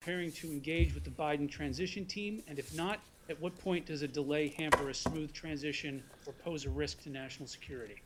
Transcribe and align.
preparing 0.00 0.32
to 0.32 0.46
engage 0.46 0.94
with 0.94 1.04
the 1.04 1.10
Biden 1.10 1.50
transition 1.50 2.06
team? 2.06 2.42
And 2.48 2.58
if 2.58 2.74
not, 2.74 3.00
at 3.28 3.38
what 3.38 3.56
point 3.58 3.84
does 3.84 4.00
a 4.00 4.08
delay 4.08 4.48
hamper 4.56 4.88
a 4.88 4.94
smooth 4.94 5.30
transition 5.34 6.02
or 6.24 6.32
pose 6.42 6.64
a 6.64 6.70
risk 6.70 7.02
to 7.02 7.10
national 7.10 7.46
security? 7.46 7.96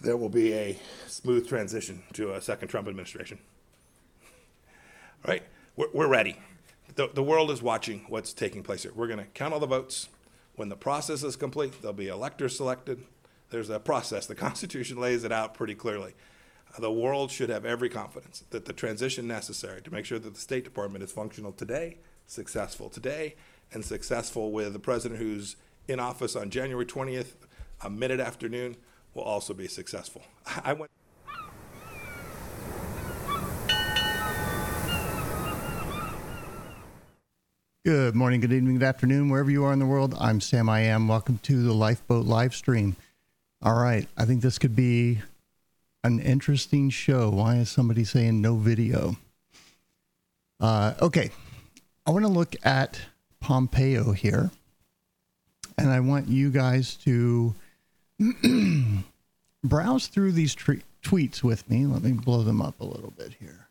There 0.00 0.16
will 0.16 0.28
be 0.28 0.52
a 0.54 0.76
smooth 1.06 1.48
transition 1.48 2.02
to 2.14 2.34
a 2.34 2.42
second 2.42 2.68
Trump 2.68 2.88
administration. 2.88 3.38
All 5.24 5.30
right, 5.30 5.44
we're, 5.76 5.86
we're 5.94 6.08
ready. 6.08 6.36
The, 6.96 7.08
the 7.14 7.22
world 7.22 7.52
is 7.52 7.62
watching 7.62 8.04
what's 8.08 8.32
taking 8.32 8.64
place 8.64 8.82
here. 8.82 8.90
We're 8.92 9.06
going 9.06 9.20
to 9.20 9.26
count 9.26 9.54
all 9.54 9.60
the 9.60 9.66
votes. 9.66 10.08
When 10.56 10.70
the 10.70 10.76
process 10.76 11.22
is 11.22 11.36
complete, 11.36 11.82
there'll 11.82 11.92
be 11.92 12.08
electors 12.08 12.56
selected. 12.56 13.04
There's 13.50 13.70
a 13.70 13.78
process. 13.78 14.26
The 14.26 14.34
Constitution 14.46 14.98
lays 14.98 15.22
it 15.22 15.30
out 15.30 15.54
pretty 15.54 15.76
clearly. 15.76 16.14
The 16.76 16.92
world 16.92 17.30
should 17.30 17.50
have 17.50 17.64
every 17.64 17.88
confidence 17.88 18.44
that 18.50 18.64
the 18.64 18.72
transition 18.72 19.26
necessary 19.26 19.82
to 19.82 19.92
make 19.92 20.04
sure 20.04 20.18
that 20.18 20.34
the 20.34 20.40
State 20.40 20.64
Department 20.64 21.02
is 21.02 21.10
functional 21.10 21.52
today, 21.52 21.98
successful 22.26 22.88
today, 22.88 23.34
and 23.72 23.84
successful 23.84 24.52
with 24.52 24.72
the 24.72 24.78
president 24.78 25.20
who's 25.20 25.56
in 25.88 25.98
office 25.98 26.36
on 26.36 26.50
January 26.50 26.86
20th, 26.86 27.34
a 27.82 27.90
minute 27.90 28.20
afternoon, 28.20 28.76
will 29.14 29.22
also 29.22 29.54
be 29.54 29.66
successful. 29.66 30.22
I 30.64 30.74
went. 30.74 30.90
Good 37.84 38.14
morning, 38.14 38.40
good 38.40 38.52
evening, 38.52 38.74
good 38.74 38.84
afternoon, 38.84 39.30
wherever 39.30 39.50
you 39.50 39.64
are 39.64 39.72
in 39.72 39.78
the 39.78 39.86
world. 39.86 40.14
I'm 40.20 40.40
Sam 40.42 40.68
I 40.68 40.80
am. 40.80 41.08
Welcome 41.08 41.38
to 41.44 41.62
the 41.62 41.72
Lifeboat 41.72 42.26
live 42.26 42.54
stream. 42.54 42.96
All 43.62 43.74
right, 43.74 44.06
I 44.16 44.26
think 44.26 44.42
this 44.42 44.58
could 44.58 44.76
be 44.76 45.20
an 46.08 46.20
interesting 46.20 46.88
show. 46.88 47.28
Why 47.28 47.56
is 47.56 47.68
somebody 47.68 48.02
saying 48.02 48.40
no 48.40 48.56
video? 48.56 49.16
Uh, 50.58 50.94
okay, 51.02 51.30
I 52.06 52.10
want 52.10 52.24
to 52.24 52.30
look 52.30 52.56
at 52.64 52.98
Pompeo 53.40 54.12
here, 54.12 54.50
and 55.76 55.90
I 55.90 56.00
want 56.00 56.26
you 56.26 56.50
guys 56.50 56.94
to 57.04 57.54
browse 59.62 60.06
through 60.06 60.32
these 60.32 60.56
tweets 60.56 61.42
with 61.42 61.68
me. 61.70 61.84
Let 61.84 62.02
me 62.02 62.12
blow 62.12 62.42
them 62.42 62.62
up 62.62 62.80
a 62.80 62.84
little 62.84 63.12
bit 63.16 63.34
here. 63.38 63.68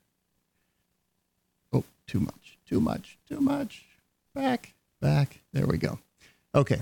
Oh, 1.74 1.84
too 2.06 2.20
much, 2.20 2.58
too 2.70 2.80
much, 2.80 3.18
too 3.28 3.42
much. 3.42 3.84
Back, 4.36 4.74
back. 5.02 5.40
There 5.54 5.66
we 5.66 5.78
go. 5.78 5.98
Okay. 6.54 6.82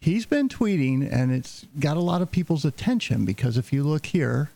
He's 0.00 0.26
been 0.26 0.48
tweeting 0.48 1.10
and 1.10 1.32
it's 1.32 1.66
got 1.80 1.96
a 1.96 2.00
lot 2.00 2.22
of 2.22 2.30
people's 2.30 2.64
attention 2.64 3.24
because 3.24 3.56
if 3.56 3.72
you 3.72 3.82
look 3.82 4.06
here, 4.06 4.50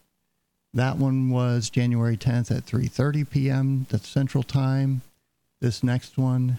that 0.73 0.97
one 0.97 1.31
was 1.31 1.71
January 1.71 2.17
10th 2.17 2.57
at 2.57 2.67
3:30 2.67 3.29
p.m. 3.29 3.87
That's 3.91 4.09
Central 4.09 4.45
Time. 4.45 5.03
This 5.61 5.83
next 5.83 6.17
one 6.17 6.59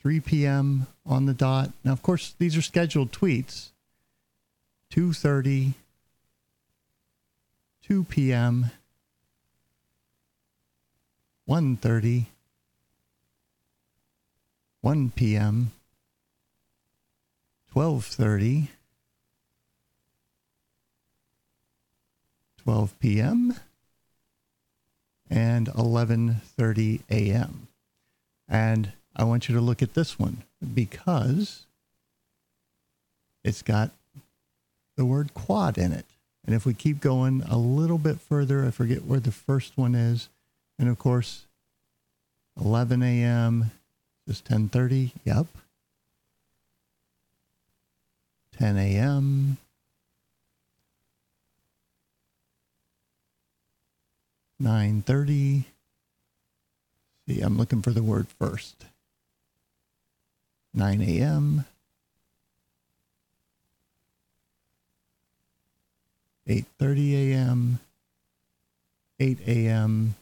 3 0.00 0.20
p.m. 0.20 0.88
on 1.06 1.26
the 1.26 1.34
dot. 1.34 1.70
Now 1.84 1.92
of 1.92 2.02
course, 2.02 2.34
these 2.38 2.56
are 2.56 2.62
scheduled 2.62 3.12
tweets. 3.12 3.70
2:30 4.90 5.74
2 7.82 8.04
p.m. 8.04 8.70
1:30 11.48 12.26
1 14.80 15.10
p.m. 15.10 15.70
12:30 17.74 18.68
12 22.62 22.98
p.m. 23.00 23.56
and 25.28 25.66
11:30 25.68 27.00
a.m. 27.10 27.68
And 28.48 28.92
I 29.16 29.24
want 29.24 29.48
you 29.48 29.54
to 29.54 29.60
look 29.60 29.82
at 29.82 29.94
this 29.94 30.18
one 30.18 30.44
because 30.74 31.66
it's 33.42 33.62
got 33.62 33.90
the 34.96 35.04
word 35.04 35.34
quad 35.34 35.76
in 35.76 35.92
it. 35.92 36.06
And 36.44 36.54
if 36.54 36.64
we 36.64 36.74
keep 36.74 37.00
going 37.00 37.42
a 37.48 37.56
little 37.56 37.98
bit 37.98 38.20
further, 38.20 38.64
I 38.64 38.70
forget 38.70 39.04
where 39.04 39.20
the 39.20 39.32
first 39.32 39.76
one 39.76 39.94
is. 39.94 40.28
And 40.78 40.88
of 40.88 40.98
course, 40.98 41.46
11 42.60 43.02
a.m. 43.02 43.70
is 44.26 44.40
10:30. 44.40 45.12
Yep. 45.24 45.46
10 48.62 48.76
a.m. 48.76 49.58
9:30. 54.62 55.64
See, 57.26 57.40
I'm 57.40 57.58
looking 57.58 57.82
for 57.82 57.90
the 57.90 58.04
word 58.04 58.28
first. 58.38 58.84
9 60.74 61.02
a.m. 61.02 61.64
8:30 66.46 67.32
a.m. 67.32 67.80
8 69.18 69.38
a.m. 69.48 70.14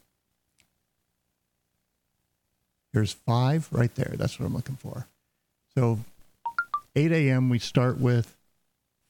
There's 2.95 3.13
five 3.13 3.69
right 3.71 3.95
there. 3.97 4.15
That's 4.17 4.41
what 4.41 4.47
I'm 4.47 4.55
looking 4.55 4.77
for. 4.77 5.07
So 5.75 5.99
8 6.97 7.13
a.m. 7.13 7.49
we 7.49 7.59
start 7.59 7.99
with 7.99 8.37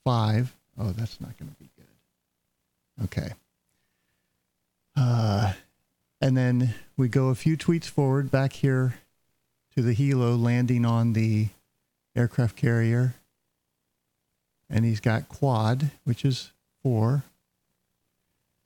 five. 0.04 0.54
Oh, 0.78 0.91
that's 0.92 1.20
not 1.20 1.36
going 1.38 1.50
to 1.50 1.56
be 1.56 1.70
good. 1.76 3.04
Okay. 3.04 3.32
Uh, 4.96 5.52
and 6.20 6.36
then 6.36 6.74
we 6.96 7.08
go 7.08 7.28
a 7.28 7.34
few 7.34 7.56
tweets 7.56 7.86
forward 7.86 8.30
back 8.30 8.52
here 8.52 8.94
to 9.74 9.82
the 9.82 9.94
helo 9.94 10.41
landing 10.41 10.84
on 10.84 11.12
the 11.14 11.48
aircraft 12.14 12.56
carrier. 12.56 13.14
And 14.68 14.84
he's 14.84 15.00
got 15.00 15.28
quad, 15.28 15.91
which 16.04 16.24
is 16.24 16.52
four. 16.82 17.24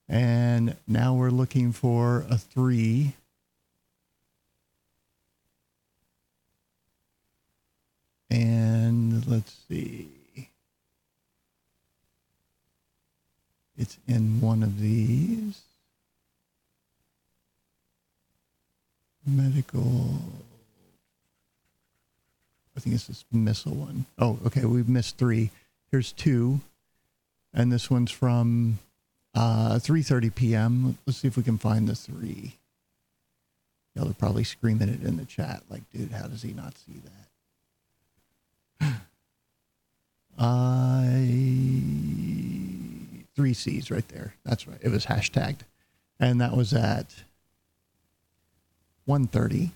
And 0.08 0.76
now 0.86 1.14
we're 1.14 1.30
looking 1.30 1.72
for 1.72 2.26
a 2.28 2.36
three. 2.36 3.14
And 8.34 9.24
let's 9.28 9.54
see. 9.68 10.08
It's 13.76 13.96
in 14.08 14.40
one 14.40 14.64
of 14.64 14.80
these. 14.80 15.60
Medical. 19.24 20.18
I 22.76 22.80
think 22.80 22.96
it's 22.96 23.06
this 23.06 23.24
missile 23.30 23.76
one. 23.76 24.04
Oh, 24.18 24.40
okay. 24.46 24.64
We've 24.64 24.88
missed 24.88 25.16
three. 25.16 25.52
Here's 25.92 26.10
two. 26.10 26.60
And 27.52 27.70
this 27.70 27.88
one's 27.88 28.10
from 28.10 28.80
uh, 29.32 29.76
3.30 29.76 30.34
p.m. 30.34 30.98
Let's 31.06 31.20
see 31.20 31.28
if 31.28 31.36
we 31.36 31.44
can 31.44 31.58
find 31.58 31.86
the 31.86 31.94
three. 31.94 32.56
Y'all 33.94 34.10
are 34.10 34.14
probably 34.14 34.42
screaming 34.42 34.88
it 34.88 35.04
in 35.04 35.18
the 35.18 35.24
chat 35.24 35.62
like, 35.70 35.82
dude, 35.92 36.10
how 36.10 36.26
does 36.26 36.42
he 36.42 36.52
not 36.52 36.76
see 36.76 37.00
that? 37.04 37.28
I 40.38 41.30
three 43.36 43.54
C's 43.54 43.90
right 43.90 44.06
there. 44.08 44.34
That's 44.44 44.66
right. 44.68 44.78
It 44.80 44.90
was 44.90 45.06
hashtagged, 45.06 45.60
and 46.20 46.40
that 46.40 46.56
was 46.56 46.72
at 46.72 47.24
1.30. 49.08 49.70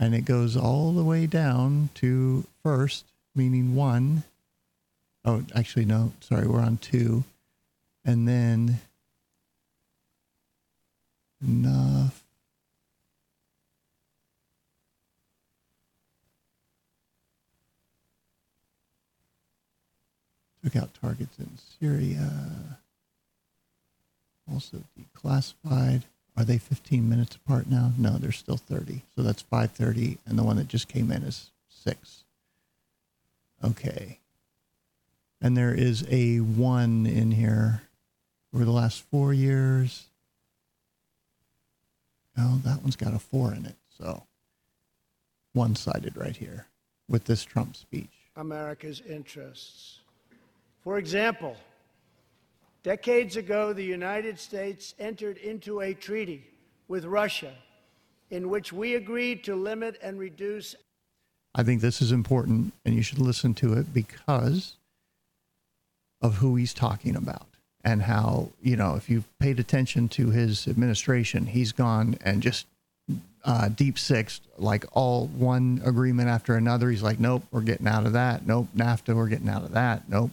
and 0.00 0.14
it 0.14 0.24
goes 0.24 0.56
all 0.56 0.92
the 0.92 1.04
way 1.04 1.26
down 1.26 1.90
to 1.94 2.46
first, 2.62 3.04
meaning 3.34 3.74
one. 3.76 4.24
Oh, 5.26 5.44
actually, 5.54 5.84
no. 5.84 6.14
Sorry, 6.20 6.46
we're 6.46 6.62
on 6.62 6.78
two, 6.78 7.24
and 8.02 8.26
then 8.26 8.80
enough. 11.46 12.24
Took 20.62 20.76
out 20.76 20.90
targets 21.00 21.38
in 21.38 21.50
Syria. 21.80 22.30
Also 24.50 24.82
declassified. 24.98 26.02
Are 26.36 26.44
they 26.44 26.58
15 26.58 27.08
minutes 27.08 27.36
apart 27.36 27.66
now? 27.68 27.92
No, 27.98 28.18
they're 28.18 28.32
still 28.32 28.56
30. 28.56 29.02
So 29.14 29.22
that's 29.22 29.42
5:30, 29.42 30.18
and 30.26 30.38
the 30.38 30.42
one 30.42 30.56
that 30.56 30.68
just 30.68 30.88
came 30.88 31.10
in 31.10 31.22
is 31.22 31.50
six. 31.68 32.24
Okay. 33.62 34.18
And 35.40 35.56
there 35.56 35.74
is 35.74 36.04
a 36.08 36.40
one 36.40 37.06
in 37.06 37.32
here 37.32 37.82
over 38.54 38.64
the 38.64 38.70
last 38.70 39.02
four 39.02 39.32
years. 39.32 40.06
Oh, 42.36 42.60
that 42.64 42.82
one's 42.82 42.96
got 42.96 43.14
a 43.14 43.18
four 43.18 43.52
in 43.54 43.66
it. 43.66 43.76
So 43.96 44.24
one 45.52 45.76
sided 45.76 46.16
right 46.16 46.36
here 46.36 46.66
with 47.08 47.24
this 47.24 47.44
Trump 47.44 47.76
speech. 47.76 48.10
America's 48.36 49.00
interests. 49.00 50.00
For 50.82 50.98
example, 50.98 51.56
Decades 52.82 53.36
ago, 53.36 53.74
the 53.74 53.84
United 53.84 54.38
States 54.38 54.94
entered 54.98 55.36
into 55.36 55.80
a 55.80 55.92
treaty 55.92 56.42
with 56.88 57.04
Russia 57.04 57.52
in 58.30 58.48
which 58.48 58.72
we 58.72 58.94
agreed 58.94 59.44
to 59.44 59.54
limit 59.54 59.98
and 60.02 60.18
reduce. 60.18 60.74
I 61.54 61.62
think 61.62 61.82
this 61.82 62.00
is 62.00 62.10
important 62.10 62.72
and 62.86 62.94
you 62.94 63.02
should 63.02 63.18
listen 63.18 63.52
to 63.54 63.74
it 63.74 63.92
because 63.92 64.76
of 66.22 66.36
who 66.36 66.56
he's 66.56 66.72
talking 66.72 67.16
about 67.16 67.46
and 67.84 68.02
how, 68.02 68.48
you 68.62 68.76
know, 68.76 68.94
if 68.94 69.10
you've 69.10 69.28
paid 69.38 69.58
attention 69.58 70.08
to 70.10 70.30
his 70.30 70.66
administration, 70.66 71.46
he's 71.46 71.72
gone 71.72 72.16
and 72.24 72.42
just 72.42 72.66
uh, 73.44 73.68
deep 73.68 73.98
six, 73.98 74.40
like 74.56 74.84
all 74.92 75.26
one 75.26 75.82
agreement 75.84 76.28
after 76.28 76.54
another. 76.54 76.88
He's 76.90 77.02
like, 77.02 77.20
nope, 77.20 77.42
we're 77.50 77.60
getting 77.60 77.88
out 77.88 78.06
of 78.06 78.14
that. 78.14 78.46
Nope, 78.46 78.68
NAFTA, 78.74 79.14
we're 79.14 79.28
getting 79.28 79.48
out 79.50 79.64
of 79.64 79.72
that. 79.72 80.08
Nope. 80.08 80.30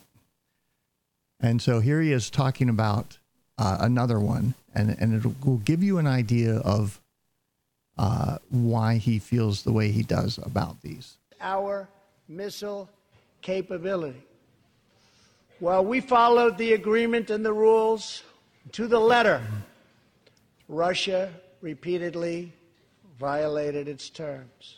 And 1.39 1.61
so 1.61 1.79
here 1.79 2.01
he 2.01 2.11
is 2.11 2.29
talking 2.29 2.69
about 2.69 3.17
uh, 3.57 3.77
another 3.79 4.19
one, 4.19 4.55
and, 4.73 4.95
and 4.99 5.13
it 5.25 5.45
will 5.45 5.57
give 5.57 5.83
you 5.83 5.97
an 5.97 6.07
idea 6.07 6.57
of 6.57 6.99
uh, 7.97 8.37
why 8.49 8.97
he 8.97 9.19
feels 9.19 9.63
the 9.63 9.71
way 9.71 9.91
he 9.91 10.03
does 10.03 10.39
about 10.39 10.81
these. 10.81 11.17
Our 11.41 11.87
missile 12.27 12.89
capability. 13.41 14.21
Well, 15.59 15.83
we 15.83 16.01
followed 16.01 16.57
the 16.57 16.73
agreement 16.73 17.29
and 17.29 17.43
the 17.43 17.53
rules 17.53 18.23
to 18.73 18.87
the 18.87 18.99
letter, 18.99 19.41
Russia 20.67 21.31
repeatedly 21.61 22.53
violated 23.19 23.87
its 23.87 24.09
terms. 24.09 24.77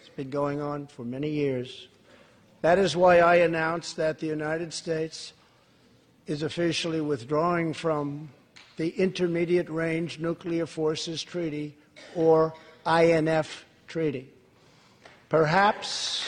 It's 0.00 0.08
been 0.08 0.30
going 0.30 0.60
on 0.60 0.86
for 0.86 1.04
many 1.04 1.28
years. 1.28 1.88
That 2.66 2.80
is 2.80 2.96
why 2.96 3.20
I 3.20 3.36
announced 3.36 3.94
that 3.98 4.18
the 4.18 4.26
United 4.26 4.74
States 4.74 5.32
is 6.26 6.42
officially 6.42 7.00
withdrawing 7.00 7.72
from 7.72 8.28
the 8.76 8.88
Intermediate 8.88 9.70
Range 9.70 10.18
Nuclear 10.18 10.66
Forces 10.66 11.22
Treaty, 11.22 11.76
or 12.16 12.52
INF 12.84 13.64
Treaty. 13.86 14.28
Perhaps. 15.28 16.26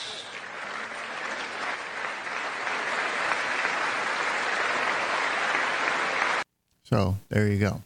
So 6.85 7.19
there 7.31 7.49
you 7.49 7.59
go. 7.59 7.83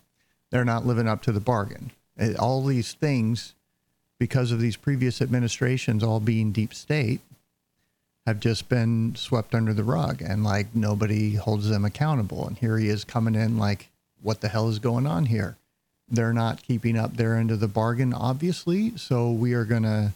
They're 0.51 0.67
not 0.67 0.85
living 0.85 1.09
up 1.09 1.23
to 1.23 1.33
the 1.33 1.41
bargain. 1.41 1.91
All 2.39 2.63
these 2.63 2.93
things, 2.93 3.55
because 4.19 4.53
of 4.53 4.61
these 4.61 4.77
previous 4.77 5.23
administrations 5.23 6.05
all 6.05 6.21
being 6.21 6.53
deep 6.53 6.75
state, 6.75 7.23
have 8.27 8.41
just 8.41 8.69
been 8.69 9.15
swept 9.17 9.55
under 9.55 9.75
the 9.75 9.85
rug 9.85 10.23
and 10.23 10.45
like 10.45 10.75
nobody 10.75 11.35
holds 11.35 11.69
them 11.69 11.85
accountable. 11.85 12.47
And 12.47 12.57
here 12.57 12.79
he 12.79 12.89
is 12.89 13.05
coming 13.05 13.35
in 13.35 13.59
like, 13.59 13.89
what 14.23 14.41
the 14.41 14.49
hell 14.49 14.69
is 14.69 14.79
going 14.79 15.07
on 15.07 15.27
here? 15.27 15.57
They're 16.09 16.33
not 16.33 16.63
keeping 16.63 16.97
up 16.97 17.17
their 17.17 17.37
end 17.37 17.51
of 17.51 17.61
the 17.61 17.69
bargain, 17.69 18.15
obviously. 18.15 18.97
So 18.97 19.31
we 19.31 19.55
are 19.55 19.65
going 19.65 19.83
to 19.83 20.13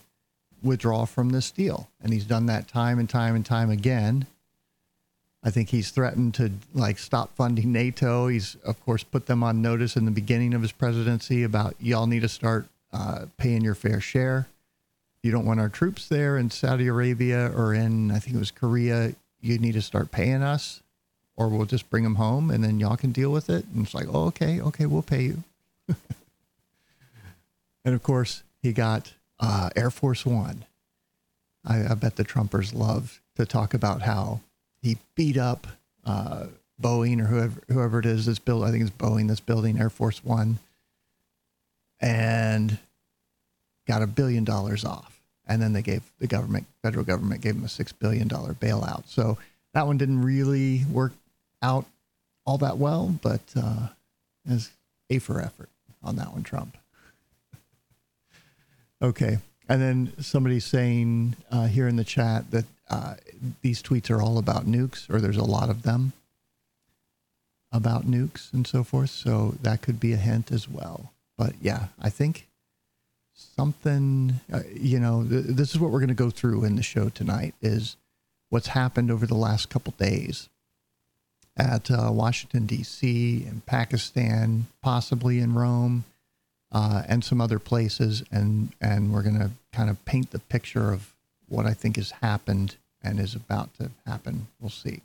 withdraw 0.63 1.05
from 1.05 1.31
this 1.31 1.51
deal. 1.51 1.89
And 2.01 2.13
he's 2.13 2.25
done 2.25 2.47
that 2.47 2.69
time 2.69 2.99
and 2.99 3.09
time 3.09 3.35
and 3.35 3.45
time 3.45 3.71
again. 3.71 4.27
I 5.43 5.51
think 5.51 5.69
he's 5.69 5.91
threatened 5.91 6.35
to 6.35 6.53
like 6.75 6.99
stop 6.99 7.35
funding 7.37 7.73
NATO. 7.73 8.27
He's 8.29 8.57
of 8.65 8.81
course 8.85 9.05
put 9.05 9.27
them 9.27 9.43
on 9.43 9.63
notice 9.63 9.97
in 9.97 10.05
the 10.05 10.11
beginning 10.11 10.55
of 10.55 10.63
his 10.63 10.73
presidency 10.73 11.45
about 11.45 11.77
y'all 11.81 12.09
need 12.09 12.23
to 12.23 12.29
start 12.29 12.67
uh, 12.93 13.27
paying 13.37 13.63
your 13.63 13.77
fair 13.77 14.01
share. 14.01 14.49
You 15.27 15.33
don't 15.33 15.45
want 15.45 15.59
our 15.59 15.69
troops 15.69 16.07
there 16.07 16.39
in 16.39 16.51
Saudi 16.51 16.87
Arabia 16.87 17.51
or 17.51 17.75
in 17.75 18.13
I 18.13 18.21
think 18.21 18.37
it 18.37 18.39
was 18.39 18.53
Korea. 18.53 19.13
You 19.41 19.59
need 19.59 19.73
to 19.73 19.83
start 19.83 20.13
paying 20.13 20.45
us, 20.45 20.85
or 21.35 21.49
we'll 21.49 21.67
just 21.67 21.91
bring 21.91 22.05
them 22.05 22.15
home 22.15 22.49
and 22.49 22.63
then 22.63 22.79
y'all 22.79 22.97
can 22.97 23.11
deal 23.11 23.33
with 23.33 23.51
it. 23.51 23.65
And 23.75 23.85
it's 23.85 23.93
like, 23.93 24.07
oh, 24.09 24.27
okay, 24.27 24.61
okay, 24.61 24.87
we'll 24.87 25.03
pay 25.03 25.23
you. 25.23 25.43
and 27.85 27.93
of 27.93 28.05
course, 28.05 28.45
he 28.63 28.73
got 28.73 29.15
uh, 29.41 29.71
Air 29.75 29.91
Force 29.91 30.25
One. 30.25 30.65
I, 31.65 31.89
I 31.91 31.95
bet 31.95 32.15
the 32.15 32.25
Trumpers 32.25 32.73
love 32.73 33.21
to 33.35 33.45
talk 33.45 33.75
about 33.75 34.03
how 34.03 34.43
he 34.81 34.97
beat 35.17 35.37
up 35.37 35.67
uh, 36.05 36.47
Boeing 36.81 37.21
or 37.21 37.25
whoever 37.25 37.63
whoever 37.67 37.99
it 37.99 38.07
is 38.07 38.27
that's 38.27 38.39
built. 38.39 38.63
I 38.63 38.71
think 38.71 38.83
it's 38.83 38.97
Boeing 38.97 39.27
that's 39.27 39.41
building 39.41 39.81
Air 39.81 39.91
Force 39.91 40.25
One, 40.25 40.61
and 41.99 42.79
got 43.89 44.03
a 44.03 44.07
billion 44.07 44.45
dollars 44.45 44.85
off. 44.85 45.16
And 45.47 45.63
then 45.63 45.73
they 45.73 45.83
gave 45.83 46.03
the 46.19 46.27
government, 46.27 46.67
federal 46.83 47.05
government, 47.05 47.41
gave 47.41 47.55
him 47.55 47.65
a 47.65 47.69
six 47.69 47.93
billion 47.93 48.29
dollar 48.29 48.53
bailout. 48.55 49.07
So 49.07 49.39
that 49.75 49.87
one 49.87 49.99
didn't 49.99 50.23
really 50.23 50.85
work 50.91 51.13
out 51.63 51.87
all 52.45 52.59
that 52.59 52.79
well, 52.79 53.15
but 53.23 53.41
uh, 53.57 53.89
as 54.49 54.71
a 55.11 55.19
for 55.19 55.41
effort 55.41 55.69
on 56.03 56.17
that 56.17 56.33
one, 56.33 56.43
Trump. 56.43 56.77
okay. 59.03 59.39
And 59.69 59.83
then 59.83 60.13
somebody 60.21 60.61
saying 60.61 61.37
uh, 61.51 61.67
here 61.67 61.89
in 61.89 61.97
the 61.97 62.05
chat 62.05 62.51
that 62.53 62.65
uh, 62.89 63.15
these 63.63 63.83
tweets 63.83 64.11
are 64.11 64.23
all 64.23 64.39
about 64.39 64.67
nukes, 64.67 65.11
or 65.11 65.21
there's 65.21 65.37
a 65.37 65.45
lot 65.45 65.71
of 65.71 65.83
them 65.83 66.13
about 67.73 68.07
nukes 68.07 68.53
and 68.53 68.67
so 68.67 68.85
forth. 68.85 69.11
So 69.11 69.57
that 69.63 69.83
could 69.83 69.99
be 69.99 70.13
a 70.13 70.17
hint 70.17 70.53
as 70.53 70.69
well. 70.69 71.13
But 71.37 71.55
yeah, 71.61 71.89
I 72.01 72.11
think 72.11 72.47
something, 73.37 74.41
uh, 74.53 74.61
you 74.75 74.99
know, 74.99 75.25
th- 75.25 75.45
this 75.45 75.75
is 75.75 75.81
what 75.81 75.91
we're 75.91 76.01
going 76.01 76.09
to 76.09 76.15
go 76.15 76.31
through 76.31 76.65
in 76.65 76.77
the 76.77 76.83
show 76.83 77.09
tonight 77.09 77.55
is 77.61 77.97
what's 78.49 78.69
happened 78.69 79.11
over 79.11 79.27
the 79.27 79.35
last 79.35 79.69
couple 79.69 79.93
days 79.99 80.49
at 81.57 81.91
uh, 81.91 82.11
Washington, 82.13 82.67
D.C., 82.67 83.47
in 83.47 83.63
Pakistan, 83.67 84.67
possibly 84.83 85.39
in 85.39 85.55
Rome, 85.55 86.05
uh, 86.73 87.03
and 87.09 87.25
some 87.25 87.41
other 87.41 87.59
places. 87.59 88.23
And, 88.31 88.73
and 88.81 89.13
we're 89.13 89.23
going 89.23 89.39
to 89.39 89.51
kind 89.73 89.89
of 89.89 90.03
paint 90.05 90.31
the 90.31 90.39
picture 90.39 90.93
of 90.93 91.13
what 91.49 91.67
I 91.67 91.75
think 91.75 91.97
has 91.97 92.11
happened 92.23 92.77
and 93.03 93.21
is 93.21 93.35
about 93.35 93.73
to 93.79 93.91
happen. 94.07 94.49
We'll 94.61 94.71
see. 94.71 95.03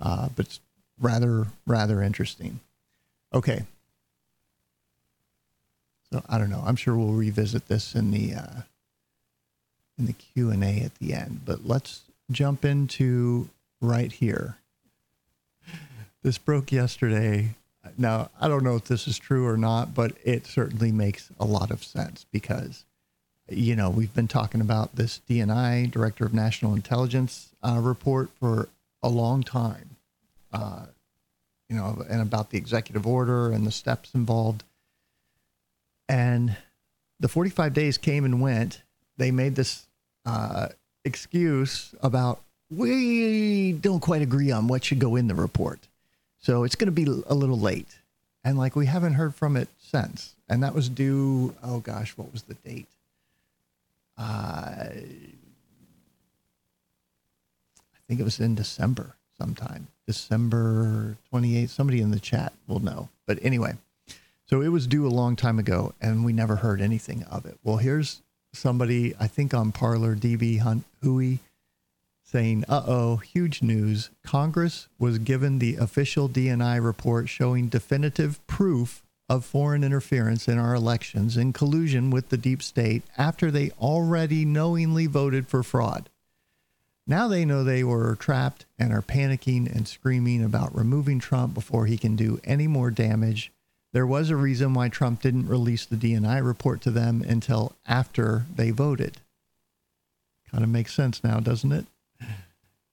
Uh, 0.00 0.28
but 0.34 0.46
it's 0.46 0.60
rather, 1.00 1.46
rather 1.66 2.02
interesting. 2.02 2.60
Okay. 3.34 3.64
So 6.12 6.22
I 6.28 6.38
don't 6.38 6.50
know. 6.50 6.62
I'm 6.64 6.76
sure 6.76 6.96
we'll 6.96 7.14
revisit 7.14 7.68
this 7.68 7.94
in 7.94 8.10
the 8.10 8.34
uh, 8.34 8.60
in 9.98 10.06
the 10.06 10.12
Q 10.12 10.50
and 10.50 10.62
A 10.62 10.80
at 10.80 10.94
the 10.96 11.14
end. 11.14 11.40
But 11.44 11.66
let's 11.66 12.02
jump 12.30 12.64
into 12.64 13.48
right 13.80 14.12
here. 14.12 14.58
This 16.22 16.38
broke 16.38 16.70
yesterday. 16.70 17.56
Now 17.96 18.30
I 18.40 18.48
don't 18.48 18.62
know 18.62 18.76
if 18.76 18.84
this 18.84 19.08
is 19.08 19.18
true 19.18 19.46
or 19.46 19.56
not, 19.56 19.94
but 19.94 20.12
it 20.22 20.46
certainly 20.46 20.92
makes 20.92 21.30
a 21.40 21.44
lot 21.44 21.70
of 21.70 21.82
sense 21.82 22.26
because 22.30 22.84
you 23.48 23.76
know, 23.76 23.90
we've 23.90 24.14
been 24.14 24.28
talking 24.28 24.60
about 24.60 24.96
this 24.96 25.20
DNI, 25.28 25.90
Director 25.90 26.24
of 26.24 26.32
National 26.32 26.74
Intelligence 26.74 27.50
uh, 27.62 27.78
report 27.80 28.30
for 28.38 28.68
a 29.02 29.08
long 29.08 29.42
time, 29.42 29.96
uh, 30.52 30.86
you 31.68 31.76
know, 31.76 32.04
and 32.08 32.22
about 32.22 32.50
the 32.50 32.58
executive 32.58 33.06
order 33.06 33.50
and 33.50 33.66
the 33.66 33.72
steps 33.72 34.14
involved. 34.14 34.64
And 36.12 36.56
the 37.20 37.28
45 37.28 37.72
days 37.72 37.96
came 37.96 38.24
and 38.24 38.40
went. 38.40 38.82
They 39.16 39.30
made 39.30 39.54
this 39.54 39.86
uh, 40.26 40.68
excuse 41.04 41.94
about 42.02 42.42
we 42.70 43.72
don't 43.72 44.00
quite 44.00 44.22
agree 44.22 44.50
on 44.50 44.68
what 44.68 44.84
should 44.84 44.98
go 44.98 45.16
in 45.16 45.28
the 45.28 45.34
report. 45.34 45.80
So 46.38 46.64
it's 46.64 46.74
going 46.74 46.86
to 46.86 46.92
be 46.92 47.04
a 47.04 47.34
little 47.34 47.58
late. 47.58 47.98
And 48.44 48.58
like 48.58 48.76
we 48.76 48.86
haven't 48.86 49.14
heard 49.14 49.34
from 49.34 49.56
it 49.56 49.68
since. 49.78 50.34
And 50.48 50.62
that 50.62 50.74
was 50.74 50.88
due, 50.88 51.54
oh 51.62 51.78
gosh, 51.80 52.12
what 52.16 52.32
was 52.32 52.42
the 52.42 52.54
date? 52.54 52.88
uh, 54.18 54.84
I 54.84 54.94
think 58.06 58.20
it 58.20 58.24
was 58.24 58.40
in 58.40 58.54
December 58.54 59.16
sometime, 59.38 59.88
December 60.06 61.16
28th. 61.32 61.70
Somebody 61.70 62.00
in 62.00 62.10
the 62.10 62.20
chat 62.20 62.52
will 62.66 62.80
know. 62.80 63.08
But 63.26 63.38
anyway, 63.42 63.74
so 64.52 64.60
it 64.60 64.68
was 64.68 64.86
due 64.86 65.06
a 65.06 65.08
long 65.08 65.34
time 65.34 65.58
ago 65.58 65.94
and 65.98 66.26
we 66.26 66.32
never 66.34 66.56
heard 66.56 66.82
anything 66.82 67.22
of 67.22 67.46
it. 67.46 67.56
Well, 67.64 67.78
here's 67.78 68.20
somebody, 68.52 69.14
I 69.18 69.26
think 69.26 69.54
on 69.54 69.72
Parler, 69.72 70.14
DB 70.14 70.58
Hunt 70.58 70.84
Hui, 71.00 71.38
saying, 72.22 72.66
uh 72.68 72.82
oh, 72.86 73.16
huge 73.16 73.62
news. 73.62 74.10
Congress 74.22 74.88
was 74.98 75.16
given 75.16 75.58
the 75.58 75.76
official 75.76 76.28
DNI 76.28 76.84
report 76.84 77.30
showing 77.30 77.68
definitive 77.68 78.46
proof 78.46 79.02
of 79.26 79.46
foreign 79.46 79.82
interference 79.82 80.46
in 80.46 80.58
our 80.58 80.74
elections 80.74 81.38
in 81.38 81.54
collusion 81.54 82.10
with 82.10 82.28
the 82.28 82.36
deep 82.36 82.62
state 82.62 83.04
after 83.16 83.50
they 83.50 83.70
already 83.80 84.44
knowingly 84.44 85.06
voted 85.06 85.48
for 85.48 85.62
fraud. 85.62 86.10
Now 87.06 87.26
they 87.26 87.46
know 87.46 87.64
they 87.64 87.84
were 87.84 88.16
trapped 88.16 88.66
and 88.78 88.92
are 88.92 89.00
panicking 89.00 89.74
and 89.74 89.88
screaming 89.88 90.44
about 90.44 90.76
removing 90.76 91.20
Trump 91.20 91.54
before 91.54 91.86
he 91.86 91.96
can 91.96 92.16
do 92.16 92.38
any 92.44 92.66
more 92.66 92.90
damage. 92.90 93.50
There 93.92 94.06
was 94.06 94.30
a 94.30 94.36
reason 94.36 94.72
why 94.72 94.88
Trump 94.88 95.20
didn't 95.20 95.48
release 95.48 95.84
the 95.84 95.96
DNI 95.96 96.44
report 96.44 96.80
to 96.82 96.90
them 96.90 97.22
until 97.26 97.76
after 97.86 98.46
they 98.54 98.70
voted. 98.70 99.18
Kind 100.50 100.64
of 100.64 100.70
makes 100.70 100.94
sense 100.94 101.22
now, 101.22 101.40
doesn't 101.40 101.72
it? 101.72 101.86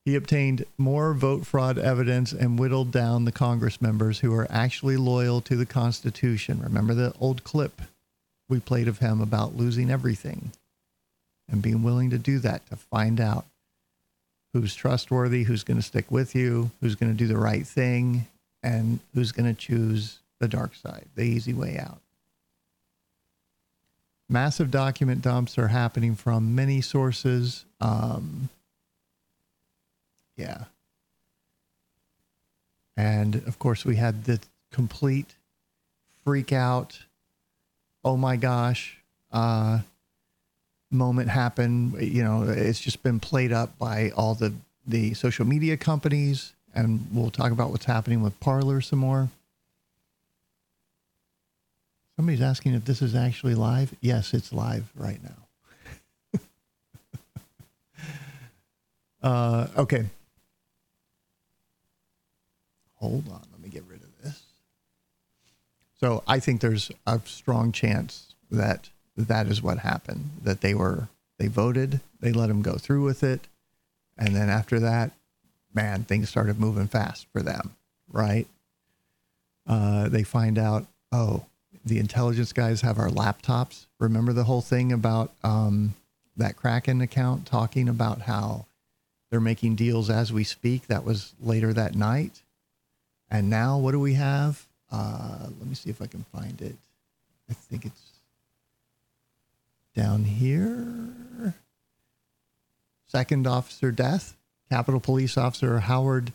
He 0.05 0.15
obtained 0.15 0.65
more 0.77 1.13
vote 1.13 1.45
fraud 1.45 1.77
evidence 1.77 2.31
and 2.31 2.57
whittled 2.57 2.91
down 2.91 3.25
the 3.25 3.31
Congress 3.31 3.81
members 3.81 4.19
who 4.19 4.33
are 4.33 4.47
actually 4.49 4.97
loyal 4.97 5.39
to 5.41 5.55
the 5.55 5.65
Constitution. 5.65 6.61
Remember 6.61 6.93
the 6.93 7.13
old 7.19 7.43
clip 7.43 7.81
we 8.47 8.59
played 8.59 8.87
of 8.87 8.99
him 8.99 9.21
about 9.21 9.55
losing 9.55 9.91
everything 9.91 10.51
and 11.47 11.61
being 11.61 11.83
willing 11.83 12.09
to 12.09 12.17
do 12.17 12.39
that 12.39 12.67
to 12.69 12.75
find 12.75 13.21
out 13.21 13.45
who's 14.53 14.73
trustworthy, 14.73 15.43
who's 15.43 15.63
going 15.63 15.77
to 15.77 15.83
stick 15.83 16.09
with 16.09 16.33
you, 16.33 16.71
who's 16.81 16.95
going 16.95 17.11
to 17.11 17.17
do 17.17 17.27
the 17.27 17.37
right 17.37 17.67
thing, 17.67 18.25
and 18.63 18.99
who's 19.13 19.31
going 19.31 19.53
to 19.53 19.59
choose 19.59 20.19
the 20.39 20.47
dark 20.47 20.75
side, 20.75 21.05
the 21.15 21.23
easy 21.23 21.53
way 21.53 21.77
out. 21.77 22.01
Massive 24.27 24.69
document 24.69 25.21
dumps 25.21 25.57
are 25.57 25.69
happening 25.69 26.15
from 26.15 26.53
many 26.53 26.81
sources. 26.81 27.65
Um, 27.81 28.49
yeah. 30.35 30.65
And 32.95 33.35
of 33.47 33.57
course, 33.59 33.85
we 33.85 33.95
had 33.95 34.25
the 34.25 34.39
complete 34.71 35.35
freak 36.23 36.53
out, 36.53 36.99
oh 38.03 38.17
my 38.17 38.35
gosh, 38.35 38.97
uh, 39.31 39.79
moment 40.91 41.29
happen. 41.29 41.95
You 41.99 42.23
know, 42.23 42.43
it's 42.43 42.79
just 42.79 43.01
been 43.01 43.19
played 43.19 43.51
up 43.51 43.77
by 43.79 44.11
all 44.15 44.35
the, 44.35 44.53
the 44.85 45.13
social 45.13 45.45
media 45.45 45.75
companies. 45.75 46.53
And 46.75 47.07
we'll 47.11 47.31
talk 47.31 47.51
about 47.51 47.71
what's 47.71 47.85
happening 47.85 48.21
with 48.21 48.39
Parler 48.39 48.79
some 48.79 48.99
more. 48.99 49.29
Somebody's 52.19 52.41
asking 52.41 52.73
if 52.73 52.83
this 52.83 53.01
is 53.01 53.15
actually 53.15 53.55
live. 53.55 53.95
Yes, 54.01 54.33
it's 54.33 54.51
live 54.51 54.91
right 54.93 55.21
now. 56.33 56.41
uh, 59.23 59.67
okay. 59.77 60.03
Hold 62.95 63.29
on. 63.29 63.41
Let 63.53 63.61
me 63.61 63.69
get 63.69 63.85
rid 63.87 64.01
of 64.01 64.09
this. 64.21 64.43
So 65.97 66.21
I 66.27 66.41
think 66.41 66.59
there's 66.59 66.91
a 67.07 67.21
strong 67.23 67.71
chance 67.71 68.35
that 68.51 68.89
that 69.15 69.47
is 69.47 69.61
what 69.61 69.77
happened. 69.77 70.29
That 70.43 70.59
they 70.59 70.73
were 70.73 71.07
they 71.37 71.47
voted, 71.47 72.01
they 72.19 72.33
let 72.33 72.49
him 72.49 72.61
go 72.61 72.73
through 72.73 73.05
with 73.05 73.23
it, 73.23 73.47
and 74.17 74.35
then 74.35 74.49
after 74.49 74.77
that, 74.81 75.11
man, 75.73 76.03
things 76.03 76.27
started 76.27 76.59
moving 76.59 76.87
fast 76.87 77.27
for 77.31 77.41
them, 77.41 77.77
right? 78.11 78.45
Uh, 79.65 80.09
they 80.09 80.23
find 80.23 80.59
out, 80.59 80.85
oh, 81.13 81.45
the 81.89 81.99
intelligence 81.99 82.53
guys 82.53 82.81
have 82.81 82.97
our 82.97 83.09
laptops. 83.09 83.87
Remember 83.99 84.31
the 84.31 84.45
whole 84.45 84.61
thing 84.61 84.91
about 84.91 85.31
um, 85.43 85.95
that 86.37 86.55
Kraken 86.55 87.01
account 87.01 87.45
talking 87.45 87.89
about 87.89 88.21
how 88.21 88.65
they're 89.29 89.39
making 89.39 89.75
deals 89.75 90.09
as 90.09 90.31
we 90.31 90.43
speak? 90.43 90.87
That 90.87 91.03
was 91.03 91.33
later 91.41 91.73
that 91.73 91.95
night. 91.95 92.41
And 93.29 93.49
now 93.49 93.77
what 93.77 93.91
do 93.91 93.99
we 93.99 94.13
have? 94.13 94.65
Uh, 94.91 95.47
let 95.59 95.67
me 95.67 95.75
see 95.75 95.89
if 95.89 96.01
I 96.01 96.07
can 96.07 96.25
find 96.33 96.61
it. 96.61 96.75
I 97.49 97.53
think 97.53 97.85
it's 97.85 98.01
down 99.95 100.23
here. 100.23 101.53
Second 103.07 103.47
officer 103.47 103.91
death. 103.91 104.35
Capitol 104.69 104.99
Police 104.99 105.35
Officer 105.35 105.79
Howard 105.79 106.31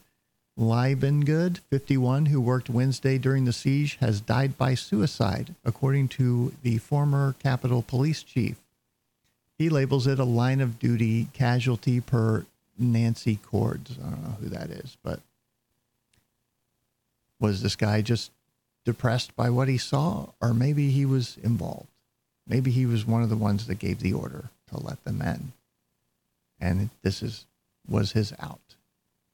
Liebengood, 0.58 1.58
51, 1.70 2.26
who 2.26 2.40
worked 2.40 2.70
Wednesday 2.70 3.18
during 3.18 3.44
the 3.44 3.52
siege, 3.52 3.96
has 4.00 4.20
died 4.20 4.56
by 4.56 4.74
suicide, 4.74 5.54
according 5.64 6.08
to 6.08 6.52
the 6.62 6.78
former 6.78 7.34
Capitol 7.40 7.82
Police 7.82 8.22
Chief. 8.22 8.56
He 9.58 9.68
labels 9.68 10.06
it 10.06 10.18
a 10.18 10.24
line 10.24 10.60
of 10.60 10.78
duty 10.78 11.28
casualty 11.32 12.00
per 12.00 12.46
Nancy 12.78 13.36
Cordes. 13.36 13.98
I 13.98 14.10
don't 14.10 14.22
know 14.22 14.36
who 14.40 14.48
that 14.50 14.70
is, 14.70 14.96
but 15.02 15.20
was 17.40 17.62
this 17.62 17.76
guy 17.76 18.00
just 18.00 18.30
depressed 18.84 19.34
by 19.34 19.50
what 19.50 19.68
he 19.68 19.78
saw, 19.78 20.28
or 20.40 20.54
maybe 20.54 20.90
he 20.90 21.04
was 21.04 21.36
involved? 21.42 21.88
Maybe 22.46 22.70
he 22.70 22.86
was 22.86 23.06
one 23.06 23.22
of 23.22 23.28
the 23.28 23.36
ones 23.36 23.66
that 23.66 23.78
gave 23.78 24.00
the 24.00 24.12
order 24.12 24.50
to 24.68 24.78
let 24.78 25.02
them 25.04 25.20
in, 25.20 25.52
and 26.60 26.90
this 27.02 27.22
is 27.22 27.46
was 27.88 28.12
his 28.12 28.32
out 28.38 28.60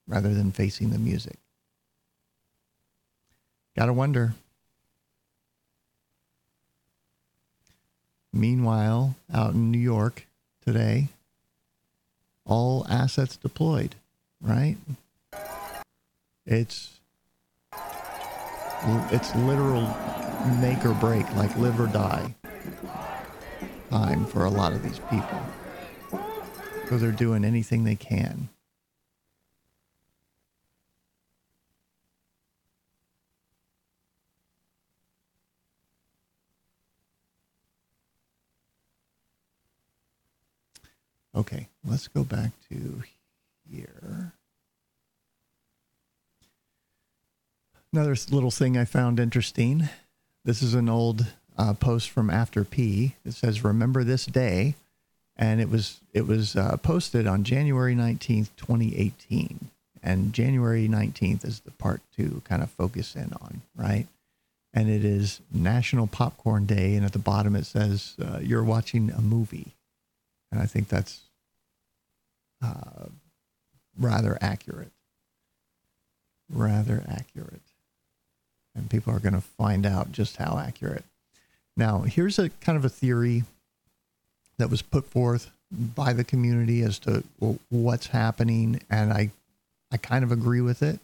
rather 0.06 0.32
than 0.34 0.52
facing 0.52 0.90
the 0.90 0.98
music. 0.98 1.36
Gotta 3.76 3.92
wonder. 3.92 4.34
Meanwhile, 8.32 9.16
out 9.32 9.54
in 9.54 9.70
New 9.70 9.78
York 9.78 10.26
today, 10.64 11.08
all 12.44 12.86
assets 12.88 13.36
deployed, 13.36 13.94
right? 14.40 14.76
It's 16.46 16.98
it's 19.12 19.34
literal 19.34 19.82
make 20.60 20.84
or 20.84 20.94
break, 20.94 21.30
like 21.34 21.54
live 21.56 21.80
or 21.80 21.86
die 21.86 22.34
time 23.90 24.24
for 24.24 24.44
a 24.44 24.50
lot 24.50 24.72
of 24.72 24.82
these 24.82 25.00
people. 25.10 25.40
So 26.88 26.98
they're 26.98 27.12
doing 27.12 27.44
anything 27.44 27.84
they 27.84 27.96
can. 27.96 28.48
Okay, 41.34 41.68
let's 41.84 42.08
go 42.08 42.24
back 42.24 42.50
to 42.68 43.02
here. 43.70 44.32
Another 47.92 48.16
little 48.30 48.50
thing 48.50 48.76
I 48.76 48.84
found 48.84 49.20
interesting. 49.20 49.88
This 50.44 50.62
is 50.62 50.74
an 50.74 50.88
old 50.88 51.26
uh, 51.56 51.74
post 51.74 52.10
from 52.10 52.30
After 52.30 52.64
P. 52.64 53.14
It 53.24 53.34
says, 53.34 53.64
"Remember 53.64 54.04
this 54.04 54.26
day," 54.26 54.74
and 55.36 55.60
it 55.60 55.68
was 55.70 56.00
it 56.12 56.26
was 56.26 56.56
uh, 56.56 56.76
posted 56.78 57.26
on 57.26 57.44
January 57.44 57.94
nineteenth, 57.94 58.54
twenty 58.56 58.96
eighteen. 58.96 59.70
And 60.02 60.32
January 60.32 60.88
nineteenth 60.88 61.44
is 61.44 61.60
the 61.60 61.72
part 61.72 62.00
to 62.16 62.42
kind 62.44 62.62
of 62.62 62.70
focus 62.70 63.14
in 63.14 63.32
on, 63.40 63.60
right? 63.76 64.06
And 64.72 64.88
it 64.88 65.04
is 65.04 65.40
National 65.52 66.06
Popcorn 66.06 66.64
Day, 66.66 66.94
and 66.94 67.04
at 67.04 67.12
the 67.12 67.18
bottom 67.18 67.54
it 67.54 67.66
says, 67.66 68.14
uh, 68.20 68.38
"You're 68.40 68.64
watching 68.64 69.10
a 69.10 69.20
movie." 69.20 69.74
And 70.52 70.60
I 70.60 70.66
think 70.66 70.88
that's 70.88 71.20
uh, 72.62 73.06
rather 73.98 74.38
accurate. 74.40 74.90
Rather 76.52 77.04
accurate. 77.08 77.60
And 78.74 78.90
people 78.90 79.14
are 79.14 79.20
going 79.20 79.34
to 79.34 79.40
find 79.40 79.86
out 79.86 80.12
just 80.12 80.36
how 80.36 80.58
accurate. 80.58 81.04
Now, 81.76 82.00
here's 82.00 82.38
a 82.38 82.50
kind 82.60 82.76
of 82.76 82.84
a 82.84 82.88
theory 82.88 83.44
that 84.58 84.70
was 84.70 84.82
put 84.82 85.06
forth 85.06 85.50
by 85.70 86.12
the 86.12 86.24
community 86.24 86.82
as 86.82 86.98
to 87.00 87.22
what's 87.68 88.08
happening, 88.08 88.80
and 88.90 89.12
I, 89.12 89.30
I 89.92 89.96
kind 89.96 90.24
of 90.24 90.32
agree 90.32 90.60
with 90.60 90.82
it. 90.82 90.98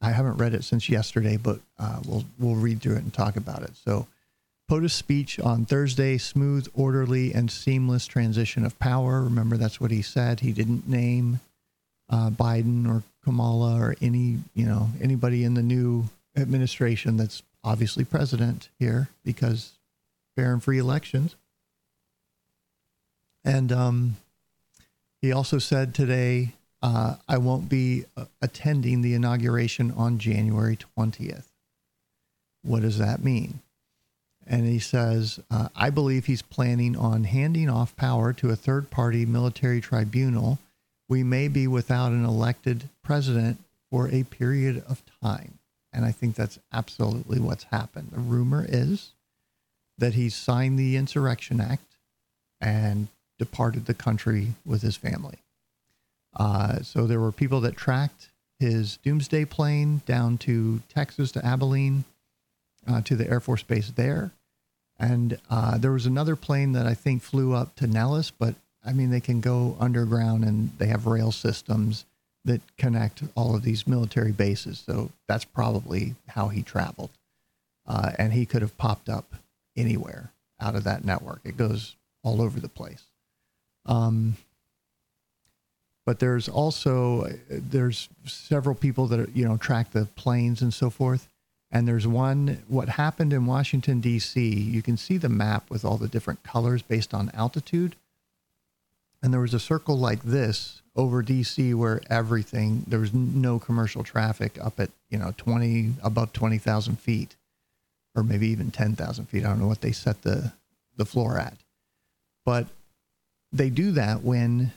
I 0.00 0.10
haven't 0.10 0.36
read 0.38 0.54
it 0.54 0.64
since 0.64 0.88
yesterday, 0.88 1.36
but 1.36 1.60
uh, 1.78 2.00
we'll 2.06 2.24
we'll 2.38 2.56
read 2.56 2.82
through 2.82 2.96
it 2.96 3.04
and 3.04 3.14
talk 3.14 3.36
about 3.36 3.62
it. 3.62 3.70
So, 3.84 4.08
POTUS 4.72 4.94
speech 4.94 5.38
on 5.38 5.66
Thursday, 5.66 6.16
smooth, 6.16 6.66
orderly, 6.72 7.34
and 7.34 7.50
seamless 7.50 8.06
transition 8.06 8.64
of 8.64 8.78
power. 8.78 9.20
Remember, 9.20 9.58
that's 9.58 9.78
what 9.78 9.90
he 9.90 10.00
said. 10.00 10.40
He 10.40 10.50
didn't 10.52 10.88
name 10.88 11.40
uh, 12.08 12.30
Biden 12.30 12.88
or 12.88 13.02
Kamala 13.22 13.78
or 13.78 13.96
any, 14.00 14.38
you 14.54 14.64
know, 14.64 14.88
anybody 14.98 15.44
in 15.44 15.52
the 15.52 15.62
new 15.62 16.08
administration 16.38 17.18
that's 17.18 17.42
obviously 17.62 18.02
president 18.02 18.70
here 18.78 19.10
because 19.26 19.72
fair 20.36 20.54
and 20.54 20.62
free 20.62 20.78
elections. 20.78 21.36
And 23.44 23.70
um, 23.72 24.16
he 25.20 25.32
also 25.32 25.58
said 25.58 25.94
today, 25.94 26.54
uh, 26.80 27.16
I 27.28 27.36
won't 27.36 27.68
be 27.68 28.06
uh, 28.16 28.24
attending 28.40 29.02
the 29.02 29.12
inauguration 29.12 29.90
on 29.90 30.18
January 30.18 30.78
20th. 30.96 31.44
What 32.62 32.80
does 32.80 32.96
that 32.96 33.22
mean? 33.22 33.60
And 34.46 34.66
he 34.66 34.78
says, 34.78 35.40
uh, 35.50 35.68
I 35.76 35.90
believe 35.90 36.26
he's 36.26 36.42
planning 36.42 36.96
on 36.96 37.24
handing 37.24 37.70
off 37.70 37.96
power 37.96 38.32
to 38.34 38.50
a 38.50 38.56
third 38.56 38.90
party 38.90 39.24
military 39.24 39.80
tribunal. 39.80 40.58
We 41.08 41.22
may 41.22 41.48
be 41.48 41.66
without 41.66 42.12
an 42.12 42.24
elected 42.24 42.88
president 43.02 43.58
for 43.90 44.08
a 44.08 44.24
period 44.24 44.82
of 44.88 45.02
time. 45.22 45.58
And 45.92 46.04
I 46.04 46.12
think 46.12 46.34
that's 46.34 46.58
absolutely 46.72 47.38
what's 47.38 47.64
happened. 47.64 48.08
The 48.12 48.20
rumor 48.20 48.64
is 48.68 49.10
that 49.98 50.14
he 50.14 50.30
signed 50.30 50.78
the 50.78 50.96
Insurrection 50.96 51.60
Act 51.60 51.96
and 52.60 53.08
departed 53.38 53.86
the 53.86 53.94
country 53.94 54.54
with 54.64 54.82
his 54.82 54.96
family. 54.96 55.38
Uh, 56.34 56.80
so 56.80 57.06
there 57.06 57.20
were 57.20 57.32
people 57.32 57.60
that 57.60 57.76
tracked 57.76 58.30
his 58.58 58.96
doomsday 58.98 59.44
plane 59.44 60.00
down 60.06 60.38
to 60.38 60.80
Texas 60.88 61.32
to 61.32 61.44
Abilene 61.44 62.04
uh, 62.86 63.00
to 63.02 63.16
the 63.16 63.28
Air 63.28 63.40
Force 63.40 63.62
Base 63.62 63.90
there. 63.90 64.32
And 64.98 65.38
uh, 65.50 65.78
there 65.78 65.92
was 65.92 66.06
another 66.06 66.36
plane 66.36 66.72
that 66.72 66.86
I 66.86 66.94
think 66.94 67.22
flew 67.22 67.54
up 67.54 67.74
to 67.76 67.86
Nellis, 67.86 68.30
but 68.30 68.54
I 68.84 68.92
mean, 68.92 69.10
they 69.10 69.20
can 69.20 69.40
go 69.40 69.76
underground 69.80 70.44
and 70.44 70.70
they 70.78 70.86
have 70.86 71.06
rail 71.06 71.32
systems. 71.32 72.04
that 72.44 72.60
connect 72.76 73.22
all 73.36 73.54
of 73.54 73.62
these 73.62 73.86
military 73.86 74.32
bases. 74.32 74.82
So 74.84 75.10
that's 75.28 75.44
probably 75.44 76.16
how 76.28 76.48
he 76.48 76.62
traveled. 76.62 77.10
Uh, 77.86 78.12
and 78.18 78.32
he 78.32 78.46
could 78.46 78.62
have 78.62 78.76
popped 78.78 79.08
up 79.08 79.34
anywhere 79.76 80.32
out 80.60 80.74
of 80.74 80.84
that 80.84 81.04
network. 81.04 81.40
It 81.44 81.56
goes 81.56 81.94
all 82.22 82.40
over 82.42 82.60
the 82.60 82.68
place. 82.68 83.04
Um, 83.86 84.36
but 86.04 86.18
there's 86.18 86.48
also 86.48 87.32
there's 87.48 88.08
several 88.24 88.74
people 88.74 89.06
that 89.08 89.20
are, 89.20 89.28
you 89.34 89.44
know 89.44 89.56
track 89.56 89.92
the 89.92 90.06
planes 90.16 90.62
and 90.62 90.74
so 90.74 90.90
forth. 90.90 91.28
And 91.72 91.88
there's 91.88 92.06
one 92.06 92.62
what 92.68 92.90
happened 92.90 93.32
in 93.32 93.46
Washington 93.46 94.00
D.C. 94.00 94.46
You 94.46 94.82
can 94.82 94.98
see 94.98 95.16
the 95.16 95.30
map 95.30 95.70
with 95.70 95.84
all 95.84 95.96
the 95.96 96.06
different 96.06 96.42
colors 96.42 96.82
based 96.82 97.14
on 97.14 97.30
altitude. 97.32 97.96
And 99.22 99.32
there 99.32 99.40
was 99.40 99.54
a 99.54 99.60
circle 99.60 99.96
like 99.96 100.22
this 100.22 100.82
over 100.94 101.22
DC 101.22 101.74
where 101.74 102.02
everything 102.10 102.84
there 102.86 102.98
was 102.98 103.14
no 103.14 103.58
commercial 103.58 104.04
traffic 104.04 104.58
up 104.62 104.78
at 104.78 104.90
you 105.08 105.16
know 105.16 105.32
20 105.38 105.94
above 106.02 106.34
20,000 106.34 106.98
feet 106.98 107.36
or 108.14 108.22
maybe 108.22 108.48
even 108.48 108.70
10,000 108.70 109.24
feet. 109.26 109.44
I 109.44 109.48
don't 109.48 109.60
know 109.60 109.66
what 109.66 109.80
they 109.80 109.92
set 109.92 110.22
the 110.22 110.52
the 110.98 111.06
floor 111.06 111.38
at, 111.38 111.56
but 112.44 112.66
they 113.50 113.70
do 113.70 113.92
that 113.92 114.22
when 114.22 114.72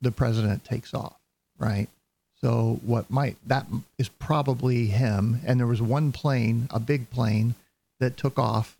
the 0.00 0.10
president 0.10 0.64
takes 0.64 0.94
off, 0.94 1.18
right? 1.58 1.88
So 2.42 2.80
what 2.84 3.08
might 3.10 3.36
that 3.46 3.66
is 3.98 4.08
probably 4.08 4.86
him. 4.86 5.40
And 5.46 5.60
there 5.60 5.66
was 5.66 5.80
one 5.80 6.12
plane, 6.12 6.66
a 6.70 6.80
big 6.80 7.08
plane, 7.10 7.54
that 8.00 8.16
took 8.16 8.38
off 8.38 8.76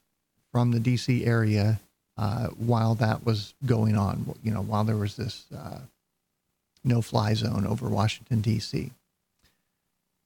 from 0.51 0.73
the 0.73 0.81
D.C. 0.81 1.25
area 1.25 1.81
uh, 2.17 2.49
while 2.49 2.95
that 2.97 3.25
was 3.25 3.55
going 3.65 3.97
on. 3.97 4.35
You 4.43 4.53
know, 4.53 4.63
while 4.63 4.85
there 4.85 4.97
was 4.97 5.17
this 5.17 5.45
uh, 5.57 5.79
no-fly 6.85 7.35
zone 7.35 7.67
over 7.67 7.89
Washington 7.89 8.41
D.C. 8.41 8.91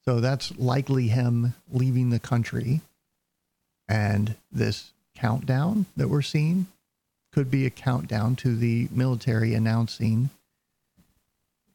So 0.03 0.19
that's 0.19 0.57
likely 0.57 1.09
him 1.09 1.53
leaving 1.71 2.09
the 2.09 2.19
country, 2.19 2.81
and 3.87 4.35
this 4.51 4.93
countdown 5.15 5.85
that 5.95 6.09
we're 6.09 6.21
seeing 6.21 6.67
could 7.33 7.51
be 7.51 7.65
a 7.65 7.69
countdown 7.69 8.35
to 8.37 8.55
the 8.55 8.87
military 8.91 9.53
announcing 9.53 10.29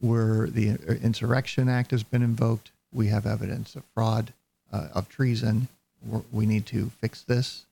where 0.03 0.49
the 0.49 0.71
Insurrection 1.03 1.69
Act 1.69 1.93
has 1.93 2.03
been 2.03 2.23
invoked. 2.23 2.73
We 2.93 3.07
have 3.07 3.25
evidence 3.25 3.77
of 3.77 3.85
fraud, 3.95 4.33
uh, 4.73 4.89
of 4.93 5.09
treason. 5.09 5.69
We're, 6.05 6.23
we 6.33 6.45
need 6.45 6.67
to 6.67 6.91
fix 7.01 7.23
this. 7.23 7.67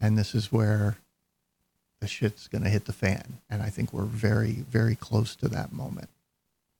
And 0.00 0.16
this 0.16 0.34
is 0.34 0.50
where 0.50 0.96
the 2.00 2.08
shit's 2.08 2.48
going 2.48 2.64
to 2.64 2.70
hit 2.70 2.86
the 2.86 2.94
fan. 2.94 3.40
And 3.50 3.62
I 3.62 3.68
think 3.68 3.92
we're 3.92 4.04
very, 4.04 4.64
very 4.70 4.94
close 4.94 5.36
to 5.36 5.48
that 5.48 5.70
moment. 5.70 6.08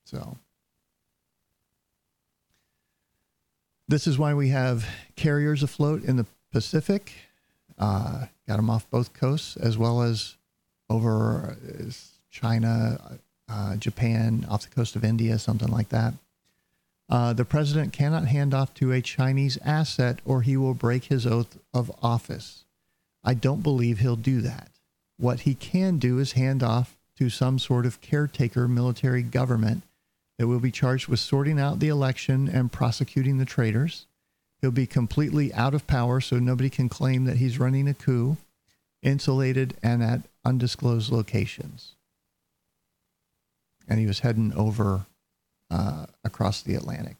So, 0.05 0.38
this 3.87 4.07
is 4.07 4.19
why 4.19 4.33
we 4.33 4.49
have 4.49 4.87
carriers 5.14 5.62
afloat 5.62 6.05
in 6.05 6.17
the 6.17 6.26
Pacific. 6.52 7.12
Uh, 7.78 8.26
got 8.47 8.57
them 8.57 8.71
off 8.71 8.88
both 8.88 9.12
coasts, 9.12 9.57
as 9.59 9.76
well 9.76 10.00
as 10.02 10.37
over 10.88 11.57
uh, 11.59 11.90
China, 12.31 13.19
uh, 13.49 13.76
Japan, 13.76 14.47
off 14.49 14.62
the 14.62 14.75
coast 14.75 14.97
of 14.97 15.05
India, 15.05 15.38
something 15.38 15.69
like 15.69 15.88
that. 15.88 16.14
Uh, 17.09 17.33
the 17.33 17.45
president 17.45 17.93
cannot 17.93 18.26
hand 18.26 18.52
off 18.52 18.75
to 18.75 18.93
a 18.93 19.00
Chinese 19.00 19.59
asset 19.64 20.21
or 20.25 20.43
he 20.43 20.57
will 20.57 20.75
break 20.75 21.05
his 21.05 21.26
oath 21.26 21.59
of 21.73 21.90
office. 22.02 22.64
I 23.25 23.35
don't 23.35 23.62
believe 23.62 23.99
he'll 23.99 24.17
do 24.17 24.40
that. 24.43 24.69
What 25.17 25.40
he 25.40 25.55
can 25.55 25.99
do 25.99 26.19
is 26.19 26.33
hand 26.33 26.62
off 26.62 26.97
to 27.17 27.31
some 27.31 27.59
sort 27.59 27.87
of 27.87 28.00
caretaker 28.00 28.69
military 28.69 29.23
government 29.23 29.83
that 30.38 30.47
will 30.47 30.61
be 30.61 30.71
charged 30.71 31.09
with 31.09 31.19
sorting 31.19 31.59
out 31.59 31.81
the 31.81 31.88
election 31.88 32.49
and 32.49 32.71
prosecuting 32.71 33.38
the 33.38 33.45
traitors. 33.45 34.07
He'll 34.61 34.71
be 34.71 34.87
completely 34.87 35.52
out 35.55 35.75
of 35.75 35.87
power, 35.87 36.21
so 36.21 36.38
nobody 36.38 36.71
can 36.71 36.88
claim 36.88 37.25
that 37.25 37.38
he's 37.38 37.59
running 37.59 37.88
a 37.88 37.95
coup, 37.95 38.37
insulated 39.02 39.76
and 39.83 40.02
at 40.02 40.23
undisclosed 40.45 41.11
locations 41.11 41.94
and 43.88 43.98
he 43.98 44.07
was 44.07 44.20
heading 44.20 44.53
over 44.55 45.07
uh, 45.70 46.07
across 46.24 46.62
the 46.62 46.74
Atlantic. 46.74 47.16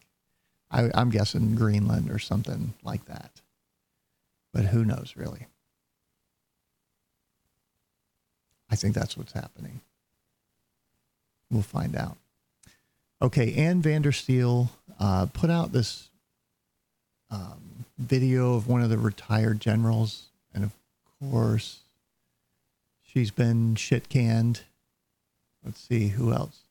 I, 0.71 0.89
I'm 0.93 1.09
guessing 1.09 1.55
Greenland 1.55 2.11
or 2.11 2.19
something 2.19 2.73
like 2.83 3.05
that. 3.05 3.31
But 4.53 4.65
who 4.65 4.85
knows, 4.85 5.13
really? 5.15 5.47
I 8.69 8.75
think 8.75 8.93
that's 8.93 9.17
what's 9.17 9.33
happening. 9.33 9.81
We'll 11.49 11.63
find 11.63 11.95
out. 11.95 12.17
Okay, 13.21 13.53
Ann 13.55 13.81
Vandersteel 13.81 14.69
uh, 14.99 15.25
put 15.33 15.49
out 15.49 15.71
this 15.71 16.09
um, 17.31 17.85
video 17.97 18.53
of 18.53 18.67
one 18.67 18.81
of 18.81 18.89
the 18.89 18.97
retired 18.97 19.59
generals, 19.59 20.27
and 20.53 20.63
of 20.63 20.71
course, 21.19 21.79
she's 23.01 23.31
been 23.31 23.75
shit 23.75 24.07
canned 24.07 24.61
Let's 25.63 25.79
see 25.79 26.09
who 26.09 26.31
else. 26.31 26.61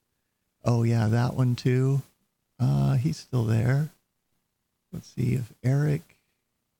Oh 0.65 0.83
yeah, 0.83 1.09
that 1.09 1.35
one 1.35 1.55
too. 1.55 2.03
Uh, 2.59 2.95
he's 2.95 3.17
still 3.17 3.45
there. 3.45 3.91
Let's 4.93 5.09
see 5.09 5.35
if 5.35 5.53
Eric. 5.63 6.17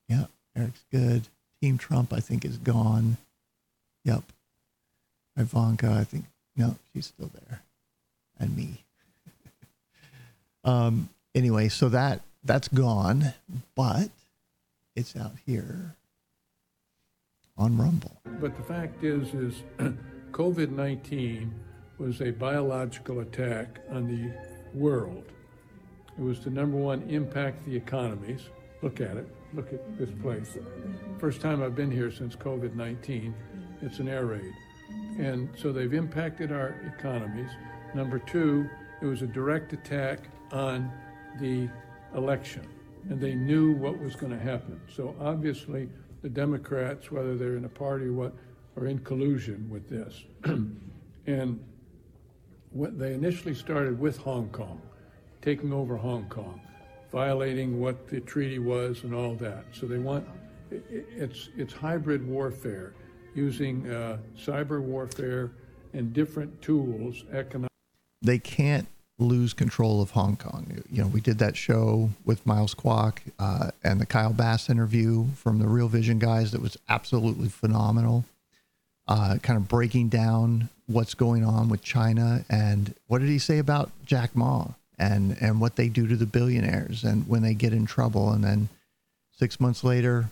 Yeah, 0.07 0.25
Eric's 0.55 0.83
good. 0.91 1.27
Team 1.61 1.77
Trump, 1.77 2.11
I 2.13 2.19
think, 2.19 2.45
is 2.45 2.57
gone. 2.57 3.17
Yep. 4.03 4.23
Ivanka, 5.37 5.91
I 5.91 6.03
think. 6.03 6.25
No, 6.55 6.75
she's 6.91 7.05
still 7.05 7.29
there, 7.33 7.61
and 8.39 8.55
me. 8.55 8.83
um. 10.63 11.09
Anyway, 11.35 11.69
so 11.69 11.89
that 11.89 12.21
that's 12.43 12.67
gone, 12.67 13.33
but 13.75 14.09
it's 14.95 15.15
out 15.15 15.35
here 15.45 15.95
on 17.57 17.77
Rumble. 17.77 18.19
But 18.41 18.57
the 18.57 18.63
fact 18.63 19.03
is, 19.03 19.33
is 19.33 19.63
COVID 20.31 20.71
nineteen 20.71 21.53
was 21.99 22.21
a 22.21 22.31
biological 22.31 23.19
attack 23.19 23.79
on 23.91 24.07
the 24.07 24.31
world. 24.73 25.25
It 26.17 26.21
was 26.21 26.39
to 26.39 26.49
number 26.49 26.77
one 26.77 27.03
impact 27.09 27.65
the 27.65 27.75
economies. 27.75 28.49
Look 28.81 29.01
at 29.01 29.17
it. 29.17 29.27
Look 29.53 29.73
at 29.73 29.97
this 29.97 30.09
place. 30.21 30.57
First 31.17 31.41
time 31.41 31.61
I've 31.61 31.75
been 31.75 31.91
here 31.91 32.11
since 32.11 32.35
COVID 32.35 32.75
19. 32.75 33.33
It's 33.81 33.99
an 33.99 34.07
air 34.07 34.25
raid. 34.25 34.53
And 35.17 35.49
so 35.57 35.71
they've 35.73 35.93
impacted 35.93 36.51
our 36.51 36.75
economies. 36.97 37.49
Number 37.93 38.19
two, 38.19 38.69
it 39.01 39.05
was 39.05 39.21
a 39.21 39.27
direct 39.27 39.73
attack 39.73 40.19
on 40.51 40.91
the 41.39 41.69
election. 42.15 42.65
And 43.09 43.19
they 43.19 43.33
knew 43.33 43.73
what 43.73 43.99
was 43.99 44.15
going 44.15 44.31
to 44.31 44.39
happen. 44.39 44.79
So 44.93 45.15
obviously, 45.19 45.89
the 46.21 46.29
Democrats, 46.29 47.11
whether 47.11 47.35
they're 47.35 47.57
in 47.57 47.65
a 47.65 47.69
party 47.69 48.05
or 48.05 48.13
what, 48.13 48.33
are 48.77 48.87
in 48.87 48.99
collusion 48.99 49.69
with 49.69 49.89
this. 49.89 50.23
and 51.27 51.59
what 52.71 52.97
they 52.99 53.13
initially 53.13 53.53
started 53.53 53.99
with 53.99 54.17
Hong 54.17 54.49
Kong, 54.49 54.81
taking 55.41 55.73
over 55.73 55.97
Hong 55.97 56.27
Kong, 56.29 56.61
violating 57.11 57.79
what 57.79 58.07
the 58.07 58.19
treaty 58.21 58.59
was 58.59 59.03
and 59.03 59.13
all 59.13 59.35
that. 59.35 59.65
So 59.71 59.85
they 59.85 59.97
want 59.97 60.27
it's 60.71 61.49
it's 61.57 61.73
hybrid 61.73 62.25
warfare 62.27 62.93
using 63.33 63.89
uh, 63.89 64.17
cyber 64.37 64.81
warfare 64.81 65.51
and 65.93 66.13
different 66.13 66.61
tools. 66.61 67.23
Economic. 67.31 67.69
They 68.21 68.39
can't 68.39 68.87
lose 69.17 69.53
control 69.53 70.01
of 70.01 70.11
Hong 70.11 70.37
Kong. 70.37 70.81
You 70.89 71.03
know, 71.03 71.07
we 71.07 71.21
did 71.21 71.39
that 71.39 71.57
show 71.57 72.09
with 72.25 72.45
Miles 72.45 72.73
Kwok 72.73 73.17
uh, 73.37 73.71
and 73.83 73.99
the 73.99 74.05
Kyle 74.05 74.33
Bass 74.33 74.69
interview 74.69 75.25
from 75.35 75.59
the 75.59 75.67
Real 75.67 75.89
Vision 75.89 76.19
guys 76.19 76.51
that 76.51 76.61
was 76.61 76.77
absolutely 76.87 77.49
phenomenal. 77.49 78.25
Uh, 79.09 79.39
kind 79.39 79.57
of 79.57 79.67
breaking 79.67 80.07
down 80.07 80.69
what's 80.85 81.15
going 81.15 81.43
on 81.43 81.67
with 81.67 81.81
China 81.81 82.45
and 82.47 82.93
what 83.07 83.17
did 83.17 83.27
he 83.27 83.39
say 83.39 83.57
about 83.57 83.89
Jack 84.05 84.35
Ma 84.35 84.67
and 84.99 85.35
and 85.41 85.59
what 85.59 85.77
they 85.77 85.89
do 85.89 86.05
to 86.05 86.15
the 86.15 86.27
billionaires 86.27 87.03
and 87.03 87.27
when 87.27 87.41
they 87.41 87.55
get 87.55 87.73
in 87.73 87.87
trouble 87.87 88.31
and 88.31 88.43
then 88.43 88.69
six 89.31 89.59
months 89.59 89.83
later 89.83 90.29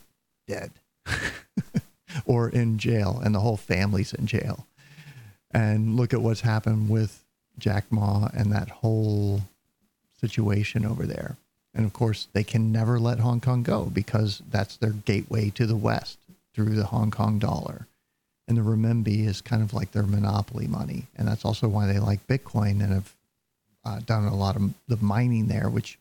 dead 0.47 0.69
or 2.27 2.49
in 2.49 2.77
jail 2.77 3.19
and 3.25 3.33
the 3.33 3.39
whole 3.39 3.57
family's 3.57 4.13
in 4.13 4.27
jail. 4.27 4.67
And 5.49 5.95
look 5.95 6.13
at 6.13 6.21
what's 6.21 6.41
happened 6.41 6.87
with 6.87 7.23
Jack 7.57 7.85
Ma 7.89 8.29
and 8.31 8.51
that 8.51 8.69
whole 8.69 9.41
situation 10.21 10.85
over 10.85 11.07
there. 11.07 11.37
And 11.73 11.83
of 11.83 11.93
course 11.93 12.27
they 12.31 12.43
can 12.43 12.71
never 12.71 12.99
let 12.99 13.21
Hong 13.21 13.41
Kong 13.41 13.63
go 13.63 13.85
because 13.85 14.43
that's 14.51 14.77
their 14.77 14.91
gateway 14.91 15.49
to 15.49 15.65
the 15.65 15.75
west 15.75 16.19
through 16.53 16.75
the 16.75 16.85
Hong 16.85 17.09
Kong 17.09 17.39
dollar 17.39 17.87
and 18.47 18.57
the 18.57 18.61
renminbi 18.61 19.25
is 19.25 19.41
kind 19.41 19.61
of 19.61 19.73
like 19.73 19.91
their 19.91 20.03
monopoly 20.03 20.67
money, 20.67 21.07
and 21.15 21.27
that's 21.27 21.45
also 21.45 21.67
why 21.67 21.85
they 21.85 21.99
like 21.99 22.25
Bitcoin 22.27 22.81
and 22.81 22.93
have 22.93 23.15
uh, 23.83 23.99
done 24.05 24.25
a 24.25 24.35
lot 24.35 24.55
of 24.55 24.73
the 24.87 24.97
mining 24.97 25.47
there, 25.47 25.69
which 25.69 25.97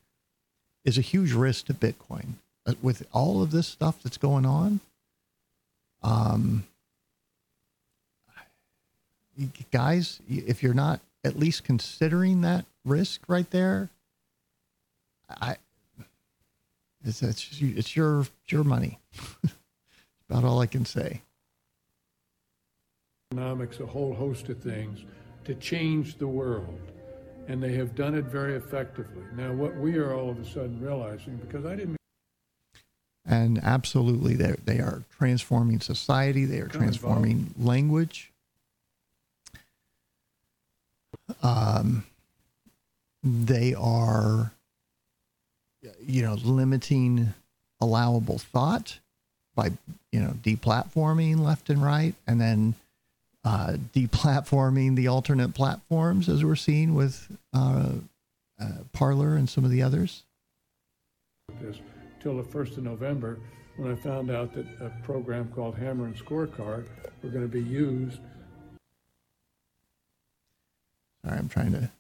is 0.85 0.99
a 0.99 1.03
huge 1.03 1.33
risk 1.33 1.67
to 1.67 1.75
Bitcoin. 1.75 2.35
With 2.83 3.07
all 3.13 3.43
of 3.43 3.53
this 3.53 3.69
stuff 3.69 4.03
that's 4.03 4.17
going 4.17 4.45
on, 4.45 4.81
um, 6.03 6.65
guys, 9.71 10.21
if 10.29 10.63
you're 10.63 10.75
not 10.75 11.01
at 11.25 11.39
least 11.39 11.65
considering 11.65 12.41
that 12.41 12.65
risk 12.85 13.21
right 13.29 13.49
there, 13.51 13.89
I 15.29 15.57
it's 17.05 17.23
it's, 17.23 17.49
it's 17.61 17.97
your 17.97 18.27
your 18.49 18.65
money. 18.65 18.99
About 20.29 20.43
all 20.43 20.61
I 20.61 20.67
can 20.67 20.85
say. 20.85 21.23
Economics, 23.37 23.81
a 23.81 23.87
whole 23.87 24.15
host 24.15 24.49
of 24.49 24.59
things 24.59 25.05
to 25.45 25.55
change 25.57 26.17
the 26.17 26.27
world. 26.27 26.81
And 27.49 27.63
they 27.63 27.75
have 27.75 27.95
done 27.95 28.15
it 28.15 28.25
very 28.25 28.55
effectively. 28.55 29.23
Now, 29.37 29.53
what 29.53 29.77
we 29.77 29.97
are 29.99 30.15
all 30.15 30.31
of 30.31 30.39
a 30.39 30.45
sudden 30.45 30.81
realizing, 30.81 31.37
because 31.37 31.65
I 31.65 31.77
didn't 31.77 31.97
And 33.25 33.59
absolutely, 33.63 34.35
they 34.35 34.55
they 34.65 34.79
are 34.79 35.03
transforming 35.17 35.81
society. 35.81 36.45
They 36.45 36.61
are 36.61 36.69
transforming 36.69 37.55
language. 37.59 38.33
Um, 41.43 42.05
they 43.23 43.75
are, 43.75 44.53
you 46.05 46.23
know, 46.23 46.35
limiting 46.35 47.35
allowable 47.81 48.39
thought 48.39 48.99
by 49.55 49.73
you 50.13 50.21
know 50.21 50.35
deplatforming 50.43 51.39
left 51.41 51.69
and 51.71 51.83
right, 51.83 52.15
and 52.27 52.41
then 52.41 52.75
uh, 53.47 53.77
deplatforming 53.95 54.97
the 54.97 55.07
alternate 55.07 55.55
platforms 55.55 56.29
as 56.29 56.45
we're 56.45 56.57
seeing 56.57 56.95
with 56.95 57.31
uh, 57.55 57.93
uh, 58.61 58.69
Parler 58.93 59.37
and 59.37 59.49
some 59.49 59.65
of 59.65 59.71
the 59.71 59.83
others. 59.83 60.25
this 61.61 61.77
till 62.21 62.37
the 62.37 62.43
1st 62.43 62.79
of 62.79 62.83
November 62.83 63.39
when 63.77 63.93
I 63.93 63.95
found 63.95 64.33
out 64.33 64.53
that 64.55 64.67
a 64.81 64.91
program 65.05 65.49
called 65.55 65.77
Hammer 65.77 66.07
and 66.07 66.17
Scorecard 66.17 66.87
were 67.23 67.31
going 67.31 67.43
to 67.43 67.49
be 67.49 67.63
used 67.63 68.19
Sorry, 71.25 71.39
I'm 71.39 71.49
trying 71.49 71.73
to. 71.73 71.91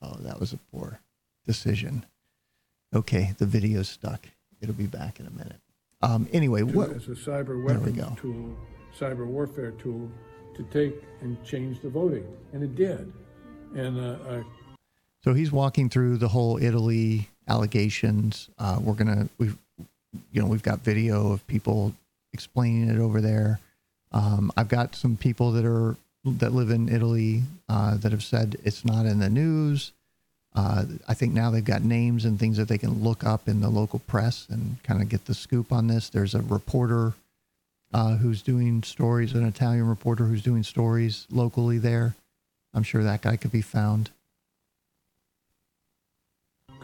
Oh, 0.00 0.16
that 0.20 0.38
was 0.38 0.52
a 0.52 0.58
poor 0.70 1.00
decision. 1.44 2.06
Okay, 2.94 3.34
the 3.38 3.46
video's 3.46 3.88
stuck. 3.88 4.28
It'll 4.60 4.74
be 4.74 4.86
back 4.86 5.18
in 5.18 5.26
a 5.26 5.30
minute. 5.30 5.63
Um, 6.04 6.28
anyway, 6.32 6.60
to- 6.60 6.66
what? 6.66 6.90
as 6.90 7.06
a 7.08 7.12
cyber 7.12 7.66
There 7.66 7.80
we 7.80 7.92
go. 7.92 8.14
tool, 8.16 8.54
cyber 8.98 9.26
warfare 9.26 9.72
tool 9.72 10.10
to 10.56 10.62
take 10.64 10.94
and 11.20 11.42
change 11.44 11.80
the 11.80 11.88
voting. 11.88 12.26
And 12.52 12.62
it 12.62 12.74
did. 12.76 13.12
And 13.74 13.98
uh, 13.98 14.16
I 14.28 14.42
So 15.24 15.34
he's 15.34 15.50
walking 15.50 15.88
through 15.88 16.18
the 16.18 16.28
whole 16.28 16.62
Italy 16.62 17.28
allegations. 17.48 18.48
Uh, 18.58 18.78
we're 18.80 18.94
gonna 18.94 19.28
we've 19.38 19.56
you 20.32 20.40
know 20.40 20.46
we've 20.46 20.62
got 20.62 20.80
video 20.80 21.32
of 21.32 21.44
people 21.46 21.92
explaining 22.32 22.88
it 22.88 22.98
over 23.00 23.20
there. 23.20 23.58
Um, 24.12 24.52
I've 24.56 24.68
got 24.68 24.94
some 24.94 25.16
people 25.16 25.50
that 25.52 25.64
are 25.64 25.96
that 26.24 26.52
live 26.52 26.70
in 26.70 26.88
Italy 26.88 27.42
uh, 27.68 27.96
that 27.96 28.12
have 28.12 28.22
said 28.22 28.56
it's 28.64 28.84
not 28.84 29.06
in 29.06 29.18
the 29.18 29.28
news. 29.30 29.92
Uh, 30.54 30.84
I 31.08 31.14
think 31.14 31.32
now 31.32 31.50
they've 31.50 31.64
got 31.64 31.82
names 31.82 32.24
and 32.24 32.38
things 32.38 32.56
that 32.58 32.68
they 32.68 32.78
can 32.78 33.02
look 33.02 33.24
up 33.24 33.48
in 33.48 33.60
the 33.60 33.68
local 33.68 33.98
press 33.98 34.46
and 34.48 34.80
kind 34.84 35.02
of 35.02 35.08
get 35.08 35.24
the 35.24 35.34
scoop 35.34 35.72
on 35.72 35.88
this. 35.88 36.08
There's 36.08 36.34
a 36.34 36.42
reporter 36.42 37.14
uh, 37.92 38.16
who's 38.16 38.40
doing 38.40 38.82
stories, 38.82 39.34
an 39.34 39.44
Italian 39.46 39.88
reporter 39.88 40.26
who's 40.26 40.42
doing 40.42 40.62
stories 40.62 41.26
locally 41.30 41.78
there. 41.78 42.14
I'm 42.72 42.84
sure 42.84 43.02
that 43.02 43.22
guy 43.22 43.36
could 43.36 43.52
be 43.52 43.62
found. 43.62 44.10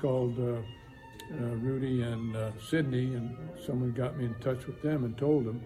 called 0.01 0.39
uh, 0.39 0.63
uh, 1.35 1.55
Rudy 1.57 2.03
and 2.03 2.35
uh, 2.35 2.51
Sydney, 2.59 3.15
and 3.15 3.37
someone 3.67 3.93
got 3.93 4.17
me 4.17 4.25
in 4.25 4.35
touch 4.37 4.67
with 4.67 4.81
them 4.83 5.05
and 5.05 5.17
told 5.19 5.45
them. 5.45 5.63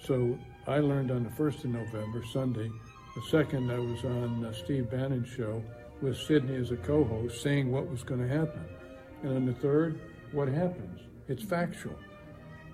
So 0.00 0.38
I 0.66 0.78
learned 0.78 1.10
on 1.10 1.24
the 1.24 1.30
1st 1.30 1.64
of 1.64 1.70
November, 1.70 2.22
Sunday. 2.32 2.70
The 3.14 3.22
second, 3.30 3.70
I 3.70 3.78
was 3.78 4.04
on 4.04 4.54
Steve 4.64 4.90
Bannon's 4.90 5.28
show 5.28 5.62
with 6.02 6.16
Sydney 6.16 6.56
as 6.56 6.70
a 6.70 6.76
co 6.76 7.04
host 7.04 7.42
saying 7.42 7.70
what 7.70 7.88
was 7.90 8.02
going 8.02 8.20
to 8.20 8.28
happen. 8.28 8.64
And 9.22 9.36
on 9.36 9.46
the 9.46 9.54
third, 9.54 9.98
what 10.32 10.48
happens? 10.48 11.00
It's 11.28 11.42
factual. 11.42 11.96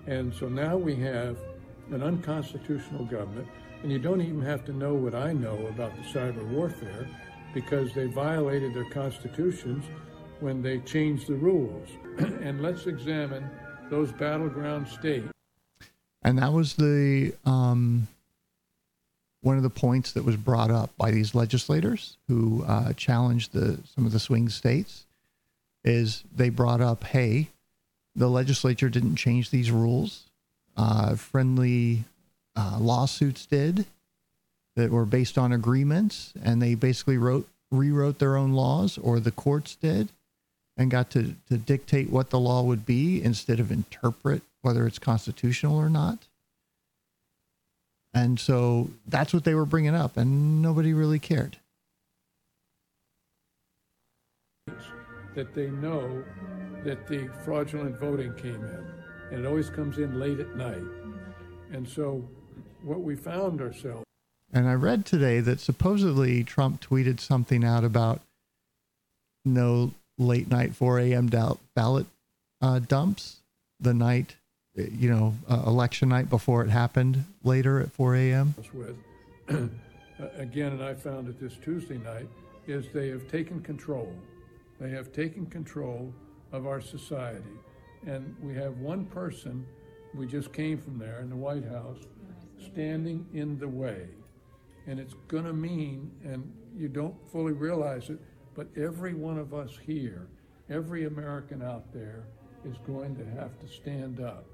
And 0.05 0.33
so 0.33 0.49
now 0.49 0.75
we 0.75 0.95
have 0.97 1.37
an 1.91 2.03
unconstitutional 2.03 3.05
government, 3.05 3.47
and 3.81 3.91
you 3.91 3.99
don't 3.99 4.21
even 4.21 4.41
have 4.41 4.65
to 4.65 4.73
know 4.73 4.93
what 4.93 5.15
I 5.15 5.33
know 5.33 5.67
about 5.67 5.95
the 5.95 6.01
cyber 6.01 6.45
warfare 6.49 7.07
because 7.53 7.93
they 7.93 8.07
violated 8.07 8.73
their 8.73 8.89
constitutions 8.89 9.85
when 10.39 10.61
they 10.61 10.79
changed 10.79 11.27
the 11.27 11.35
rules. 11.35 11.87
and 12.17 12.61
let's 12.61 12.87
examine 12.87 13.49
those 13.89 14.11
battleground 14.13 14.87
states. 14.87 15.27
And 16.23 16.37
that 16.39 16.53
was 16.53 16.75
the 16.75 17.33
um, 17.45 18.07
one 19.43 19.57
of 19.57 19.63
the 19.63 19.69
points 19.69 20.13
that 20.13 20.23
was 20.23 20.37
brought 20.37 20.71
up 20.71 20.89
by 20.97 21.11
these 21.11 21.35
legislators 21.35 22.17
who 22.27 22.63
uh, 22.67 22.93
challenged 22.93 23.53
the 23.53 23.79
some 23.95 24.05
of 24.05 24.11
the 24.11 24.19
swing 24.19 24.49
states. 24.49 25.05
Is 25.83 26.23
they 26.33 26.49
brought 26.49 26.79
up, 26.79 27.03
hey, 27.03 27.49
the 28.15 28.29
legislature 28.29 28.89
didn't 28.89 29.17
change 29.17 29.49
these 29.49 29.69
rules. 29.69 30.23
Uh, 30.77 31.15
friendly 31.15 32.05
uh, 32.55 32.77
lawsuits 32.79 33.45
did 33.45 33.85
that 34.75 34.91
were 34.91 35.05
based 35.05 35.37
on 35.37 35.51
agreements, 35.51 36.33
and 36.41 36.61
they 36.61 36.73
basically 36.73 37.17
wrote 37.17 37.47
rewrote 37.69 38.19
their 38.19 38.37
own 38.37 38.53
laws, 38.53 38.97
or 38.97 39.19
the 39.19 39.31
courts 39.31 39.75
did, 39.75 40.09
and 40.77 40.91
got 40.91 41.09
to, 41.09 41.35
to 41.49 41.57
dictate 41.57 42.09
what 42.09 42.29
the 42.29 42.39
law 42.39 42.61
would 42.61 42.85
be 42.85 43.21
instead 43.21 43.59
of 43.59 43.71
interpret 43.71 44.41
whether 44.63 44.87
it's 44.87 44.97
constitutional 44.97 45.77
or 45.77 45.89
not. 45.89 46.17
And 48.13 48.39
so 48.39 48.89
that's 49.07 49.33
what 49.33 49.43
they 49.43 49.55
were 49.55 49.65
bringing 49.65 49.95
up, 49.95 50.17
and 50.17 50.61
nobody 50.61 50.93
really 50.93 51.19
cared. 51.19 51.57
that 55.35 55.53
they 55.53 55.69
know 55.69 56.23
that 56.83 57.07
the 57.07 57.29
fraudulent 57.43 57.97
voting 57.99 58.33
came 58.35 58.63
in. 58.63 58.85
And 59.31 59.45
it 59.45 59.47
always 59.47 59.69
comes 59.69 59.97
in 59.97 60.19
late 60.19 60.39
at 60.39 60.55
night. 60.55 60.83
And 61.71 61.87
so 61.87 62.23
what 62.83 63.01
we 63.01 63.15
found 63.15 63.61
ourselves 63.61 64.05
And 64.51 64.67
I 64.67 64.73
read 64.73 65.05
today 65.05 65.39
that 65.39 65.59
supposedly 65.59 66.43
Trump 66.43 66.81
tweeted 66.81 67.19
something 67.19 67.63
out 67.63 67.83
about 67.83 68.21
no 69.45 69.93
late 70.17 70.49
night 70.49 70.75
4 70.75 70.99
a.m. 70.99 71.27
ballot 71.75 72.05
uh, 72.61 72.79
dumps 72.79 73.37
the 73.79 73.93
night, 73.93 74.35
you 74.75 75.09
know, 75.09 75.35
uh, 75.49 75.63
election 75.67 76.09
night 76.09 76.29
before 76.29 76.63
it 76.63 76.69
happened 76.69 77.25
later 77.43 77.79
at 77.79 77.91
4 77.91 78.15
a.m. 78.15 78.55
with, 78.73 78.97
again, 80.37 80.73
and 80.73 80.83
I 80.83 80.93
found 80.93 81.27
it 81.27 81.39
this 81.39 81.57
Tuesday 81.63 81.97
night, 81.97 82.27
is 82.67 82.85
they 82.93 83.09
have 83.09 83.29
taken 83.29 83.61
control. 83.61 84.13
They 84.79 84.89
have 84.89 85.11
taken 85.11 85.45
control 85.45 86.13
of 86.51 86.65
our 86.65 86.81
society. 86.81 87.43
And 88.05 88.35
we 88.41 88.53
have 88.55 88.77
one 88.77 89.05
person, 89.05 89.65
we 90.13 90.25
just 90.27 90.51
came 90.53 90.77
from 90.77 90.97
there 90.97 91.19
in 91.19 91.29
the 91.29 91.35
White 91.35 91.65
House, 91.65 91.99
standing 92.71 93.25
in 93.33 93.59
the 93.59 93.67
way. 93.67 94.07
And 94.87 94.99
it's 94.99 95.13
going 95.27 95.45
to 95.45 95.53
mean, 95.53 96.11
and 96.23 96.51
you 96.75 96.87
don't 96.87 97.15
fully 97.31 97.53
realize 97.53 98.09
it, 98.09 98.19
but 98.55 98.67
every 98.75 99.13
one 99.13 99.37
of 99.37 99.53
us 99.53 99.71
here, 99.85 100.27
every 100.69 101.05
American 101.05 101.61
out 101.61 101.93
there, 101.93 102.25
is 102.65 102.77
going 102.85 103.15
to 103.15 103.25
have 103.39 103.59
to 103.59 103.67
stand 103.67 104.19
up. 104.19 104.45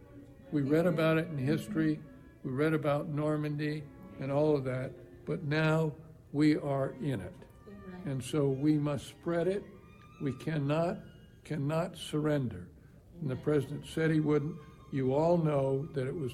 We 0.52 0.62
read 0.62 0.86
about 0.86 1.18
it 1.18 1.28
in 1.32 1.38
history, 1.38 2.00
we 2.44 2.52
read 2.52 2.74
about 2.74 3.10
Normandy 3.10 3.84
and 4.20 4.32
all 4.32 4.56
of 4.56 4.64
that, 4.66 4.92
but 5.26 5.44
now 5.44 5.92
we 6.34 6.58
are 6.58 6.94
in 7.02 7.22
it. 7.22 7.34
And 8.06 8.24
so 8.24 8.48
we 8.48 8.74
must 8.74 9.08
spread 9.08 9.48
it. 9.48 9.64
We 10.22 10.34
cannot, 10.34 10.98
cannot 11.44 11.98
surrender. 11.98 12.68
And 13.22 13.30
the 13.30 13.36
president 13.36 13.86
said 13.88 14.12
he 14.12 14.20
wouldn't. 14.20 14.56
You 14.92 15.14
all 15.14 15.38
know 15.38 15.88
that 15.94 16.08
it 16.08 16.16
was. 16.16 16.32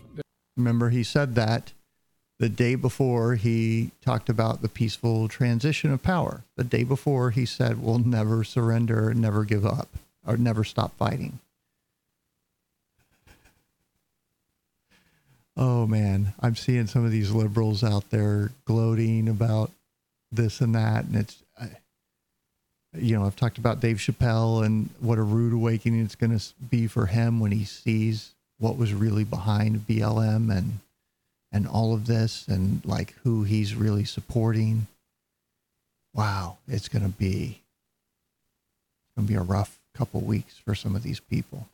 Remember, 0.56 0.90
he 0.90 1.04
said 1.04 1.36
that 1.36 1.74
the 2.40 2.50
day 2.50 2.76
before 2.76 3.36
he 3.36 3.92
talked 4.02 4.30
about 4.30 4.62
the 4.62 4.70
peaceful 4.70 5.28
transition 5.28 5.92
of 5.92 6.04
power. 6.04 6.44
The 6.56 6.64
day 6.64 6.84
before 6.84 7.32
he 7.32 7.46
said, 7.46 7.82
we'll 7.82 8.00
never 8.00 8.44
surrender, 8.44 9.14
never 9.14 9.44
give 9.44 9.66
up, 9.66 9.90
or 10.26 10.38
never 10.38 10.64
stop 10.64 10.96
fighting. 10.98 11.40
Oh 15.58 15.88
man, 15.88 16.34
I'm 16.40 16.56
seeing 16.56 16.88
some 16.88 17.06
of 17.06 17.12
these 17.12 17.32
liberals 17.32 17.84
out 17.84 18.10
there 18.10 18.52
gloating 18.66 19.30
about 19.30 19.72
this 20.32 20.60
and 20.60 20.76
that, 20.76 21.06
and 21.06 21.16
it's, 21.16 21.38
I, 21.60 21.70
you 22.94 23.18
know, 23.18 23.26
I've 23.26 23.38
talked 23.38 23.58
about 23.58 23.80
Dave 23.80 23.98
Chappelle 23.98 24.66
and 24.66 24.90
what 25.00 25.18
a 25.18 25.24
rude 25.24 25.54
awakening 25.54 26.04
it's 26.04 26.16
going 26.16 26.38
to 26.38 26.44
be 26.70 26.88
for 26.88 27.06
him 27.06 27.40
when 27.40 27.52
he 27.52 27.64
sees 27.64 28.34
what 28.58 28.78
was 28.78 28.94
really 28.94 29.24
behind 29.24 29.88
BLM 29.88 30.56
and 30.56 30.80
and 31.52 31.68
all 31.68 31.94
of 31.94 32.06
this 32.06 32.48
and 32.50 32.84
like 32.86 33.14
who 33.24 33.44
he's 33.44 33.76
really 33.76 34.04
supporting. 34.04 34.88
Wow, 36.14 36.58
it's 36.68 36.90
going 36.90 37.04
to 37.04 37.10
be 37.10 37.62
it's 39.06 39.16
going 39.16 39.28
to 39.28 39.34
be 39.34 39.38
a 39.38 39.42
rough 39.42 39.80
couple 39.94 40.20
weeks 40.20 40.58
for 40.58 40.76
some 40.76 40.96
of 40.96 41.04
these 41.04 41.22
people. 41.22 41.68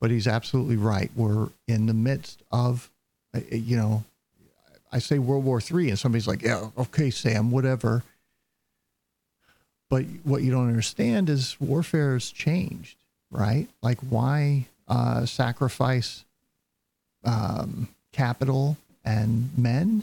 But 0.00 0.10
he's 0.10 0.26
absolutely 0.26 0.76
right. 0.76 1.10
We're 1.16 1.48
in 1.66 1.86
the 1.86 1.94
midst 1.94 2.42
of, 2.52 2.90
uh, 3.34 3.40
you 3.50 3.76
know, 3.76 4.04
I 4.92 5.00
say 5.00 5.18
World 5.18 5.44
War 5.44 5.60
Three, 5.60 5.88
and 5.90 5.98
somebody's 5.98 6.26
like, 6.28 6.42
"Yeah, 6.42 6.70
okay, 6.78 7.10
Sam, 7.10 7.50
whatever." 7.50 8.04
But 9.90 10.04
what 10.22 10.42
you 10.42 10.50
don't 10.50 10.68
understand 10.68 11.28
is 11.30 11.56
warfare 11.60 12.12
has 12.12 12.30
changed, 12.30 12.98
right? 13.30 13.68
Like, 13.82 13.98
why 14.00 14.66
uh, 14.86 15.26
sacrifice 15.26 16.24
um, 17.24 17.88
capital 18.12 18.76
and 19.04 19.50
men 19.56 20.02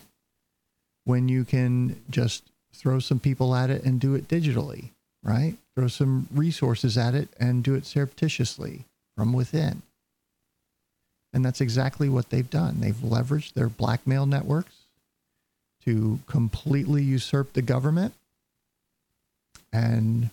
when 1.05 1.29
you 1.29 1.45
can 1.45 2.01
just 2.09 2.43
throw 2.73 2.99
some 2.99 3.19
people 3.19 3.55
at 3.55 3.69
it 3.69 3.83
and 3.83 3.99
do 3.99 4.15
it 4.15 4.27
digitally, 4.27 4.89
right? 5.23 5.55
Throw 5.75 5.87
some 5.87 6.27
resources 6.33 6.97
at 6.97 7.13
it 7.15 7.29
and 7.39 7.63
do 7.63 7.75
it 7.75 7.85
surreptitiously 7.85 8.85
from 9.15 9.33
within. 9.33 9.81
And 11.33 11.43
that's 11.43 11.61
exactly 11.61 12.07
what 12.07 12.29
they've 12.29 12.49
done. 12.49 12.77
They've 12.79 12.95
leveraged 12.95 13.53
their 13.53 13.69
blackmail 13.69 14.25
networks 14.25 14.75
to 15.83 16.19
completely 16.27 17.03
usurp 17.03 17.53
the 17.53 17.61
government 17.61 18.13
and 19.73 20.29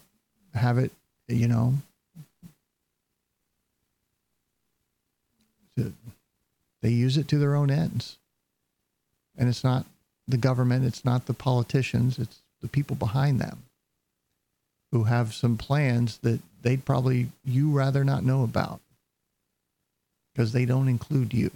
have 0.55 0.79
it, 0.79 0.92
you 1.29 1.49
know, 1.49 1.75
to, 5.77 5.92
they 6.81 6.90
use 6.90 7.16
it 7.16 7.29
to 7.29 7.38
their 7.38 7.55
own 7.55 7.71
ends. 7.71 8.16
And 9.37 9.49
it's 9.49 9.64
not 9.64 9.87
the 10.29 10.37
government, 10.37 10.85
it's 10.85 11.05
not 11.05 11.27
the 11.27 11.35
politicians, 11.35 12.18
it's 12.18 12.38
the 12.61 12.68
people 12.68 12.95
behind 12.95 13.40
them 13.40 13.64
who 14.92 15.05
have 15.05 15.35
some 15.35 15.57
plans 15.57 16.18
that 16.18 16.40
they'd 16.61 16.85
probably 16.85 17.28
you 17.44 17.70
rather 17.70 18.05
not 18.05 18.22
know 18.22 18.44
about 18.44 18.81
because 20.33 20.52
they 20.52 20.64
don't 20.64 20.88
include 20.88 21.35
you. 21.35 21.50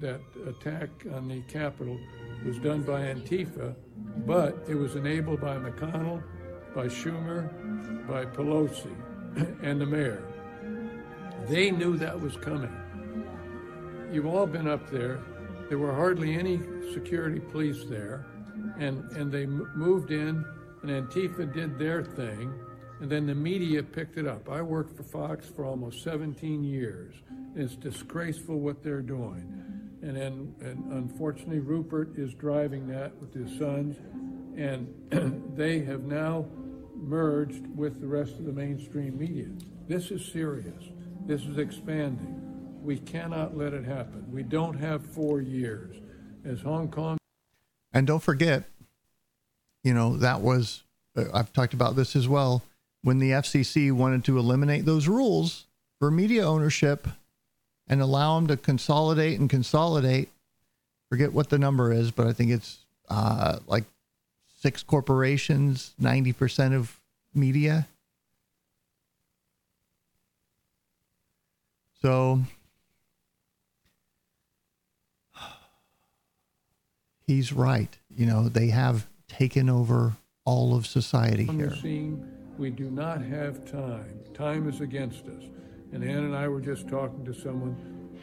That 0.00 0.20
attack 0.48 0.88
on 1.14 1.28
the 1.28 1.42
Capitol 1.42 1.98
was 2.46 2.58
done 2.58 2.82
by 2.82 3.02
Antifa, 3.02 3.74
but 4.26 4.64
it 4.66 4.74
was 4.74 4.96
enabled 4.96 5.42
by 5.42 5.56
McConnell, 5.58 6.22
by 6.74 6.86
Schumer, 6.86 7.50
by 8.08 8.24
Pelosi, 8.24 8.94
and 9.62 9.78
the 9.78 9.84
mayor. 9.84 10.22
They 11.48 11.70
knew 11.70 11.98
that 11.98 12.18
was 12.18 12.36
coming. 12.36 12.74
You've 14.10 14.26
all 14.26 14.46
been 14.46 14.66
up 14.66 14.88
there. 14.90 15.20
There 15.70 15.78
were 15.78 15.94
hardly 15.94 16.34
any 16.34 16.60
security 16.92 17.38
police 17.38 17.84
there, 17.84 18.26
and, 18.80 19.08
and 19.12 19.30
they 19.30 19.46
moved 19.46 20.10
in, 20.10 20.44
and 20.82 20.90
Antifa 20.90 21.54
did 21.54 21.78
their 21.78 22.02
thing, 22.02 22.52
and 23.00 23.08
then 23.08 23.24
the 23.24 23.36
media 23.36 23.80
picked 23.80 24.18
it 24.18 24.26
up. 24.26 24.50
I 24.50 24.62
worked 24.62 24.96
for 24.96 25.04
Fox 25.04 25.46
for 25.46 25.64
almost 25.64 26.02
17 26.02 26.64
years. 26.64 27.14
It's 27.54 27.76
disgraceful 27.76 28.58
what 28.58 28.82
they're 28.82 29.00
doing. 29.00 29.46
And 30.02 30.16
then, 30.16 30.54
and 30.60 30.92
unfortunately, 30.92 31.60
Rupert 31.60 32.18
is 32.18 32.34
driving 32.34 32.88
that 32.88 33.16
with 33.20 33.32
his 33.32 33.56
sons, 33.56 33.96
and 34.56 34.92
they 35.56 35.84
have 35.84 36.02
now 36.02 36.46
merged 36.96 37.64
with 37.76 38.00
the 38.00 38.08
rest 38.08 38.32
of 38.32 38.44
the 38.44 38.52
mainstream 38.52 39.16
media. 39.16 39.46
This 39.86 40.10
is 40.10 40.32
serious. 40.32 40.82
This 41.26 41.42
is 41.42 41.58
expanding. 41.58 42.49
We 42.82 42.98
cannot 42.98 43.56
let 43.56 43.72
it 43.72 43.84
happen. 43.84 44.24
We 44.30 44.42
don't 44.42 44.78
have 44.78 45.04
four 45.04 45.40
years. 45.40 45.96
As 46.44 46.60
Hong 46.62 46.88
Kong 46.88 47.18
And 47.92 48.06
don't 48.06 48.22
forget, 48.22 48.64
you 49.84 49.92
know, 49.92 50.16
that 50.16 50.40
was, 50.40 50.82
uh, 51.16 51.24
I've 51.34 51.52
talked 51.52 51.74
about 51.74 51.96
this 51.96 52.16
as 52.16 52.26
well. 52.26 52.62
When 53.02 53.18
the 53.18 53.30
FCC 53.30 53.92
wanted 53.92 54.24
to 54.24 54.38
eliminate 54.38 54.84
those 54.84 55.06
rules 55.06 55.66
for 55.98 56.10
media 56.10 56.46
ownership 56.46 57.08
and 57.86 58.00
allow 58.00 58.36
them 58.36 58.46
to 58.48 58.56
consolidate 58.56 59.38
and 59.38 59.50
consolidate, 59.50 60.30
forget 61.08 61.32
what 61.32 61.50
the 61.50 61.58
number 61.58 61.92
is, 61.92 62.10
but 62.10 62.26
I 62.26 62.32
think 62.32 62.50
it's 62.50 62.78
uh, 63.08 63.58
like 63.66 63.84
six 64.58 64.82
corporations, 64.82 65.94
90% 66.00 66.74
of 66.74 67.00
media. 67.34 67.86
So 72.00 72.40
he's 77.30 77.52
right. 77.52 77.96
You 78.08 78.26
know, 78.26 78.48
they 78.48 78.70
have 78.70 79.06
taken 79.28 79.70
over 79.70 80.14
all 80.44 80.74
of 80.74 80.84
society 80.84 81.44
here. 81.44 81.76
scene, 81.76 82.26
we 82.58 82.70
do 82.70 82.90
not 82.90 83.22
have 83.22 83.64
time. 83.70 84.18
Time 84.34 84.68
is 84.68 84.80
against 84.80 85.26
us. 85.26 85.44
And 85.92 86.02
Ann 86.02 86.24
and 86.24 86.34
I 86.36 86.48
were 86.48 86.60
just 86.60 86.88
talking 86.88 87.24
to 87.24 87.32
someone 87.32 87.76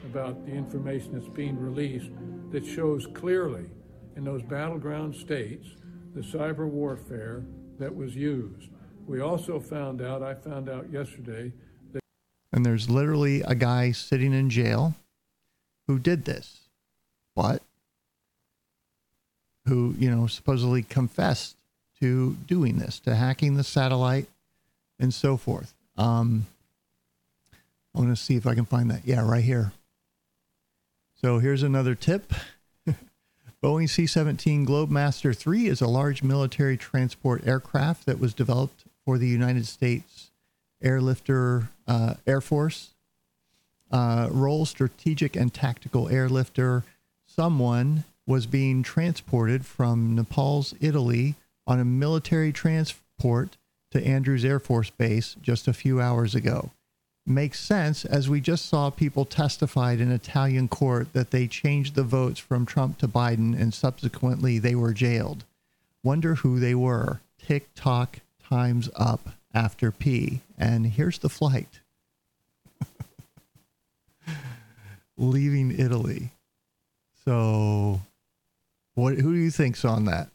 about 0.06 0.46
the 0.46 0.52
information 0.52 1.14
that's 1.14 1.30
being 1.30 1.58
released 1.58 2.12
that 2.52 2.66
shows 2.66 3.08
clearly 3.14 3.68
in 4.18 4.26
those 4.26 4.44
battleground 4.44 5.16
states 5.16 5.68
the 6.14 6.22
cyber 6.22 6.68
warfare 6.68 7.46
that 7.80 7.96
was 7.96 8.14
used. 8.14 8.70
We 9.06 9.22
also 9.22 9.58
found 9.60 10.02
out, 10.02 10.22
I 10.22 10.34
found 10.34 10.68
out 10.68 10.92
yesterday, 10.92 11.54
that 11.94 12.02
And 12.52 12.66
there's 12.66 12.90
literally 12.90 13.42
a 13.42 13.56
guy 13.56 13.94
sitting 13.94 14.34
in 14.34 14.50
jail 14.50 14.96
who 15.88 15.98
did 15.98 16.26
this, 16.26 16.68
but 17.36 17.64
who, 19.68 19.96
you 20.00 20.10
know, 20.10 20.28
supposedly 20.28 20.82
confessed 20.84 21.56
to 22.00 22.36
doing 22.48 22.78
this, 22.78 23.00
to 23.00 23.16
hacking 23.16 23.56
the 23.56 23.64
satellite 23.64 24.28
and 25.00 25.14
so 25.14 25.38
forth. 25.38 25.74
Um, 25.98 26.46
I'm 27.94 28.04
going 28.04 28.14
to 28.14 28.22
see 28.22 28.36
if 28.36 28.46
I 28.46 28.56
can 28.56 28.66
find 28.66 28.92
that. 28.92 29.02
Yeah, 29.06 29.28
right 29.28 29.44
here. 29.44 29.72
So 31.22 31.40
here's 31.40 31.64
another 31.64 31.96
tip. 31.96 32.34
Boeing 33.64 33.90
C 33.90 34.06
17 34.06 34.66
Globemaster 34.66 35.36
3 35.36 35.68
is 35.68 35.82
a 35.82 35.88
large 35.88 36.22
military 36.22 36.78
transport 36.78 37.46
aircraft 37.48 38.06
that 38.06 38.20
was 38.20 38.34
developed 38.34 38.84
for 39.04 39.18
the 39.18 39.28
United 39.28 39.66
States 39.66 40.32
Airlifter 40.84 41.70
uh, 41.88 42.16
Air 42.28 42.42
Force. 42.42 42.92
Uh, 43.90 44.28
role 44.32 44.66
strategic 44.66 45.36
and 45.36 45.54
tactical 45.54 46.08
airlifter. 46.08 46.84
Someone 47.26 48.04
was 48.28 48.46
being 48.46 48.84
transported 48.84 49.66
from 49.66 50.14
Naples, 50.14 50.76
Italy, 50.80 51.36
on 51.66 51.80
a 51.80 51.86
military 51.86 52.52
transport 52.52 53.58
to 53.92 54.06
Andrews 54.06 54.46
Air 54.46 54.60
Force 54.60 54.90
Base 54.90 55.36
just 55.42 55.68
a 55.68 55.74
few 55.74 56.00
hours 56.02 56.36
ago. 56.36 56.72
Makes 57.26 57.60
sense 57.60 58.06
as 58.06 58.30
we 58.30 58.40
just 58.40 58.68
saw 58.68 58.90
people 58.90 59.26
testified 59.26 60.00
in 60.00 60.12
Italian 60.12 60.68
court 60.68 61.12
that 61.14 61.32
they 61.32 61.48
changed 61.48 61.96
the 61.96 62.04
votes 62.04 62.40
from 62.40 62.66
Trump 62.66 62.98
to 63.00 63.08
Biden 63.08 63.60
and 63.60 63.74
subsequently 63.74 64.60
they 64.60 64.76
were 64.76 64.94
jailed. 64.94 65.44
Wonder 66.04 66.36
who 66.36 66.60
they 66.60 66.76
were. 66.76 67.22
Tick 67.38 67.70
tock, 67.76 68.20
time's 68.42 68.90
up 68.96 69.30
after 69.54 69.92
P. 69.92 70.42
And 70.58 70.86
here's 70.88 71.20
the 71.20 71.30
flight 71.30 71.82
leaving 75.18 75.78
Italy. 75.78 76.32
So, 77.26 78.02
what? 78.98 79.14
Who 79.14 79.34
do 79.34 79.40
you 79.40 79.52
think's 79.52 79.86
on 79.86 80.06
that? 80.06 80.30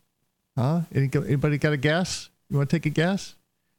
Huh? 0.56 0.82
Anybody 0.94 1.58
got 1.58 1.72
a 1.72 1.76
guess? 1.76 2.30
You 2.48 2.58
want 2.58 2.70
to 2.70 2.76
take 2.76 2.86
a 2.86 2.90
guess? 2.90 3.34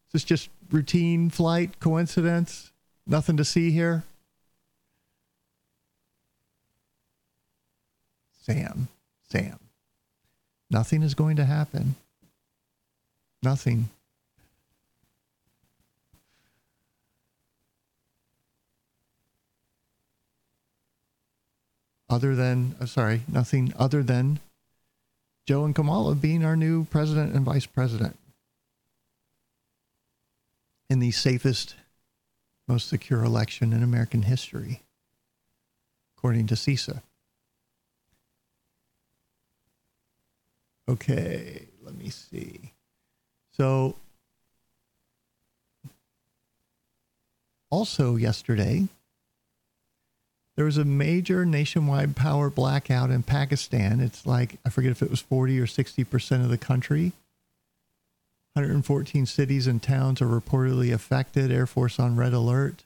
Is 0.08 0.12
this 0.12 0.24
just 0.26 0.50
routine 0.72 1.30
flight 1.30 1.80
coincidence? 1.80 2.74
Nothing 3.08 3.38
to 3.38 3.46
see 3.46 3.72
here. 3.72 4.04
Sam, 8.42 8.90
Sam. 9.30 9.58
Nothing 10.70 11.02
is 11.02 11.14
going 11.14 11.38
to 11.38 11.46
happen. 11.46 11.96
Nothing. 13.42 13.88
Other 22.10 22.36
than, 22.36 22.76
sorry, 22.86 23.22
nothing 23.30 23.74
other 23.80 24.04
than 24.04 24.40
Joe 25.46 25.66
and 25.66 25.76
Kamala 25.76 26.16
being 26.16 26.46
our 26.46 26.56
new 26.56 26.86
president 26.86 27.36
and 27.36 27.46
vice 27.46 27.66
president 27.66 28.18
in 30.90 31.00
the 31.00 31.12
safest, 31.12 31.76
most 32.68 32.88
secure 32.88 33.24
election 33.24 33.74
in 33.74 33.84
American 33.84 34.22
history, 34.22 34.82
according 36.18 36.48
to 36.48 36.56
CISA. 36.56 37.02
Okay, 40.88 41.68
let 41.82 41.96
me 41.96 42.10
see. 42.10 42.74
So, 43.52 43.96
also 47.70 48.16
yesterday, 48.16 48.88
there 50.56 50.66
was 50.66 50.78
a 50.78 50.86
major 50.86 51.46
nationwide 51.46 52.16
power 52.16 52.50
blackout 52.50 53.10
in 53.10 53.24
Pakistan. 53.24 54.00
It's 54.00 54.26
like, 54.26 54.58
I 54.66 54.70
forget 54.70 54.92
if 54.92 55.02
it 55.02 55.10
was 55.10 55.22
40 55.22 55.60
or 55.60 55.66
60% 55.66 56.44
of 56.44 56.50
the 56.50 56.58
country. 56.58 57.14
114 58.54 59.26
cities 59.26 59.66
and 59.66 59.82
towns 59.82 60.22
are 60.22 60.28
reportedly 60.28 60.94
affected. 60.94 61.52
Air 61.52 61.66
Force 61.66 62.00
on 62.00 62.16
red 62.16 62.34
alert. 62.34 62.84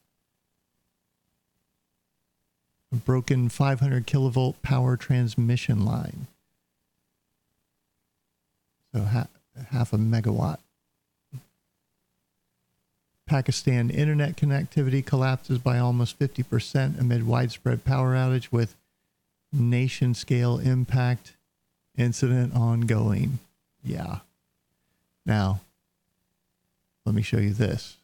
a 2.91 2.95
broken 2.95 3.49
500 3.49 4.07
kilovolt 4.07 4.55
power 4.61 4.95
transmission 4.95 5.83
line. 5.83 6.27
So 8.93 9.01
ha- 9.01 9.27
half 9.71 9.91
a 9.91 9.97
megawatt. 9.97 10.59
Pakistan 13.27 13.89
internet 13.89 14.37
connectivity 14.37 15.05
collapses 15.05 15.59
by 15.59 15.77
almost 15.77 16.17
50% 16.17 16.99
amid 16.99 17.27
widespread 17.27 17.85
power 17.85 18.15
outage 18.15 18.51
with 18.51 18.75
nation 19.51 20.13
scale 20.13 20.57
impact 20.57 21.33
incident 21.97 22.55
ongoing. 22.55 23.39
Yeah. 23.83 24.19
Now, 25.25 25.61
let 27.05 27.13
me 27.15 27.21
show 27.21 27.37
you 27.37 27.53
this 27.53 27.97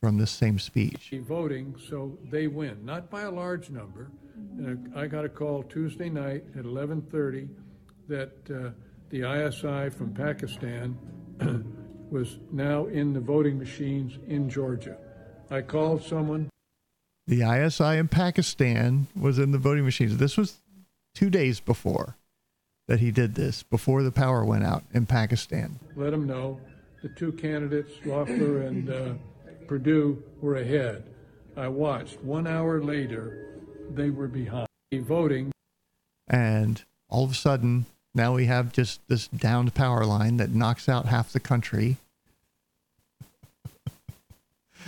from 0.00 0.18
this 0.18 0.30
same 0.30 0.58
speech. 0.58 1.12
voting, 1.26 1.76
so 1.88 2.18
they 2.30 2.46
win, 2.46 2.84
not 2.84 3.08
by 3.08 3.22
a 3.22 3.30
large 3.30 3.70
number. 3.70 4.10
And 4.58 4.92
I 4.96 5.06
got 5.06 5.24
a 5.24 5.28
call 5.28 5.62
Tuesday 5.62 6.08
night 6.08 6.44
at 6.56 6.64
11:30 6.64 7.48
that 8.08 8.32
uh, 8.50 8.70
the 9.10 9.20
ISI 9.20 9.90
from 9.90 10.12
Pakistan 10.12 10.98
was 12.12 12.38
now 12.52 12.86
in 12.86 13.14
the 13.14 13.20
voting 13.20 13.58
machines 13.58 14.18
in 14.28 14.48
Georgia. 14.50 14.96
I 15.50 15.62
called 15.62 16.02
someone, 16.04 16.50
The 17.26 17.42
ISI 17.42 17.96
in 17.98 18.08
Pakistan 18.08 19.06
was 19.18 19.38
in 19.38 19.50
the 19.52 19.58
voting 19.58 19.84
machines. 19.84 20.18
This 20.18 20.36
was 20.36 20.60
two 21.14 21.30
days 21.30 21.58
before 21.58 22.16
that 22.86 23.00
he 23.00 23.10
did 23.10 23.34
this, 23.34 23.62
before 23.62 24.02
the 24.02 24.12
power 24.12 24.44
went 24.44 24.64
out 24.64 24.84
in 24.92 25.06
Pakistan. 25.06 25.78
let 25.96 26.10
them 26.10 26.26
know 26.26 26.60
the 27.02 27.08
two 27.08 27.32
candidates, 27.32 27.90
Loeffler 28.04 28.62
and 28.62 28.90
uh, 28.90 29.14
Perdue, 29.66 30.22
were 30.40 30.56
ahead. 30.56 31.04
I 31.56 31.68
watched. 31.68 32.22
One 32.22 32.46
hour 32.46 32.82
later, 32.82 33.58
they 33.90 34.10
were 34.10 34.28
behind. 34.28 34.68
Voting 34.92 35.50
And 36.28 36.84
all 37.08 37.24
of 37.24 37.30
a 37.30 37.34
sudden, 37.34 37.86
now 38.14 38.34
we 38.34 38.46
have 38.46 38.72
just 38.72 39.00
this 39.08 39.28
downed 39.28 39.74
power 39.74 40.04
line 40.04 40.36
that 40.36 40.50
knocks 40.50 40.88
out 40.88 41.06
half 41.06 41.32
the 41.32 41.40
country. 41.40 41.96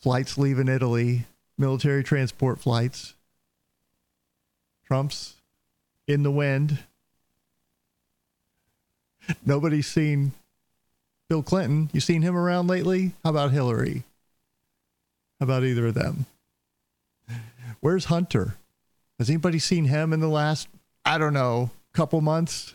flights 0.00 0.38
leaving 0.38 0.68
Italy, 0.68 1.26
military 1.58 2.02
transport 2.02 2.60
flights. 2.60 3.14
Trump's 4.86 5.34
in 6.06 6.22
the 6.22 6.30
wind. 6.30 6.78
Nobody's 9.44 9.88
seen 9.88 10.32
Bill 11.28 11.42
Clinton. 11.42 11.90
You 11.92 12.00
seen 12.00 12.22
him 12.22 12.36
around 12.36 12.68
lately? 12.68 13.12
How 13.24 13.30
about 13.30 13.50
Hillary? 13.50 14.04
How 15.40 15.44
about 15.44 15.64
either 15.64 15.88
of 15.88 15.94
them? 15.94 16.26
Where's 17.80 18.06
Hunter? 18.06 18.56
Has 19.18 19.28
anybody 19.28 19.58
seen 19.58 19.86
him 19.86 20.12
in 20.12 20.20
the 20.20 20.28
last, 20.28 20.68
I 21.04 21.18
don't 21.18 21.34
know, 21.34 21.70
couple 21.96 22.20
months? 22.20 22.74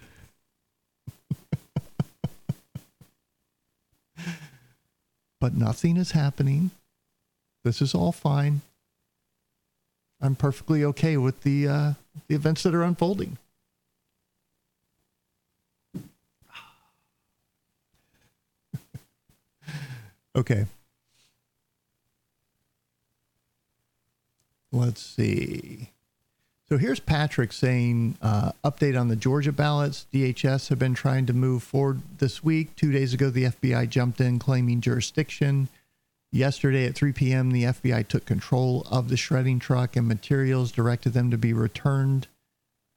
but 5.39 5.53
nothing 5.53 5.95
is 5.95 6.11
happening. 6.11 6.71
This 7.63 7.83
is 7.83 7.93
all 7.93 8.11
fine. 8.11 8.61
I'm 10.19 10.35
perfectly 10.35 10.83
okay 10.83 11.17
with 11.17 11.41
the 11.41 11.67
uh, 11.67 11.93
the 12.27 12.33
events 12.33 12.63
that 12.63 12.73
are 12.73 12.81
unfolding. 12.81 13.37
okay. 20.35 20.65
Let's 24.71 25.01
see. 25.01 25.89
So 26.71 26.77
here's 26.77 27.01
Patrick 27.01 27.51
saying 27.51 28.15
uh, 28.21 28.53
update 28.63 28.97
on 28.97 29.09
the 29.09 29.17
Georgia 29.17 29.51
ballots. 29.51 30.05
DHS 30.13 30.69
have 30.69 30.79
been 30.79 30.93
trying 30.93 31.25
to 31.25 31.33
move 31.33 31.63
forward 31.63 32.01
this 32.19 32.45
week. 32.45 32.77
Two 32.77 32.93
days 32.93 33.13
ago, 33.13 33.29
the 33.29 33.43
FBI 33.43 33.89
jumped 33.89 34.21
in 34.21 34.39
claiming 34.39 34.79
jurisdiction. 34.79 35.67
Yesterday 36.31 36.85
at 36.85 36.95
3 36.95 37.11
p.m., 37.11 37.51
the 37.51 37.63
FBI 37.63 38.07
took 38.07 38.23
control 38.23 38.87
of 38.89 39.09
the 39.09 39.17
shredding 39.17 39.59
truck 39.59 39.97
and 39.97 40.07
materials, 40.07 40.71
directed 40.71 41.11
them 41.11 41.29
to 41.29 41.37
be 41.37 41.51
returned 41.51 42.29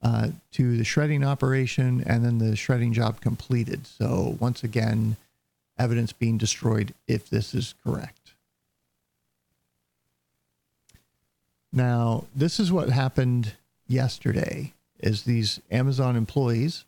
uh, 0.03 0.29
to 0.53 0.77
the 0.77 0.85
shredding 0.85 1.25
operation, 1.25 2.01
and 2.07 2.25
then 2.25 2.39
the 2.39 2.55
shredding 2.55 2.93
job 2.93 3.21
completed. 3.21 3.89
So, 3.89 4.37
once 4.39 4.63
again, 4.63 5.17
evidence 5.77 6.13
being 6.13 6.39
destroyed 6.39 6.95
if 7.09 7.29
this 7.29 7.53
is 7.53 7.75
correct. 7.83 8.35
Now, 11.73 12.27
this 12.37 12.61
is 12.61 12.71
what 12.71 12.91
happened 12.91 13.55
yesterday 13.87 14.73
is 15.01 15.23
these 15.23 15.61
Amazon 15.71 16.17
employees 16.17 16.85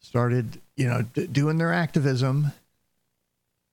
started, 0.00 0.60
you 0.76 0.88
know, 0.88 1.02
d- 1.02 1.26
doing 1.26 1.58
their 1.58 1.72
activism 1.72 2.52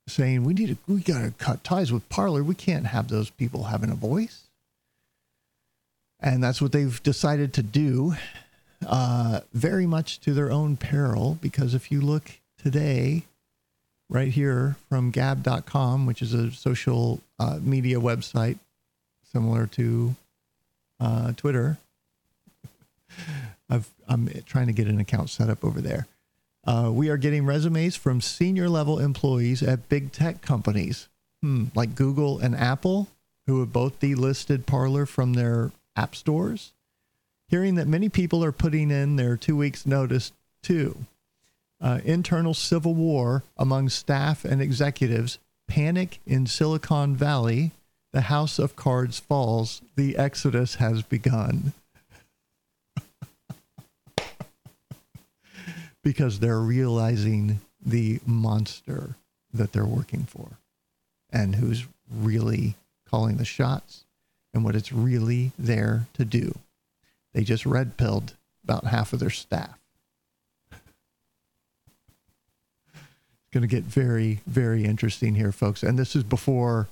saying 0.07 0.43
we 0.43 0.53
need 0.53 0.69
to 0.69 0.77
we 0.87 1.01
got 1.01 1.21
to 1.21 1.31
cut 1.31 1.63
ties 1.63 1.91
with 1.91 2.07
Parler. 2.09 2.43
We 2.43 2.55
can't 2.55 2.87
have 2.87 3.07
those 3.09 3.29
people 3.29 3.65
having 3.65 3.89
a 3.89 3.95
voice. 3.95 4.43
And 6.19 6.43
that's 6.43 6.61
what 6.61 6.71
they've 6.71 7.01
decided 7.03 7.53
to 7.53 7.63
do, 7.63 8.15
uh, 8.85 9.41
very 9.53 9.85
much 9.85 10.19
to 10.21 10.33
their 10.33 10.51
own 10.51 10.75
peril. 10.75 11.37
Because 11.41 11.75
if 11.75 11.91
you 11.91 12.01
look 12.01 12.39
today, 12.57 13.23
right 14.09 14.29
here 14.29 14.77
from 14.89 15.11
Gab.com, 15.11 16.05
which 16.05 16.21
is 16.21 16.33
a 16.33 16.51
social 16.51 17.21
uh, 17.39 17.59
media 17.61 17.99
website 17.99 18.57
similar 19.31 19.67
to 19.67 20.15
uh, 20.99 21.33
Twitter, 21.33 21.77
I've, 23.69 23.89
I'm 24.07 24.29
trying 24.45 24.67
to 24.67 24.73
get 24.73 24.87
an 24.87 24.99
account 24.99 25.29
set 25.29 25.49
up 25.49 25.63
over 25.63 25.81
there. 25.81 26.07
Uh, 26.65 26.91
we 26.93 27.09
are 27.09 27.17
getting 27.17 27.45
resumes 27.45 27.95
from 27.95 28.19
senior 28.19 28.67
level 28.69 28.99
employees 28.99 29.63
at 29.63 29.87
big 29.87 30.11
tech 30.11 30.41
companies 30.41 31.07
hmm, 31.41 31.65
like 31.75 31.95
Google 31.95 32.39
and 32.39 32.55
Apple, 32.55 33.07
who 33.45 33.59
have 33.61 33.71
both 33.71 33.99
delisted 33.99 34.65
Parler 34.65 35.05
from 35.05 35.33
their 35.33 35.71
app 35.95 36.15
stores. 36.15 36.73
Hearing 37.47 37.75
that 37.75 37.87
many 37.87 38.09
people 38.09 38.43
are 38.43 38.51
putting 38.51 38.91
in 38.91 39.15
their 39.15 39.37
two 39.37 39.55
weeks' 39.55 39.85
notice 39.85 40.33
too. 40.61 41.05
Uh, 41.79 41.99
internal 42.03 42.53
civil 42.53 42.93
war 42.93 43.43
among 43.55 43.87
staff 43.87 44.43
and 44.43 44.61
executives, 44.61 45.39
panic 45.67 46.19
in 46.25 46.47
Silicon 46.47 47.15
Valley, 47.15 47.71
the 48.17 48.21
house 48.21 48.57
of 48.57 48.75
cards 48.75 49.19
falls, 49.19 49.83
the 49.95 50.17
exodus 50.17 50.73
has 50.75 51.03
begun. 51.03 51.73
because 56.03 56.39
they're 56.39 56.57
realizing 56.57 57.61
the 57.79 58.19
monster 58.25 59.13
that 59.53 59.71
they're 59.71 59.85
working 59.85 60.23
for 60.23 60.57
and 61.29 61.57
who's 61.57 61.85
really 62.11 62.73
calling 63.07 63.37
the 63.37 63.45
shots 63.45 64.05
and 64.51 64.63
what 64.63 64.75
it's 64.75 64.91
really 64.91 65.51
there 65.59 66.07
to 66.13 66.25
do. 66.25 66.57
They 67.35 67.43
just 67.43 67.67
red 67.67 67.97
pilled 67.97 68.33
about 68.63 68.85
half 68.85 69.13
of 69.13 69.19
their 69.19 69.29
staff. 69.29 69.77
It's 73.43 73.53
going 73.53 73.61
to 73.61 73.67
get 73.67 73.83
very, 73.83 74.41
very 74.47 74.83
interesting 74.85 75.35
here, 75.35 75.51
folks. 75.53 75.83
And 75.83 75.97
this 75.97 76.17
is 76.17 76.23
before 76.23 76.87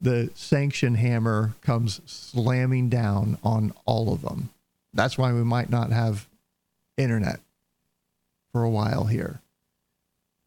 the 0.00 0.30
sanction 0.34 0.94
hammer 0.94 1.54
comes 1.62 2.00
slamming 2.06 2.88
down 2.88 3.38
on 3.42 3.72
all 3.84 4.12
of 4.12 4.22
them. 4.22 4.50
That's 4.94 5.18
why 5.18 5.32
we 5.32 5.42
might 5.42 5.70
not 5.70 5.90
have 5.90 6.26
internet 6.96 7.40
for 8.52 8.62
a 8.62 8.70
while 8.70 9.04
here. 9.04 9.40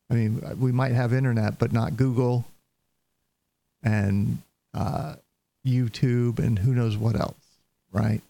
I 0.10 0.14
mean, 0.14 0.42
we 0.60 0.72
might 0.72 0.94
have 0.94 1.14
internet, 1.14 1.60
but 1.60 1.72
not 1.72 1.96
Google 1.96 2.46
and 3.84 4.40
uh, 4.74 5.16
YouTube 5.66 6.40
and 6.40 6.60
who 6.60 6.74
knows 6.74 6.98
what 6.98 7.16
else, 7.16 7.36
right? 7.92 8.22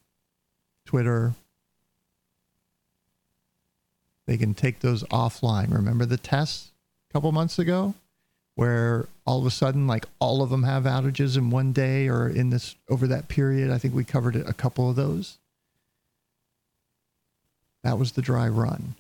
Twitter. 0.86 1.34
They 4.28 4.38
can 4.38 4.54
take 4.54 4.80
those 4.80 5.04
offline. 5.06 5.74
Remember 5.74 6.06
the 6.06 6.18
tests 6.18 6.70
a 7.10 7.14
couple 7.14 7.32
months 7.32 7.58
ago 7.58 7.96
where 8.62 9.08
all 9.26 9.40
of 9.40 9.46
a 9.48 9.50
sudden, 9.50 9.88
like 9.88 10.06
all 10.20 10.44
of 10.44 10.52
them 10.52 10.62
have 10.62 10.84
outages 10.84 11.36
in 11.36 11.50
one 11.50 11.72
day 11.72 12.08
or 12.08 12.30
in 12.30 12.52
this 12.52 12.76
over 12.90 13.08
that 13.08 13.28
period? 13.28 13.72
I 13.72 13.80
think 13.80 13.96
we 13.96 14.04
covered 14.04 14.36
a 14.36 14.54
couple 14.54 14.88
of 14.88 14.96
those. 14.96 15.40
That 17.84 17.98
was 17.98 18.12
the 18.12 18.22
dry 18.22 18.48
run. 18.48 18.94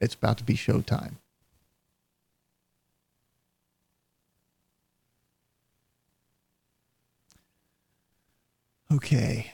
It's 0.00 0.16
about 0.16 0.38
to 0.38 0.44
be 0.44 0.54
showtime. 0.54 1.12
Okay, 8.92 9.52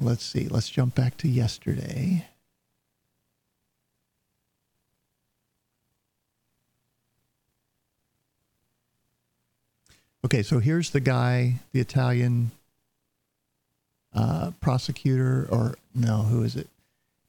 let's 0.00 0.24
see. 0.24 0.48
Let's 0.48 0.70
jump 0.70 0.96
back 0.96 1.16
to 1.18 1.28
yesterday. 1.28 2.26
Okay, 10.24 10.42
so 10.42 10.58
here's 10.58 10.88
the 10.88 11.00
guy, 11.00 11.56
the 11.72 11.80
Italian 11.80 12.50
uh, 14.14 14.52
prosecutor, 14.58 15.46
or 15.50 15.74
no, 15.94 16.22
who 16.22 16.42
is 16.42 16.56
it? 16.56 16.66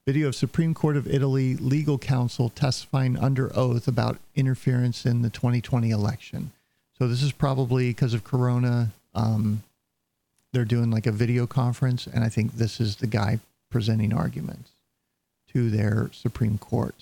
Video 0.06 0.28
of 0.28 0.34
Supreme 0.34 0.72
Court 0.72 0.96
of 0.96 1.06
Italy 1.06 1.56
legal 1.56 1.98
counsel 1.98 2.48
testifying 2.48 3.18
under 3.18 3.54
oath 3.54 3.86
about 3.86 4.16
interference 4.34 5.04
in 5.04 5.20
the 5.20 5.28
2020 5.28 5.90
election. 5.90 6.52
So 6.98 7.06
this 7.06 7.22
is 7.22 7.32
probably 7.32 7.90
because 7.90 8.14
of 8.14 8.24
Corona. 8.24 8.92
Um, 9.14 9.62
they're 10.52 10.64
doing 10.64 10.90
like 10.90 11.06
a 11.06 11.12
video 11.12 11.46
conference, 11.46 12.06
and 12.06 12.24
I 12.24 12.30
think 12.30 12.54
this 12.54 12.80
is 12.80 12.96
the 12.96 13.06
guy 13.06 13.40
presenting 13.70 14.14
arguments 14.14 14.70
to 15.52 15.68
their 15.68 16.08
Supreme 16.14 16.56
Court. 16.56 16.94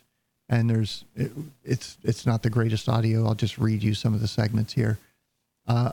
And 0.49 0.69
there's 0.69 1.05
it, 1.15 1.31
it's 1.65 1.99
it's 2.03 2.27
not 2.27 2.43
the 2.43 2.51
greatest 2.51 2.89
audio. 2.89 3.27
I'll 3.27 3.35
just 3.37 3.59
read 3.59 3.83
you 3.83 3.95
some 3.95 4.13
of 4.13 4.21
the 4.21 4.29
segments 4.29 4.73
here. 4.73 4.99
Uh, 5.67 5.93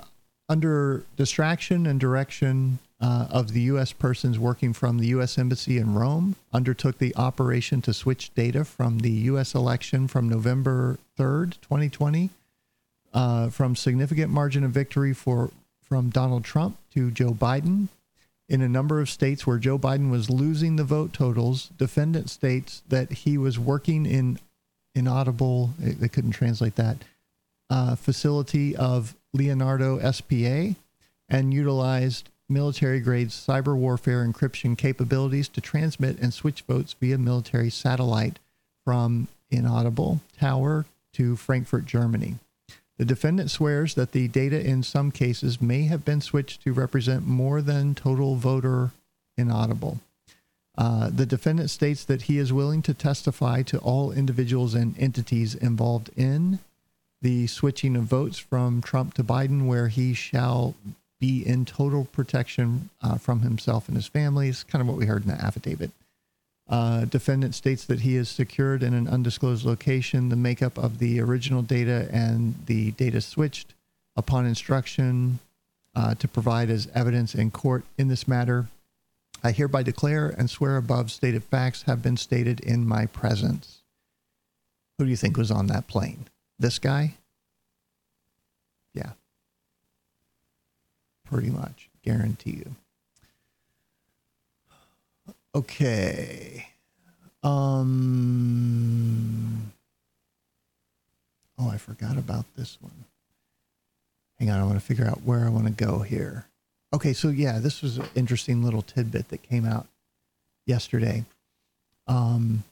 under 0.49 1.05
distraction 1.15 1.85
and 1.85 1.99
direction 1.99 2.79
uh, 2.99 3.25
of 3.29 3.53
the 3.53 3.61
U.S. 3.61 3.93
persons 3.93 4.37
working 4.37 4.73
from 4.73 4.99
the 4.99 5.07
U.S. 5.07 5.37
Embassy 5.37 5.77
in 5.77 5.95
Rome, 5.95 6.35
undertook 6.53 6.99
the 6.99 7.15
operation 7.15 7.81
to 7.83 7.93
switch 7.93 8.33
data 8.35 8.63
from 8.63 8.99
the 8.99 9.11
U.S. 9.11 9.55
election 9.55 10.07
from 10.07 10.29
November 10.29 10.99
3rd, 11.17 11.53
2020, 11.61 12.29
uh, 13.13 13.49
from 13.49 13.75
significant 13.75 14.31
margin 14.31 14.63
of 14.63 14.71
victory 14.71 15.13
for 15.13 15.51
from 15.81 16.09
Donald 16.09 16.43
Trump 16.43 16.77
to 16.93 17.11
Joe 17.11 17.31
Biden. 17.31 17.87
In 18.47 18.61
a 18.61 18.69
number 18.69 18.99
of 18.99 19.09
states 19.09 19.47
where 19.47 19.57
Joe 19.57 19.79
Biden 19.79 20.11
was 20.11 20.29
losing 20.29 20.75
the 20.75 20.83
vote 20.83 21.11
totals, 21.11 21.69
defendant 21.77 22.29
states 22.29 22.83
that 22.89 23.11
he 23.11 23.37
was 23.37 23.57
working 23.57 24.05
in 24.05 24.39
inaudible, 24.93 25.71
they 25.79 26.09
couldn't 26.09 26.31
translate 26.31 26.75
that, 26.75 26.97
uh, 27.69 27.95
facility 27.95 28.75
of 28.75 29.15
Leonardo 29.33 29.99
SPA 30.11 30.75
and 31.29 31.53
utilized 31.53 32.29
military 32.49 32.99
grade 32.99 33.29
cyber 33.29 33.75
warfare 33.75 34.25
encryption 34.25 34.77
capabilities 34.77 35.47
to 35.47 35.61
transmit 35.61 36.19
and 36.19 36.33
switch 36.33 36.61
votes 36.63 36.95
via 36.99 37.17
military 37.17 37.69
satellite 37.69 38.39
from 38.83 39.27
Inaudible 39.49 40.19
Tower 40.37 40.85
to 41.13 41.35
Frankfurt, 41.35 41.85
Germany. 41.85 42.35
The 42.97 43.05
defendant 43.05 43.49
swears 43.49 43.95
that 43.95 44.11
the 44.11 44.27
data 44.27 44.63
in 44.63 44.83
some 44.83 45.11
cases 45.11 45.61
may 45.61 45.83
have 45.83 46.05
been 46.05 46.21
switched 46.21 46.63
to 46.63 46.73
represent 46.73 47.25
more 47.25 47.61
than 47.61 47.95
total 47.95 48.35
voter 48.35 48.91
inaudible. 49.37 49.99
Uh, 50.77 51.09
the 51.09 51.25
defendant 51.25 51.69
states 51.69 52.03
that 52.05 52.23
he 52.23 52.37
is 52.37 52.53
willing 52.53 52.81
to 52.83 52.93
testify 52.93 53.61
to 53.63 53.77
all 53.79 54.11
individuals 54.11 54.73
and 54.73 54.97
entities 54.97 55.55
involved 55.55 56.09
in 56.15 56.59
the 57.21 57.47
switching 57.47 57.95
of 57.95 58.03
votes 58.03 58.37
from 58.37 58.81
Trump 58.81 59.13
to 59.15 59.23
Biden, 59.23 59.67
where 59.67 59.87
he 59.87 60.13
shall 60.13 60.75
be 61.19 61.45
in 61.45 61.65
total 61.65 62.05
protection 62.05 62.89
uh, 63.01 63.17
from 63.17 63.41
himself 63.41 63.87
and 63.87 63.95
his 63.95 64.07
family. 64.07 64.49
It's 64.49 64.63
kind 64.63 64.81
of 64.81 64.87
what 64.87 64.97
we 64.97 65.05
heard 65.05 65.23
in 65.23 65.29
the 65.29 65.41
affidavit. 65.41 65.91
Uh, 66.67 67.05
defendant 67.05 67.53
states 67.53 67.85
that 67.85 67.99
he 67.99 68.15
is 68.15 68.29
secured 68.29 68.81
in 68.81 68.93
an 68.93 69.07
undisclosed 69.07 69.65
location 69.65 70.29
the 70.29 70.35
makeup 70.35 70.77
of 70.77 70.99
the 70.99 71.19
original 71.19 71.61
data 71.61 72.07
and 72.11 72.55
the 72.65 72.91
data 72.91 73.19
switched 73.19 73.73
upon 74.15 74.45
instruction 74.45 75.39
uh, 75.95 76.15
to 76.15 76.27
provide 76.27 76.69
as 76.69 76.87
evidence 76.95 77.35
in 77.35 77.51
court 77.51 77.83
in 77.97 78.07
this 78.07 78.27
matter. 78.27 78.67
I 79.43 79.51
hereby 79.51 79.83
declare 79.83 80.29
and 80.29 80.49
swear 80.49 80.77
above 80.77 81.11
stated 81.11 81.43
facts 81.43 81.83
have 81.83 82.01
been 82.01 82.17
stated 82.17 82.59
in 82.61 82.87
my 82.87 83.05
presence. 83.05 83.79
Who 84.97 85.05
do 85.05 85.11
you 85.11 85.17
think 85.17 85.37
was 85.37 85.51
on 85.51 85.67
that 85.67 85.87
plane? 85.87 86.27
This 86.61 86.77
guy? 86.77 87.15
Yeah. 88.93 89.13
Pretty 91.25 91.49
much. 91.49 91.89
Guarantee 92.03 92.51
you. 92.51 92.75
Okay. 95.55 96.67
Um. 97.41 98.11
Oh, 101.57 101.67
I 101.67 101.77
forgot 101.77 102.15
about 102.17 102.45
this 102.55 102.77
one. 102.79 103.05
Hang 104.39 104.51
on, 104.51 104.59
I 104.59 104.63
want 104.63 104.75
to 104.75 104.85
figure 104.85 105.07
out 105.07 105.23
where 105.23 105.43
I 105.43 105.49
want 105.49 105.65
to 105.65 105.71
go 105.71 106.01
here. 106.03 106.45
Okay, 106.93 107.13
so 107.13 107.29
yeah, 107.29 107.57
this 107.57 107.81
was 107.81 107.97
an 107.97 108.05
interesting 108.13 108.63
little 108.63 108.83
tidbit 108.83 109.29
that 109.29 109.41
came 109.41 109.65
out 109.65 109.87
yesterday. 110.67 111.25
Um, 112.05 112.65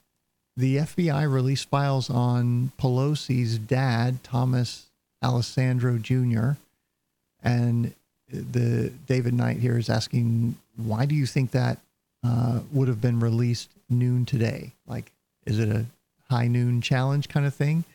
the 0.59 0.75
FBI 0.75 1.31
released 1.31 1.69
files 1.69 2.09
on 2.09 2.73
Pelosi's 2.77 3.57
dad, 3.57 4.21
Thomas 4.25 4.87
Alessandro 5.23 5.97
Jr., 5.97 6.51
and 7.41 7.93
the 8.29 8.91
David 9.07 9.33
Knight 9.33 9.57
here 9.57 9.77
is 9.77 9.89
asking, 9.89 10.57
why 10.75 11.05
do 11.05 11.15
you 11.15 11.25
think 11.25 11.51
that 11.51 11.77
uh, 12.25 12.59
would 12.73 12.89
have 12.89 12.99
been 12.99 13.21
released 13.21 13.69
noon 13.89 14.25
today? 14.25 14.73
Like, 14.85 15.13
is 15.45 15.59
it 15.59 15.69
a 15.69 15.85
high 16.29 16.47
noon 16.47 16.81
challenge 16.81 17.29
kind 17.29 17.45
of 17.45 17.55
thing? 17.55 17.85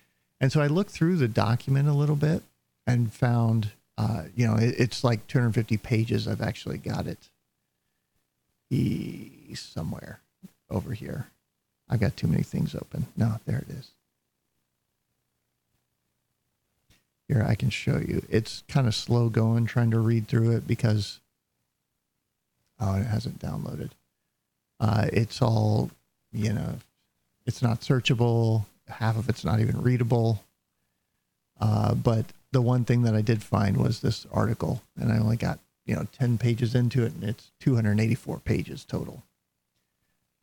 And 0.40 0.50
so 0.50 0.62
I 0.62 0.66
looked 0.66 0.90
through 0.90 1.16
the 1.16 1.28
document 1.28 1.86
a 1.86 1.92
little 1.92 2.16
bit 2.16 2.42
and 2.86 3.12
found, 3.12 3.72
uh, 3.98 4.22
you 4.34 4.46
know, 4.46 4.54
it, 4.54 4.74
it's 4.78 5.04
like 5.04 5.26
250 5.26 5.76
pages. 5.76 6.26
I've 6.26 6.40
actually 6.40 6.78
got 6.78 7.06
it 7.06 7.18
somewhere 9.54 10.20
over 10.70 10.94
here. 10.94 11.26
I've 11.88 12.00
got 12.00 12.16
too 12.16 12.26
many 12.26 12.42
things 12.42 12.74
open. 12.74 13.06
No, 13.16 13.36
there 13.46 13.58
it 13.58 13.70
is. 13.70 13.90
Here, 17.28 17.44
I 17.46 17.54
can 17.54 17.70
show 17.70 17.98
you. 17.98 18.24
It's 18.28 18.62
kind 18.68 18.86
of 18.86 18.94
slow 18.94 19.28
going 19.28 19.66
trying 19.66 19.90
to 19.92 19.98
read 19.98 20.28
through 20.28 20.52
it 20.52 20.66
because, 20.66 21.20
oh, 22.78 22.96
it 22.96 23.06
hasn't 23.06 23.38
downloaded. 23.38 23.90
Uh, 24.78 25.06
it's 25.12 25.40
all, 25.40 25.90
you 26.32 26.52
know, 26.52 26.78
it's 27.46 27.62
not 27.62 27.80
searchable. 27.80 28.66
Half 28.88 29.16
of 29.16 29.28
it's 29.28 29.44
not 29.44 29.60
even 29.60 29.80
readable. 29.80 30.42
Uh, 31.58 31.94
but 31.94 32.26
the 32.52 32.60
one 32.60 32.84
thing 32.84 33.02
that 33.02 33.14
I 33.14 33.22
did 33.22 33.42
find 33.42 33.76
was 33.76 34.00
this 34.00 34.26
article, 34.32 34.82
and 34.98 35.10
I 35.10 35.18
only 35.18 35.36
got, 35.36 35.58
you 35.86 35.94
know, 35.94 36.06
10 36.18 36.36
pages 36.38 36.74
into 36.74 37.04
it, 37.04 37.14
and 37.14 37.24
it's 37.24 37.52
284 37.60 38.40
pages 38.40 38.84
total. 38.84 39.22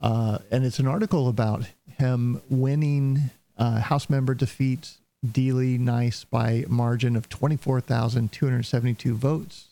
Uh, 0.01 0.39
and 0.49 0.65
it's 0.65 0.79
an 0.79 0.87
article 0.87 1.27
about 1.27 1.65
him 1.97 2.41
winning. 2.49 3.29
Uh, 3.57 3.79
House 3.79 4.09
member 4.09 4.33
defeats 4.33 4.97
Deeley 5.25 5.79
Nice 5.79 6.23
by 6.23 6.65
margin 6.67 7.15
of 7.15 7.29
24,272 7.29 9.15
votes. 9.15 9.67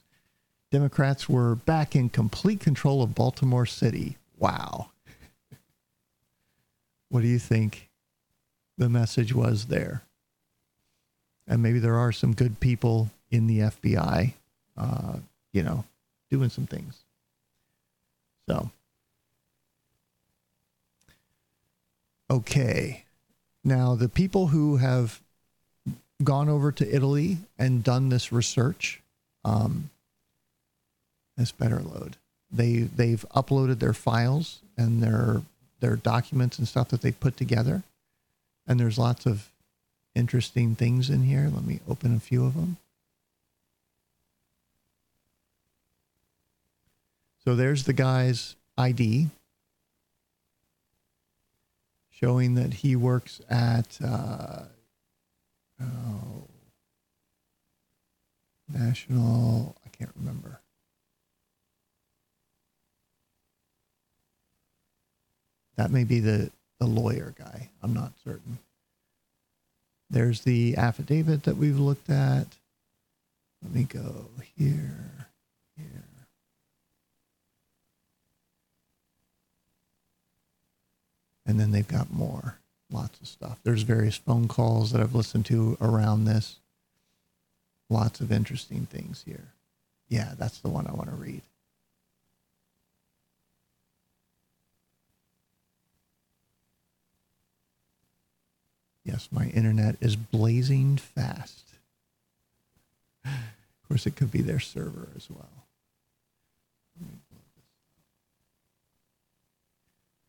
Democrats 0.72 1.28
were 1.28 1.56
back 1.56 1.96
in 1.96 2.10
complete 2.10 2.60
control 2.60 3.02
of 3.02 3.16
Baltimore 3.16 3.66
City. 3.66 4.18
Wow. 4.38 4.92
What 7.12 7.22
do 7.22 7.28
you 7.28 7.40
think 7.40 7.90
the 8.78 8.88
message 8.88 9.34
was 9.34 9.66
there? 9.66 10.04
And 11.48 11.64
maybe 11.64 11.80
there 11.80 11.98
are 11.98 12.12
some 12.12 12.36
good 12.36 12.60
people 12.60 13.10
in 13.32 13.48
the 13.48 13.62
FBI, 13.62 14.34
uh, 14.78 15.18
you 15.52 15.64
know, 15.64 15.86
doing 16.30 16.50
some 16.50 16.68
things. 16.68 17.00
So, 18.48 18.70
okay. 22.30 23.06
Now, 23.64 23.96
the 23.96 24.10
people 24.10 24.48
who 24.48 24.78
have 24.78 25.22
gone 26.24 26.50
over 26.50 26.72
to 26.72 26.96
Italy 26.96 27.38
and 27.58 27.84
done 27.84 28.10
this 28.10 28.32
research, 28.32 29.02
um, 29.46 29.90
this 31.38 31.52
better 31.52 31.80
load. 31.80 32.18
They 32.52 32.80
they've 32.80 33.26
uploaded 33.36 33.80
their 33.80 33.94
files 33.94 34.60
and 34.78 35.02
their 35.02 35.42
their 35.80 35.96
documents 35.96 36.58
and 36.60 36.68
stuff 36.68 36.90
that 36.90 37.02
they 37.02 37.12
put 37.12 37.38
together, 37.38 37.84
and 38.68 38.80
there's 38.80 38.98
lots 38.98 39.26
of 39.26 39.50
interesting 40.16 40.76
things 40.76 41.10
in 41.10 41.24
here. 41.24 41.50
Let 41.54 41.64
me 41.64 41.80
open 41.88 42.16
a 42.16 42.20
few 42.20 42.46
of 42.46 42.56
them. 42.56 42.78
So 47.46 47.56
there's 47.56 47.86
the 47.86 47.94
guy's 47.94 48.56
ID 48.78 49.30
showing 52.20 52.56
that 52.56 52.74
he 52.74 52.96
works 52.96 53.40
at 53.50 53.98
uh, 54.04 54.64
oh, 55.82 56.44
National, 58.68 59.76
I 59.86 59.90
can't 59.90 60.12
remember. 60.18 60.60
That 65.78 65.92
may 65.92 66.04
be 66.04 66.20
the, 66.20 66.52
the 66.80 66.86
lawyer 66.86 67.34
guy. 67.38 67.70
I'm 67.82 67.94
not 67.94 68.12
certain. 68.24 68.60
There's 70.10 70.42
the 70.42 70.76
affidavit 70.76 71.44
that 71.44 71.56
we've 71.56 71.80
looked 71.80 72.10
at. 72.10 72.48
Let 73.64 73.74
me 73.74 73.84
go 73.84 74.26
here, 74.58 75.28
here. 75.78 76.09
and 81.50 81.60
then 81.60 81.72
they've 81.72 81.88
got 81.88 82.14
more, 82.14 82.60
lots 82.91 83.20
of 83.20 83.28
stuff. 83.28 83.58
There's 83.64 83.82
various 83.82 84.16
phone 84.16 84.47
calls 84.47 84.91
that 84.91 85.02
I've 85.02 85.16
listened 85.16 85.47
to 85.47 85.78
around 85.82 86.26
this. 86.26 86.58
Lots 87.89 88.22
of 88.22 88.32
interesting 88.32 88.86
things 88.86 89.24
here. 89.26 89.45
Yeah, 90.10 90.34
that's 90.38 90.60
the 90.60 90.70
one 90.70 90.86
I 90.86 90.93
want 90.93 91.10
to 91.10 91.16
read. 91.16 91.41
Yes, 99.04 99.28
my 99.32 99.47
internet 99.47 99.95
is 100.00 100.16
blazing 100.16 100.97
fast. 100.97 101.64
Of 103.26 103.88
course, 103.88 104.06
it 104.06 104.16
could 104.16 104.32
be 104.32 104.43
their 104.43 104.60
server 104.60 105.08
as 105.16 105.28
well. 105.32 105.50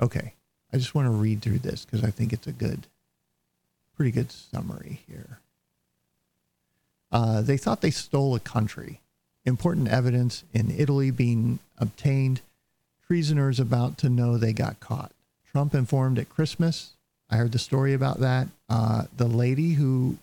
Okay. 0.01 0.33
I 0.73 0.77
just 0.77 0.95
want 0.95 1.07
to 1.07 1.11
read 1.11 1.43
through 1.43 1.59
this 1.59 1.85
because 1.85 2.05
I 2.05 2.11
think 2.11 2.33
it's 2.33 2.47
a 2.47 2.53
good, 2.53 2.87
pretty 3.97 4.11
good 4.11 4.31
summary 4.31 5.01
here. 5.07 5.41
Uh, 7.13 7.43
they 7.43 7.57
thought 7.57 7.81
they 7.81 7.91
stole 7.91 8.35
a 8.35 8.41
country. 8.41 9.01
Important 9.45 9.89
evidence 9.89 10.45
in 10.53 10.71
Italy 10.71 11.11
being 11.11 11.59
obtained. 11.79 12.41
Treasoners 13.07 13.59
about 13.59 13.99
to 13.99 14.09
know 14.09 14.37
they 14.37 14.53
got 14.53 14.79
caught. 14.79 15.13
Trump 15.51 15.75
informed 15.75 16.19
at 16.19 16.29
Christmas. 16.29 16.93
I 17.29 17.37
heard 17.37 17.53
the 17.53 17.59
story 17.59 17.95
about 17.95 18.21
that. 18.21 18.49
Uh, 18.69 19.05
the 19.17 19.27
lady 19.27 19.73
who 19.73 20.19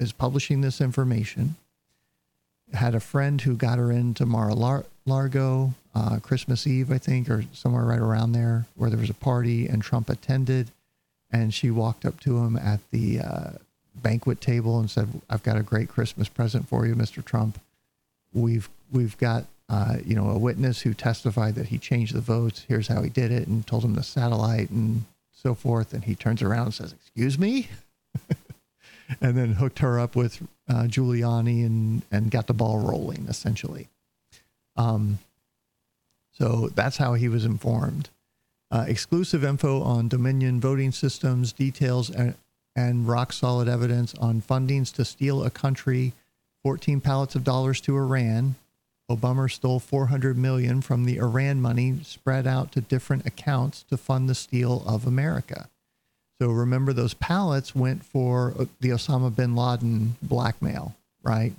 is 0.00 0.12
publishing 0.12 0.60
this 0.60 0.80
information 0.80 1.54
had 2.72 2.94
a 2.94 3.00
friend 3.00 3.40
who 3.40 3.54
got 3.54 3.78
her 3.78 3.92
into 3.92 4.26
Mar-a-Lago 4.26 5.74
uh, 5.94 6.18
Christmas 6.18 6.66
Eve, 6.66 6.90
I 6.90 6.98
think, 6.98 7.30
or 7.30 7.44
somewhere 7.52 7.84
right 7.84 8.00
around 8.00 8.32
there, 8.32 8.66
where 8.74 8.90
there 8.90 8.98
was 8.98 9.10
a 9.10 9.14
party 9.14 9.66
and 9.66 9.82
Trump 9.82 10.08
attended. 10.08 10.70
And 11.30 11.52
she 11.52 11.70
walked 11.70 12.04
up 12.04 12.20
to 12.20 12.38
him 12.38 12.56
at 12.56 12.80
the 12.90 13.20
uh, 13.20 13.50
banquet 13.94 14.40
table 14.40 14.78
and 14.78 14.90
said, 14.90 15.08
"I've 15.28 15.42
got 15.42 15.56
a 15.56 15.62
great 15.62 15.88
Christmas 15.88 16.28
present 16.28 16.68
for 16.68 16.86
you, 16.86 16.94
Mr. 16.94 17.24
Trump. 17.24 17.60
We've 18.32 18.68
we've 18.92 19.16
got 19.18 19.44
uh, 19.68 19.96
you 20.04 20.14
know 20.14 20.30
a 20.30 20.38
witness 20.38 20.82
who 20.82 20.94
testified 20.94 21.54
that 21.56 21.68
he 21.68 21.78
changed 21.78 22.14
the 22.14 22.20
votes. 22.20 22.64
Here's 22.68 22.88
how 22.88 23.02
he 23.02 23.10
did 23.10 23.32
it, 23.32 23.48
and 23.48 23.66
told 23.66 23.84
him 23.84 23.94
the 23.94 24.02
satellite 24.02 24.70
and 24.70 25.04
so 25.32 25.54
forth." 25.54 25.92
And 25.92 26.04
he 26.04 26.14
turns 26.14 26.42
around 26.42 26.66
and 26.66 26.74
says, 26.74 26.92
"Excuse 26.92 27.38
me," 27.38 27.68
and 29.20 29.36
then 29.36 29.54
hooked 29.54 29.80
her 29.80 29.98
up 29.98 30.14
with 30.14 30.40
uh, 30.68 30.84
Giuliani 30.84 31.64
and 31.66 32.02
and 32.12 32.30
got 32.30 32.46
the 32.46 32.54
ball 32.54 32.78
rolling 32.78 33.26
essentially. 33.28 33.88
Um, 34.76 35.18
so 36.34 36.68
that's 36.74 36.96
how 36.96 37.14
he 37.14 37.28
was 37.28 37.44
informed. 37.44 38.10
Uh, 38.70 38.84
exclusive 38.88 39.44
info 39.44 39.82
on 39.82 40.08
Dominion 40.08 40.60
voting 40.60 40.90
systems, 40.90 41.52
details, 41.52 42.10
and, 42.10 42.34
and 42.74 43.06
rock 43.06 43.32
solid 43.32 43.68
evidence 43.68 44.14
on 44.14 44.42
fundings 44.42 44.92
to 44.94 45.04
steal 45.04 45.44
a 45.44 45.50
country, 45.50 46.12
14 46.64 47.00
pallets 47.00 47.34
of 47.34 47.44
dollars 47.44 47.80
to 47.82 47.96
Iran. 47.96 48.56
Obama 49.10 49.50
stole 49.50 49.78
400 49.78 50.36
million 50.36 50.80
from 50.80 51.04
the 51.04 51.18
Iran 51.18 51.60
money 51.60 51.98
spread 52.02 52.46
out 52.46 52.72
to 52.72 52.80
different 52.80 53.26
accounts 53.26 53.84
to 53.84 53.96
fund 53.96 54.28
the 54.28 54.34
steal 54.34 54.82
of 54.86 55.06
America. 55.06 55.68
So 56.40 56.48
remember, 56.48 56.92
those 56.92 57.14
pallets 57.14 57.76
went 57.76 58.04
for 58.04 58.54
uh, 58.58 58.64
the 58.80 58.90
Osama 58.90 59.34
bin 59.34 59.54
Laden 59.54 60.16
blackmail, 60.20 60.96
right? 61.22 61.52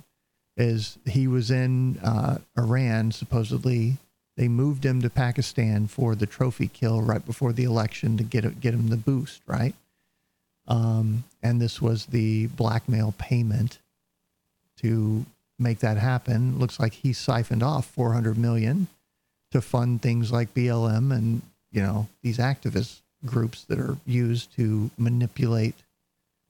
Is 0.56 0.98
he 1.06 1.28
was 1.28 1.50
in 1.50 1.98
uh, 1.98 2.38
Iran 2.58 3.12
supposedly 3.12 3.96
they 4.36 4.48
moved 4.48 4.84
him 4.84 5.00
to 5.02 5.10
Pakistan 5.10 5.86
for 5.86 6.14
the 6.14 6.26
trophy 6.26 6.68
kill 6.68 7.00
right 7.00 7.24
before 7.24 7.52
the 7.52 7.64
election 7.64 8.16
to 8.18 8.24
get 8.24 8.60
get 8.60 8.74
him 8.74 8.88
the 8.88 8.96
boost, 8.96 9.42
right? 9.46 9.74
Um, 10.68 11.24
and 11.42 11.60
this 11.60 11.80
was 11.80 12.06
the 12.06 12.48
blackmail 12.48 13.14
payment 13.18 13.78
to 14.78 15.24
make 15.58 15.78
that 15.78 15.96
happen. 15.96 16.58
Looks 16.58 16.78
like 16.78 16.92
he 16.92 17.12
siphoned 17.12 17.62
off 17.62 17.86
400 17.86 18.36
million 18.36 18.88
to 19.52 19.60
fund 19.60 20.02
things 20.02 20.32
like 20.32 20.54
BLM 20.54 21.14
and 21.14 21.42
you 21.72 21.82
know 21.82 22.08
these 22.22 22.38
activist 22.38 23.00
groups 23.24 23.64
that 23.64 23.78
are 23.78 23.96
used 24.04 24.54
to 24.56 24.90
manipulate 24.98 25.74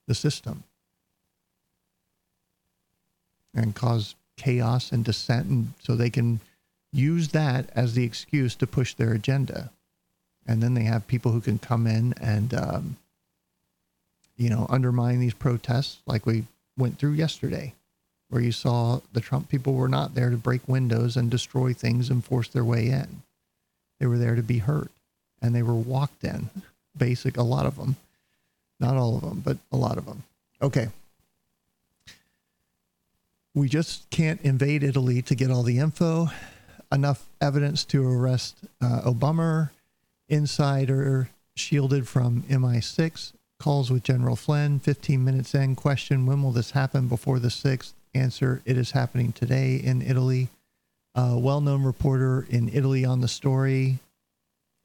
the 0.08 0.14
system 0.14 0.64
and 3.54 3.74
cause 3.74 4.14
chaos 4.36 4.92
and 4.92 5.04
dissent, 5.04 5.46
and 5.46 5.72
so 5.80 5.96
they 5.96 6.10
can 6.10 6.40
use 6.96 7.28
that 7.28 7.68
as 7.74 7.94
the 7.94 8.04
excuse 8.04 8.54
to 8.56 8.66
push 8.66 8.94
their 8.94 9.12
agenda. 9.12 9.70
And 10.46 10.62
then 10.62 10.74
they 10.74 10.84
have 10.84 11.06
people 11.06 11.32
who 11.32 11.40
can 11.40 11.58
come 11.58 11.86
in 11.86 12.14
and, 12.20 12.54
um, 12.54 12.96
you 14.36 14.48
know, 14.48 14.66
undermine 14.70 15.20
these 15.20 15.34
protests 15.34 15.98
like 16.06 16.24
we 16.24 16.44
went 16.76 16.98
through 16.98 17.12
yesterday, 17.12 17.74
where 18.28 18.42
you 18.42 18.52
saw 18.52 19.00
the 19.12 19.20
Trump 19.20 19.48
people 19.48 19.74
were 19.74 19.88
not 19.88 20.14
there 20.14 20.30
to 20.30 20.36
break 20.36 20.66
windows 20.68 21.16
and 21.16 21.30
destroy 21.30 21.72
things 21.72 22.10
and 22.10 22.24
force 22.24 22.48
their 22.48 22.64
way 22.64 22.88
in. 22.88 23.22
They 23.98 24.06
were 24.06 24.18
there 24.18 24.36
to 24.36 24.42
be 24.42 24.58
hurt 24.58 24.90
and 25.42 25.54
they 25.54 25.62
were 25.62 25.74
walked 25.74 26.24
in. 26.24 26.50
Basic, 26.96 27.36
a 27.36 27.42
lot 27.42 27.66
of 27.66 27.76
them. 27.76 27.96
Not 28.78 28.96
all 28.96 29.16
of 29.16 29.22
them, 29.22 29.42
but 29.44 29.58
a 29.72 29.76
lot 29.76 29.98
of 29.98 30.06
them. 30.06 30.22
Okay. 30.62 30.88
We 33.54 33.68
just 33.68 34.08
can't 34.10 34.40
invade 34.42 34.82
Italy 34.82 35.22
to 35.22 35.34
get 35.34 35.50
all 35.50 35.62
the 35.62 35.78
info 35.78 36.28
enough 36.92 37.26
evidence 37.40 37.84
to 37.84 38.06
arrest 38.06 38.56
uh, 38.80 39.02
Obama. 39.04 39.70
Insider 40.28 41.30
shielded 41.54 42.08
from 42.08 42.42
MI6. 42.42 43.32
Calls 43.58 43.90
with 43.90 44.02
General 44.02 44.36
Flynn. 44.36 44.78
15 44.78 45.24
minutes 45.24 45.54
in. 45.54 45.76
Question 45.76 46.26
When 46.26 46.42
will 46.42 46.52
this 46.52 46.72
happen 46.72 47.08
before 47.08 47.38
the 47.38 47.48
6th? 47.48 47.92
Answer 48.14 48.62
It 48.64 48.76
is 48.76 48.92
happening 48.92 49.32
today 49.32 49.76
in 49.76 50.02
Italy. 50.02 50.48
Uh, 51.14 51.36
well 51.38 51.60
known 51.60 51.82
reporter 51.82 52.46
in 52.50 52.68
Italy 52.68 53.04
on 53.04 53.20
the 53.20 53.28
story. 53.28 53.98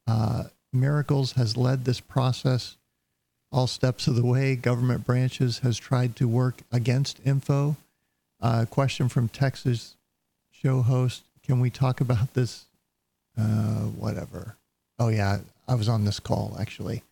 Uh, 0.07 0.45
Miracles 0.73 1.33
has 1.33 1.57
led 1.57 1.83
this 1.83 1.99
process 1.99 2.77
all 3.51 3.67
steps 3.67 4.07
of 4.07 4.15
the 4.15 4.25
way. 4.25 4.55
Government 4.55 5.05
branches 5.05 5.59
has 5.59 5.77
tried 5.77 6.15
to 6.15 6.27
work 6.27 6.61
against 6.71 7.19
info. 7.25 7.75
Uh, 8.39 8.65
question 8.69 9.09
from 9.09 9.27
Texas 9.27 9.95
show 10.49 10.81
host 10.81 11.23
can 11.51 11.59
we 11.59 11.69
talk 11.69 11.99
about 11.99 12.33
this? 12.33 12.63
Uh, 13.37 13.83
whatever. 13.99 14.55
Oh, 14.97 15.09
yeah. 15.09 15.39
I 15.67 15.75
was 15.75 15.89
on 15.89 16.05
this 16.05 16.17
call, 16.17 16.55
actually. 16.57 17.03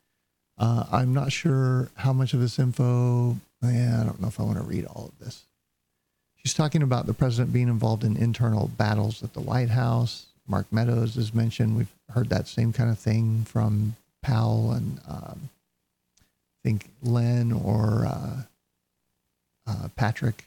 Uh, 0.57 0.85
I'm 0.89 1.13
not 1.13 1.33
sure 1.33 1.89
how 1.95 2.13
much 2.13 2.33
of 2.33 2.39
this 2.39 2.57
info. 2.57 3.35
Yeah, 3.61 3.99
I 3.99 4.05
don't 4.05 4.21
know 4.21 4.29
if 4.29 4.39
I 4.39 4.43
want 4.43 4.57
to 4.57 4.63
read 4.63 4.85
all 4.85 5.11
of 5.11 5.25
this. 5.25 5.43
She's 6.37 6.53
talking 6.53 6.81
about 6.81 7.05
the 7.05 7.13
president 7.13 7.51
being 7.51 7.67
involved 7.67 8.05
in 8.05 8.15
internal 8.15 8.69
battles 8.69 9.21
at 9.23 9.33
the 9.33 9.41
White 9.41 9.71
House. 9.71 10.27
Mark 10.47 10.71
Meadows 10.71 11.17
is 11.17 11.33
mentioned. 11.33 11.75
We've 11.75 11.93
heard 12.07 12.29
that 12.29 12.47
same 12.47 12.71
kind 12.71 12.89
of 12.89 12.97
thing 12.97 13.43
from 13.43 13.97
Powell 14.21 14.71
and 14.71 15.01
um, 15.05 15.49
I 15.49 16.59
think 16.63 16.87
Len 17.03 17.51
or 17.51 18.05
uh, 18.05 18.43
uh, 19.67 19.87
Patrick 19.97 20.45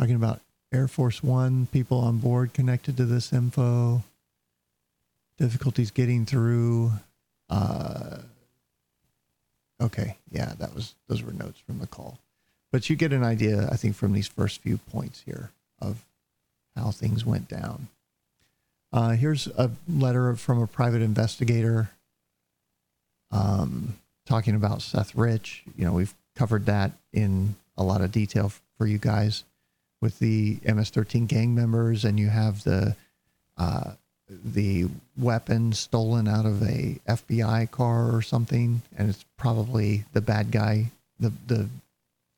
talking 0.00 0.16
about 0.16 0.40
Air 0.72 0.88
Force 0.88 1.22
One 1.22 1.66
people 1.66 1.98
on 1.98 2.18
board 2.18 2.54
connected 2.54 2.96
to 2.96 3.04
this 3.04 3.32
info. 3.32 4.02
Difficulties 5.38 5.90
getting 5.90 6.24
through. 6.24 6.92
Uh, 7.50 8.18
okay, 9.80 10.16
yeah, 10.30 10.54
that 10.58 10.74
was 10.74 10.94
those 11.08 11.22
were 11.22 11.32
notes 11.32 11.60
from 11.66 11.78
the 11.78 11.86
call, 11.86 12.18
but 12.70 12.88
you 12.88 12.96
get 12.96 13.12
an 13.12 13.24
idea, 13.24 13.68
I 13.70 13.76
think, 13.76 13.96
from 13.96 14.12
these 14.12 14.28
first 14.28 14.62
few 14.62 14.78
points 14.78 15.22
here 15.26 15.50
of 15.80 16.04
how 16.76 16.90
things 16.90 17.26
went 17.26 17.48
down. 17.48 17.88
Uh, 18.92 19.10
here's 19.10 19.46
a 19.48 19.70
letter 19.88 20.34
from 20.36 20.60
a 20.60 20.66
private 20.66 21.02
investigator 21.02 21.90
um, 23.30 23.96
talking 24.26 24.54
about 24.54 24.82
Seth 24.82 25.14
Rich. 25.14 25.64
You 25.76 25.86
know, 25.86 25.92
we've 25.92 26.14
covered 26.36 26.66
that 26.66 26.92
in 27.12 27.56
a 27.76 27.82
lot 27.82 28.00
of 28.00 28.12
detail 28.12 28.52
for 28.78 28.86
you 28.86 28.98
guys 28.98 29.44
with 30.02 30.18
the 30.18 30.58
MS-13 30.64 31.28
gang 31.28 31.54
members, 31.54 32.04
and 32.04 32.18
you 32.20 32.28
have 32.28 32.64
the 32.64 32.94
uh, 33.56 33.92
the 34.44 34.86
weapon 35.16 35.72
stolen 35.72 36.26
out 36.26 36.44
of 36.44 36.62
a 36.62 36.98
FBI 37.08 37.70
car 37.70 38.14
or 38.14 38.20
something, 38.20 38.82
and 38.98 39.08
it's 39.08 39.24
probably 39.38 40.04
the 40.12 40.20
bad 40.20 40.50
guy, 40.50 40.90
the 41.20 41.32
the 41.46 41.68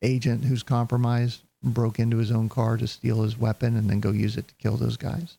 agent 0.03 0.45
who's 0.45 0.63
compromised, 0.63 1.41
broke 1.63 1.99
into 1.99 2.19
his 2.19 2.31
own 2.31 2.49
car 2.49 2.77
to 2.77 2.87
steal 2.87 3.23
his 3.23 3.39
weapon 3.39 3.77
and 3.77 3.89
then 3.89 3.99
go 3.99 4.11
use 4.11 4.37
it 4.37 4.47
to 4.47 4.55
kill 4.57 4.77
those 4.77 4.99
guys, 4.99 5.39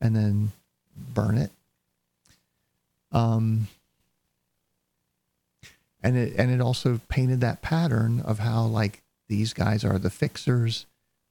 and 0.00 0.16
then 0.16 0.50
burn 1.14 1.38
it. 1.38 1.52
Um, 3.12 3.68
and 6.02 6.16
it 6.16 6.34
and 6.36 6.50
it 6.50 6.60
also 6.60 7.00
painted 7.08 7.40
that 7.42 7.62
pattern 7.62 8.20
of 8.22 8.40
how 8.40 8.64
like 8.64 9.02
these 9.28 9.52
guys 9.52 9.84
are 9.84 9.98
the 9.98 10.10
fixers 10.10 10.86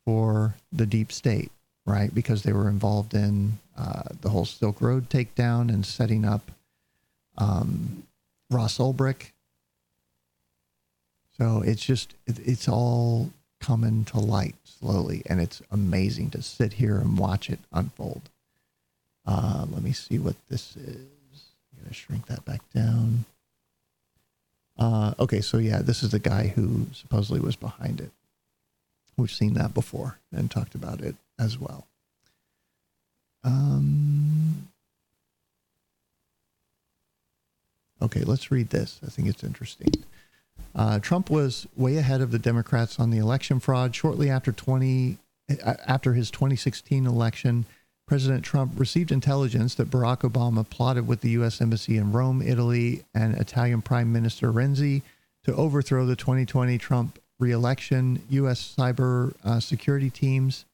for 0.09 0.55
the 0.71 0.87
deep 0.87 1.11
state, 1.11 1.51
right? 1.85 2.15
Because 2.15 2.41
they 2.41 2.51
were 2.51 2.67
involved 2.67 3.13
in 3.13 3.59
uh, 3.77 4.01
the 4.21 4.29
whole 4.29 4.43
Silk 4.43 4.81
Road 4.81 5.07
takedown 5.07 5.69
and 5.69 5.85
setting 5.85 6.25
up 6.25 6.49
um, 7.37 8.07
Ross 8.49 8.79
Ulbricht. 8.79 9.33
So 11.37 11.61
it's 11.63 11.85
just, 11.85 12.15
it, 12.25 12.39
it's 12.39 12.67
all 12.67 13.29
coming 13.61 14.03
to 14.05 14.19
light 14.19 14.55
slowly, 14.63 15.21
and 15.27 15.39
it's 15.39 15.61
amazing 15.69 16.31
to 16.31 16.41
sit 16.41 16.73
here 16.73 16.97
and 16.97 17.15
watch 17.15 17.47
it 17.47 17.59
unfold. 17.71 18.23
Uh, 19.27 19.67
let 19.69 19.83
me 19.83 19.91
see 19.91 20.17
what 20.17 20.37
this 20.49 20.75
is. 20.75 20.95
I'm 20.95 21.81
going 21.81 21.89
to 21.89 21.93
shrink 21.93 22.25
that 22.25 22.43
back 22.45 22.61
down. 22.73 23.25
Uh, 24.75 25.13
okay, 25.19 25.41
so 25.41 25.59
yeah, 25.59 25.83
this 25.83 26.01
is 26.01 26.09
the 26.09 26.17
guy 26.19 26.47
who 26.47 26.87
supposedly 26.93 27.41
was 27.41 27.55
behind 27.55 28.01
it. 28.01 28.09
We've 29.19 29.31
seen 29.31 29.53
that 29.55 29.73
before 29.73 30.17
and 30.31 30.49
talked 30.49 30.75
about 30.75 31.01
it 31.01 31.15
as 31.37 31.59
well. 31.59 31.85
Um, 33.43 34.67
okay, 38.01 38.21
let's 38.21 38.51
read 38.51 38.69
this. 38.69 38.99
I 39.05 39.09
think 39.09 39.27
it's 39.27 39.43
interesting. 39.43 39.91
Uh, 40.75 40.99
Trump 40.99 41.29
was 41.29 41.67
way 41.75 41.97
ahead 41.97 42.21
of 42.21 42.31
the 42.31 42.39
Democrats 42.39 42.99
on 42.99 43.09
the 43.09 43.17
election 43.17 43.59
fraud. 43.59 43.95
Shortly 43.95 44.29
after 44.29 44.51
20, 44.51 45.17
uh, 45.63 45.73
after 45.85 46.13
his 46.13 46.31
2016 46.31 47.05
election, 47.05 47.65
President 48.07 48.43
Trump 48.43 48.73
received 48.75 49.11
intelligence 49.11 49.75
that 49.75 49.89
Barack 49.91 50.21
Obama 50.21 50.67
plotted 50.67 51.07
with 51.07 51.21
the 51.21 51.29
U.S. 51.31 51.61
Embassy 51.61 51.97
in 51.97 52.11
Rome, 52.11 52.41
Italy, 52.41 53.03
and 53.13 53.37
Italian 53.37 53.81
Prime 53.81 54.11
Minister 54.11 54.51
Renzi 54.51 55.03
to 55.43 55.53
overthrow 55.55 56.05
the 56.05 56.15
2020 56.15 56.77
Trump 56.77 57.19
reelection. 57.39 58.21
U.S. 58.29 58.75
cyber 58.77 59.33
uh, 59.43 59.59
security 59.59 60.09
teams 60.09 60.65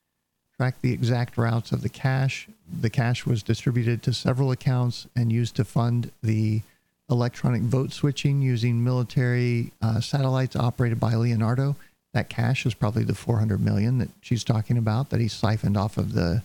tracked 0.57 0.81
the 0.81 0.93
exact 0.93 1.37
routes 1.37 1.71
of 1.71 1.81
the 1.81 1.89
cash. 1.89 2.47
The 2.81 2.89
cash 2.89 3.25
was 3.25 3.43
distributed 3.43 4.01
to 4.03 4.13
several 4.13 4.51
accounts 4.51 5.07
and 5.15 5.31
used 5.31 5.55
to 5.57 5.65
fund 5.65 6.11
the 6.23 6.61
electronic 7.09 7.61
vote 7.61 7.91
switching 7.91 8.41
using 8.41 8.83
military 8.83 9.71
uh, 9.81 9.99
satellites 9.99 10.55
operated 10.55 10.99
by 10.99 11.13
Leonardo. 11.13 11.75
That 12.13 12.29
cash 12.29 12.65
is 12.65 12.73
probably 12.73 13.03
the 13.03 13.13
400 13.13 13.59
million 13.59 13.97
that 13.99 14.09
she's 14.21 14.43
talking 14.43 14.77
about 14.77 15.09
that 15.09 15.19
he 15.19 15.27
siphoned 15.27 15.77
off 15.77 15.97
of 15.97 16.13
the 16.13 16.43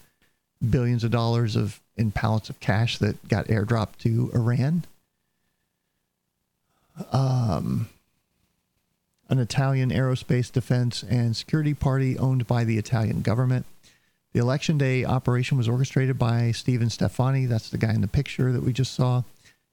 billions 0.68 1.05
of 1.05 1.11
dollars 1.11 1.57
of 1.57 1.81
in 1.97 2.11
pallets 2.11 2.51
of 2.51 2.61
cash 2.61 2.99
that 2.99 3.29
got 3.29 3.47
airdropped 3.47 3.99
to 3.99 4.31
Iran. 4.35 4.85
Um, 7.12 7.89
an 9.31 9.39
Italian 9.39 9.91
aerospace 9.91 10.53
defense 10.53 11.05
and 11.05 11.37
security 11.37 11.72
party 11.72 12.18
owned 12.18 12.47
by 12.47 12.64
the 12.64 12.76
Italian 12.76 13.22
government. 13.22 13.64
The 14.33 14.41
election 14.41 14.76
day 14.76 15.05
operation 15.05 15.57
was 15.57 15.68
orchestrated 15.68 16.18
by 16.18 16.51
Stephen 16.53 16.91
Stefani. 16.91 17.47
That's 17.47 17.70
the 17.70 17.78
guy 17.78 17.95
in 17.95 18.01
the 18.01 18.09
picture 18.09 18.53
that 18.53 18.62
we 18.62 18.72
just 18.72 18.95
saw 18.95 19.22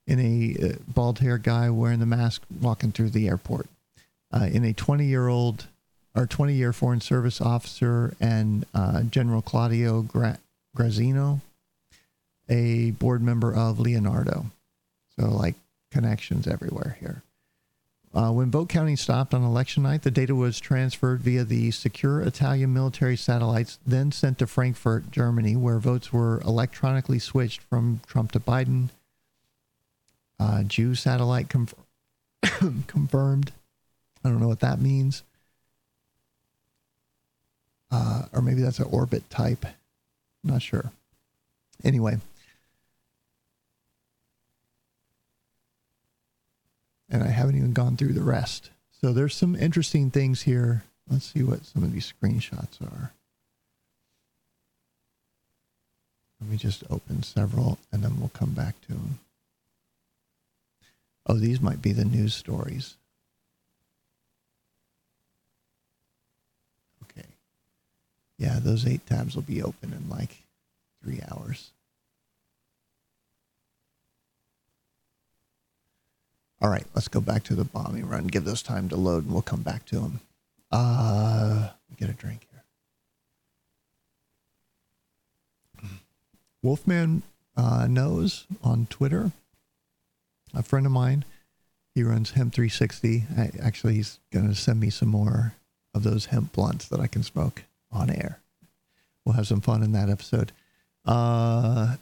in 0.05 0.19
a 0.19 0.55
uh, 0.63 0.73
bald 0.87 1.19
haired 1.19 1.43
guy 1.43 1.69
wearing 1.69 1.99
the 1.99 2.05
mask 2.05 2.43
walking 2.61 2.91
through 2.91 3.09
the 3.09 3.27
airport. 3.27 3.67
Uh, 4.31 4.47
in 4.51 4.63
a 4.63 4.73
20 4.73 5.05
year 5.05 5.27
old 5.27 5.67
or 6.15 6.25
20 6.27 6.53
year 6.53 6.73
Foreign 6.73 7.01
Service 7.01 7.41
officer 7.41 8.15
and 8.19 8.65
uh, 8.73 9.03
General 9.03 9.41
Claudio 9.41 10.01
Gra- 10.03 10.39
Grazzino, 10.75 11.41
a 12.49 12.91
board 12.91 13.21
member 13.21 13.53
of 13.53 13.79
Leonardo. 13.79 14.45
So, 15.19 15.27
like 15.27 15.55
connections 15.91 16.47
everywhere 16.47 16.97
here. 16.99 17.23
Uh, 18.13 18.31
when 18.31 18.49
vote 18.49 18.69
counting 18.69 18.95
stopped 18.95 19.33
on 19.33 19.43
election 19.43 19.83
night, 19.83 20.01
the 20.01 20.11
data 20.11 20.33
was 20.33 20.59
transferred 20.59 21.21
via 21.21 21.43
the 21.43 21.69
secure 21.71 22.21
Italian 22.21 22.73
military 22.73 23.17
satellites, 23.17 23.79
then 23.85 24.11
sent 24.11 24.39
to 24.39 24.47
Frankfurt, 24.47 25.11
Germany, 25.11 25.55
where 25.55 25.77
votes 25.77 26.11
were 26.11 26.41
electronically 26.41 27.19
switched 27.19 27.61
from 27.63 27.99
Trump 28.07 28.31
to 28.31 28.39
Biden 28.39 28.89
uh, 30.39 30.63
Jew 30.63 30.95
satellite 30.95 31.49
confirmed. 32.87 33.51
I 34.23 34.29
don't 34.29 34.39
know 34.39 34.47
what 34.47 34.61
that 34.61 34.79
means. 34.79 35.23
Uh, 37.91 38.23
or 38.33 38.41
maybe 38.41 38.61
that's 38.61 38.79
an 38.79 38.87
orbit 38.91 39.29
type. 39.29 39.65
Not 40.43 40.61
sure. 40.61 40.91
Anyway. 41.83 42.19
And 47.09 47.23
I 47.23 47.29
haven't 47.29 47.57
even 47.57 47.73
gone 47.73 47.95
through 47.95 48.13
the 48.13 48.21
rest. 48.21 48.69
So 49.01 49.13
there's 49.13 49.35
some 49.35 49.55
interesting 49.55 50.11
things 50.11 50.41
here. 50.41 50.83
Let's 51.09 51.31
see 51.31 51.43
what 51.43 51.65
some 51.65 51.83
of 51.83 51.93
these 51.93 52.11
screenshots 52.11 52.81
are. 52.81 53.13
Let 56.41 56.49
me 56.49 56.57
just 56.57 56.83
open 56.89 57.23
several 57.23 57.79
and 57.91 58.03
then 58.03 58.19
we'll 58.19 58.29
come 58.29 58.51
back 58.51 58.79
to 58.81 58.93
them. 58.93 59.19
Oh, 61.25 61.35
these 61.35 61.61
might 61.61 61.81
be 61.81 61.91
the 61.91 62.05
news 62.05 62.33
stories. 62.33 62.95
Okay. 67.03 67.27
Yeah, 68.37 68.59
those 68.59 68.85
eight 68.85 69.05
tabs 69.05 69.35
will 69.35 69.41
be 69.43 69.61
open 69.61 69.93
in 69.93 70.09
like 70.09 70.43
three 71.03 71.21
hours. 71.29 71.71
All 76.61 76.69
right, 76.69 76.85
let's 76.95 77.07
go 77.07 77.21
back 77.21 77.43
to 77.45 77.55
the 77.55 77.63
bombing 77.63 78.07
run. 78.07 78.27
Give 78.27 78.43
those 78.43 78.63
time 78.63 78.89
to 78.89 78.95
load, 78.95 79.25
and 79.25 79.33
we'll 79.33 79.41
come 79.43 79.61
back 79.61 79.85
to 79.85 79.99
them. 79.99 80.21
Uh, 80.71 81.69
get 81.97 82.09
a 82.09 82.13
drink 82.13 82.47
here. 82.51 82.63
Wolfman 86.63 87.21
uh, 87.55 87.87
knows 87.87 88.45
on 88.63 88.87
Twitter 88.89 89.31
a 90.53 90.63
friend 90.63 90.85
of 90.85 90.91
mine. 90.91 91.25
He 91.93 92.03
runs 92.03 92.31
Hemp 92.31 92.53
360. 92.53 93.25
I, 93.37 93.51
actually, 93.61 93.95
he's 93.95 94.19
going 94.31 94.47
to 94.47 94.55
send 94.55 94.79
me 94.79 94.89
some 94.89 95.09
more 95.09 95.53
of 95.93 96.03
those 96.03 96.27
hemp 96.27 96.53
blunts 96.53 96.87
that 96.87 96.99
I 96.99 97.07
can 97.07 97.23
smoke 97.23 97.63
on 97.91 98.09
air. 98.09 98.39
We'll 99.25 99.35
have 99.35 99.47
some 99.47 99.61
fun 99.61 99.83
in 99.83 99.91
that 99.93 100.09
episode. 100.09 100.51
Uh, 101.05 101.95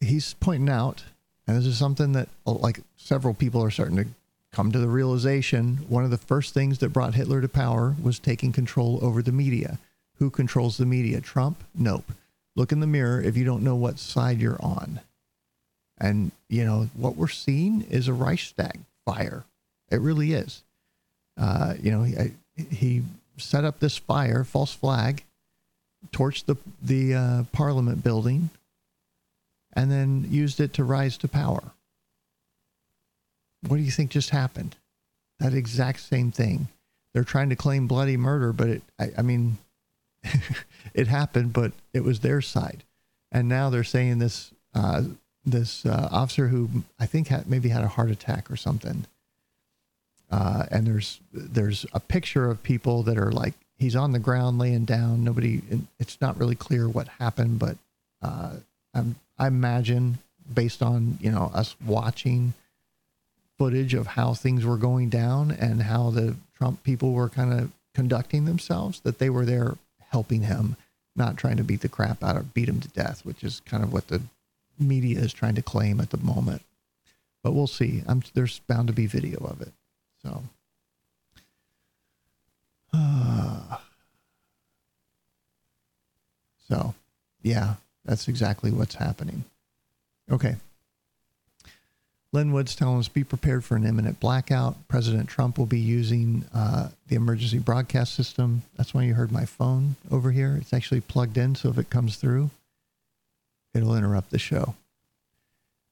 he's 0.00 0.34
pointing 0.34 0.68
out, 0.68 1.04
and 1.46 1.56
this 1.56 1.66
is 1.66 1.78
something 1.78 2.12
that 2.12 2.28
like 2.46 2.80
several 2.96 3.34
people 3.34 3.62
are 3.62 3.70
starting 3.70 3.96
to 3.96 4.06
come 4.52 4.72
to 4.72 4.78
the 4.78 4.88
realization. 4.88 5.78
One 5.88 6.04
of 6.04 6.10
the 6.10 6.16
first 6.18 6.54
things 6.54 6.78
that 6.78 6.92
brought 6.92 7.14
Hitler 7.14 7.40
to 7.40 7.48
power 7.48 7.96
was 8.00 8.18
taking 8.18 8.52
control 8.52 8.98
over 9.02 9.20
the 9.20 9.32
media. 9.32 9.78
Who 10.18 10.30
controls 10.30 10.76
the 10.76 10.86
media? 10.86 11.20
Trump? 11.20 11.62
Nope. 11.74 12.12
Look 12.54 12.70
in 12.70 12.80
the 12.80 12.86
mirror 12.86 13.20
if 13.20 13.36
you 13.36 13.44
don't 13.44 13.64
know 13.64 13.74
what 13.74 13.98
side 13.98 14.40
you're 14.40 14.62
on. 14.62 15.00
And, 15.98 16.30
you 16.48 16.64
know, 16.64 16.88
what 16.94 17.16
we're 17.16 17.28
seeing 17.28 17.82
is 17.82 18.06
a 18.06 18.12
Reichstag 18.12 18.80
fire. 19.04 19.44
It 19.90 20.00
really 20.00 20.32
is. 20.32 20.62
Uh, 21.36 21.74
you 21.80 21.90
know, 21.90 22.04
he, 22.04 22.32
he 22.70 23.02
set 23.36 23.64
up 23.64 23.80
this 23.80 23.96
fire, 23.96 24.44
false 24.44 24.72
flag, 24.72 25.24
torched 26.12 26.46
the, 26.46 26.56
the 26.80 27.14
uh, 27.14 27.42
parliament 27.52 28.04
building, 28.04 28.50
and 29.74 29.90
then 29.90 30.26
used 30.30 30.60
it 30.60 30.72
to 30.74 30.84
rise 30.84 31.16
to 31.18 31.28
power. 31.28 31.72
What 33.66 33.76
do 33.76 33.82
you 33.82 33.90
think 33.90 34.10
just 34.10 34.30
happened? 34.30 34.76
That 35.40 35.54
exact 35.54 36.00
same 36.00 36.30
thing. 36.30 36.68
They're 37.12 37.24
trying 37.24 37.50
to 37.50 37.56
claim 37.56 37.86
bloody 37.86 38.16
murder, 38.16 38.52
but 38.52 38.68
it, 38.68 38.82
I, 38.98 39.12
I 39.18 39.22
mean, 39.22 39.58
it 40.94 41.06
happened, 41.06 41.52
but 41.52 41.72
it 41.92 42.04
was 42.04 42.20
their 42.20 42.40
side. 42.40 42.84
And 43.32 43.48
now 43.48 43.70
they're 43.70 43.84
saying 43.84 44.18
this 44.18 44.52
uh, 44.74 45.02
this 45.44 45.84
uh, 45.86 46.08
officer 46.10 46.48
who 46.48 46.68
I 46.98 47.06
think 47.06 47.28
had, 47.28 47.48
maybe 47.48 47.68
had 47.68 47.84
a 47.84 47.88
heart 47.88 48.10
attack 48.10 48.50
or 48.50 48.56
something. 48.56 49.06
Uh, 50.30 50.66
and 50.70 50.86
there's 50.86 51.20
there's 51.32 51.86
a 51.92 52.00
picture 52.00 52.50
of 52.50 52.62
people 52.62 53.02
that 53.04 53.18
are 53.18 53.30
like 53.30 53.54
he's 53.76 53.96
on 53.96 54.12
the 54.12 54.18
ground 54.18 54.58
laying 54.58 54.84
down. 54.84 55.24
Nobody, 55.24 55.62
it's 55.98 56.20
not 56.20 56.38
really 56.38 56.54
clear 56.54 56.88
what 56.88 57.08
happened, 57.08 57.58
but 57.58 57.76
uh, 58.22 58.54
I'm, 58.94 59.16
I 59.38 59.46
imagine 59.46 60.18
based 60.52 60.82
on 60.82 61.18
you 61.20 61.30
know 61.30 61.50
us 61.54 61.76
watching 61.84 62.54
footage 63.58 63.94
of 63.94 64.06
how 64.08 64.34
things 64.34 64.64
were 64.64 64.76
going 64.76 65.08
down 65.08 65.50
and 65.50 65.82
how 65.82 66.10
the 66.10 66.36
Trump 66.56 66.82
people 66.82 67.12
were 67.12 67.28
kind 67.28 67.52
of 67.52 67.70
conducting 67.94 68.44
themselves, 68.44 69.00
that 69.00 69.18
they 69.18 69.30
were 69.30 69.44
there 69.44 69.76
helping 70.10 70.42
him, 70.42 70.76
not 71.14 71.36
trying 71.36 71.56
to 71.56 71.64
beat 71.64 71.80
the 71.80 71.88
crap 71.88 72.22
out 72.22 72.36
of 72.36 72.52
beat 72.54 72.68
him 72.68 72.80
to 72.80 72.88
death, 72.88 73.24
which 73.24 73.44
is 73.44 73.60
kind 73.64 73.82
of 73.82 73.92
what 73.92 74.08
the 74.08 74.20
media 74.78 75.18
is 75.18 75.32
trying 75.32 75.54
to 75.54 75.62
claim 75.62 76.00
at 76.00 76.10
the 76.10 76.18
moment. 76.18 76.62
But 77.42 77.52
we'll 77.52 77.66
see. 77.66 78.02
I'm, 78.06 78.22
there's 78.32 78.60
bound 78.60 78.88
to 78.88 78.94
be 78.94 79.06
video 79.06 79.38
of 79.38 79.60
it. 79.60 79.72
So. 80.22 80.42
Uh, 82.92 83.76
so, 86.68 86.94
yeah, 87.42 87.74
that's 88.04 88.28
exactly 88.28 88.70
what's 88.70 88.96
happening. 88.96 89.44
Okay. 90.30 90.56
Lin 92.32 92.52
Wood's 92.52 92.74
telling 92.74 92.98
us 92.98 93.06
be 93.06 93.22
prepared 93.22 93.64
for 93.64 93.76
an 93.76 93.86
imminent 93.86 94.18
blackout. 94.18 94.88
President 94.88 95.28
Trump 95.28 95.56
will 95.56 95.66
be 95.66 95.78
using 95.78 96.44
uh, 96.52 96.88
the 97.06 97.14
emergency 97.14 97.58
broadcast 97.58 98.12
system. 98.12 98.62
That's 98.76 98.92
why 98.92 99.04
you 99.04 99.14
heard 99.14 99.30
my 99.30 99.44
phone 99.44 99.94
over 100.10 100.32
here. 100.32 100.58
It's 100.60 100.72
actually 100.72 101.00
plugged 101.00 101.38
in, 101.38 101.54
so 101.54 101.68
if 101.68 101.78
it 101.78 101.90
comes 101.90 102.16
through, 102.16 102.50
it'll 103.72 103.94
interrupt 103.94 104.30
the 104.30 104.38
show. 104.38 104.74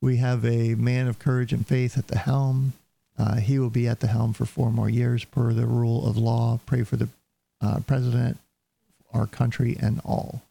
We 0.00 0.16
have 0.16 0.44
a 0.44 0.74
man 0.74 1.06
of 1.06 1.20
courage 1.20 1.52
and 1.52 1.64
faith 1.64 1.96
at 1.96 2.08
the 2.08 2.18
helm. 2.18 2.72
Uh, 3.16 3.36
he 3.36 3.60
will 3.60 3.70
be 3.70 3.86
at 3.86 4.00
the 4.00 4.08
helm 4.08 4.32
for 4.32 4.44
four 4.44 4.72
more 4.72 4.90
years 4.90 5.24
per 5.24 5.52
the 5.52 5.66
rule 5.66 6.04
of 6.08 6.16
law. 6.16 6.58
Pray 6.66 6.82
for 6.82 6.96
the 6.96 7.08
uh, 7.60 7.78
president, 7.86 8.38
our 9.14 9.28
country, 9.28 9.76
and 9.80 10.00
all. 10.04 10.42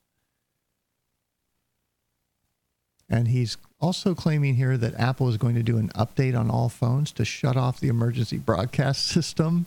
And 3.12 3.28
he's 3.28 3.57
also 3.82 4.16
claiming 4.16 4.55
here 4.55 4.78
that 4.78 4.95
Apple 4.97 5.28
is 5.28 5.36
going 5.36 5.55
to 5.55 5.64
do 5.64 5.78
an 5.78 5.89
update 5.89 6.38
on 6.39 6.49
all 6.49 6.70
phones 6.70 7.12
to 7.14 7.26
shut 7.26 7.57
off 7.57 7.80
the 7.82 7.89
emergency 7.89 8.38
broadcast 8.38 9.05
system, 9.07 9.66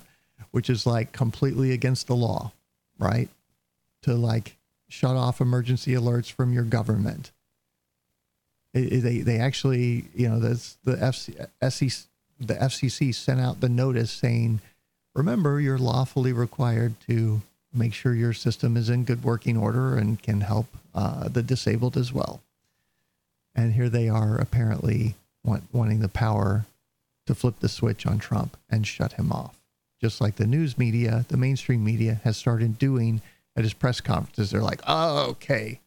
which 0.50 0.70
is 0.70 0.86
like 0.86 1.12
completely 1.12 1.72
against 1.72 2.06
the 2.06 2.16
law, 2.16 2.52
right? 2.98 3.28
To 4.04 4.14
like 4.14 4.56
shut 4.88 5.14
off 5.14 5.40
emergency 5.42 5.92
alerts 5.92 6.32
from 6.32 6.52
your 6.54 6.64
government. 6.64 7.32
It, 8.72 8.92
it- 8.94 9.00
they 9.02 9.18
they 9.18 9.38
actually, 9.38 10.06
you 10.14 10.28
know, 10.28 10.38
that's 10.40 10.78
the 10.84 10.92
the 12.40 12.54
FCC 12.54 13.14
sent 13.14 13.40
out 13.40 13.60
the 13.60 13.68
notice 13.68 14.10
saying, 14.10 14.60
remember, 15.14 15.60
you're 15.60 15.78
lawfully 15.78 16.32
required 16.32 16.94
to 17.08 17.42
make 17.74 17.92
sure 17.92 18.14
your 18.14 18.32
system 18.32 18.76
is 18.76 18.88
in 18.88 19.04
good 19.04 19.22
working 19.22 19.56
order 19.56 19.96
and 19.96 20.20
can 20.22 20.40
help 20.40 20.66
uh, 20.94 21.28
the 21.28 21.42
disabled 21.42 21.96
as 21.98 22.12
well. 22.12 22.40
And 23.54 23.74
here 23.74 23.88
they 23.88 24.08
are 24.08 24.36
apparently 24.36 25.14
want, 25.44 25.64
wanting 25.72 26.00
the 26.00 26.08
power 26.08 26.66
to 27.26 27.34
flip 27.34 27.60
the 27.60 27.68
switch 27.68 28.06
on 28.06 28.18
Trump 28.18 28.56
and 28.68 28.86
shut 28.86 29.12
him 29.12 29.32
off. 29.32 29.56
Just 30.00 30.20
like 30.20 30.36
the 30.36 30.46
news 30.46 30.76
media, 30.76 31.24
the 31.28 31.36
mainstream 31.36 31.84
media 31.84 32.20
has 32.24 32.36
started 32.36 32.78
doing 32.78 33.22
at 33.56 33.62
his 33.64 33.72
press 33.72 34.00
conferences. 34.00 34.50
They're 34.50 34.60
like, 34.60 34.80
oh, 34.86 35.30
okay, 35.30 35.80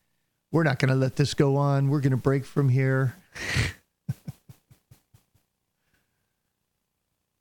we're 0.51 0.63
not 0.63 0.79
going 0.79 0.89
to 0.89 0.95
let 0.95 1.17
this 1.17 1.33
go 1.33 1.57
on. 1.57 1.89
We're 1.89 1.99
going 2.01 2.11
to 2.11 2.17
break 2.17 2.45
from 2.45 2.69
here. 2.69 3.15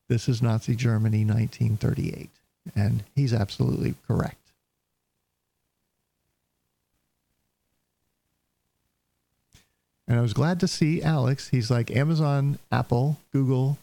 this 0.09 0.29
is 0.29 0.43
Nazi 0.43 0.75
Germany 0.75 1.25
1938. 1.25 2.31
And 2.75 3.05
he's 3.15 3.33
absolutely 3.33 3.95
correct. 4.07 4.46
And 10.09 10.19
I 10.19 10.23
was 10.23 10.33
glad 10.33 10.61
to 10.61 10.69
see 10.69 11.03
Alex. 11.03 11.49
He's 11.49 11.71
like, 11.71 11.91
Amazon, 11.91 12.59
Apple, 12.71 13.19
Google 13.33 13.79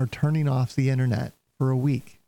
are 0.00 0.06
turning 0.06 0.48
off 0.48 0.74
the 0.74 0.90
internet 0.90 1.32
for 1.58 1.70
a 1.70 1.76
week. 1.76 2.18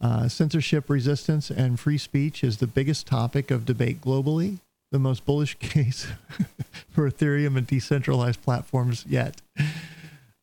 Uh, 0.00 0.28
censorship 0.28 0.88
resistance 0.88 1.50
and 1.50 1.80
free 1.80 1.98
speech 1.98 2.44
is 2.44 2.58
the 2.58 2.66
biggest 2.66 3.06
topic 3.06 3.50
of 3.50 3.66
debate 3.66 4.00
globally. 4.00 4.58
The 4.92 4.98
most 4.98 5.26
bullish 5.26 5.54
case 5.58 6.06
for 6.90 7.10
Ethereum 7.10 7.56
and 7.56 7.66
decentralized 7.66 8.42
platforms 8.42 9.04
yet. 9.08 9.42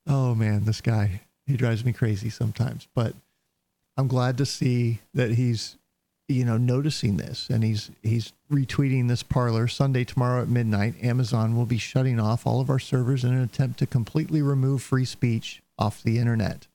Oh 0.05 0.35
man, 0.35 0.65
this 0.65 0.81
guy, 0.81 1.21
he 1.47 1.55
drives 1.55 1.85
me 1.85 1.93
crazy 1.93 2.29
sometimes. 2.29 2.87
But 2.93 3.13
I'm 3.97 4.07
glad 4.07 4.37
to 4.39 4.45
see 4.45 4.99
that 5.13 5.31
he's, 5.31 5.77
you 6.27 6.43
know, 6.43 6.57
noticing 6.57 7.17
this 7.17 7.49
and 7.49 7.63
he's 7.63 7.91
he's 8.01 8.33
retweeting 8.51 9.07
this 9.07 9.23
Parler 9.23 9.67
Sunday 9.67 10.03
tomorrow 10.03 10.41
at 10.41 10.49
midnight. 10.49 10.95
Amazon 11.03 11.55
will 11.55 11.65
be 11.65 11.77
shutting 11.77 12.19
off 12.19 12.47
all 12.47 12.59
of 12.61 12.69
our 12.69 12.79
servers 12.79 13.23
in 13.23 13.33
an 13.33 13.43
attempt 13.43 13.79
to 13.79 13.85
completely 13.85 14.41
remove 14.41 14.81
free 14.81 15.05
speech 15.05 15.61
off 15.77 16.01
the 16.01 16.17
internet. 16.17 16.67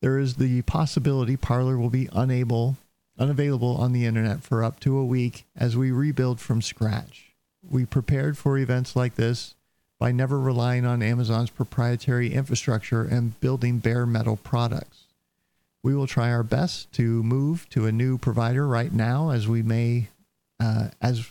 There 0.00 0.18
is 0.18 0.34
the 0.36 0.62
possibility 0.62 1.36
Parler 1.36 1.78
will 1.78 1.90
be 1.90 2.08
unable 2.12 2.76
unavailable 3.18 3.76
on 3.76 3.92
the 3.92 4.06
internet 4.06 4.42
for 4.42 4.64
up 4.64 4.80
to 4.80 4.98
a 4.98 5.04
week 5.04 5.46
as 5.56 5.76
we 5.76 5.90
rebuild 5.90 6.40
from 6.40 6.60
scratch. 6.60 7.32
We 7.62 7.86
prepared 7.86 8.36
for 8.36 8.58
events 8.58 8.96
like 8.96 9.14
this 9.14 9.54
by 9.98 10.12
never 10.12 10.38
relying 10.38 10.84
on 10.84 11.02
Amazon's 11.02 11.50
proprietary 11.50 12.34
infrastructure 12.34 13.02
and 13.02 13.38
building 13.40 13.78
bare 13.78 14.04
metal 14.04 14.36
products. 14.36 15.03
We 15.84 15.94
will 15.94 16.06
try 16.06 16.32
our 16.32 16.42
best 16.42 16.90
to 16.94 17.22
move 17.22 17.68
to 17.68 17.84
a 17.84 17.92
new 17.92 18.16
provider 18.16 18.66
right 18.66 18.90
now, 18.90 19.28
as 19.28 19.46
we 19.46 19.62
may, 19.62 20.08
uh, 20.58 20.88
as 21.02 21.30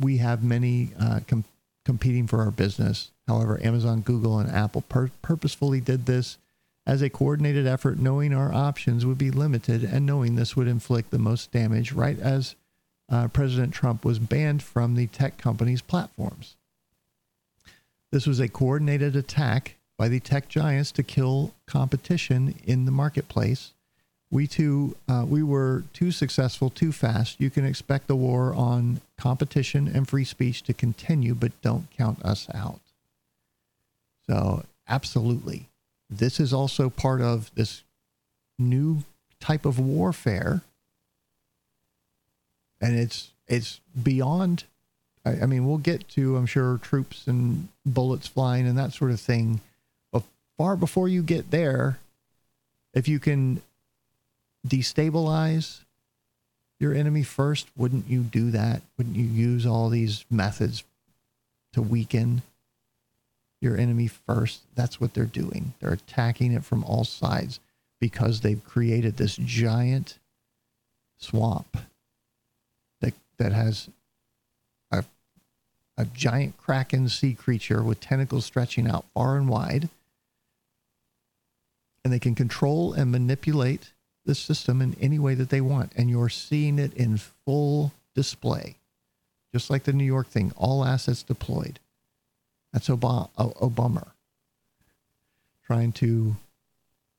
we 0.00 0.16
have 0.16 0.42
many 0.42 0.90
uh, 1.00 1.20
com- 1.28 1.44
competing 1.84 2.26
for 2.26 2.40
our 2.40 2.50
business. 2.50 3.12
However, 3.28 3.60
Amazon, 3.62 4.00
Google, 4.00 4.40
and 4.40 4.50
Apple 4.50 4.82
pur- 4.88 5.12
purposefully 5.22 5.80
did 5.80 6.06
this 6.06 6.38
as 6.84 7.02
a 7.02 7.08
coordinated 7.08 7.68
effort, 7.68 8.00
knowing 8.00 8.34
our 8.34 8.52
options 8.52 9.06
would 9.06 9.16
be 9.16 9.30
limited 9.30 9.84
and 9.84 10.04
knowing 10.04 10.34
this 10.34 10.56
would 10.56 10.66
inflict 10.66 11.12
the 11.12 11.18
most 11.20 11.52
damage, 11.52 11.92
right 11.92 12.18
as 12.18 12.56
uh, 13.08 13.28
President 13.28 13.72
Trump 13.72 14.04
was 14.04 14.18
banned 14.18 14.60
from 14.60 14.96
the 14.96 15.06
tech 15.06 15.38
companies' 15.38 15.82
platforms. 15.82 16.56
This 18.10 18.26
was 18.26 18.40
a 18.40 18.48
coordinated 18.48 19.14
attack 19.14 19.76
by 19.96 20.08
the 20.08 20.18
tech 20.18 20.48
giants 20.48 20.90
to 20.90 21.04
kill 21.04 21.54
competition 21.66 22.56
in 22.64 22.86
the 22.86 22.90
marketplace. 22.90 23.70
We 24.34 24.48
too, 24.48 24.96
uh, 25.08 25.24
we 25.28 25.44
were 25.44 25.84
too 25.92 26.10
successful 26.10 26.68
too 26.68 26.90
fast. 26.90 27.40
You 27.40 27.50
can 27.50 27.64
expect 27.64 28.08
the 28.08 28.16
war 28.16 28.52
on 28.52 29.00
competition 29.16 29.86
and 29.86 30.08
free 30.08 30.24
speech 30.24 30.62
to 30.64 30.74
continue, 30.74 31.36
but 31.36 31.52
don't 31.62 31.88
count 31.96 32.20
us 32.24 32.48
out. 32.52 32.80
So, 34.28 34.64
absolutely, 34.88 35.68
this 36.10 36.40
is 36.40 36.52
also 36.52 36.90
part 36.90 37.20
of 37.20 37.52
this 37.54 37.84
new 38.58 39.04
type 39.38 39.64
of 39.64 39.78
warfare, 39.78 40.62
and 42.80 42.98
it's 42.98 43.30
it's 43.46 43.80
beyond 44.02 44.64
I, 45.24 45.42
I 45.42 45.46
mean, 45.46 45.64
we'll 45.64 45.78
get 45.78 46.08
to, 46.08 46.36
I'm 46.36 46.46
sure, 46.46 46.78
troops 46.78 47.28
and 47.28 47.68
bullets 47.86 48.26
flying 48.26 48.66
and 48.66 48.76
that 48.78 48.92
sort 48.92 49.12
of 49.12 49.20
thing. 49.20 49.60
But 50.10 50.24
far 50.58 50.74
before 50.74 51.08
you 51.08 51.22
get 51.22 51.52
there, 51.52 52.00
if 52.94 53.06
you 53.06 53.20
can 53.20 53.62
destabilize 54.66 55.80
your 56.80 56.94
enemy 56.94 57.22
first, 57.22 57.68
wouldn't 57.76 58.08
you 58.08 58.20
do 58.20 58.50
that? 58.50 58.82
Wouldn't 58.98 59.16
you 59.16 59.24
use 59.24 59.64
all 59.64 59.88
these 59.88 60.24
methods 60.30 60.84
to 61.72 61.80
weaken 61.80 62.42
your 63.60 63.76
enemy 63.76 64.06
first? 64.06 64.62
That's 64.74 65.00
what 65.00 65.14
they're 65.14 65.24
doing. 65.24 65.72
They're 65.80 65.92
attacking 65.92 66.52
it 66.52 66.64
from 66.64 66.84
all 66.84 67.04
sides 67.04 67.60
because 68.00 68.40
they've 68.40 68.62
created 68.64 69.16
this 69.16 69.36
giant 69.36 70.18
swamp 71.16 71.78
that 73.00 73.14
that 73.38 73.52
has 73.52 73.88
a 74.90 75.04
a 75.96 76.04
giant 76.04 76.58
kraken 76.58 77.08
sea 77.08 77.32
creature 77.32 77.82
with 77.82 78.00
tentacles 78.00 78.44
stretching 78.44 78.86
out 78.86 79.06
far 79.14 79.38
and 79.38 79.48
wide. 79.48 79.88
And 82.04 82.12
they 82.12 82.18
can 82.18 82.34
control 82.34 82.92
and 82.92 83.10
manipulate 83.10 83.93
the 84.24 84.34
system 84.34 84.80
in 84.80 84.96
any 85.00 85.18
way 85.18 85.34
that 85.34 85.50
they 85.50 85.60
want. 85.60 85.92
And 85.96 86.10
you're 86.10 86.28
seeing 86.28 86.78
it 86.78 86.94
in 86.94 87.18
full 87.18 87.92
display, 88.14 88.76
just 89.52 89.70
like 89.70 89.84
the 89.84 89.92
New 89.92 90.04
York 90.04 90.28
thing, 90.28 90.52
all 90.56 90.84
assets 90.84 91.22
deployed. 91.22 91.78
That's 92.72 92.88
Obama, 92.88 93.28
Obama 93.36 94.08
trying 95.66 95.92
to, 95.92 96.36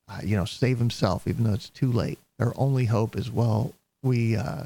uh, 0.07 0.19
you 0.23 0.35
know, 0.35 0.45
save 0.45 0.77
himself, 0.77 1.27
even 1.27 1.43
though 1.43 1.53
it's 1.53 1.69
too 1.69 1.91
late. 1.91 2.19
Their 2.37 2.53
only 2.57 2.85
hope 2.85 3.15
is, 3.15 3.31
well, 3.31 3.73
we 4.03 4.35
uh, 4.35 4.65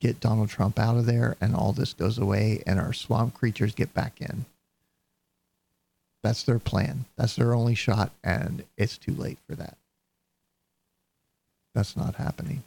get 0.00 0.20
Donald 0.20 0.48
Trump 0.48 0.78
out 0.78 0.96
of 0.96 1.06
there 1.06 1.36
and 1.40 1.54
all 1.54 1.72
this 1.72 1.92
goes 1.92 2.16
away 2.18 2.62
and 2.66 2.78
our 2.78 2.92
swamp 2.92 3.34
creatures 3.34 3.74
get 3.74 3.92
back 3.92 4.20
in. 4.20 4.46
That's 6.22 6.42
their 6.42 6.58
plan. 6.58 7.06
That's 7.16 7.36
their 7.36 7.54
only 7.54 7.74
shot, 7.74 8.10
and 8.22 8.64
it's 8.76 8.98
too 8.98 9.14
late 9.14 9.38
for 9.48 9.54
that. 9.56 9.76
That's 11.74 11.96
not 11.96 12.16
happening. 12.16 12.62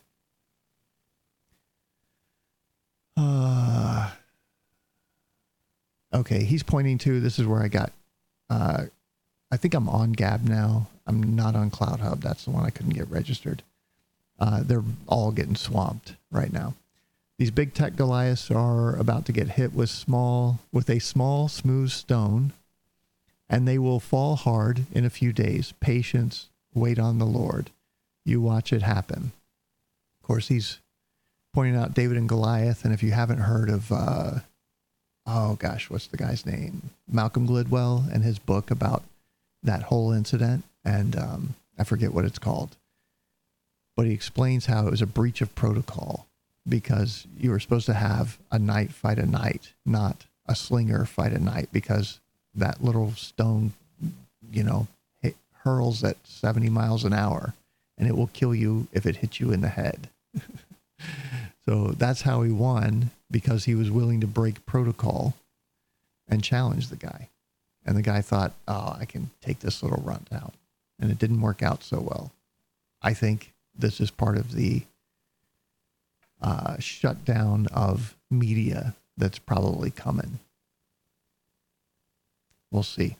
Uh, 3.18 4.10
okay, 6.14 6.43
he's 6.43 6.64
pointing 6.64 6.97
to 6.99 7.20
this 7.20 7.39
is 7.39 7.45
where 7.45 7.62
I 7.62 7.68
got. 7.68 7.91
Uh, 8.49 8.86
I 9.51 9.58
think 9.58 9.74
I'm 9.74 9.89
on 9.89 10.14
Gab 10.14 10.43
now. 10.43 10.88
I'm 11.06 11.36
not 11.36 11.56
on 11.56 11.70
CloutHub. 11.70 12.22
That's 12.22 12.45
the 12.45 12.51
one 12.51 12.66
I 12.66 12.70
couldn't 12.70 12.93
get 12.93 13.10
registered. 13.10 13.62
Uh, 14.39 14.62
they're 14.64 14.84
all 15.08 15.32
getting 15.32 15.56
swamped 15.56 16.16
right 16.32 16.51
now. 16.51 16.74
These 17.38 17.51
big 17.51 17.74
tech 17.74 17.95
Goliaths 17.95 18.49
are 18.51 18.95
about 18.95 19.26
to 19.26 19.32
get 19.32 19.49
hit 19.49 19.74
with 19.74 19.89
small 19.89 20.60
with 20.72 20.89
a 20.89 20.99
small 20.99 21.47
smooth 21.47 21.89
stone, 21.91 22.54
and 23.49 23.68
they 23.68 23.78
will 23.78 23.99
fall 23.99 24.36
hard 24.36 24.86
in 24.91 25.06
a 25.06 25.10
few 25.10 25.34
days. 25.34 25.74
Patience, 25.80 26.49
wait 26.74 26.99
on 26.99 27.20
the 27.20 27.26
Lord. 27.26 27.70
You 28.26 28.41
watch 28.41 28.71
it 28.71 28.82
happen. 28.82 29.32
Of 30.21 30.28
course, 30.28 30.47
he's 30.47 30.80
pointing 31.53 31.76
out 31.76 31.93
David 31.93 32.17
and 32.17 32.30
Goliath, 32.30 32.86
and 32.86 32.93
if 32.93 33.03
you 33.03 33.11
haven't 33.11 33.39
heard 33.39 33.69
of, 33.69 33.91
uh, 33.91 34.39
oh 35.26 35.55
gosh, 35.55 35.89
what's 35.89 36.07
the 36.07 36.17
guy's 36.17 36.45
name? 36.45 36.89
Malcolm 37.11 37.47
Gladwell 37.47 38.11
and 38.11 38.24
his 38.24 38.39
book 38.39 38.71
about 38.71 39.03
that 39.61 39.84
whole 39.84 40.11
incident, 40.11 40.63
and 40.84 41.15
um, 41.15 41.55
I 41.78 41.84
forget 41.84 42.13
what 42.13 42.26
it's 42.26 42.39
called, 42.39 42.76
but 43.95 44.05
he 44.05 44.13
explains 44.13 44.65
how 44.65 44.88
it 44.88 44.91
was 44.91 45.01
a 45.01 45.07
breach 45.07 45.41
of 45.41 45.53
protocol 45.55 46.28
because 46.67 47.28
you 47.38 47.51
were 47.51 47.59
supposed 47.59 47.86
to 47.86 47.93
have 47.93 48.38
a 48.51 48.57
knight 48.57 48.91
fight 48.91 49.19
a 49.19 49.26
knight, 49.26 49.74
not 49.86 50.26
a 50.47 50.55
slinger 50.55 51.05
fight 51.05 51.34
a 51.34 51.39
knight, 51.39 51.69
because 51.71 52.19
that 52.55 52.84
little 52.84 53.11
stone, 53.11 53.74
you 54.51 54.63
know, 54.63 54.88
hurls 55.63 56.03
at 56.03 56.17
70 56.26 56.69
miles 56.69 57.05
an 57.05 57.13
hour 57.13 57.53
and 58.04 58.10
it 58.10 58.18
will 58.18 58.28
kill 58.34 58.54
you 58.54 58.86
if 58.91 59.06
it 59.06 59.16
hits 59.16 59.39
you 59.39 59.54
in 59.54 59.62
the 59.62 59.70
head. 59.70 60.10
so 61.66 61.95
that's 61.97 62.24
how 62.24 62.41
he 62.41 62.51
won 62.51 63.12
because 63.32 63.64
he 63.64 63.76
was 63.76 63.89
willing 63.89 64.20
to 64.20 64.28
break 64.28 64.66
protocol 64.66 65.36
and 66.28 66.43
challenge 66.43 66.89
the 66.89 66.97
guy. 66.97 67.30
And 67.86 67.95
the 67.95 68.01
guy 68.01 68.20
thought, 68.20 68.51
oh, 68.68 68.97
I 68.99 69.06
can 69.06 69.30
take 69.39 69.60
this 69.60 69.82
little 69.82 70.04
runt 70.04 70.28
out. 70.34 70.54
And 70.99 71.12
it 71.12 71.18
didn't 71.18 71.39
work 71.39 71.64
out 71.64 71.82
so 71.82 72.01
well. 72.01 72.34
I 73.01 73.14
think 73.14 73.54
this 73.74 74.01
is 74.01 74.12
part 74.12 74.36
of 74.36 74.51
the 74.51 74.84
uh, 76.41 76.76
shutdown 76.80 77.68
of 77.68 78.18
media 78.30 78.95
that's 79.16 79.39
probably 79.39 79.91
coming. 79.91 80.39
We'll 82.70 82.84
see. 82.84 83.16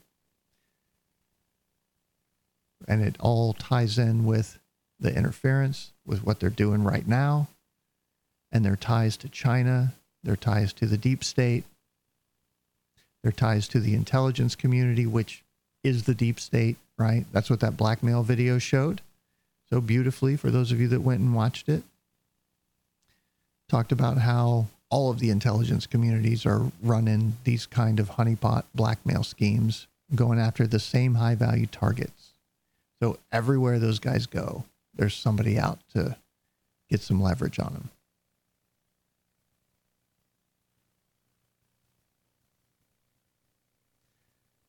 And 2.86 3.00
it 3.00 3.16
all 3.18 3.54
ties 3.54 3.96
in 3.96 4.26
with 4.26 4.58
the 5.00 5.14
interference, 5.14 5.92
with 6.06 6.24
what 6.24 6.40
they're 6.40 6.50
doing 6.50 6.84
right 6.84 7.06
now, 7.06 7.48
and 8.52 8.64
their 8.64 8.76
ties 8.76 9.16
to 9.18 9.28
China, 9.28 9.94
their 10.22 10.36
ties 10.36 10.72
to 10.74 10.86
the 10.86 10.96
deep 10.96 11.24
state, 11.24 11.64
their 13.22 13.32
ties 13.32 13.66
to 13.68 13.80
the 13.80 13.94
intelligence 13.94 14.54
community, 14.54 15.06
which 15.06 15.42
is 15.82 16.04
the 16.04 16.14
deep 16.14 16.38
state, 16.38 16.76
right? 16.98 17.26
That's 17.32 17.50
what 17.50 17.60
that 17.60 17.76
blackmail 17.76 18.22
video 18.22 18.58
showed 18.58 19.00
so 19.70 19.80
beautifully 19.80 20.36
for 20.36 20.50
those 20.50 20.72
of 20.72 20.80
you 20.80 20.88
that 20.88 21.00
went 21.00 21.20
and 21.20 21.34
watched 21.34 21.68
it. 21.68 21.82
Talked 23.68 23.92
about 23.92 24.18
how 24.18 24.66
all 24.90 25.10
of 25.10 25.18
the 25.18 25.30
intelligence 25.30 25.86
communities 25.86 26.46
are 26.46 26.70
running 26.82 27.36
these 27.44 27.66
kind 27.66 27.98
of 27.98 28.10
honeypot 28.10 28.64
blackmail 28.74 29.24
schemes, 29.24 29.86
going 30.14 30.38
after 30.38 30.66
the 30.66 30.78
same 30.78 31.14
high 31.14 31.34
value 31.34 31.66
targets. 31.66 32.34
So 33.02 33.18
everywhere 33.32 33.78
those 33.78 33.98
guys 33.98 34.26
go, 34.26 34.64
there's 34.96 35.14
somebody 35.14 35.58
out 35.58 35.80
to 35.94 36.16
get 36.88 37.00
some 37.00 37.20
leverage 37.20 37.58
on 37.58 37.72
them. 37.72 37.90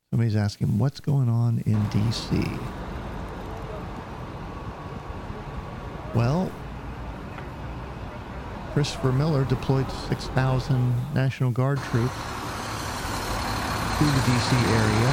Somebody's 0.09 0.36
asking, 0.36 0.80
what's 0.80 0.99
going 1.01 1.28
on 1.28 1.61
in 1.65 1.76
DC? 1.88 2.59
Well, 6.15 6.49
Christopher 8.71 9.11
Miller 9.11 9.43
deployed 9.43 9.91
6,000 10.07 11.13
National 11.13 11.51
Guard 11.51 11.80
troops 11.80 12.15
to 13.97 14.03
the 14.03 14.21
DC 14.26 14.53
area 14.71 15.11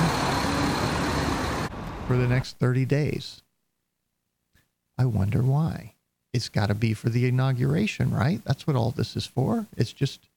for 2.07 2.17
the 2.17 2.29
next 2.29 2.59
30 2.59 2.85
days. 2.85 3.42
I 4.99 5.05
wonder 5.05 5.43
why. 5.43 5.95
It's 6.33 6.49
got 6.49 6.67
to 6.67 6.75
be 6.75 6.95
for 6.95 7.09
the 7.09 7.27
inauguration, 7.27 8.11
right? 8.11 8.41
That's 8.45 8.67
what 8.67 8.77
all 8.77 8.91
this 8.91 9.17
is 9.17 9.27
for. 9.27 9.67
It's 9.77 9.93
just 9.93 10.29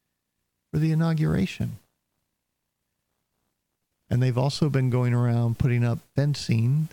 for 0.71 0.79
the 0.79 0.91
inauguration. 0.91 1.77
And 4.09 4.21
they've 4.21 4.37
also 4.37 4.69
been 4.69 4.89
going 4.89 5.13
around 5.13 5.57
putting 5.57 5.83
up 5.83 5.99
fencing 6.15 6.89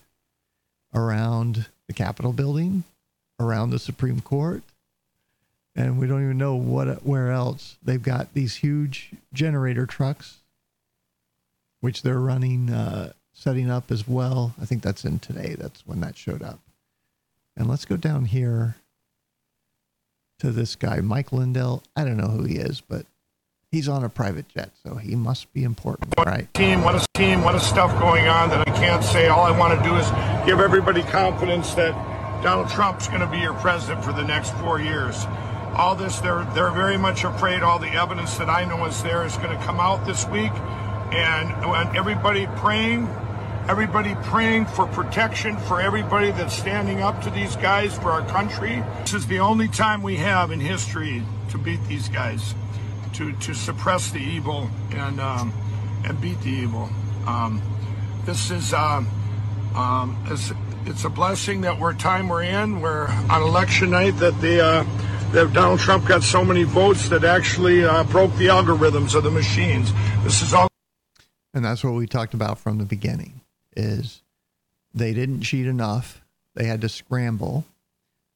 around 0.94 1.66
the 1.86 1.92
Capitol 1.92 2.32
building, 2.32 2.84
around 3.38 3.70
the 3.70 3.78
Supreme 3.78 4.20
Court, 4.20 4.62
and 5.74 5.98
we 5.98 6.06
don't 6.06 6.22
even 6.22 6.38
know 6.38 6.54
what 6.54 7.04
where 7.04 7.30
else. 7.30 7.76
They've 7.82 8.02
got 8.02 8.34
these 8.34 8.56
huge 8.56 9.10
generator 9.32 9.86
trucks, 9.86 10.38
which 11.80 12.02
they're 12.02 12.20
running, 12.20 12.70
uh, 12.70 13.12
setting 13.32 13.70
up 13.70 13.90
as 13.90 14.06
well. 14.06 14.54
I 14.60 14.66
think 14.66 14.82
that's 14.82 15.04
in 15.04 15.18
today. 15.18 15.56
That's 15.58 15.86
when 15.86 16.00
that 16.00 16.16
showed 16.16 16.42
up. 16.42 16.60
And 17.56 17.68
let's 17.68 17.84
go 17.84 17.96
down 17.96 18.26
here 18.26 18.76
to 20.38 20.50
this 20.50 20.74
guy, 20.74 21.00
Mike 21.00 21.32
Lindell. 21.32 21.82
I 21.94 22.04
don't 22.04 22.16
know 22.16 22.28
who 22.28 22.44
he 22.44 22.56
is, 22.56 22.80
but 22.80 23.06
he's 23.70 23.88
on 23.88 24.04
a 24.04 24.08
private 24.08 24.48
jet, 24.48 24.70
so 24.84 24.96
he 24.96 25.14
must 25.14 25.52
be 25.52 25.64
important, 25.64 26.14
right? 26.18 26.52
Team, 26.54 26.82
what 26.82 26.94
a 26.94 27.04
team, 27.14 27.42
what 27.42 27.54
a 27.54 27.60
stuff 27.60 27.98
going 28.00 28.28
on 28.28 28.50
that 28.50 28.68
I 28.68 28.72
can't 28.72 29.04
say. 29.04 29.28
All 29.28 29.44
I 29.44 29.56
want 29.56 29.78
to 29.78 29.88
do 29.88 29.94
is 29.96 30.08
give 30.46 30.60
everybody 30.60 31.02
confidence 31.02 31.74
that 31.74 31.92
Donald 32.42 32.68
Trump's 32.68 33.06
going 33.06 33.20
to 33.20 33.26
be 33.26 33.38
your 33.38 33.54
president 33.54 34.04
for 34.04 34.12
the 34.12 34.24
next 34.24 34.52
four 34.54 34.80
years. 34.80 35.26
All 35.74 35.94
this, 35.94 36.18
they're 36.18 36.44
they're 36.54 36.72
very 36.72 36.98
much 36.98 37.24
afraid. 37.24 37.62
All 37.62 37.78
the 37.78 37.88
evidence 37.88 38.36
that 38.36 38.50
I 38.50 38.64
know 38.64 38.84
is 38.84 39.02
there 39.02 39.24
is 39.24 39.36
going 39.36 39.56
to 39.56 39.64
come 39.64 39.80
out 39.80 40.04
this 40.04 40.26
week, 40.28 40.52
and, 41.12 41.50
and 41.64 41.96
everybody 41.96 42.46
praying, 42.56 43.06
everybody 43.68 44.14
praying 44.22 44.66
for 44.66 44.86
protection 44.86 45.56
for 45.56 45.80
everybody 45.80 46.30
that's 46.32 46.54
standing 46.54 47.00
up 47.00 47.22
to 47.22 47.30
these 47.30 47.54
guys 47.56 47.96
for 47.98 48.10
our 48.10 48.26
country. 48.28 48.82
This 49.00 49.14
is 49.14 49.26
the 49.26 49.38
only 49.38 49.68
time 49.68 50.02
we 50.02 50.16
have 50.16 50.50
in 50.50 50.60
history 50.60 51.22
to 51.50 51.58
beat 51.58 51.82
these 51.86 52.08
guys, 52.08 52.54
to 53.14 53.32
to 53.32 53.54
suppress 53.54 54.10
the 54.10 54.18
evil 54.18 54.68
and 54.90 55.20
um, 55.20 55.52
and 56.04 56.20
beat 56.20 56.40
the 56.40 56.50
evil. 56.50 56.88
Um, 57.26 57.62
this 58.24 58.50
is 58.50 58.72
um, 58.72 59.08
um, 59.74 60.16
it's, 60.28 60.52
it's 60.86 61.04
a 61.04 61.10
blessing 61.10 61.60
that 61.62 61.78
we're 61.78 61.94
time 61.94 62.28
we're 62.28 62.42
in. 62.42 62.80
We're 62.80 63.06
on 63.30 63.42
election 63.42 63.90
night 63.90 64.18
that 64.18 64.40
the 64.40 64.64
uh, 64.64 64.84
that 65.32 65.52
Donald 65.52 65.80
Trump 65.80 66.06
got 66.06 66.22
so 66.22 66.44
many 66.44 66.64
votes 66.64 67.08
that 67.10 67.24
actually 67.24 67.84
uh, 67.84 68.04
broke 68.04 68.34
the 68.36 68.48
algorithms 68.48 69.14
of 69.14 69.22
the 69.22 69.30
machines. 69.30 69.92
This 70.24 70.42
is 70.42 70.52
all. 70.52 70.68
And 71.54 71.64
that's 71.64 71.84
what 71.84 71.92
we 71.92 72.06
talked 72.06 72.32
about 72.32 72.58
from 72.58 72.78
the 72.78 72.86
beginning 72.86 73.41
is 73.76 74.22
they 74.94 75.14
didn't 75.14 75.42
cheat 75.42 75.66
enough. 75.66 76.22
They 76.54 76.64
had 76.64 76.80
to 76.82 76.88
scramble. 76.88 77.64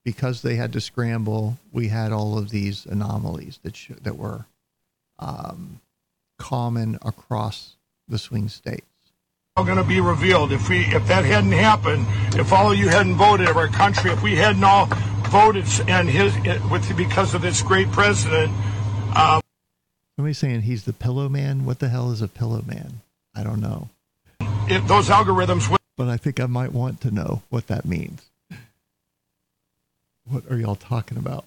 Because 0.05 0.43
they 0.43 0.55
had 0.55 0.73
to 0.75 0.81
scramble, 0.81 1.59
we 1.73 1.89
had 1.89 2.13
all 2.13 2.39
of 2.39 2.51
these 2.51 2.87
anomalies 2.87 3.59
that 3.65 3.75
sh- 3.75 3.91
that 4.03 4.17
were 4.17 4.47
um, 5.19 5.81
common 6.39 6.97
across 7.03 7.75
the 8.07 8.19
swing 8.19 8.49
states. 8.49 8.87
Going 9.57 9.79
to 9.79 9.83
be 9.83 10.01
revealed 10.01 10.53
if 10.53 10.69
we 10.69 10.81
if 10.95 11.09
that 11.09 11.25
hadn't 11.25 11.53
happened, 11.53 12.07
if 12.39 12.53
all 12.53 12.71
of 12.71 12.79
you 12.79 12.89
hadn't 12.89 13.17
voted 13.17 13.49
of 13.49 13.57
our 13.57 13.67
country, 13.67 14.13
if 14.13 14.23
we 14.23 14.37
hadn't 14.37 14.63
all 14.63 14.87
voted 15.31 15.65
and 15.89 16.09
his 16.09 16.33
with 16.71 16.97
because 16.97 17.35
of 17.35 17.43
this 17.43 17.63
great 17.63 17.91
president. 17.91 18.53
Um, 19.17 19.41
Somebody's 20.15 20.39
saying 20.39 20.63
he's 20.63 20.85
the 20.85 20.93
pillow 20.93 21.29
man. 21.29 21.65
What 21.65 21.81
the 21.81 21.89
hell 21.89 22.13
is 22.13 22.23
a 22.23 22.29
pillow 22.29 22.63
man? 22.67 23.01
I 23.35 23.43
don't 23.43 23.61
know. 23.61 23.89
Those 24.67 25.09
algorithms 25.09 25.71
would 25.71 25.81
but 25.97 26.09
I 26.09 26.17
think 26.17 26.41
I 26.41 26.47
might 26.47 26.73
want 26.73 27.01
to 27.03 27.13
know 27.13 27.43
what 27.51 27.69
that 27.69 27.85
means. 27.85 28.23
What 30.25 30.43
are 30.51 30.59
y'all 30.59 30.75
talking 30.75 31.19
about? 31.19 31.45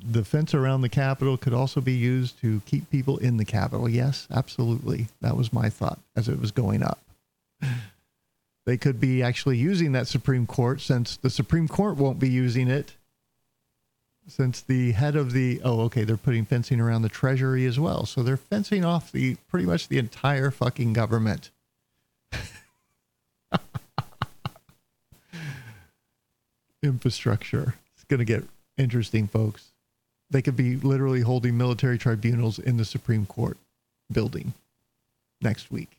The 0.00 0.24
fence 0.24 0.54
around 0.54 0.82
the 0.82 0.88
Capitol 0.88 1.36
could 1.36 1.52
also 1.52 1.80
be 1.80 1.94
used 1.94 2.40
to 2.40 2.62
keep 2.66 2.88
people 2.88 3.18
in 3.18 3.36
the 3.36 3.44
Capitol. 3.44 3.88
Yes, 3.88 4.28
absolutely. 4.30 5.08
That 5.20 5.36
was 5.36 5.52
my 5.52 5.68
thought 5.68 5.98
as 6.14 6.28
it 6.28 6.40
was 6.40 6.52
going 6.52 6.84
up. 6.84 7.00
They 8.64 8.76
could 8.76 9.00
be 9.00 9.20
actually 9.20 9.58
using 9.58 9.92
that 9.92 10.06
Supreme 10.06 10.46
Court 10.46 10.80
since 10.80 11.16
the 11.16 11.30
Supreme 11.30 11.66
Court 11.66 11.96
won't 11.96 12.20
be 12.20 12.30
using 12.30 12.68
it. 12.68 12.94
Since 14.28 14.60
the 14.60 14.92
head 14.92 15.16
of 15.16 15.32
the 15.32 15.60
oh 15.64 15.80
okay 15.82 16.04
they're 16.04 16.18
putting 16.18 16.44
fencing 16.44 16.80
around 16.80 17.02
the 17.02 17.08
Treasury 17.08 17.64
as 17.64 17.80
well, 17.80 18.04
so 18.06 18.22
they're 18.22 18.36
fencing 18.36 18.84
off 18.84 19.10
the 19.10 19.36
pretty 19.48 19.66
much 19.66 19.88
the 19.88 19.98
entire 19.98 20.50
fucking 20.50 20.92
government. 20.92 21.50
infrastructure. 26.82 27.74
It's 27.94 28.04
going 28.04 28.18
to 28.18 28.24
get 28.24 28.44
interesting, 28.76 29.26
folks. 29.26 29.72
They 30.30 30.42
could 30.42 30.56
be 30.56 30.76
literally 30.76 31.22
holding 31.22 31.56
military 31.56 31.96
tribunals 31.98 32.58
in 32.58 32.76
the 32.76 32.84
Supreme 32.84 33.24
Court 33.26 33.56
building 34.12 34.52
next 35.40 35.70
week, 35.70 35.98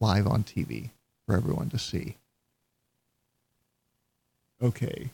live 0.00 0.26
on 0.26 0.44
TV 0.44 0.90
for 1.26 1.36
everyone 1.36 1.68
to 1.70 1.78
see. 1.78 2.16
Okay. 4.62 5.10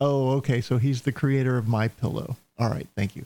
Oh, 0.00 0.32
okay. 0.36 0.60
So 0.60 0.78
he's 0.78 1.02
the 1.02 1.12
creator 1.12 1.56
of 1.56 1.68
My 1.68 1.88
Pillow. 1.88 2.36
All 2.58 2.68
right. 2.70 2.86
Thank 2.96 3.16
you. 3.16 3.24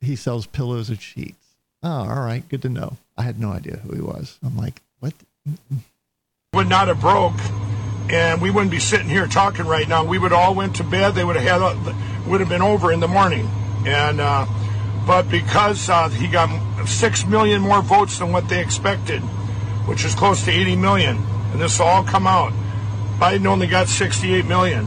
He 0.00 0.16
sells 0.16 0.46
pillows 0.46 0.90
and 0.90 1.00
sheets. 1.00 1.56
Oh, 1.82 1.88
all 1.88 2.22
right. 2.22 2.48
Good 2.48 2.62
to 2.62 2.68
know. 2.68 2.96
I 3.16 3.22
had 3.22 3.38
no 3.38 3.50
idea 3.50 3.76
who 3.76 3.94
he 3.94 4.00
was. 4.00 4.38
I'm 4.44 4.56
like, 4.56 4.82
what? 5.00 5.14
would 6.52 6.68
not 6.68 6.88
have 6.88 7.00
broke 7.00 7.34
and 8.10 8.40
we 8.40 8.50
wouldn't 8.50 8.70
be 8.70 8.78
sitting 8.78 9.08
here 9.08 9.26
talking 9.26 9.66
right 9.66 9.88
now. 9.88 10.04
We 10.04 10.18
would 10.18 10.32
all 10.32 10.54
went 10.54 10.76
to 10.76 10.84
bed. 10.84 11.14
They 11.14 11.24
would 11.24 11.36
have 11.36 11.60
had 11.60 12.28
would 12.28 12.40
have 12.40 12.48
been 12.48 12.62
over 12.62 12.92
in 12.92 13.00
the 13.00 13.08
morning, 13.08 13.48
and 13.86 14.20
uh, 14.20 14.46
but 15.06 15.30
because 15.30 15.88
uh, 15.88 16.08
he 16.08 16.28
got 16.28 16.48
six 16.86 17.26
million 17.26 17.60
more 17.60 17.82
votes 17.82 18.18
than 18.18 18.32
what 18.32 18.48
they 18.48 18.60
expected, 18.60 19.20
which 19.86 20.04
is 20.04 20.14
close 20.14 20.44
to 20.44 20.50
80 20.50 20.76
million, 20.76 21.16
and 21.52 21.60
this 21.60 21.78
will 21.78 21.86
all 21.86 22.04
come 22.04 22.26
out. 22.26 22.52
Biden 23.18 23.46
only 23.46 23.66
got 23.66 23.88
68 23.88 24.44
million, 24.46 24.86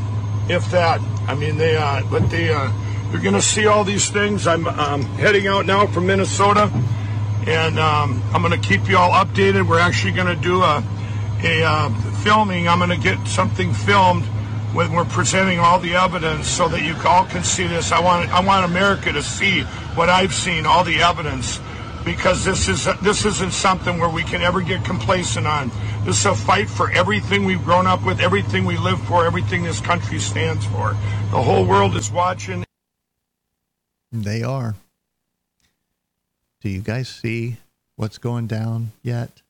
if 0.50 0.72
that. 0.72 1.02
I 1.28 1.36
mean, 1.36 1.58
they 1.58 1.76
uh, 1.76 2.04
but 2.10 2.30
they 2.30 2.50
uh, 2.50 2.72
they're 3.12 3.22
going 3.22 3.36
to 3.36 3.41
see 3.41 3.68
all 3.68 3.84
these 3.84 4.10
things. 4.10 4.48
I'm 4.48 4.68
um, 4.68 5.04
heading 5.04 5.48
out 5.48 5.66
now 5.66 5.88
from 5.88 6.08
Minnesota, 6.08 6.72
and 7.45 7.80
um, 7.80 8.22
I'm 8.34 8.41
going 8.41 8.60
to 8.60 8.68
keep 8.68 8.89
you 8.89 8.98
all 8.98 9.12
updated. 9.12 9.68
We're 9.68 9.80
actually 9.80 10.14
going 10.14 10.28
to 10.28 10.41
do 10.41 10.62
a 10.62 10.84
a 11.43 11.64
uh, 11.64 11.89
filming. 12.24 12.68
I'm 12.68 12.80
going 12.80 12.89
to 12.89 12.98
get 12.98 13.28
something 13.28 13.74
filmed 13.74 14.26
when 14.74 14.91
we're 14.91 15.06
presenting 15.06 15.60
all 15.60 15.80
the 15.80 15.95
evidence 15.95 16.48
so 16.48 16.68
that 16.68 16.82
you 16.82 16.95
all 17.08 17.26
can 17.26 17.43
see 17.43 17.68
this. 17.68 17.91
I 17.91 18.00
want 18.00 18.30
I 18.30 18.41
want 18.41 18.66
America 18.66 19.12
to 19.12 19.24
see 19.24 19.62
what 19.95 20.10
I've 20.10 20.34
seen, 20.34 20.66
all 20.66 20.84
the 20.84 21.02
evidence, 21.02 21.60
because 22.08 22.45
this 22.45 22.70
is 22.70 22.88
this 23.01 23.26
isn't 23.26 23.51
something 23.51 23.99
where 23.99 24.10
we 24.10 24.24
can 24.24 24.41
ever 24.41 24.62
get 24.62 24.86
complacent 24.86 25.45
on. 25.45 25.70
This 26.05 26.20
is 26.22 26.26
a 26.26 26.34
fight 26.34 26.70
for 26.70 26.89
everything 26.91 27.43
we've 27.43 27.64
grown 27.66 27.86
up 27.86 28.05
with, 28.05 28.22
everything 28.22 28.64
we 28.64 28.78
live 28.78 28.99
for, 29.01 29.26
everything 29.26 29.64
this 29.64 29.82
country 29.82 30.18
stands 30.18 30.66
for. 30.68 30.91
The 31.32 31.43
whole 31.43 31.66
world 31.66 31.97
is 31.97 32.10
watching. 32.10 32.64
They 34.10 34.41
are. 34.41 34.76
Do 36.62 36.70
you 36.70 36.80
guys 36.80 37.10
see 37.10 37.58
what's 37.97 38.18
going 38.18 38.47
down 38.47 38.93
yet? 39.03 39.41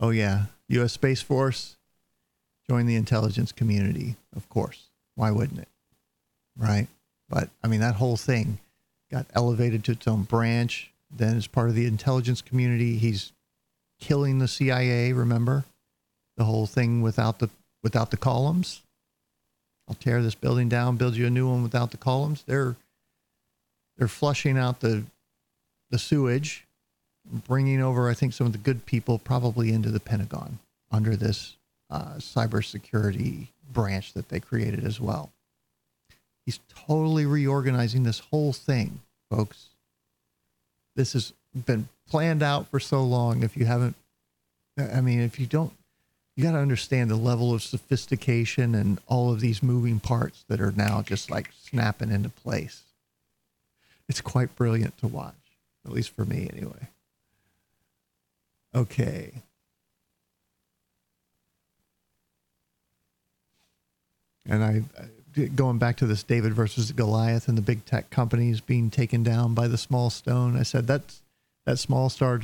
Oh, 0.00 0.10
yeah. 0.10 0.46
U.S. 0.68 0.94
Space 0.94 1.22
Force, 1.22 1.76
join 2.68 2.86
the 2.86 2.96
intelligence 2.96 3.52
community, 3.52 4.16
of 4.34 4.48
course. 4.48 4.88
Why 5.14 5.30
wouldn't 5.30 5.60
it? 5.60 5.68
Right? 6.58 6.88
But, 7.28 7.50
I 7.62 7.68
mean, 7.68 7.80
that 7.80 7.94
whole 7.94 8.16
thing 8.16 8.58
got 9.12 9.26
elevated 9.32 9.84
to 9.84 9.92
its 9.92 10.08
own 10.08 10.24
branch. 10.24 10.90
Then, 11.16 11.36
as 11.36 11.46
part 11.46 11.68
of 11.68 11.74
the 11.74 11.86
intelligence 11.86 12.42
community, 12.42 12.96
he's 12.98 13.32
killing 14.00 14.38
the 14.38 14.48
CIA, 14.48 15.12
remember? 15.12 15.64
The 16.36 16.44
whole 16.44 16.66
thing 16.66 17.02
without 17.02 17.38
the 17.38 17.48
without 17.82 18.10
the 18.10 18.16
columns. 18.16 18.82
I'll 19.88 19.94
tear 19.94 20.22
this 20.22 20.34
building 20.34 20.68
down, 20.68 20.96
build 20.96 21.14
you 21.14 21.26
a 21.26 21.30
new 21.30 21.48
one 21.48 21.62
without 21.62 21.92
the 21.92 21.96
columns. 21.96 22.42
They're 22.46 22.76
they're 23.96 24.08
flushing 24.08 24.58
out 24.58 24.80
the 24.80 25.04
the 25.90 25.98
sewage, 25.98 26.66
bringing 27.24 27.80
over 27.80 28.10
I 28.10 28.14
think 28.14 28.32
some 28.32 28.46
of 28.46 28.52
the 28.52 28.58
good 28.58 28.84
people 28.86 29.18
probably 29.18 29.72
into 29.72 29.90
the 29.90 30.00
Pentagon 30.00 30.58
under 30.90 31.16
this 31.16 31.56
uh, 31.90 32.14
cybersecurity 32.14 33.48
branch 33.72 34.12
that 34.14 34.28
they 34.28 34.40
created 34.40 34.84
as 34.84 35.00
well. 35.00 35.30
He's 36.44 36.60
totally 36.68 37.26
reorganizing 37.26 38.02
this 38.02 38.20
whole 38.20 38.52
thing, 38.52 39.00
folks. 39.30 39.68
This 40.96 41.12
has 41.12 41.32
been 41.54 41.88
planned 42.08 42.42
out 42.42 42.66
for 42.68 42.80
so 42.80 43.04
long. 43.04 43.42
If 43.42 43.56
you 43.56 43.66
haven't, 43.66 43.94
I 44.78 45.00
mean, 45.00 45.20
if 45.20 45.38
you 45.38 45.46
don't, 45.46 45.72
you 46.34 46.42
got 46.42 46.52
to 46.52 46.58
understand 46.58 47.10
the 47.10 47.16
level 47.16 47.54
of 47.54 47.62
sophistication 47.62 48.74
and 48.74 48.98
all 49.06 49.32
of 49.32 49.40
these 49.40 49.62
moving 49.62 50.00
parts 50.00 50.44
that 50.48 50.60
are 50.60 50.72
now 50.72 51.02
just 51.02 51.30
like 51.30 51.50
snapping 51.62 52.10
into 52.10 52.28
place. 52.28 52.82
It's 54.08 54.20
quite 54.20 54.54
brilliant 54.56 54.98
to 54.98 55.06
watch, 55.06 55.34
at 55.84 55.92
least 55.92 56.10
for 56.10 56.24
me, 56.24 56.48
anyway. 56.52 56.88
Okay. 58.74 59.42
And 64.48 64.62
I, 64.62 64.82
going 65.54 65.78
back 65.78 65.96
to 65.96 66.06
this 66.06 66.22
David 66.22 66.54
versus 66.54 66.92
Goliath 66.92 67.48
and 67.48 67.56
the 67.56 67.62
big 67.62 67.84
tech 67.84 68.10
companies 68.10 68.60
being 68.60 68.90
taken 68.90 69.22
down 69.22 69.54
by 69.54 69.68
the 69.68 69.78
small 69.78 70.10
stone, 70.10 70.56
I 70.56 70.62
said 70.62 70.86
that's 70.86 71.22
that 71.66 71.78
small 71.78 72.08
star, 72.08 72.40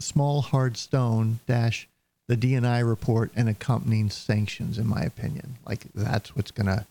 small 0.00 0.42
hard 0.42 0.76
stone 0.76 1.40
dash 1.46 1.88
the 2.28 2.36
DNI 2.36 2.86
report 2.86 3.30
and 3.34 3.48
accompanying 3.48 4.10
sanctions, 4.10 4.78
in 4.78 4.86
my 4.86 5.02
opinion. 5.02 5.56
Like 5.66 5.84
that's 5.94 6.34
what's 6.36 6.50
to 6.52 6.86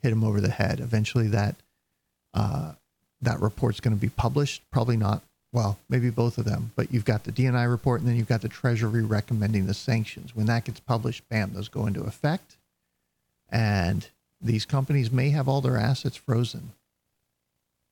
hit 0.00 0.12
him 0.12 0.24
over 0.24 0.40
the 0.40 0.50
head. 0.50 0.80
Eventually, 0.80 1.28
that 1.28 1.56
uh, 2.34 2.72
that 3.20 3.40
report's 3.40 3.80
going 3.80 3.94
to 3.94 4.00
be 4.00 4.08
published. 4.08 4.62
Probably 4.70 4.96
not. 4.96 5.22
Well, 5.52 5.78
maybe 5.88 6.08
both 6.08 6.38
of 6.38 6.46
them. 6.46 6.72
But 6.74 6.92
you've 6.92 7.04
got 7.04 7.24
the 7.24 7.32
DNI 7.32 7.70
report, 7.70 8.00
and 8.00 8.08
then 8.08 8.16
you've 8.16 8.28
got 8.28 8.40
the 8.40 8.48
Treasury 8.48 9.02
recommending 9.02 9.66
the 9.66 9.74
sanctions. 9.74 10.34
When 10.34 10.46
that 10.46 10.64
gets 10.64 10.80
published, 10.80 11.28
bam, 11.28 11.52
those 11.52 11.68
go 11.68 11.86
into 11.86 12.02
effect, 12.02 12.56
and 13.50 14.08
these 14.42 14.64
companies 14.64 15.10
may 15.10 15.30
have 15.30 15.48
all 15.48 15.60
their 15.60 15.76
assets 15.76 16.16
frozen. 16.16 16.72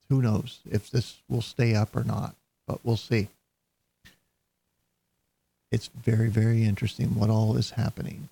Who 0.08 0.20
knows 0.20 0.58
if 0.68 0.90
this 0.90 1.18
will 1.28 1.42
stay 1.42 1.74
up 1.74 1.94
or 1.94 2.04
not? 2.04 2.34
But 2.66 2.80
we'll 2.84 2.96
see 2.96 3.28
it's 5.70 5.88
very, 5.88 6.28
very 6.28 6.64
interesting 6.64 7.14
what 7.14 7.30
all 7.30 7.56
is 7.56 7.70
happening. 7.70 8.28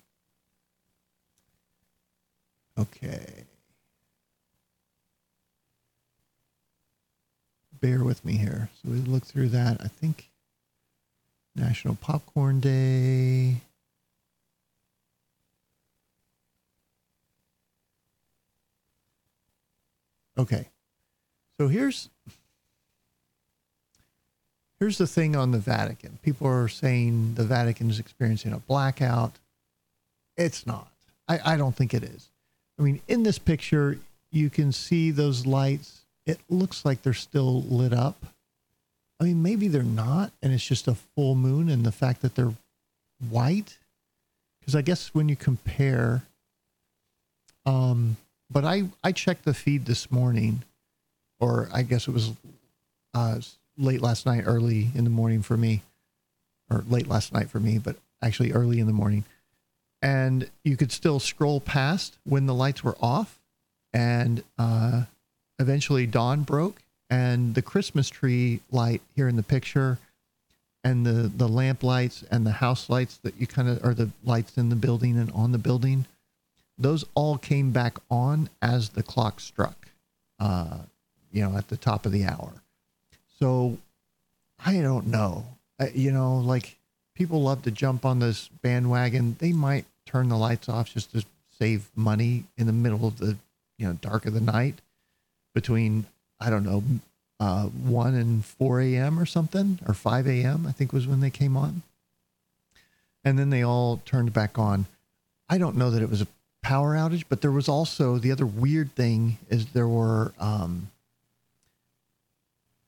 Okay. 2.77 3.45
Bear 7.79 8.03
with 8.03 8.25
me 8.25 8.33
here. 8.33 8.69
So 8.81 8.91
we 8.91 8.97
look 8.97 9.23
through 9.23 9.49
that. 9.49 9.79
I 9.79 9.87
think 9.87 10.29
National 11.55 11.95
Popcorn 11.95 12.59
Day. 12.59 13.61
Okay. 20.39 20.65
So 21.59 21.67
here's 21.67 22.07
here's 24.79 24.97
the 24.97 25.05
thing 25.05 25.35
on 25.35 25.51
the 25.51 25.57
Vatican. 25.57 26.17
People 26.23 26.47
are 26.47 26.69
saying 26.69 27.33
the 27.35 27.43
Vatican 27.43 27.89
is 27.89 27.99
experiencing 27.99 28.53
a 28.53 28.59
blackout. 28.59 29.33
It's 30.37 30.65
not. 30.65 30.87
I, 31.27 31.39
I 31.43 31.57
don't 31.57 31.75
think 31.75 31.93
it 31.93 32.03
is. 32.03 32.29
I 32.79 32.83
mean, 32.83 33.01
in 33.09 33.23
this 33.23 33.37
picture, 33.37 33.99
you 34.31 34.49
can 34.49 34.71
see 34.71 35.11
those 35.11 35.45
lights. 35.45 36.03
It 36.25 36.39
looks 36.49 36.85
like 36.85 37.01
they're 37.01 37.13
still 37.13 37.63
lit 37.63 37.91
up. 37.91 38.25
I 39.19 39.25
mean, 39.25 39.43
maybe 39.43 39.67
they're 39.67 39.83
not, 39.83 40.31
and 40.41 40.53
it's 40.53 40.65
just 40.65 40.87
a 40.87 40.95
full 40.95 41.35
moon, 41.35 41.67
and 41.67 41.85
the 41.85 41.91
fact 41.91 42.21
that 42.21 42.35
they're 42.35 42.53
white. 43.29 43.77
Because 44.61 44.75
I 44.75 44.81
guess 44.81 45.13
when 45.13 45.27
you 45.27 45.35
compare, 45.35 46.23
um, 47.65 48.15
but 48.51 48.65
I 48.65 48.83
I 49.03 49.11
checked 49.11 49.45
the 49.45 49.53
feed 49.53 49.85
this 49.85 50.11
morning, 50.11 50.63
or 51.39 51.69
I 51.73 51.83
guess 51.83 52.07
it 52.07 52.13
was 52.13 52.31
uh, 53.13 53.39
late 53.77 54.01
last 54.01 54.25
night, 54.25 54.43
early 54.45 54.89
in 54.95 55.03
the 55.03 55.09
morning 55.09 55.41
for 55.41 55.57
me, 55.57 55.81
or 56.69 56.83
late 56.89 57.07
last 57.07 57.33
night 57.33 57.49
for 57.49 57.59
me, 57.59 57.77
but 57.77 57.95
actually 58.21 58.51
early 58.51 58.79
in 58.79 58.87
the 58.87 58.93
morning. 58.93 59.23
And 60.01 60.49
you 60.63 60.77
could 60.77 60.91
still 60.91 61.19
scroll 61.19 61.59
past 61.59 62.17
when 62.23 62.45
the 62.45 62.53
lights 62.53 62.83
were 62.83 62.97
off. 63.01 63.39
And 63.91 64.43
uh, 64.59 65.05
eventually 65.57 66.05
dawn 66.05 66.43
broke, 66.43 66.81
and 67.09 67.55
the 67.55 67.61
Christmas 67.61 68.09
tree 68.09 68.61
light 68.71 69.01
here 69.15 69.27
in 69.27 69.35
the 69.35 69.43
picture, 69.43 69.97
and 70.83 71.05
the, 71.05 71.31
the 71.35 71.47
lamp 71.47 71.83
lights 71.83 72.23
and 72.31 72.45
the 72.45 72.51
house 72.51 72.89
lights 72.89 73.17
that 73.23 73.35
you 73.39 73.47
kind 73.47 73.67
of, 73.67 73.83
are 73.83 73.93
the 73.93 74.09
lights 74.23 74.57
in 74.57 74.69
the 74.69 74.75
building 74.75 75.17
and 75.17 75.31
on 75.31 75.51
the 75.51 75.57
building, 75.57 76.05
those 76.79 77.03
all 77.13 77.37
came 77.37 77.71
back 77.71 77.97
on 78.09 78.49
as 78.61 78.89
the 78.89 79.03
clock 79.03 79.39
struck, 79.41 79.89
uh, 80.39 80.79
you 81.31 81.43
know, 81.43 81.57
at 81.57 81.67
the 81.67 81.77
top 81.77 82.05
of 82.05 82.11
the 82.11 82.23
hour. 82.23 82.53
So 83.39 83.77
I 84.65 84.79
don't 84.81 85.07
know. 85.07 85.45
you 85.93 86.11
know, 86.11 86.37
like 86.37 86.77
people 87.13 87.43
love 87.43 87.63
to 87.63 87.71
jump 87.71 88.05
on 88.05 88.19
this 88.19 88.49
bandwagon. 88.61 89.35
They 89.39 89.51
might 89.51 89.85
turn 90.05 90.29
the 90.29 90.37
lights 90.37 90.69
off 90.69 90.93
just 90.93 91.11
to 91.11 91.25
save 91.57 91.89
money 91.95 92.45
in 92.57 92.65
the 92.65 92.73
middle 92.73 93.05
of 93.05 93.17
the, 93.17 93.37
you 93.77 93.85
know, 93.85 93.93
dark 93.93 94.25
of 94.25 94.33
the 94.33 94.41
night 94.41 94.81
between, 95.53 96.05
I 96.39 96.49
don't 96.49 96.63
know, 96.63 96.83
uh, 97.39 97.65
1 97.65 98.15
and 98.15 98.43
4 98.45 98.81
a.m. 98.81 99.19
or 99.19 99.25
something, 99.25 99.79
or 99.87 99.93
5 99.93 100.27
a.m., 100.27 100.65
I 100.67 100.71
think 100.71 100.91
was 100.91 101.07
when 101.07 101.19
they 101.19 101.29
came 101.29 101.55
on. 101.55 101.81
And 103.23 103.37
then 103.37 103.49
they 103.49 103.63
all 103.63 104.01
turned 104.05 104.33
back 104.33 104.57
on. 104.57 104.85
I 105.49 105.57
don't 105.57 105.75
know 105.75 105.91
that 105.91 106.01
it 106.01 106.09
was 106.09 106.21
a 106.21 106.27
power 106.61 106.95
outage, 106.95 107.23
but 107.29 107.41
there 107.41 107.51
was 107.51 107.67
also 107.69 108.17
the 108.17 108.31
other 108.31 108.45
weird 108.45 108.93
thing 108.95 109.37
is 109.49 109.67
there 109.67 109.87
were 109.87 110.33
um, 110.39 110.89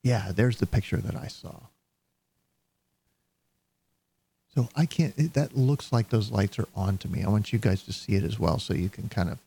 yeah, 0.03 0.31
there's 0.33 0.57
the 0.57 0.65
picture 0.65 0.97
that 0.97 1.15
I 1.15 1.27
saw. 1.27 1.55
So 4.53 4.67
I 4.75 4.85
can't, 4.85 5.13
it, 5.17 5.33
that 5.33 5.55
looks 5.55 5.93
like 5.93 6.09
those 6.09 6.31
lights 6.31 6.59
are 6.59 6.67
on 6.75 6.97
to 6.99 7.07
me. 7.07 7.23
I 7.23 7.29
want 7.29 7.53
you 7.53 7.59
guys 7.59 7.83
to 7.83 7.93
see 7.93 8.15
it 8.15 8.23
as 8.23 8.39
well 8.39 8.59
so 8.59 8.73
you 8.73 8.89
can 8.89 9.07
kind 9.07 9.29
of 9.29 9.37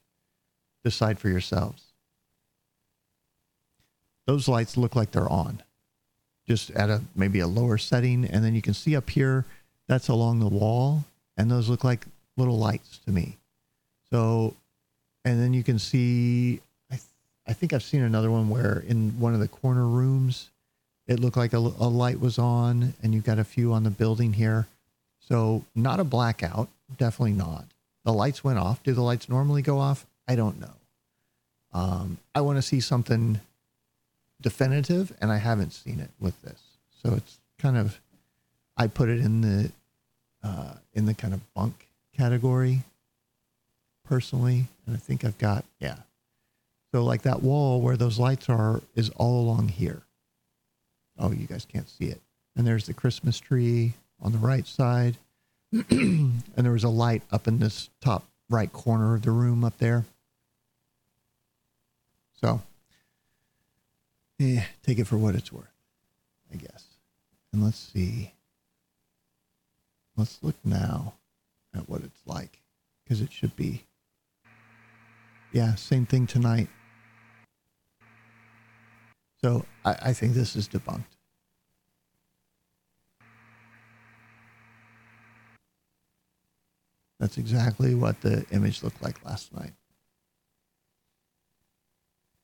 decide 0.83 1.18
for 1.18 1.29
yourselves. 1.29 1.83
Those 4.27 4.49
lights 4.49 4.77
look 4.79 4.97
like 4.97 5.11
they're 5.11 5.29
on, 5.29 5.62
just 6.49 6.70
at 6.70 6.89
a 6.89 7.03
maybe 7.14 7.41
a 7.41 7.47
lower 7.47 7.77
setting. 7.77 8.25
And 8.25 8.43
then 8.43 8.55
you 8.55 8.62
can 8.62 8.72
see 8.72 8.97
up 8.97 9.11
here, 9.11 9.45
that's 9.87 10.09
along 10.09 10.41
the 10.41 10.49
wall. 10.49 11.05
And 11.37 11.51
those 11.51 11.68
look 11.68 11.85
like 11.85 12.07
little 12.39 12.59
lights 12.59 12.99
to 13.05 13.11
me. 13.11 13.37
So, 14.11 14.55
and 15.25 15.41
then 15.41 15.55
you 15.55 15.63
can 15.63 15.79
see 15.79 16.61
I 16.91 16.99
I 17.47 17.53
think 17.53 17.73
I've 17.73 17.83
seen 17.83 18.03
another 18.03 18.31
one 18.31 18.49
where 18.49 18.85
in 18.87 19.19
one 19.19 19.35
of 19.35 19.41
the 19.41 19.49
corner 19.49 19.87
rooms, 19.87 20.51
it 21.07 21.21
looked 21.21 21.37
like 21.37 21.53
a, 21.53 21.59
a 21.59 21.89
light 21.89 22.21
was 22.21 22.39
on, 22.39 22.95
and 23.03 23.15
you've 23.15 23.25
got 23.25 23.39
a 23.39 23.45
few 23.45 23.73
on 23.73 23.85
the 23.85 23.91
building 23.91 24.33
here. 24.33 24.67
So 25.21 25.65
not 25.75 26.01
a 26.01 26.05
blackout, 26.05 26.69
definitely 26.97 27.33
not. 27.33 27.65
The 28.05 28.13
lights 28.13 28.45
went 28.45 28.59
off. 28.59 28.83
Do 28.83 28.93
the 28.93 29.03
lights 29.03 29.29
normally 29.29 29.63
go 29.63 29.79
off? 29.79 30.07
I 30.29 30.37
don't 30.37 30.61
know. 30.61 30.75
Um, 31.73 32.19
I 32.35 32.41
want 32.43 32.57
to 32.57 32.63
see 32.63 32.81
something 32.81 33.41
definitive, 34.41 35.13
and 35.21 35.33
I 35.33 35.39
haven't 35.39 35.73
seen 35.73 36.01
it 36.01 36.11
with 36.21 36.41
this. 36.43 36.61
So 37.03 37.15
it's 37.15 37.39
kind 37.59 37.77
of, 37.77 37.99
I 38.77 38.87
put 38.87 39.09
it 39.09 39.21
in 39.21 39.41
the 39.41 39.73
uh, 40.43 40.75
in 40.93 41.07
the 41.07 41.15
kind 41.15 41.33
of 41.35 41.41
bunk 41.55 41.89
category. 42.17 42.83
Personally, 44.05 44.67
and 44.87 44.97
I 44.97 44.99
think 44.99 45.25
I've 45.25 45.39
got 45.39 45.65
yeah. 45.81 45.97
So 46.93 47.03
like 47.03 47.23
that 47.23 47.43
wall 47.43 47.81
where 47.81 47.97
those 47.97 48.19
lights 48.19 48.49
are 48.49 48.81
is 48.95 49.11
all 49.11 49.41
along 49.41 49.69
here. 49.69 50.03
Oh, 51.19 51.33
you 51.33 51.47
guys 51.47 51.67
can't 51.71 51.89
see 51.89 52.07
it. 52.07 52.21
And 52.57 52.67
there's 52.67 52.87
the 52.87 52.95
Christmas 52.95 53.41
tree 53.41 53.95
on 54.21 54.33
the 54.33 54.39
right 54.39 54.67
side. 54.67 55.17
and 55.73 56.43
there 56.57 56.73
was 56.73 56.85
a 56.85 56.89
light 56.89 57.23
up 57.33 57.49
in 57.49 57.59
this 57.59 57.91
top 58.01 58.25
right 58.49 58.73
corner 58.73 59.15
of 59.15 59.23
the 59.23 59.33
room 59.33 59.65
up 59.65 59.77
there. 59.79 60.05
So, 62.41 62.63
yeah, 64.39 64.65
take 64.85 64.99
it 64.99 65.07
for 65.07 65.17
what 65.17 65.35
it's 65.35 65.53
worth, 65.53 65.73
I 66.53 66.57
guess. 66.57 66.85
And 67.53 67.65
let's 67.65 67.79
see. 67.79 68.33
Let's 70.17 70.39
look 70.43 70.57
now 70.65 71.15
at 71.75 71.89
what 71.89 72.03
it's 72.03 72.21
like 72.27 72.61
because 73.03 73.21
it 73.21 73.33
should 73.33 73.57
be. 73.57 73.85
Yeah, 75.55 75.77
same 75.77 76.05
thing 76.05 76.27
tonight. 76.27 76.69
So 79.41 79.65
I, 79.85 79.97
I 80.07 80.13
think 80.13 80.35
this 80.35 80.57
is 80.57 80.69
debunked. 80.69 81.05
That's 87.21 87.39
exactly 87.39 87.95
what 87.95 88.21
the 88.21 88.45
image 88.51 88.83
looked 88.83 89.01
like 89.01 89.25
last 89.25 89.55
night. 89.55 89.75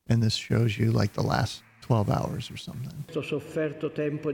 And 0.09 0.23
this 0.23 0.35
shows 0.35 0.79
you 0.79 0.93
like 0.93 1.13
the 1.15 1.23
last 1.23 1.65
12 1.83 2.11
hours 2.11 2.49
or 2.49 2.57
something. 2.57 3.05
sofferto 3.09 3.93
tempo 3.93 4.33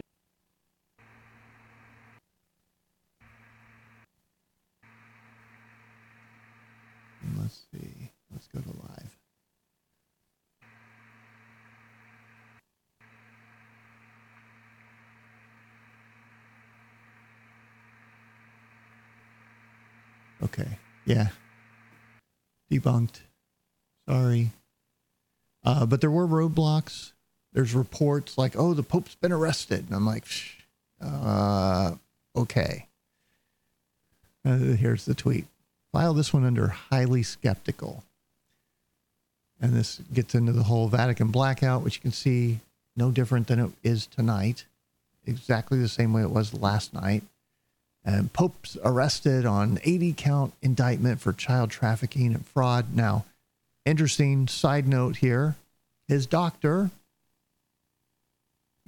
And 7.22 7.38
let's 7.40 7.62
see. 7.72 8.10
Let's 8.32 8.45
Okay. 20.42 20.78
Yeah. 21.04 21.28
Debunked. 22.70 23.20
Sorry. 24.08 24.52
Uh, 25.64 25.86
but 25.86 26.00
there 26.00 26.10
were 26.10 26.26
roadblocks. 26.26 27.12
There's 27.52 27.74
reports 27.74 28.38
like, 28.38 28.54
oh, 28.56 28.74
the 28.74 28.82
Pope's 28.82 29.14
been 29.16 29.32
arrested. 29.32 29.86
And 29.86 29.96
I'm 29.96 30.06
like, 30.06 30.24
uh, 31.00 31.94
okay. 32.36 32.86
Uh, 34.44 34.56
here's 34.58 35.04
the 35.04 35.14
tweet. 35.14 35.46
File 35.92 36.14
this 36.14 36.32
one 36.32 36.44
under 36.44 36.68
highly 36.68 37.22
skeptical. 37.22 38.04
And 39.60 39.72
this 39.72 40.00
gets 40.12 40.34
into 40.34 40.52
the 40.52 40.64
whole 40.64 40.88
Vatican 40.88 41.28
blackout, 41.28 41.82
which 41.82 41.96
you 41.96 42.02
can 42.02 42.12
see 42.12 42.60
no 42.94 43.10
different 43.10 43.46
than 43.46 43.58
it 43.58 43.70
is 43.82 44.06
tonight, 44.06 44.66
exactly 45.24 45.78
the 45.78 45.88
same 45.88 46.12
way 46.12 46.22
it 46.22 46.30
was 46.30 46.54
last 46.54 46.94
night. 46.94 47.22
And 48.04 48.32
Pope's 48.32 48.76
arrested 48.84 49.44
on 49.44 49.80
80 49.82 50.12
count 50.12 50.54
indictment 50.62 51.20
for 51.20 51.32
child 51.32 51.70
trafficking 51.70 52.34
and 52.34 52.46
fraud. 52.46 52.94
Now, 52.94 53.24
interesting 53.84 54.46
side 54.46 54.86
note 54.86 55.16
here 55.16 55.56
his 56.08 56.26
doctor 56.26 56.90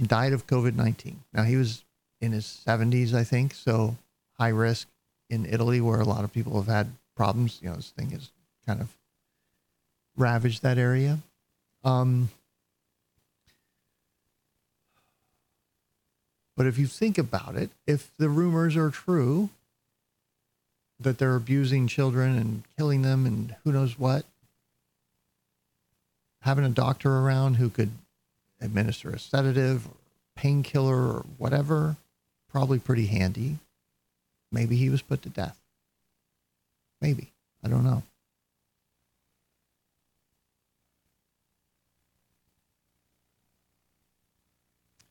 died 0.00 0.32
of 0.32 0.46
COVID 0.46 0.76
19. 0.76 1.20
Now, 1.32 1.42
he 1.42 1.56
was 1.56 1.84
in 2.20 2.32
his 2.32 2.62
70s, 2.66 3.14
I 3.14 3.24
think, 3.24 3.54
so 3.54 3.96
high 4.38 4.48
risk 4.48 4.86
in 5.28 5.46
Italy, 5.46 5.80
where 5.80 6.00
a 6.00 6.04
lot 6.04 6.24
of 6.24 6.32
people 6.32 6.60
have 6.60 6.72
had 6.72 6.92
problems. 7.16 7.58
You 7.60 7.70
know, 7.70 7.76
this 7.76 7.90
thing 7.90 8.12
is 8.12 8.30
kind 8.66 8.80
of 8.80 8.94
ravaged 10.18 10.62
that 10.62 10.76
area. 10.76 11.18
Um, 11.84 12.30
but 16.56 16.66
if 16.66 16.78
you 16.78 16.86
think 16.86 17.16
about 17.16 17.56
it, 17.56 17.70
if 17.86 18.10
the 18.18 18.28
rumors 18.28 18.76
are 18.76 18.90
true 18.90 19.48
that 21.00 21.18
they're 21.18 21.36
abusing 21.36 21.86
children 21.86 22.36
and 22.36 22.64
killing 22.76 23.02
them 23.02 23.24
and 23.24 23.54
who 23.62 23.72
knows 23.72 23.98
what, 23.98 24.24
having 26.42 26.64
a 26.64 26.70
doctor 26.70 27.18
around 27.18 27.54
who 27.54 27.70
could 27.70 27.90
administer 28.60 29.10
a 29.10 29.18
sedative 29.18 29.86
or 29.86 29.92
painkiller 30.34 30.96
or 30.96 31.24
whatever, 31.36 31.96
probably 32.50 32.78
pretty 32.78 33.06
handy. 33.06 33.58
Maybe 34.50 34.76
he 34.76 34.90
was 34.90 35.02
put 35.02 35.22
to 35.22 35.28
death. 35.28 35.58
Maybe. 37.00 37.28
I 37.62 37.68
don't 37.68 37.84
know. 37.84 38.02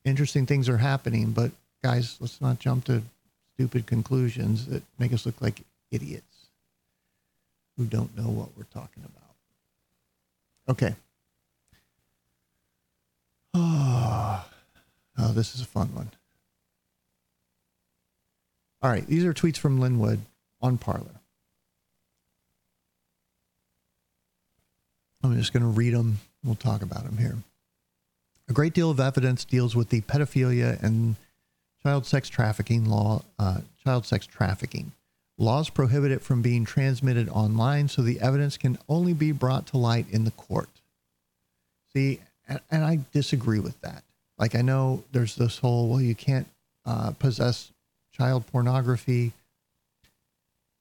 Interesting 0.08 0.46
things 0.46 0.70
are 0.70 0.78
happening, 0.78 1.32
but 1.32 1.50
guys, 1.84 2.16
let's 2.18 2.40
not 2.40 2.58
jump 2.58 2.84
to 2.86 3.02
stupid 3.54 3.86
conclusions 3.86 4.66
that 4.66 4.82
make 4.98 5.12
us 5.12 5.26
look 5.26 5.40
like 5.42 5.60
idiots 5.90 6.46
who 7.76 7.84
don't 7.84 8.16
know 8.16 8.30
what 8.30 8.48
we're 8.56 8.64
talking 8.72 9.04
about. 9.04 10.74
Okay. 10.74 10.94
Oh, 13.52 14.44
oh 15.18 15.32
this 15.32 15.54
is 15.54 15.60
a 15.60 15.66
fun 15.66 15.94
one. 15.94 16.10
All 18.80 18.90
right, 18.90 19.06
these 19.06 19.24
are 19.24 19.34
tweets 19.34 19.58
from 19.58 19.78
Lin 19.78 19.98
Wood 19.98 20.20
on 20.62 20.78
Parler. 20.78 21.20
I'm 25.22 25.36
just 25.36 25.52
going 25.52 25.64
to 25.64 25.68
read 25.68 25.92
them. 25.92 26.18
We'll 26.44 26.54
talk 26.54 26.80
about 26.80 27.04
them 27.04 27.18
here. 27.18 27.36
A 28.48 28.52
great 28.52 28.72
deal 28.72 28.90
of 28.90 28.98
evidence 28.98 29.44
deals 29.44 29.76
with 29.76 29.90
the 29.90 30.00
pedophilia 30.02 30.82
and 30.82 31.16
child 31.82 32.06
sex 32.06 32.28
trafficking 32.28 32.86
law. 32.86 33.22
Uh, 33.38 33.60
child 33.84 34.06
sex 34.06 34.26
trafficking 34.26 34.92
laws 35.36 35.68
prohibit 35.68 36.10
it 36.10 36.22
from 36.22 36.40
being 36.42 36.64
transmitted 36.64 37.28
online, 37.28 37.88
so 37.88 38.02
the 38.02 38.20
evidence 38.20 38.56
can 38.56 38.78
only 38.88 39.12
be 39.12 39.32
brought 39.32 39.66
to 39.66 39.76
light 39.76 40.06
in 40.10 40.24
the 40.24 40.30
court. 40.32 40.68
See, 41.92 42.20
and, 42.48 42.60
and 42.70 42.84
I 42.84 43.00
disagree 43.12 43.60
with 43.60 43.80
that. 43.82 44.02
Like 44.38 44.54
I 44.54 44.62
know 44.62 45.04
there's 45.12 45.36
this 45.36 45.58
whole 45.58 45.88
well, 45.88 46.00
you 46.00 46.14
can't 46.14 46.48
uh, 46.86 47.10
possess 47.18 47.70
child 48.12 48.46
pornography. 48.46 49.32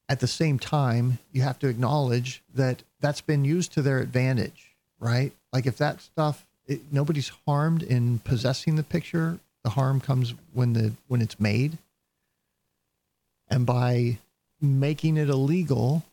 At 0.09 0.21
the 0.21 0.27
same 0.27 0.57
time, 0.57 1.19
you 1.33 1.41
have 1.41 1.59
to 1.59 1.67
acknowledge 1.67 2.41
that 2.55 2.83
that's 3.01 3.19
been 3.19 3.43
used 3.43 3.73
to 3.73 3.81
their 3.81 3.99
advantage, 3.99 4.71
right? 4.99 5.33
Like 5.51 5.65
if 5.65 5.77
that 5.79 6.01
stuff, 6.01 6.46
it, 6.67 6.81
nobody's 6.91 7.31
harmed 7.45 7.83
in 7.83 8.19
possessing 8.19 8.75
the 8.75 8.83
picture. 8.83 9.39
The 9.63 9.71
harm 9.71 9.99
comes 9.99 10.33
when 10.53 10.73
the 10.73 10.93
when 11.07 11.21
it's 11.21 11.39
made, 11.39 11.77
and 13.49 13.65
by 13.65 14.19
making 14.61 15.17
it 15.17 15.29
illegal, 15.29 16.03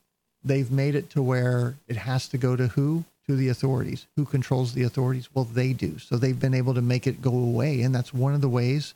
they've 0.42 0.70
made 0.70 0.94
it 0.94 1.10
to 1.10 1.22
where 1.22 1.76
it 1.88 1.96
has 1.96 2.28
to 2.28 2.38
go 2.38 2.56
to 2.56 2.68
who? 2.68 3.04
To 3.26 3.36
the 3.36 3.48
authorities. 3.48 4.06
Who 4.16 4.24
controls 4.24 4.74
the 4.74 4.82
authorities? 4.82 5.28
Well, 5.32 5.44
they 5.44 5.72
do. 5.72 5.98
So 5.98 6.16
they've 6.16 6.38
been 6.38 6.54
able 6.54 6.74
to 6.74 6.82
make 6.82 7.06
it 7.06 7.22
go 7.22 7.30
away, 7.30 7.82
and 7.82 7.94
that's 7.94 8.12
one 8.12 8.34
of 8.34 8.40
the 8.40 8.48
ways. 8.48 8.94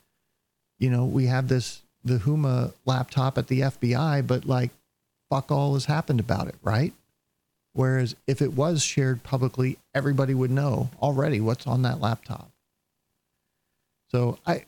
You 0.77 0.89
know, 0.89 1.05
we 1.05 1.25
have 1.25 1.47
this 1.47 1.81
the 2.03 2.17
Huma 2.17 2.73
laptop 2.85 3.37
at 3.37 3.47
the 3.47 3.61
FBI, 3.61 4.25
but 4.25 4.45
like 4.45 4.71
fuck 5.29 5.51
all 5.51 5.73
has 5.73 5.85
happened 5.85 6.19
about 6.19 6.47
it, 6.47 6.55
right? 6.63 6.93
Whereas 7.79 8.13
if 8.27 8.41
it 8.41 8.55
was 8.55 8.83
shared 8.83 9.23
publicly, 9.23 9.77
everybody 9.95 10.33
would 10.33 10.51
know 10.51 10.89
already 11.01 11.39
what's 11.39 11.65
on 11.65 11.83
that 11.83 12.01
laptop. 12.01 12.49
So 14.11 14.37
I 14.45 14.65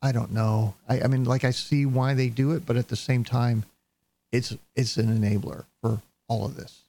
I 0.00 0.12
don't 0.12 0.30
know. 0.30 0.76
I, 0.88 1.00
I 1.00 1.06
mean 1.08 1.24
like 1.24 1.42
I 1.42 1.50
see 1.50 1.84
why 1.84 2.14
they 2.14 2.28
do 2.28 2.52
it, 2.52 2.64
but 2.64 2.76
at 2.76 2.86
the 2.86 2.94
same 2.94 3.24
time, 3.24 3.64
it's 4.30 4.56
it's 4.76 4.96
an 4.96 5.08
enabler 5.08 5.64
for 5.80 6.00
all 6.28 6.44
of 6.46 6.54
this 6.54 6.82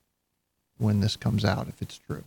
when 0.78 0.99
this 0.99 1.15
comes 1.15 1.44
out, 1.44 1.68
if 1.68 1.82
it's 1.82 1.98
true. 1.98 2.24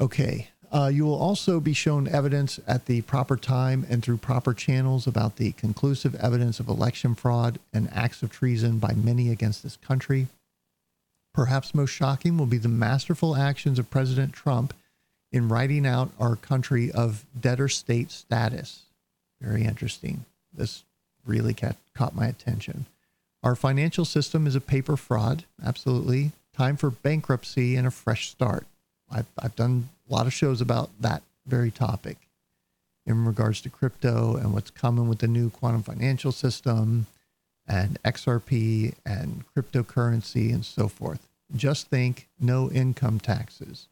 Okay. 0.00 0.50
Uh, 0.70 0.88
you 0.94 1.04
will 1.04 1.18
also 1.18 1.58
be 1.58 1.72
shown 1.72 2.06
evidence 2.06 2.60
at 2.64 2.86
the 2.86 3.02
proper 3.02 3.36
time 3.36 3.84
and 3.90 4.04
through 4.04 4.18
proper 4.18 4.54
channels 4.54 5.08
about 5.08 5.34
the 5.34 5.50
conclusive 5.52 6.14
evidence 6.14 6.60
of 6.60 6.68
election 6.68 7.16
fraud 7.16 7.58
and 7.72 7.92
acts 7.92 8.22
of 8.22 8.30
treason 8.30 8.78
by 8.78 8.92
many 8.92 9.32
against 9.32 9.64
this 9.64 9.76
country. 9.78 10.28
Perhaps 11.36 11.74
most 11.74 11.90
shocking 11.90 12.38
will 12.38 12.46
be 12.46 12.56
the 12.56 12.66
masterful 12.66 13.36
actions 13.36 13.78
of 13.78 13.90
President 13.90 14.32
Trump 14.32 14.72
in 15.30 15.50
writing 15.50 15.86
out 15.86 16.10
our 16.18 16.34
country 16.34 16.90
of 16.90 17.26
debtor 17.38 17.68
state 17.68 18.10
status. 18.10 18.84
Very 19.38 19.64
interesting. 19.64 20.24
This 20.54 20.82
really 21.26 21.52
caught 21.52 22.14
my 22.14 22.26
attention. 22.26 22.86
Our 23.42 23.54
financial 23.54 24.06
system 24.06 24.46
is 24.46 24.54
a 24.54 24.62
paper 24.62 24.96
fraud. 24.96 25.44
Absolutely. 25.62 26.32
Time 26.56 26.78
for 26.78 26.88
bankruptcy 26.88 27.76
and 27.76 27.86
a 27.86 27.90
fresh 27.90 28.30
start. 28.30 28.66
I've, 29.10 29.26
I've 29.38 29.54
done 29.56 29.90
a 30.08 30.14
lot 30.14 30.26
of 30.26 30.32
shows 30.32 30.62
about 30.62 30.88
that 31.00 31.22
very 31.46 31.70
topic 31.70 32.16
in 33.04 33.26
regards 33.26 33.60
to 33.60 33.68
crypto 33.68 34.36
and 34.36 34.54
what's 34.54 34.70
coming 34.70 35.06
with 35.06 35.18
the 35.18 35.28
new 35.28 35.50
quantum 35.50 35.82
financial 35.82 36.32
system 36.32 37.06
and 37.68 38.00
XRP 38.02 38.94
and 39.04 39.44
cryptocurrency 39.54 40.52
and 40.52 40.64
so 40.64 40.88
forth. 40.88 41.28
Just 41.54 41.88
think 41.88 42.28
no 42.40 42.70
income 42.70 43.20
taxes. 43.20 43.88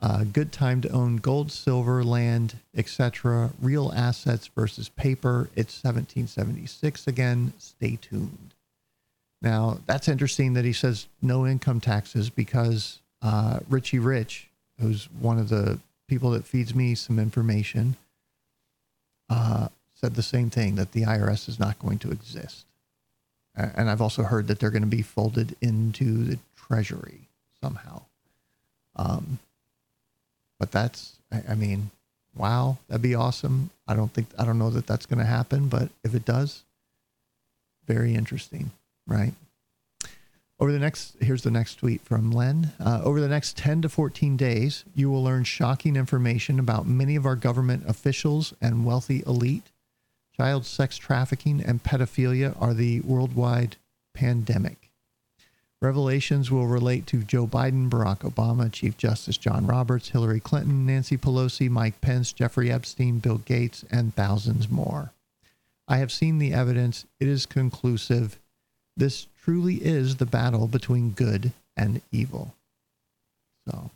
Uh, 0.00 0.24
good 0.24 0.52
time 0.52 0.80
to 0.82 0.90
own 0.90 1.16
gold, 1.16 1.50
silver, 1.50 2.04
land, 2.04 2.58
etc. 2.76 3.50
Real 3.60 3.92
assets 3.96 4.48
versus 4.48 4.88
paper. 4.90 5.48
It's 5.56 5.82
1776 5.82 7.06
again. 7.06 7.54
Stay 7.58 7.98
tuned. 8.00 8.54
Now, 9.40 9.78
that's 9.86 10.08
interesting 10.08 10.54
that 10.54 10.64
he 10.64 10.72
says 10.72 11.06
no 11.22 11.46
income 11.46 11.80
taxes 11.80 12.28
because 12.28 13.00
uh, 13.22 13.60
Richie 13.68 13.98
Rich, 13.98 14.48
who's 14.80 15.08
one 15.20 15.38
of 15.38 15.48
the 15.48 15.78
people 16.08 16.30
that 16.30 16.44
feeds 16.44 16.74
me 16.74 16.94
some 16.94 17.18
information, 17.18 17.96
uh, 19.30 19.68
said 19.94 20.14
the 20.14 20.22
same 20.22 20.50
thing 20.50 20.74
that 20.74 20.92
the 20.92 21.02
IRS 21.02 21.48
is 21.48 21.58
not 21.58 21.78
going 21.78 21.98
to 21.98 22.10
exist. 22.10 22.66
And 23.56 23.88
I've 23.88 24.02
also 24.02 24.22
heard 24.22 24.48
that 24.48 24.58
they're 24.58 24.70
going 24.70 24.82
to 24.82 24.88
be 24.88 25.02
folded 25.02 25.56
into 25.60 26.24
the 26.24 26.38
Treasury 26.56 27.20
somehow. 27.62 28.02
Um, 28.96 29.38
but 30.58 30.70
that's, 30.70 31.14
I, 31.32 31.42
I 31.50 31.54
mean, 31.54 31.90
wow, 32.34 32.78
that'd 32.88 33.02
be 33.02 33.14
awesome. 33.14 33.70
I 33.88 33.94
don't 33.94 34.12
think, 34.12 34.28
I 34.38 34.44
don't 34.44 34.58
know 34.58 34.70
that 34.70 34.86
that's 34.86 35.06
going 35.06 35.18
to 35.18 35.24
happen, 35.24 35.68
but 35.68 35.88
if 36.04 36.14
it 36.14 36.24
does, 36.24 36.64
very 37.86 38.14
interesting, 38.14 38.72
right? 39.06 39.32
Over 40.58 40.72
the 40.72 40.78
next, 40.78 41.16
here's 41.20 41.42
the 41.42 41.50
next 41.50 41.76
tweet 41.76 42.00
from 42.00 42.30
Len. 42.30 42.72
Uh, 42.80 43.02
over 43.04 43.20
the 43.20 43.28
next 43.28 43.58
10 43.58 43.82
to 43.82 43.88
14 43.90 44.36
days, 44.36 44.84
you 44.94 45.10
will 45.10 45.22
learn 45.22 45.44
shocking 45.44 45.96
information 45.96 46.58
about 46.58 46.86
many 46.86 47.14
of 47.14 47.26
our 47.26 47.36
government 47.36 47.84
officials 47.86 48.54
and 48.60 48.86
wealthy 48.86 49.22
elite. 49.26 49.70
Child 50.36 50.66
sex 50.66 50.98
trafficking 50.98 51.62
and 51.62 51.82
pedophilia 51.82 52.54
are 52.60 52.74
the 52.74 53.00
worldwide 53.00 53.76
pandemic. 54.12 54.90
Revelations 55.80 56.50
will 56.50 56.66
relate 56.66 57.06
to 57.06 57.22
Joe 57.22 57.46
Biden, 57.46 57.88
Barack 57.88 58.18
Obama, 58.18 58.70
Chief 58.70 58.98
Justice 58.98 59.38
John 59.38 59.66
Roberts, 59.66 60.10
Hillary 60.10 60.40
Clinton, 60.40 60.84
Nancy 60.84 61.16
Pelosi, 61.16 61.70
Mike 61.70 62.00
Pence, 62.02 62.32
Jeffrey 62.32 62.70
Epstein, 62.70 63.18
Bill 63.18 63.38
Gates, 63.38 63.84
and 63.90 64.14
thousands 64.14 64.70
more. 64.70 65.12
I 65.88 65.98
have 65.98 66.12
seen 66.12 66.38
the 66.38 66.52
evidence. 66.52 67.06
It 67.18 67.28
is 67.28 67.46
conclusive. 67.46 68.38
This 68.94 69.28
truly 69.42 69.76
is 69.76 70.16
the 70.16 70.26
battle 70.26 70.66
between 70.66 71.10
good 71.10 71.52
and 71.76 72.02
evil. 72.12 72.54
So, 73.66 73.90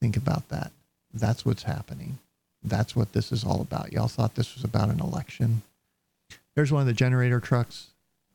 think 0.00 0.16
about 0.16 0.48
that. 0.48 0.72
That's 1.14 1.46
what's 1.46 1.62
happening. 1.62 2.18
That's 2.62 2.96
what 2.96 3.12
this 3.12 3.30
is 3.30 3.44
all 3.44 3.60
about. 3.60 3.92
Y'all 3.92 4.08
thought 4.08 4.34
this 4.34 4.54
was 4.54 4.64
about 4.64 4.90
an 4.90 5.00
election. 5.00 5.62
There's 6.54 6.72
one 6.72 6.80
of 6.80 6.86
the 6.86 6.92
generator 6.92 7.40
trucks 7.40 7.88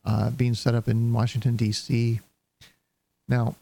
uh, 0.04 0.30
being 0.30 0.54
set 0.54 0.74
up 0.74 0.88
in 0.88 1.12
Washington, 1.12 1.56
D.C. 1.56 2.20
Now, 3.28 3.56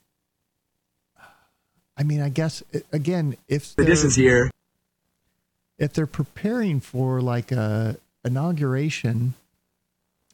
I 1.96 2.04
mean, 2.04 2.20
I 2.20 2.28
guess, 2.28 2.62
again, 2.92 3.36
if 3.48 3.74
this 3.74 4.04
is 4.04 4.14
here, 4.14 4.50
if 5.78 5.92
they're 5.92 6.06
preparing 6.06 6.80
for 6.80 7.20
like 7.20 7.50
a 7.50 7.96
inauguration, 8.24 9.34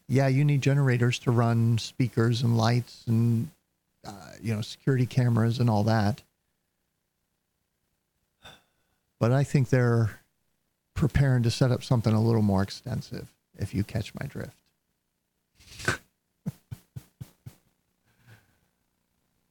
yeah, 0.08 0.28
you 0.28 0.44
need 0.44 0.60
generators 0.60 1.18
to 1.20 1.30
run 1.30 1.78
speakers 1.78 2.42
and 2.42 2.58
lights 2.58 3.04
and 3.06 3.48
uh, 4.06 4.32
you 4.42 4.54
know 4.54 4.60
security 4.60 5.06
cameras 5.06 5.58
and 5.58 5.70
all 5.70 5.84
that. 5.84 6.20
But 9.24 9.32
I 9.32 9.42
think 9.42 9.70
they're 9.70 10.20
preparing 10.92 11.44
to 11.44 11.50
set 11.50 11.70
up 11.70 11.82
something 11.82 12.12
a 12.12 12.20
little 12.20 12.42
more 12.42 12.62
extensive. 12.62 13.26
If 13.56 13.72
you 13.72 13.82
catch 13.82 14.12
my 14.20 14.26
drift. 14.26 14.54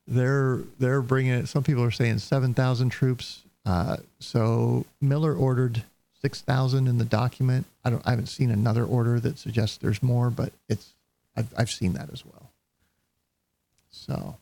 they're 0.07 0.59
they're 0.77 1.01
bringing 1.01 1.33
it. 1.33 1.47
Some 1.47 1.63
people 1.63 1.83
are 1.83 1.89
saying 1.89 2.19
seven 2.19 2.53
thousand 2.53 2.91
troops. 2.91 3.41
Uh, 3.65 3.97
so 4.19 4.85
Miller 5.01 5.33
ordered 5.33 5.81
six 6.21 6.39
thousand 6.41 6.87
in 6.87 6.99
the 6.99 7.03
document. 7.05 7.65
I 7.83 7.89
don't. 7.89 8.05
I 8.05 8.11
haven't 8.11 8.27
seen 8.27 8.51
another 8.51 8.85
order 8.85 9.19
that 9.21 9.39
suggests 9.39 9.77
there's 9.77 10.03
more, 10.03 10.29
but 10.29 10.53
it's. 10.69 10.93
I've 11.35 11.51
I've 11.57 11.71
seen 11.71 11.93
that 11.93 12.13
as 12.13 12.23
well. 12.23 12.51
So, 13.89 14.35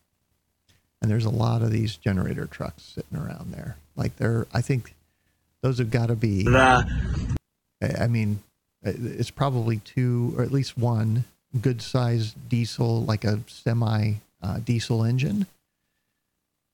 and 1.02 1.10
there's 1.10 1.24
a 1.24 1.30
lot 1.30 1.62
of 1.62 1.72
these 1.72 1.96
generator 1.96 2.48
trucks 2.48 2.84
sitting 2.84 3.18
around 3.18 3.54
there. 3.54 3.78
Like 3.96 4.18
they're. 4.18 4.46
I 4.54 4.60
think 4.60 4.94
those 5.62 5.78
have 5.78 5.92
got 5.92 6.08
to 6.08 6.16
be. 6.16 6.46
I 7.82 8.08
mean, 8.08 8.42
it's 8.84 9.32
probably 9.32 9.78
two 9.78 10.34
or 10.38 10.44
at 10.44 10.52
least 10.52 10.78
one 10.78 11.26
good 11.60 11.82
sized 11.82 12.36
diesel, 12.50 13.04
like 13.04 13.24
a 13.24 13.40
semi 13.48 14.14
uh, 14.42 14.60
diesel 14.60 15.04
engine 15.04 15.46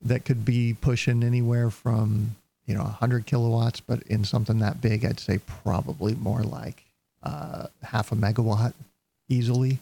that 0.00 0.24
could 0.24 0.44
be 0.44 0.74
pushing 0.80 1.22
anywhere 1.24 1.70
from 1.70 2.36
you 2.66 2.74
know 2.74 2.84
100 2.84 3.26
kilowatts, 3.26 3.80
but 3.80 4.02
in 4.04 4.24
something 4.24 4.58
that 4.60 4.80
big, 4.80 5.04
I'd 5.04 5.20
say 5.20 5.38
probably 5.64 6.14
more 6.14 6.42
like 6.42 6.84
uh, 7.22 7.66
half 7.82 8.12
a 8.12 8.14
megawatt 8.14 8.74
easily. 9.28 9.78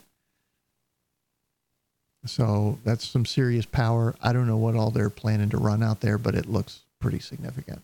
So 2.24 2.78
that's 2.85 3.07
some 3.07 3.24
serious 3.24 3.66
power. 3.66 4.16
I 4.20 4.33
don't 4.33 4.49
know 4.49 4.57
what 4.57 4.74
all 4.74 4.91
they're 4.91 5.11
planning 5.11 5.51
to 5.51 5.59
run 5.59 5.83
out 5.83 6.01
there, 6.01 6.19
but 6.19 6.35
it 6.35 6.47
looks 6.51 6.81
pretty 7.01 7.20
significant. 7.20 7.83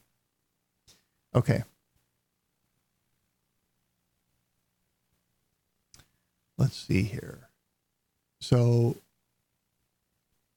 Okay. 1.34 1.62
Let's 6.58 6.76
see 6.76 7.02
here. 7.02 7.48
So 8.40 8.96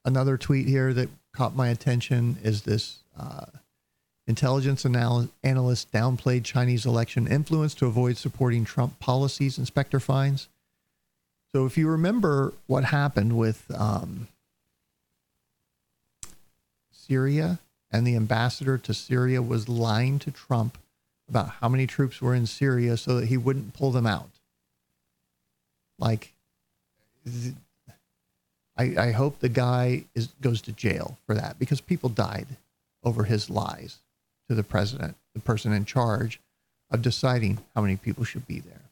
another 0.04 0.36
tweet 0.36 0.66
here 0.66 0.92
that 0.92 1.08
caught 1.32 1.56
my 1.56 1.68
attention 1.68 2.36
is 2.42 2.62
this 2.62 2.98
uh, 3.18 3.46
intelligence 4.26 4.84
anal- 4.84 5.28
analyst 5.42 5.92
downplayed 5.92 6.44
Chinese 6.44 6.84
election 6.84 7.26
influence 7.26 7.74
to 7.74 7.86
avoid 7.86 8.16
supporting 8.16 8.64
Trump 8.64 8.98
policies, 8.98 9.58
inspector 9.58 10.00
finds. 10.00 10.48
So 11.52 11.64
if 11.64 11.78
you 11.78 11.88
remember 11.88 12.52
what 12.66 12.84
happened 12.84 13.36
with 13.38 13.64
um, 13.74 14.28
Syria 16.92 17.58
and 17.96 18.06
the 18.06 18.14
ambassador 18.14 18.76
to 18.76 18.92
Syria 18.92 19.40
was 19.40 19.70
lying 19.70 20.18
to 20.18 20.30
Trump 20.30 20.76
about 21.30 21.48
how 21.48 21.68
many 21.68 21.86
troops 21.86 22.20
were 22.20 22.34
in 22.34 22.46
Syria 22.46 22.98
so 22.98 23.18
that 23.18 23.28
he 23.28 23.38
wouldn't 23.38 23.72
pull 23.72 23.90
them 23.90 24.06
out. 24.06 24.28
Like, 25.98 26.34
I, 28.76 28.94
I 28.98 29.10
hope 29.12 29.38
the 29.38 29.48
guy 29.48 30.04
is 30.14 30.28
goes 30.42 30.60
to 30.62 30.72
jail 30.72 31.16
for 31.24 31.34
that 31.34 31.58
because 31.58 31.80
people 31.80 32.10
died 32.10 32.46
over 33.02 33.24
his 33.24 33.48
lies 33.48 33.96
to 34.50 34.54
the 34.54 34.62
president, 34.62 35.16
the 35.32 35.40
person 35.40 35.72
in 35.72 35.86
charge 35.86 36.38
of 36.90 37.00
deciding 37.00 37.60
how 37.74 37.80
many 37.80 37.96
people 37.96 38.24
should 38.24 38.46
be 38.46 38.60
there. 38.60 38.82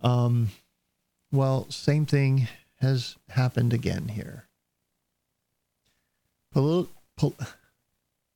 Um, 0.00 0.48
well, 1.30 1.66
same 1.68 2.06
thing 2.06 2.48
has 2.80 3.16
happened 3.28 3.74
again 3.74 4.08
here. 4.08 4.47
Pol- 6.52 6.88
pol- 7.16 7.34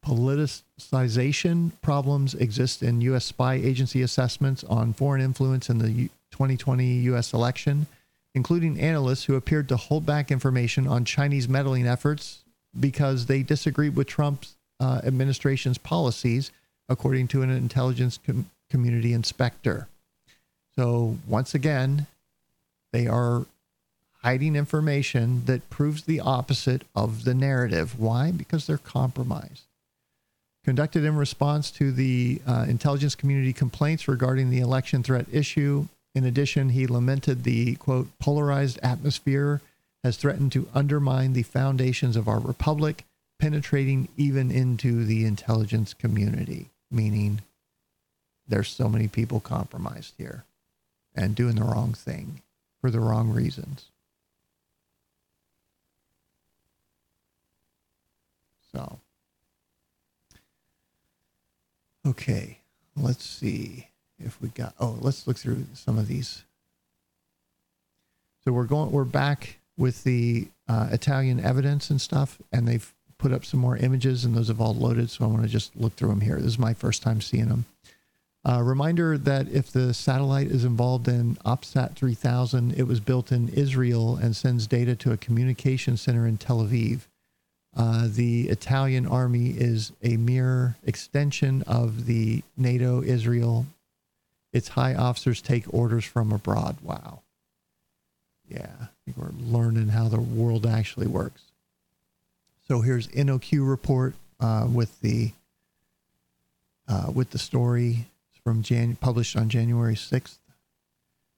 politicization 0.04 1.70
problems 1.80 2.34
exist 2.34 2.82
in 2.82 3.00
U.S. 3.02 3.24
spy 3.24 3.54
agency 3.54 4.02
assessments 4.02 4.64
on 4.64 4.92
foreign 4.92 5.22
influence 5.22 5.70
in 5.70 5.78
the 5.78 6.08
2020 6.32 6.84
U.S. 6.84 7.32
election, 7.32 7.86
including 8.34 8.80
analysts 8.80 9.24
who 9.24 9.36
appeared 9.36 9.68
to 9.68 9.76
hold 9.76 10.04
back 10.04 10.30
information 10.30 10.86
on 10.88 11.04
Chinese 11.04 11.48
meddling 11.48 11.86
efforts 11.86 12.40
because 12.78 13.26
they 13.26 13.42
disagreed 13.42 13.94
with 13.94 14.06
Trump's 14.06 14.56
uh, 14.80 15.00
administration's 15.04 15.78
policies, 15.78 16.50
according 16.88 17.28
to 17.28 17.42
an 17.42 17.50
intelligence 17.50 18.18
com- 18.26 18.50
community 18.70 19.12
inspector. 19.12 19.86
So, 20.76 21.18
once 21.28 21.54
again, 21.54 22.06
they 22.92 23.06
are 23.06 23.46
hiding 24.22 24.54
information 24.54 25.44
that 25.46 25.68
proves 25.68 26.04
the 26.04 26.20
opposite 26.20 26.82
of 26.94 27.24
the 27.24 27.34
narrative. 27.34 27.98
Why? 27.98 28.30
Because 28.30 28.66
they're 28.66 28.78
compromised. 28.78 29.64
Conducted 30.64 31.04
in 31.04 31.16
response 31.16 31.72
to 31.72 31.90
the 31.90 32.40
uh, 32.46 32.66
intelligence 32.68 33.16
community 33.16 33.52
complaints 33.52 34.06
regarding 34.06 34.50
the 34.50 34.60
election 34.60 35.02
threat 35.02 35.26
issue, 35.32 35.88
in 36.14 36.24
addition, 36.24 36.68
he 36.68 36.86
lamented 36.86 37.42
the 37.42 37.74
quote, 37.76 38.08
polarized 38.18 38.78
atmosphere 38.82 39.60
has 40.04 40.16
threatened 40.16 40.52
to 40.52 40.68
undermine 40.74 41.32
the 41.32 41.42
foundations 41.42 42.16
of 42.16 42.28
our 42.28 42.38
republic, 42.38 43.04
penetrating 43.38 44.08
even 44.16 44.50
into 44.50 45.04
the 45.04 45.24
intelligence 45.24 45.94
community, 45.94 46.68
meaning 46.90 47.40
there's 48.46 48.68
so 48.68 48.88
many 48.88 49.08
people 49.08 49.40
compromised 49.40 50.14
here 50.18 50.44
and 51.14 51.34
doing 51.34 51.56
the 51.56 51.64
wrong 51.64 51.92
thing 51.92 52.42
for 52.80 52.90
the 52.90 53.00
wrong 53.00 53.30
reasons. 53.30 53.86
So, 58.74 59.00
okay, 62.06 62.58
let's 62.96 63.24
see 63.24 63.88
if 64.18 64.40
we 64.40 64.48
got. 64.48 64.74
Oh, 64.80 64.96
let's 65.00 65.26
look 65.26 65.36
through 65.36 65.66
some 65.74 65.98
of 65.98 66.08
these. 66.08 66.44
So 68.44 68.52
we're 68.52 68.64
going. 68.64 68.90
We're 68.90 69.04
back 69.04 69.58
with 69.76 70.04
the 70.04 70.48
uh, 70.68 70.88
Italian 70.90 71.40
evidence 71.40 71.90
and 71.90 72.00
stuff, 72.00 72.40
and 72.52 72.66
they've 72.66 72.92
put 73.18 73.32
up 73.32 73.44
some 73.44 73.60
more 73.60 73.76
images, 73.76 74.24
and 74.24 74.34
those 74.34 74.48
have 74.48 74.60
all 74.60 74.74
loaded. 74.74 75.10
So 75.10 75.24
I 75.24 75.28
want 75.28 75.42
to 75.42 75.48
just 75.48 75.76
look 75.76 75.94
through 75.94 76.08
them 76.08 76.20
here. 76.20 76.36
This 76.36 76.46
is 76.52 76.58
my 76.58 76.74
first 76.74 77.02
time 77.02 77.20
seeing 77.20 77.48
them. 77.48 77.66
Uh, 78.44 78.60
reminder 78.60 79.16
that 79.16 79.48
if 79.48 79.70
the 79.70 79.94
satellite 79.94 80.48
is 80.48 80.64
involved 80.64 81.06
in 81.06 81.36
OPTSAT 81.46 81.94
3000, 81.94 82.72
it 82.72 82.88
was 82.88 82.98
built 82.98 83.30
in 83.30 83.48
Israel 83.50 84.16
and 84.16 84.34
sends 84.34 84.66
data 84.66 84.96
to 84.96 85.12
a 85.12 85.16
communication 85.16 85.96
center 85.96 86.26
in 86.26 86.36
Tel 86.36 86.58
Aviv. 86.58 87.02
Uh, 87.74 88.06
the 88.08 88.48
Italian 88.48 89.06
army 89.06 89.50
is 89.50 89.92
a 90.02 90.16
mere 90.16 90.76
extension 90.84 91.62
of 91.62 92.06
the 92.06 92.42
NATO 92.56 93.02
Israel. 93.02 93.66
Its 94.52 94.68
high 94.68 94.94
officers 94.94 95.40
take 95.40 95.72
orders 95.72 96.04
from 96.04 96.32
abroad. 96.32 96.76
Wow. 96.82 97.20
Yeah, 98.48 98.70
I 98.82 98.88
think 99.04 99.16
we're 99.16 99.30
learning 99.40 99.88
how 99.88 100.08
the 100.08 100.20
world 100.20 100.66
actually 100.66 101.06
works. 101.06 101.42
So 102.68 102.82
here's 102.82 103.08
NOQ 103.08 103.66
report 103.68 104.14
uh, 104.38 104.66
with 104.70 105.00
the 105.00 105.32
uh, 106.88 107.10
with 107.14 107.30
the 107.30 107.38
story 107.38 108.06
from 108.44 108.62
Jan- 108.62 108.96
published 108.96 109.36
on 109.36 109.48
January 109.48 109.94
6th. 109.94 110.38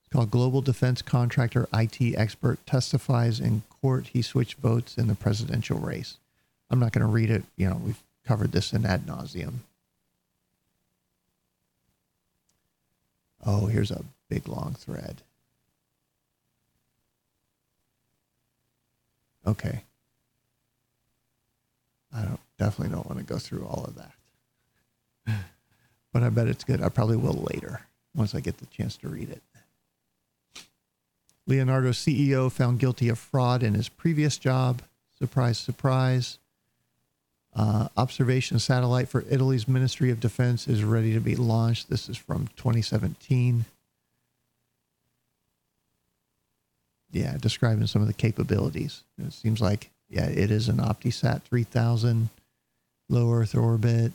It's 0.01 0.09
called 0.11 0.31
Global 0.31 0.63
Defense 0.63 1.03
Contractor 1.03 1.69
IT 1.73 2.17
Expert 2.17 2.65
Testifies 2.67 3.41
in 3.41 3.63
Court 3.81 4.09
He 4.13 4.23
Switched 4.23 4.59
Votes 4.59 4.97
in 4.97 5.07
the 5.07 5.15
Presidential 5.15 5.79
Race. 5.79 6.17
I'm 6.75 6.81
not 6.81 6.91
going 6.91 7.07
to 7.07 7.13
read 7.13 7.31
it. 7.31 7.45
You 7.57 7.71
know, 7.71 7.81
we've 7.85 8.03
covered 8.27 8.51
this 8.51 8.73
in 8.73 8.85
ad 8.85 9.07
nauseum. 9.07 9.59
Oh, 13.47 13.67
here's 13.67 13.93
a 13.93 14.03
big 14.29 14.49
long 14.49 14.75
thread. 14.75 15.23
Okay. 19.47 19.85
I 22.13 22.23
don't 22.23 22.41
definitely 22.59 22.93
don't 22.93 23.07
want 23.07 23.21
to 23.21 23.25
go 23.25 23.39
through 23.39 23.65
all 23.67 23.85
of 23.85 23.95
that. 23.95 24.13
But 26.13 26.23
I 26.23 26.29
bet 26.29 26.47
it's 26.47 26.63
good. 26.63 26.81
I 26.81 26.91
probably 26.91 27.17
will 27.17 27.45
later 27.53 27.81
once 28.15 28.37
I 28.37 28.41
get 28.41 28.59
the 28.59 28.67
chance 28.67 28.97
to 28.99 29.09
read 29.09 29.31
it. 29.31 29.43
Leonardo 31.45 31.91
CEO 31.91 32.51
found 32.53 32.79
guilty 32.79 33.09
of 33.09 33.19
fraud 33.19 33.65
in 33.65 33.75
his 33.75 33.89
previous 33.89 34.39
job. 34.39 34.83
Surprise, 35.19 35.59
surprise. 35.59 36.39
Uh, 37.57 37.89
observation 37.97 38.59
satellite 38.59 39.09
for 39.09 39.25
Italy's 39.31 39.69
Ministry 39.69 40.11
of 40.11 40.19
Defense 40.19 40.67
is 40.67 40.83
ready 40.83 41.13
to 41.15 41.21
be 41.21 41.37
launched. 41.37 41.89
This 41.89 42.09
is 42.09 42.17
from 42.17 42.49
2017. 42.57 43.65
Yeah, 47.13 47.37
describing 47.39 47.87
some 47.87 48.03
of 48.03 48.09
the 48.09 48.15
capabilities. 48.15 49.05
It 49.25 49.33
seems 49.33 49.61
like, 49.61 49.91
yeah, 50.11 50.27
it 50.27 50.51
is 50.51 50.69
an 50.69 50.79
OptiSat 50.79 51.43
3000 51.43 52.29
low 53.09 53.33
Earth 53.33 53.55
orbit, 53.55 54.13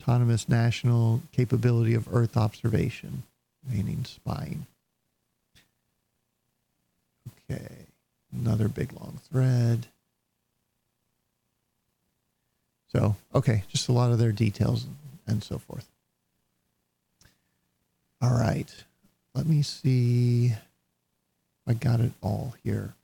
autonomous 0.00 0.48
national 0.48 1.22
capability 1.30 1.94
of 1.94 2.12
Earth 2.12 2.36
observation, 2.36 3.22
meaning 3.68 4.04
spying. 4.04 4.66
Okay, 7.48 7.86
another 8.32 8.66
big 8.66 8.92
long 8.92 9.20
thread. 9.30 9.86
So, 12.92 13.16
okay, 13.34 13.64
just 13.68 13.88
a 13.88 13.92
lot 13.92 14.12
of 14.12 14.18
their 14.18 14.32
details 14.32 14.86
and 15.26 15.42
so 15.42 15.56
forth. 15.56 15.88
All 18.20 18.34
right, 18.34 18.70
let 19.34 19.46
me 19.46 19.62
see. 19.62 20.52
I 21.66 21.72
got 21.72 22.00
it 22.00 22.12
all 22.20 22.54
here. 22.62 22.94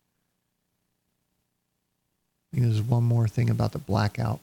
I 2.53 2.57
think 2.57 2.67
there's 2.67 2.83
one 2.83 3.05
more 3.05 3.29
thing 3.29 3.49
about 3.49 3.73
the 3.73 3.79
blackout. 3.79 4.41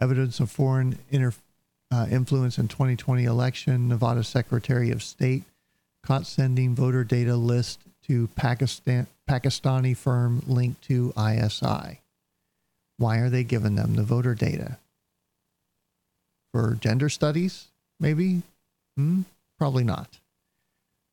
Evidence 0.00 0.40
of 0.40 0.50
foreign 0.50 0.98
inter, 1.10 1.34
uh, 1.90 2.06
influence 2.10 2.58
in 2.58 2.68
2020 2.68 3.24
election. 3.24 3.88
Nevada 3.88 4.24
Secretary 4.24 4.90
of 4.90 5.02
State 5.02 5.42
caught 6.02 6.26
sending 6.26 6.74
voter 6.74 7.04
data 7.04 7.36
list 7.36 7.80
to 8.06 8.28
Pakistan, 8.28 9.06
Pakistani 9.28 9.94
firm 9.96 10.42
linked 10.46 10.82
to 10.84 11.12
ISI. 11.18 12.00
Why 12.98 13.18
are 13.18 13.30
they 13.30 13.44
giving 13.44 13.76
them 13.76 13.94
the 13.94 14.02
voter 14.02 14.34
data? 14.34 14.78
For 16.52 16.76
gender 16.80 17.08
studies, 17.08 17.68
maybe? 17.98 18.42
Hmm? 18.96 19.22
Probably 19.56 19.84
not. 19.84 20.18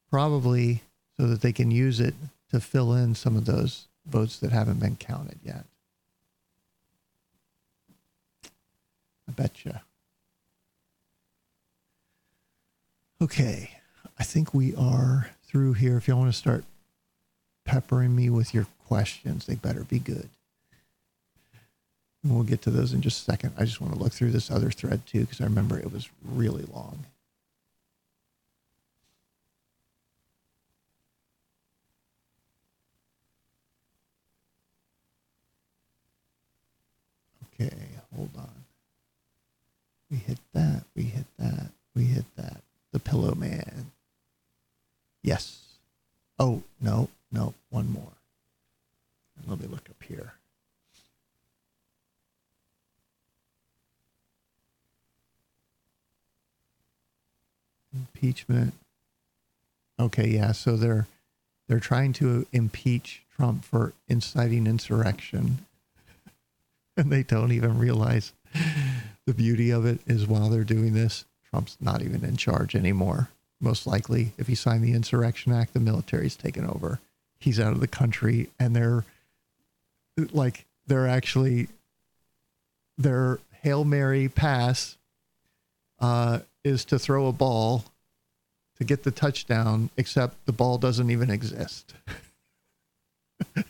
Probably 0.10 0.82
so 1.18 1.28
that 1.28 1.41
they 1.41 1.53
can 1.53 1.72
use 1.72 1.99
it 1.99 2.16
to 2.52 2.60
fill 2.60 2.94
in 2.94 3.16
some 3.16 3.38
of 3.38 3.45
those 3.45 3.88
votes 4.06 4.38
that 4.40 4.52
haven't 4.52 4.80
been 4.80 4.95
counted 4.95 5.40
yet. 5.44 5.66
I 9.28 9.32
betcha. 9.32 9.84
Okay, 13.22 13.72
I 14.20 14.24
think 14.24 14.53
we 14.53 14.76
are 14.76 15.32
through 15.48 15.74
here. 15.74 15.98
If 15.98 16.07
y'all 16.07 16.20
want 16.20 16.32
to 16.32 16.38
start 16.38 16.64
peppering 17.64 18.16
me 18.16 18.30
with 18.30 18.53
your 18.53 18.68
questions, 18.88 19.45
they 19.45 19.56
better 19.56 19.84
be 19.84 19.99
good. 19.99 20.30
And 22.26 22.34
we'll 22.34 22.43
get 22.43 22.64
to 22.64 22.72
those 22.72 22.91
in 22.91 23.02
just 23.02 23.22
a 23.22 23.31
second. 23.31 23.53
I 23.56 23.65
just 23.65 23.80
want 23.80 23.93
to 23.93 23.99
look 23.99 24.11
through 24.11 24.31
this 24.31 24.49
other 24.49 24.72
thread 24.72 25.06
too, 25.06 25.22
because 25.22 25.41
I 25.41 25.43
remember 25.43 25.77
it 25.77 25.93
was 25.93 26.10
really 26.23 26.64
long. 26.73 27.06
Okay, 37.53 37.72
hold 38.15 38.31
on. 38.35 38.49
We 40.10 40.18
hit 40.18 40.39
that. 40.53 40.84
We 40.95 41.03
hit 41.03 41.26
that. 41.38 41.68
We 41.95 42.06
hit 42.06 42.26
that. 42.38 42.57
The 42.91 42.99
Pillow 42.99 43.35
Man. 43.35 43.91
Yes. 45.22 45.60
Oh, 46.39 46.64
no, 46.81 47.10
no, 47.31 47.53
one 47.69 47.91
more. 47.91 48.14
Let 49.47 49.60
me 49.60 49.68
look 49.68 49.88
up 49.91 50.02
here. 50.02 50.34
Impeachment. 57.95 58.73
Okay, 59.99 60.27
yeah, 60.27 60.51
so 60.51 60.76
they're 60.76 61.07
they're 61.67 61.80
trying 61.80 62.13
to 62.13 62.45
impeach 62.51 63.23
Trump 63.35 63.63
for 63.63 63.93
inciting 64.07 64.67
insurrection. 64.67 65.65
and 66.97 67.11
they 67.11 67.23
don't 67.23 67.51
even 67.51 67.77
realize 67.77 68.34
the 69.26 69.34
beauty 69.34 69.72
of 69.72 69.85
it 69.85 69.99
is 70.05 70.27
while 70.27 70.49
they're 70.49 70.63
doing 70.63 70.93
this, 70.93 71.26
Trump's 71.49 71.77
not 71.81 72.01
even 72.01 72.23
in 72.23 72.38
charge 72.38 72.76
anymore. 72.76 73.30
Most 73.59 73.88
likely, 73.88 74.34
if 74.38 74.47
he 74.47 74.55
signed 74.55 74.84
the 74.84 74.93
Insurrection 74.93 75.51
Act, 75.51 75.73
the 75.73 75.80
military's 75.80 76.35
taken 76.35 76.65
over. 76.65 76.99
He's 77.39 77.59
out 77.59 77.73
of 77.73 77.80
the 77.80 77.88
country, 77.88 78.49
and 78.59 78.76
they're 78.76 79.05
like, 80.31 80.65
they're 80.85 81.07
actually, 81.07 81.69
their 82.97 83.39
Hail 83.61 83.84
Mary 83.84 84.30
pass 84.30 84.97
uh, 86.06 86.40
is 86.64 86.86
to 86.86 86.99
throw 86.99 87.27
a 87.27 87.32
ball 87.32 87.84
to 88.77 88.84
get 88.84 89.03
the 89.03 89.11
touchdown, 89.11 89.90
except 89.98 90.45
the 90.45 90.52
ball 90.52 90.77
doesn't 90.77 91.10
even 91.10 91.30
exist. 91.32 91.94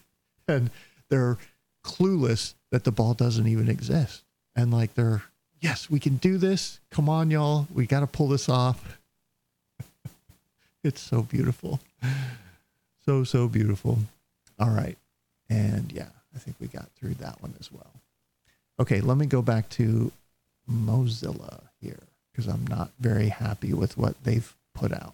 and 0.48 0.70
they're 1.10 1.38
clueless 1.84 2.56
that 2.72 2.84
the 2.84 2.92
ball 2.92 3.14
doesn't 3.14 3.48
even 3.48 3.70
exist. 3.70 4.24
And 4.56 4.74
like 4.74 4.96
they're 4.96 5.24
yes, 5.62 5.90
we 5.90 6.00
can 6.00 6.18
do 6.18 6.38
this. 6.38 6.80
Come 6.90 7.08
on, 7.08 7.32
y'all. 7.32 7.68
We 7.74 7.86
got 7.86 8.02
to 8.02 8.08
pull 8.08 8.28
this 8.28 8.50
off. 8.50 9.00
it's 10.84 11.02
so 11.02 11.22
beautiful. 11.22 11.80
So, 13.06 13.24
so 13.24 13.48
beautiful. 13.48 14.00
All 14.60 14.72
right. 14.72 14.98
And 15.50 15.92
yeah, 15.92 16.10
I 16.36 16.40
think 16.40 16.58
we 16.60 16.68
got 16.68 16.90
through 16.96 17.16
that 17.16 17.42
one 17.42 17.54
as 17.60 17.72
well. 17.72 17.92
Okay, 18.80 19.00
let 19.00 19.18
me 19.18 19.26
go 19.26 19.42
back 19.42 19.70
to 19.70 20.12
Mozilla 20.70 21.62
here 21.80 22.04
because 22.36 22.52
I'm 22.52 22.68
not 22.68 22.92
very 23.00 23.30
happy 23.30 23.74
with 23.74 23.98
what 23.98 24.22
they've 24.24 24.54
put 24.74 24.92
out. 24.92 25.14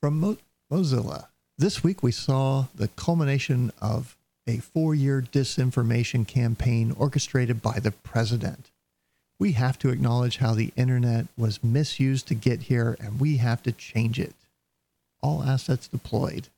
From 0.00 0.20
Mo- 0.20 0.38
Mozilla, 0.70 1.28
this 1.56 1.82
week 1.82 2.02
we 2.02 2.12
saw 2.12 2.66
the 2.74 2.88
culmination 2.88 3.72
of 3.80 4.16
a 4.46 4.58
four 4.58 4.94
year 4.94 5.22
disinformation 5.22 6.26
campaign 6.26 6.92
orchestrated 6.98 7.62
by 7.62 7.78
the 7.78 7.92
president. 7.92 8.70
We 9.38 9.52
have 9.52 9.78
to 9.78 9.88
acknowledge 9.88 10.38
how 10.38 10.54
the 10.54 10.72
internet 10.76 11.26
was 11.38 11.64
misused 11.64 12.28
to 12.28 12.34
get 12.34 12.62
here, 12.62 12.96
and 13.00 13.18
we 13.20 13.38
have 13.38 13.62
to 13.62 13.72
change 13.72 14.20
it. 14.20 14.34
All 15.22 15.42
assets 15.42 15.88
deployed. 15.88 16.48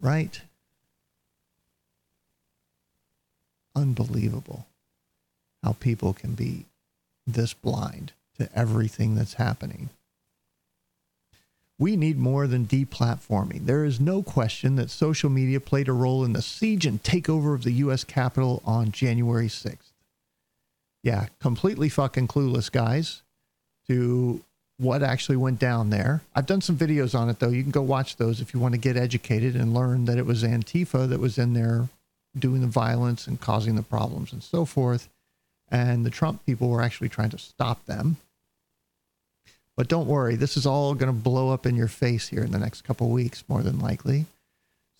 Right? 0.00 0.40
Unbelievable 3.74 4.66
how 5.62 5.72
people 5.72 6.12
can 6.12 6.34
be 6.34 6.66
this 7.26 7.52
blind 7.52 8.12
to 8.38 8.48
everything 8.54 9.14
that's 9.14 9.34
happening. 9.34 9.90
We 11.78 11.96
need 11.96 12.18
more 12.18 12.46
than 12.46 12.66
deplatforming. 12.66 13.64
There 13.64 13.84
is 13.84 14.00
no 14.00 14.22
question 14.22 14.76
that 14.76 14.90
social 14.90 15.30
media 15.30 15.60
played 15.60 15.88
a 15.88 15.92
role 15.92 16.24
in 16.24 16.34
the 16.34 16.42
siege 16.42 16.84
and 16.84 17.02
takeover 17.02 17.54
of 17.54 17.62
the 17.62 17.72
U.S. 17.72 18.04
Capitol 18.04 18.62
on 18.66 18.92
January 18.92 19.48
6th. 19.48 19.92
Yeah, 21.02 21.28
completely 21.40 21.88
fucking 21.88 22.28
clueless, 22.28 22.70
guys, 22.70 23.22
to 23.88 24.42
what 24.76 25.02
actually 25.02 25.36
went 25.36 25.58
down 25.58 25.88
there. 25.88 26.20
I've 26.34 26.46
done 26.46 26.60
some 26.60 26.76
videos 26.76 27.18
on 27.18 27.30
it, 27.30 27.38
though. 27.38 27.48
You 27.48 27.62
can 27.62 27.70
go 27.70 27.82
watch 27.82 28.16
those 28.16 28.42
if 28.42 28.52
you 28.52 28.60
want 28.60 28.74
to 28.74 28.80
get 28.80 28.98
educated 28.98 29.56
and 29.56 29.72
learn 29.72 30.04
that 30.04 30.18
it 30.18 30.26
was 30.26 30.42
Antifa 30.42 31.08
that 31.08 31.20
was 31.20 31.38
in 31.38 31.54
there 31.54 31.88
doing 32.38 32.60
the 32.60 32.66
violence 32.66 33.26
and 33.26 33.40
causing 33.40 33.74
the 33.74 33.82
problems 33.82 34.32
and 34.32 34.42
so 34.42 34.64
forth. 34.64 35.08
And 35.70 36.04
the 36.04 36.10
Trump 36.10 36.44
people 36.46 36.68
were 36.68 36.82
actually 36.82 37.08
trying 37.08 37.30
to 37.30 37.38
stop 37.38 37.84
them. 37.86 38.16
But 39.76 39.88
don't 39.88 40.08
worry, 40.08 40.36
this 40.36 40.56
is 40.56 40.66
all 40.66 40.94
going 40.94 41.12
to 41.12 41.18
blow 41.18 41.50
up 41.50 41.64
in 41.64 41.76
your 41.76 41.88
face 41.88 42.28
here 42.28 42.42
in 42.42 42.50
the 42.50 42.58
next 42.58 42.82
couple 42.82 43.08
weeks, 43.08 43.44
more 43.48 43.62
than 43.62 43.78
likely. 43.78 44.26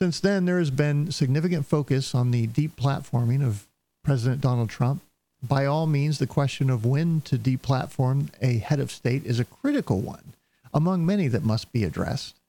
Since 0.00 0.20
then, 0.20 0.46
there 0.46 0.58
has 0.58 0.70
been 0.70 1.12
significant 1.12 1.66
focus 1.66 2.14
on 2.14 2.30
the 2.30 2.46
deplatforming 2.46 3.46
of 3.46 3.66
President 4.02 4.40
Donald 4.40 4.70
Trump. 4.70 5.02
By 5.42 5.66
all 5.66 5.86
means, 5.86 6.18
the 6.18 6.26
question 6.26 6.70
of 6.70 6.86
when 6.86 7.20
to 7.22 7.36
deplatform 7.36 8.28
a 8.40 8.58
head 8.58 8.80
of 8.80 8.90
state 8.90 9.26
is 9.26 9.38
a 9.38 9.44
critical 9.44 10.00
one, 10.00 10.32
among 10.72 11.04
many 11.04 11.28
that 11.28 11.44
must 11.44 11.72
be 11.72 11.84
addressed. 11.84 12.39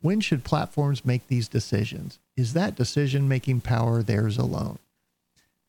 When 0.00 0.20
should 0.20 0.44
platforms 0.44 1.04
make 1.04 1.26
these 1.26 1.48
decisions? 1.48 2.18
Is 2.36 2.52
that 2.52 2.76
decision 2.76 3.28
making 3.28 3.62
power 3.62 4.02
theirs 4.02 4.36
alone? 4.36 4.78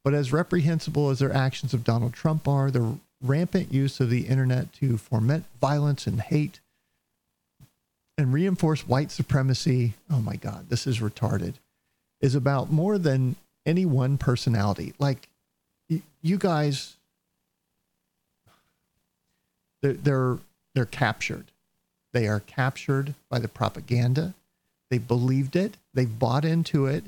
But 0.03 0.13
as 0.13 0.31
reprehensible 0.31 1.09
as 1.09 1.19
their 1.19 1.33
actions 1.33 1.73
of 1.73 1.83
Donald 1.83 2.13
Trump 2.13 2.47
are, 2.47 2.71
the 2.71 2.97
rampant 3.21 3.73
use 3.73 3.99
of 3.99 4.09
the 4.09 4.27
internet 4.27 4.71
to 4.73 4.97
foment 4.97 5.45
violence 5.59 6.07
and 6.07 6.21
hate 6.21 6.59
and 8.17 8.33
reinforce 8.33 8.87
white 8.87 9.11
supremacy, 9.11 9.93
oh 10.09 10.21
my 10.21 10.35
God, 10.35 10.69
this 10.69 10.87
is 10.87 10.99
retarded, 10.99 11.55
is 12.21 12.35
about 12.35 12.71
more 12.71 12.97
than 12.97 13.35
any 13.65 13.85
one 13.85 14.17
personality. 14.17 14.93
Like, 14.97 15.29
y- 15.89 16.01
you 16.21 16.37
guys, 16.37 16.95
they're, 19.81 19.93
they're, 19.93 20.37
they're 20.73 20.85
captured. 20.85 21.45
They 22.13 22.27
are 22.27 22.39
captured 22.39 23.15
by 23.29 23.39
the 23.39 23.47
propaganda. 23.47 24.33
They 24.89 24.97
believed 24.97 25.55
it, 25.55 25.77
they've 25.93 26.19
bought 26.19 26.45
into 26.45 26.85
it, 26.85 27.03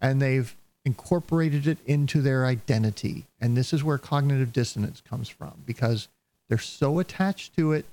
and 0.00 0.20
they've 0.20 0.54
incorporated 0.84 1.66
it 1.66 1.78
into 1.86 2.20
their 2.22 2.46
identity. 2.46 3.26
And 3.40 3.56
this 3.56 3.72
is 3.72 3.84
where 3.84 3.98
cognitive 3.98 4.52
dissonance 4.52 5.00
comes 5.00 5.28
from 5.28 5.62
because 5.66 6.08
they're 6.48 6.58
so 6.58 6.98
attached 6.98 7.54
to 7.56 7.72
it, 7.72 7.84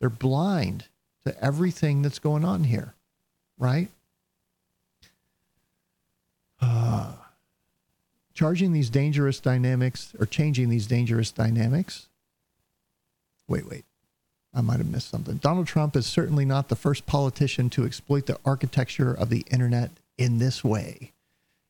they're 0.00 0.08
blind 0.08 0.84
to 1.24 1.44
everything 1.44 2.02
that's 2.02 2.18
going 2.18 2.44
on 2.44 2.64
here, 2.64 2.94
right? 3.58 3.88
Uh, 6.60 7.12
charging 8.34 8.72
these 8.72 8.90
dangerous 8.90 9.40
dynamics 9.40 10.14
or 10.18 10.26
changing 10.26 10.68
these 10.68 10.86
dangerous 10.86 11.30
dynamics. 11.30 12.06
Wait, 13.48 13.68
wait. 13.68 13.84
I 14.56 14.62
might 14.62 14.78
have 14.78 14.90
missed 14.90 15.10
something. 15.10 15.36
Donald 15.36 15.68
Trump 15.68 15.94
is 15.94 16.06
certainly 16.06 16.44
not 16.44 16.68
the 16.68 16.76
first 16.76 17.06
politician 17.06 17.70
to 17.70 17.84
exploit 17.84 18.26
the 18.26 18.38
architecture 18.44 19.12
of 19.12 19.28
the 19.28 19.44
internet 19.50 19.90
in 20.18 20.38
this 20.38 20.64
way 20.64 21.12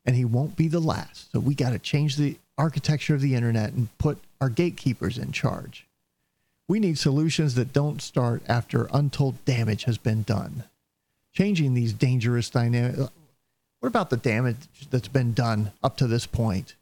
and 0.07 0.15
he 0.15 0.25
won't 0.25 0.57
be 0.57 0.69
the 0.69 0.81
last. 0.81 1.33
So 1.33 1.41
we 1.41 1.55
got 1.55 1.71
to 1.71 1.79
change 1.79 2.17
the 2.17 2.39
architecture 2.57 3.15
of 3.15 3.21
the 3.21 3.35
internet 3.35 3.73
and 3.73 3.89
put 3.99 4.19
our 4.41 4.49
gatekeepers 4.49 5.19
in 5.19 5.33
charge. 5.33 5.87
We 6.69 6.79
need 6.79 6.99
solutions 6.99 7.57
that 7.57 7.73
don't 7.73 8.01
start 8.01 8.43
after 8.49 8.89
untold 8.93 9.45
damage 9.45 9.85
has 9.85 9.99
been 9.99 10.23
done. 10.23 10.65
Changing 11.35 11.75
these 11.75 11.93
dangerous 11.93 12.49
dynamics. 12.49 13.11
What 13.81 13.89
about 13.89 14.11
the 14.11 14.17
damage 14.17 14.57
that's 14.91 15.09
been 15.09 15.35
done 15.35 15.73
up 15.83 15.97
to 15.99 16.07
this 16.07 16.27
point? 16.27 16.77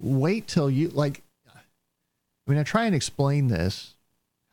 Wait 0.00 0.48
till 0.48 0.70
you, 0.70 0.88
like, 0.88 1.22
I 1.46 2.50
mean, 2.50 2.58
I 2.58 2.64
try 2.64 2.86
and 2.86 2.94
explain 2.94 3.48
this, 3.48 3.93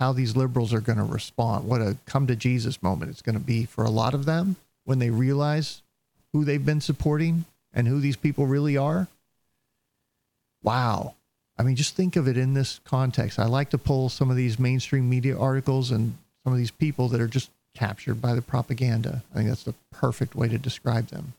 how 0.02 0.12
these 0.12 0.36
liberals 0.36 0.74
are 0.74 0.82
going 0.82 0.98
to 0.98 1.04
respond, 1.04 1.68
what 1.68 1.80
a 1.80 1.96
come 2.08 2.26
to 2.26 2.36
Jesus 2.36 2.82
moment 2.82 3.12
it's 3.12 3.22
going 3.22 3.38
to 3.38 3.40
be 3.40 3.66
for 3.66 3.84
a 3.84 3.90
lot 3.92 4.16
of 4.16 4.26
them 4.26 4.56
when 4.84 4.98
they 4.98 5.12
realize 5.12 5.84
who 6.34 6.44
they've 6.44 6.66
been 6.66 6.82
supporting 6.82 7.46
and 7.72 7.88
who 7.88 8.00
these 8.00 8.16
people 8.16 8.48
really 8.48 8.76
are. 8.76 9.08
Wow. 10.64 11.14
I 11.56 11.62
mean, 11.62 11.76
just 11.76 11.96
think 11.96 12.16
of 12.16 12.28
it 12.28 12.36
in 12.36 12.56
this 12.56 12.80
context. 12.84 13.38
I 13.38 13.46
like 13.46 13.70
to 13.70 13.78
pull 13.78 14.10
some 14.10 14.32
of 14.32 14.36
these 14.36 14.58
mainstream 14.58 15.08
media 15.08 15.38
articles 15.38 15.92
and 15.92 16.18
some 16.44 16.52
of 16.52 16.58
these 16.58 16.72
people 16.72 17.08
that 17.10 17.22
are 17.22 17.28
just 17.28 17.52
captured 17.76 18.20
by 18.20 18.34
the 18.34 18.42
propaganda. 18.42 19.22
I 19.32 19.38
think 19.38 19.50
that's 19.50 19.66
the 19.66 19.76
perfect 19.92 20.34
way 20.34 20.48
to 20.48 20.58
describe 20.58 21.10
them 21.10 21.34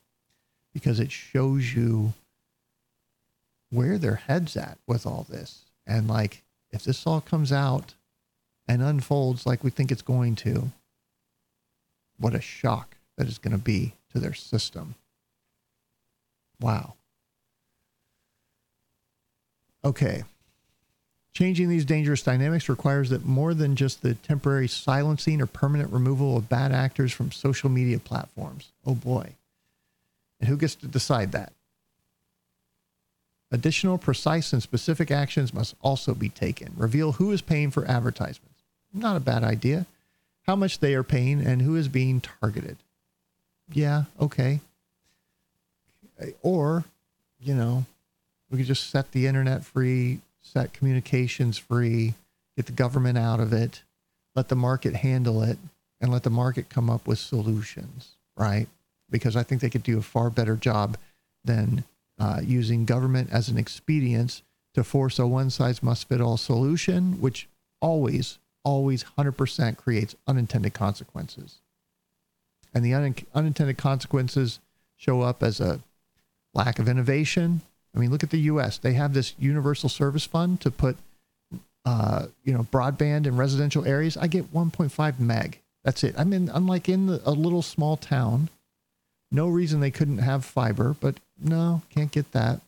because 0.72 1.00
it 1.00 1.10
shows 1.10 1.74
you 1.74 2.12
where 3.70 3.98
their 3.98 4.22
head's 4.28 4.56
at 4.56 4.78
with 4.86 5.04
all 5.04 5.26
this. 5.28 5.62
And 5.84 6.06
like, 6.06 6.44
if 6.70 6.84
this 6.84 7.04
all 7.08 7.20
comes 7.20 7.50
out 7.50 7.94
and 8.68 8.82
unfolds 8.82 9.46
like 9.46 9.64
we 9.64 9.70
think 9.70 9.90
it's 9.90 10.02
going 10.02 10.36
to, 10.36 10.70
what 12.18 12.34
a 12.34 12.40
shock 12.40 12.96
that 13.16 13.28
is 13.28 13.38
going 13.38 13.52
to 13.52 13.62
be 13.62 13.94
to 14.12 14.18
their 14.18 14.34
system. 14.34 14.94
Wow. 16.60 16.94
Okay. 19.84 20.22
Changing 21.34 21.68
these 21.68 21.84
dangerous 21.84 22.22
dynamics 22.22 22.68
requires 22.68 23.10
that 23.10 23.24
more 23.24 23.54
than 23.54 23.74
just 23.74 24.02
the 24.02 24.14
temporary 24.14 24.68
silencing 24.68 25.40
or 25.40 25.46
permanent 25.46 25.90
removal 25.90 26.36
of 26.36 26.48
bad 26.48 26.72
actors 26.72 27.12
from 27.12 27.32
social 27.32 27.70
media 27.70 27.98
platforms. 27.98 28.70
Oh 28.86 28.94
boy. 28.94 29.34
And 30.38 30.48
who 30.48 30.56
gets 30.56 30.74
to 30.76 30.86
decide 30.86 31.32
that? 31.32 31.52
Additional 33.50 33.98
precise 33.98 34.52
and 34.52 34.62
specific 34.62 35.10
actions 35.10 35.52
must 35.52 35.74
also 35.82 36.14
be 36.14 36.28
taken. 36.28 36.72
Reveal 36.76 37.12
who 37.12 37.32
is 37.32 37.42
paying 37.42 37.70
for 37.70 37.84
advertisements. 37.86 38.51
Not 38.92 39.16
a 39.16 39.20
bad 39.20 39.44
idea. 39.44 39.86
How 40.46 40.56
much 40.56 40.80
they 40.80 40.94
are 40.94 41.02
paying 41.02 41.40
and 41.40 41.62
who 41.62 41.76
is 41.76 41.88
being 41.88 42.20
targeted. 42.20 42.76
Yeah, 43.72 44.04
okay. 44.20 44.60
Or, 46.42 46.84
you 47.40 47.54
know, 47.54 47.84
we 48.50 48.58
could 48.58 48.66
just 48.66 48.90
set 48.90 49.12
the 49.12 49.26
internet 49.26 49.64
free, 49.64 50.20
set 50.42 50.72
communications 50.72 51.58
free, 51.58 52.14
get 52.56 52.66
the 52.66 52.72
government 52.72 53.18
out 53.18 53.40
of 53.40 53.52
it, 53.52 53.82
let 54.34 54.48
the 54.48 54.56
market 54.56 54.96
handle 54.96 55.42
it, 55.42 55.58
and 56.00 56.12
let 56.12 56.22
the 56.22 56.30
market 56.30 56.68
come 56.68 56.90
up 56.90 57.06
with 57.06 57.18
solutions, 57.18 58.10
right? 58.36 58.66
Because 59.08 59.36
I 59.36 59.42
think 59.42 59.60
they 59.60 59.70
could 59.70 59.82
do 59.82 59.98
a 59.98 60.02
far 60.02 60.30
better 60.30 60.56
job 60.56 60.96
than 61.44 61.84
uh, 62.18 62.40
using 62.42 62.84
government 62.84 63.30
as 63.32 63.48
an 63.48 63.58
expedient 63.58 64.42
to 64.74 64.84
force 64.84 65.18
a 65.18 65.26
one 65.26 65.50
size 65.50 65.82
must 65.82 66.08
fit 66.08 66.20
all 66.20 66.36
solution, 66.36 67.20
which 67.20 67.48
always, 67.80 68.38
always 68.64 69.04
100% 69.18 69.76
creates 69.76 70.14
unintended 70.26 70.74
consequences. 70.74 71.58
And 72.74 72.84
the 72.84 72.94
un- 72.94 73.14
unintended 73.34 73.78
consequences 73.78 74.60
show 74.96 75.20
up 75.20 75.42
as 75.42 75.60
a 75.60 75.80
lack 76.54 76.78
of 76.78 76.88
innovation. 76.88 77.60
I 77.94 77.98
mean, 77.98 78.10
look 78.10 78.22
at 78.22 78.30
the 78.30 78.40
U.S. 78.40 78.78
They 78.78 78.94
have 78.94 79.14
this 79.14 79.34
universal 79.38 79.88
service 79.88 80.24
fund 80.24 80.60
to 80.62 80.70
put, 80.70 80.96
uh, 81.84 82.26
you 82.44 82.52
know, 82.52 82.66
broadband 82.72 83.26
in 83.26 83.36
residential 83.36 83.84
areas. 83.84 84.16
I 84.16 84.26
get 84.26 84.52
1.5 84.52 85.18
meg. 85.18 85.60
That's 85.84 86.04
it. 86.04 86.14
I 86.16 86.24
mean, 86.24 86.50
unlike 86.52 86.88
in 86.88 87.06
the, 87.06 87.20
a 87.24 87.32
little 87.32 87.62
small 87.62 87.96
town, 87.96 88.48
no 89.30 89.48
reason 89.48 89.80
they 89.80 89.90
couldn't 89.90 90.18
have 90.18 90.44
fiber, 90.44 90.94
but 91.00 91.16
no, 91.42 91.82
can't 91.90 92.12
get 92.12 92.32
that. 92.32 92.60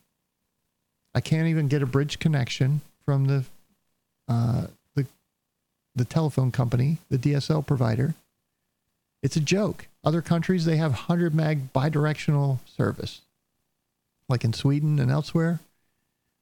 I 1.13 1.21
can't 1.21 1.47
even 1.47 1.69
get 1.69 1.81
a 1.81 1.85
bridge 1.85 2.19
connection 2.19 2.81
from 3.05 3.25
the, 3.25 3.43
uh, 4.27 4.67
the, 5.95 6.05
telephone 6.05 6.51
company, 6.51 6.97
the 7.09 7.17
DSL 7.17 7.65
provider. 7.65 8.15
It's 9.23 9.35
a 9.35 9.41
joke. 9.41 9.87
Other 10.03 10.21
countries 10.21 10.65
they 10.65 10.77
have 10.77 10.91
100 10.91 11.33
meg 11.33 11.73
bidirectional 11.73 12.59
service 12.67 13.21
like 14.27 14.43
in 14.43 14.53
Sweden 14.53 14.99
and 14.99 15.11
elsewhere. 15.11 15.59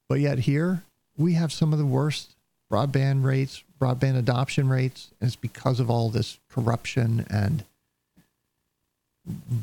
But 0.08 0.20
yet 0.20 0.40
here, 0.40 0.82
we 1.16 1.34
have 1.34 1.52
some 1.52 1.72
of 1.72 1.78
the 1.78 1.86
worst 1.86 2.34
broadband 2.70 3.24
rates, 3.24 3.62
broadband 3.80 4.18
adoption 4.18 4.68
rates, 4.68 5.10
and 5.20 5.28
it's 5.28 5.36
because 5.36 5.80
of 5.80 5.90
all 5.90 6.08
this 6.08 6.38
corruption 6.50 7.26
and 7.30 7.64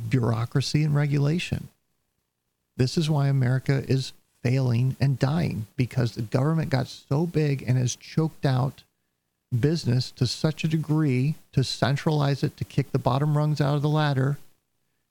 bureaucracy 0.10 0.84
and 0.84 0.96
regulation. 0.96 1.68
This 2.78 2.98
is 2.98 3.10
why 3.10 3.28
America 3.28 3.84
is 3.88 4.14
failing 4.42 4.96
and 5.00 5.20
dying 5.20 5.68
because 5.76 6.16
the 6.16 6.22
government 6.24 6.70
got 6.70 6.88
so 6.88 7.28
big 7.28 7.64
and 7.68 7.78
has 7.78 7.96
choked 7.96 8.46
out 8.46 8.84
business 9.58 10.12
to 10.12 10.26
such 10.26 10.64
a 10.64 10.68
degree 10.68 11.36
to 11.52 11.64
centralize 11.64 12.44
it, 12.44 12.56
to 12.58 12.64
kick 12.64 12.92
the 12.92 13.00
bottom 13.00 13.38
rungs 13.38 13.60
out 13.60 13.76
of 13.76 13.82
the 13.82 13.90
ladder, 13.90 14.38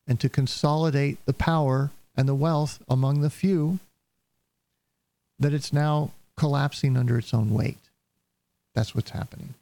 and 0.07 0.19
to 0.21 0.29
consolidate 0.29 1.25
the 1.27 1.33
power 1.33 1.91
and 2.17 2.29
the 2.29 2.35
wealth 2.35 2.83
among 2.89 3.21
the 3.21 3.31
few 3.31 3.79
that 5.39 5.55
it's 5.55 5.73
now 5.73 6.11
collapsing 6.37 6.97
under 6.97 7.19
its 7.19 7.33
own 7.33 7.53
weight. 7.53 7.79
That's 8.75 8.95
what's 8.95 9.11
happening. 9.11 9.55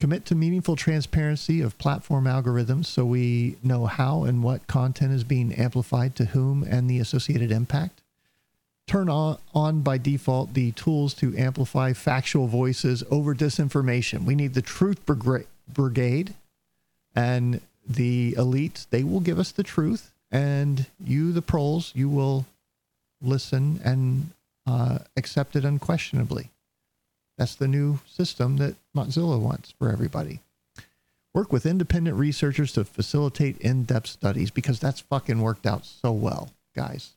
Commit 0.00 0.24
to 0.26 0.34
meaningful 0.34 0.76
transparency 0.76 1.60
of 1.60 1.78
platform 1.78 2.24
algorithms 2.24 2.86
so 2.86 3.04
we 3.06 3.56
know 3.62 3.86
how 3.86 4.24
and 4.24 4.42
what 4.42 4.66
content 4.66 5.12
is 5.12 5.24
being 5.24 5.54
amplified 5.54 6.14
to 6.16 6.26
whom 6.26 6.62
and 6.62 6.90
the 6.90 6.98
associated 6.98 7.50
impact. 7.50 8.02
Turn 8.86 9.08
on, 9.08 9.38
on 9.54 9.80
by 9.80 9.98
default 9.98 10.54
the 10.54 10.72
tools 10.72 11.14
to 11.14 11.36
amplify 11.36 11.92
factual 11.94 12.46
voices 12.46 13.02
over 13.10 13.34
disinformation. 13.34 14.24
We 14.24 14.34
need 14.34 14.54
the 14.54 14.62
truth 14.62 15.04
brigade 15.06 16.34
and 17.14 17.60
the 17.86 18.32
elites. 18.32 18.86
They 18.90 19.02
will 19.02 19.20
give 19.20 19.38
us 19.38 19.52
the 19.52 19.62
truth, 19.62 20.12
and 20.30 20.86
you, 21.02 21.32
the 21.32 21.42
proles, 21.42 21.92
you 21.94 22.08
will 22.08 22.44
listen 23.22 23.80
and 23.84 24.30
uh, 24.66 24.98
accept 25.16 25.56
it 25.56 25.64
unquestionably. 25.64 26.50
That's 27.38 27.54
the 27.54 27.68
new 27.68 28.00
system 28.06 28.58
that 28.58 28.76
Mozilla 28.96 29.40
wants 29.40 29.74
for 29.78 29.90
everybody. 29.90 30.40
Work 31.32 31.52
with 31.52 31.66
independent 31.66 32.16
researchers 32.16 32.72
to 32.72 32.84
facilitate 32.84 33.58
in 33.58 33.84
depth 33.84 34.06
studies 34.06 34.50
because 34.50 34.78
that's 34.78 35.00
fucking 35.00 35.40
worked 35.40 35.66
out 35.66 35.84
so 35.84 36.12
well, 36.12 36.50
guys. 36.76 37.12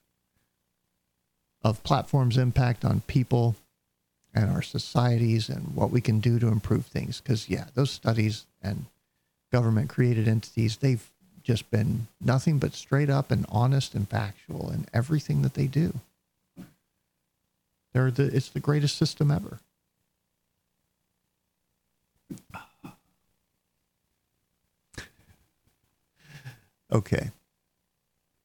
Of 1.63 1.83
platforms' 1.83 2.37
impact 2.37 2.85
on 2.85 3.01
people 3.01 3.55
and 4.33 4.49
our 4.49 4.61
societies 4.61 5.49
and 5.49 5.75
what 5.75 5.91
we 5.91 6.01
can 6.01 6.19
do 6.19 6.39
to 6.39 6.47
improve 6.47 6.85
things. 6.85 7.19
Because, 7.19 7.49
yeah, 7.49 7.65
those 7.73 7.91
studies 7.91 8.45
and 8.61 8.85
government 9.51 9.89
created 9.89 10.27
entities, 10.27 10.77
they've 10.77 11.09
just 11.43 11.69
been 11.71 12.07
nothing 12.21 12.59
but 12.59 12.73
straight 12.73 13.09
up 13.09 13.31
and 13.31 13.45
honest 13.49 13.95
and 13.95 14.07
factual 14.07 14.69
in 14.69 14.85
everything 14.93 15.41
that 15.41 15.53
they 15.55 15.65
do. 15.65 15.99
They're 17.93 18.11
the, 18.11 18.25
it's 18.35 18.49
the 18.49 18.59
greatest 18.59 18.97
system 18.97 19.31
ever. 19.31 19.59
Okay. 26.89 27.31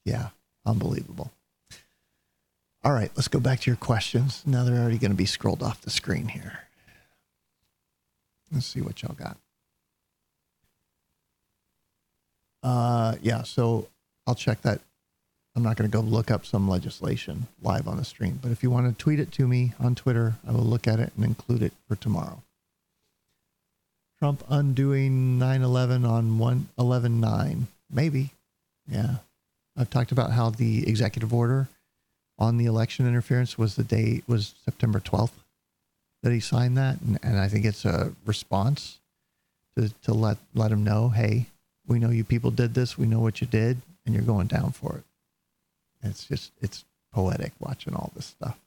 Yeah, 0.04 0.30
unbelievable. 0.66 1.30
All 2.84 2.92
right, 2.92 3.12
let's 3.14 3.28
go 3.28 3.38
back 3.38 3.60
to 3.60 3.70
your 3.70 3.76
questions. 3.76 4.42
Now 4.44 4.64
they're 4.64 4.80
already 4.80 4.98
going 4.98 5.12
to 5.12 5.16
be 5.16 5.26
scrolled 5.26 5.62
off 5.62 5.82
the 5.82 5.90
screen 5.90 6.26
here. 6.26 6.60
Let's 8.52 8.66
see 8.66 8.80
what 8.80 9.02
y'all 9.02 9.14
got. 9.14 9.36
Uh, 12.62 13.14
yeah, 13.22 13.42
so 13.42 13.88
I'll 14.26 14.34
check 14.34 14.62
that. 14.62 14.80
I'm 15.54 15.62
not 15.62 15.76
going 15.76 15.88
to 15.88 15.96
go 15.96 16.00
look 16.00 16.30
up 16.30 16.44
some 16.44 16.68
legislation 16.68 17.46
live 17.62 17.86
on 17.86 17.98
the 17.98 18.04
stream, 18.04 18.38
but 18.42 18.50
if 18.50 18.62
you 18.62 18.70
want 18.70 18.88
to 18.88 19.02
tweet 19.02 19.20
it 19.20 19.30
to 19.32 19.46
me 19.46 19.74
on 19.78 19.94
Twitter, 19.94 20.34
I 20.48 20.52
will 20.52 20.60
look 20.60 20.88
at 20.88 20.98
it 20.98 21.12
and 21.14 21.24
include 21.24 21.62
it 21.62 21.74
for 21.86 21.94
tomorrow. 21.94 22.42
Trump 24.18 24.44
undoing 24.48 25.38
9 25.38 25.62
11 25.62 26.04
on 26.04 26.38
1 26.38 26.68
11 26.78 27.20
9. 27.20 27.66
Maybe. 27.90 28.30
Yeah. 28.88 29.16
I've 29.76 29.90
talked 29.90 30.12
about 30.12 30.32
how 30.32 30.50
the 30.50 30.88
executive 30.88 31.34
order 31.34 31.68
on 32.42 32.56
the 32.56 32.66
election 32.66 33.06
interference 33.06 33.56
was 33.56 33.76
the 33.76 33.84
day, 33.84 34.20
was 34.26 34.56
September 34.64 34.98
12th 34.98 35.30
that 36.24 36.32
he 36.32 36.40
signed 36.40 36.76
that. 36.76 37.00
And, 37.00 37.16
and 37.22 37.38
I 37.38 37.46
think 37.46 37.64
it's 37.64 37.84
a 37.84 38.12
response 38.26 38.98
to, 39.76 39.90
to 40.02 40.12
let, 40.12 40.38
let 40.52 40.72
him 40.72 40.82
know, 40.82 41.08
hey, 41.08 41.46
we 41.86 42.00
know 42.00 42.10
you 42.10 42.24
people 42.24 42.50
did 42.50 42.74
this. 42.74 42.98
We 42.98 43.06
know 43.06 43.20
what 43.20 43.40
you 43.40 43.46
did, 43.46 43.80
and 44.04 44.12
you're 44.12 44.24
going 44.24 44.48
down 44.48 44.72
for 44.72 44.96
it. 44.96 45.04
It's 46.02 46.24
just, 46.24 46.50
it's 46.60 46.84
poetic 47.12 47.52
watching 47.60 47.94
all 47.94 48.10
this 48.16 48.26
stuff 48.26 48.58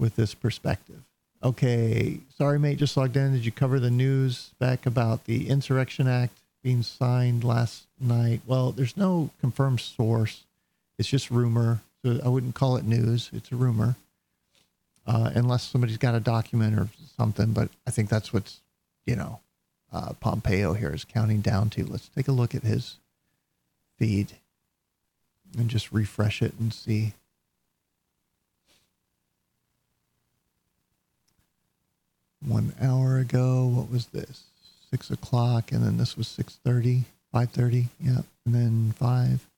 with 0.00 0.16
this 0.16 0.34
perspective. 0.34 1.02
Okay, 1.42 2.18
sorry, 2.36 2.58
mate, 2.58 2.78
just 2.78 2.96
logged 2.96 3.16
in. 3.16 3.32
Did 3.32 3.44
you 3.44 3.52
cover 3.52 3.78
the 3.78 3.90
news 3.90 4.50
back 4.58 4.86
about 4.86 5.24
the 5.26 5.48
Insurrection 5.48 6.08
Act 6.08 6.36
being 6.64 6.82
signed 6.82 7.44
last 7.44 7.84
night? 8.00 8.40
Well, 8.44 8.72
there's 8.72 8.96
no 8.96 9.30
confirmed 9.40 9.80
source. 9.80 10.42
It's 10.98 11.08
just 11.08 11.30
rumor. 11.30 11.80
I 12.04 12.28
wouldn't 12.28 12.54
call 12.54 12.76
it 12.76 12.84
news. 12.84 13.30
It's 13.32 13.50
a 13.50 13.56
rumor, 13.56 13.96
uh, 15.06 15.30
unless 15.34 15.62
somebody's 15.62 15.96
got 15.96 16.14
a 16.14 16.20
document 16.20 16.78
or 16.78 16.88
something. 17.16 17.52
But 17.52 17.70
I 17.86 17.90
think 17.90 18.10
that's 18.10 18.32
what's, 18.32 18.60
you 19.06 19.16
know, 19.16 19.40
uh, 19.92 20.12
Pompeo 20.20 20.74
here 20.74 20.92
is 20.92 21.04
counting 21.04 21.40
down 21.40 21.70
to. 21.70 21.84
Let's 21.84 22.08
take 22.08 22.28
a 22.28 22.32
look 22.32 22.54
at 22.54 22.62
his 22.62 22.96
feed 23.98 24.32
and 25.56 25.70
just 25.70 25.92
refresh 25.92 26.42
it 26.42 26.54
and 26.58 26.72
see. 26.72 27.14
One 32.44 32.74
hour 32.82 33.18
ago, 33.18 33.64
what 33.64 33.90
was 33.90 34.06
this? 34.06 34.44
Six 34.90 35.10
o'clock, 35.10 35.72
and 35.72 35.82
then 35.82 35.96
this 35.96 36.16
was 36.16 36.28
six 36.28 36.58
thirty, 36.62 37.04
five 37.32 37.50
thirty, 37.50 37.88
yeah, 38.00 38.20
and 38.44 38.54
then 38.54 38.94
5. 38.98 39.48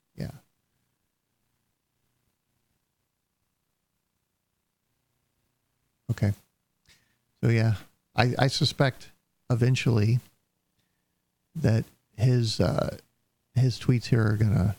Okay, 6.11 6.33
so 7.43 7.51
yeah, 7.51 7.74
I, 8.15 8.35
I 8.39 8.47
suspect 8.47 9.11
eventually 9.51 10.20
that 11.57 11.85
his 12.16 12.61
uh, 12.61 12.97
his 13.55 13.78
tweets 13.78 14.07
here 14.07 14.24
are 14.27 14.37
gonna 14.37 14.77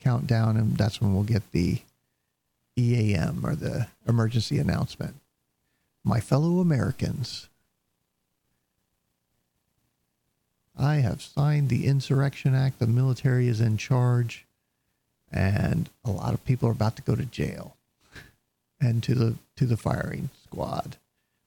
count 0.00 0.26
down, 0.26 0.56
and 0.56 0.76
that's 0.76 1.00
when 1.00 1.14
we'll 1.14 1.24
get 1.24 1.50
the 1.52 1.80
EAM 2.76 3.44
or 3.44 3.54
the 3.54 3.88
emergency 4.06 4.58
announcement. 4.58 5.16
My 6.04 6.20
fellow 6.20 6.60
Americans, 6.60 7.48
I 10.76 10.96
have 10.96 11.22
signed 11.22 11.68
the 11.68 11.86
Insurrection 11.86 12.54
Act. 12.54 12.78
The 12.78 12.86
military 12.86 13.48
is 13.48 13.60
in 13.60 13.76
charge, 13.76 14.46
and 15.32 15.88
a 16.04 16.10
lot 16.10 16.34
of 16.34 16.44
people 16.44 16.68
are 16.68 16.72
about 16.72 16.96
to 16.96 17.02
go 17.02 17.16
to 17.16 17.24
jail 17.24 17.76
and 18.84 19.02
to 19.02 19.14
the 19.14 19.34
to 19.56 19.64
the 19.66 19.76
firing 19.76 20.28
squad 20.44 20.96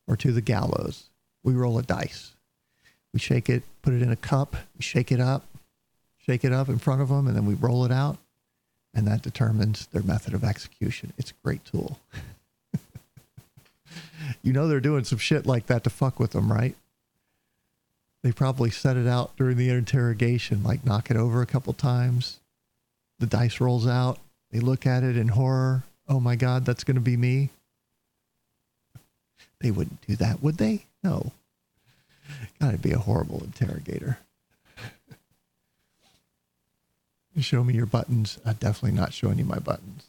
or 0.07 0.17
to 0.17 0.31
the 0.31 0.41
gallows. 0.41 1.05
We 1.43 1.53
roll 1.53 1.77
a 1.77 1.83
dice. 1.83 2.31
We 3.13 3.19
shake 3.19 3.49
it, 3.49 3.63
put 3.81 3.93
it 3.93 4.01
in 4.01 4.11
a 4.11 4.15
cup, 4.15 4.55
we 4.75 4.81
shake 4.81 5.11
it 5.11 5.19
up, 5.19 5.45
shake 6.17 6.43
it 6.43 6.51
up 6.51 6.67
in 6.69 6.77
front 6.77 7.01
of 7.01 7.09
them, 7.09 7.27
and 7.27 7.35
then 7.35 7.45
we 7.45 7.53
roll 7.53 7.85
it 7.85 7.91
out, 7.91 8.17
and 8.93 9.07
that 9.07 9.21
determines 9.21 9.87
their 9.87 10.03
method 10.03 10.33
of 10.33 10.43
execution. 10.43 11.13
It's 11.17 11.31
a 11.31 11.43
great 11.43 11.63
tool. 11.65 11.99
you 14.43 14.51
know 14.51 14.67
they're 14.67 14.79
doing 14.79 15.03
some 15.03 15.19
shit 15.19 15.45
like 15.45 15.67
that 15.67 15.83
to 15.85 15.89
fuck 15.89 16.19
with 16.19 16.31
them, 16.31 16.51
right? 16.51 16.75
They 18.23 18.31
probably 18.31 18.71
set 18.71 18.97
it 18.97 19.07
out 19.07 19.37
during 19.37 19.57
the 19.57 19.69
interrogation, 19.69 20.63
like 20.63 20.85
knock 20.85 21.09
it 21.09 21.17
over 21.17 21.41
a 21.41 21.45
couple 21.45 21.73
times. 21.73 22.39
The 23.19 23.25
dice 23.25 23.61
rolls 23.61 23.87
out. 23.87 24.19
They 24.51 24.59
look 24.59 24.85
at 24.85 25.03
it 25.03 25.17
in 25.17 25.29
horror. 25.29 25.83
Oh 26.07 26.19
my 26.19 26.35
God, 26.35 26.65
that's 26.65 26.83
going 26.83 26.95
to 26.95 27.01
be 27.01 27.17
me. 27.17 27.49
They 29.59 29.71
wouldn't 29.71 30.05
do 30.07 30.15
that, 30.17 30.41
would 30.41 30.57
they? 30.57 30.85
No. 31.03 31.31
Gotta 32.59 32.77
be 32.77 32.91
a 32.91 32.99
horrible 32.99 33.43
interrogator. 33.43 34.19
Show 37.39 37.63
me 37.63 37.75
your 37.75 37.85
buttons. 37.85 38.39
I'm 38.45 38.55
definitely 38.55 38.97
not 38.97 39.13
showing 39.13 39.37
you 39.37 39.45
my 39.45 39.59
buttons. 39.59 40.05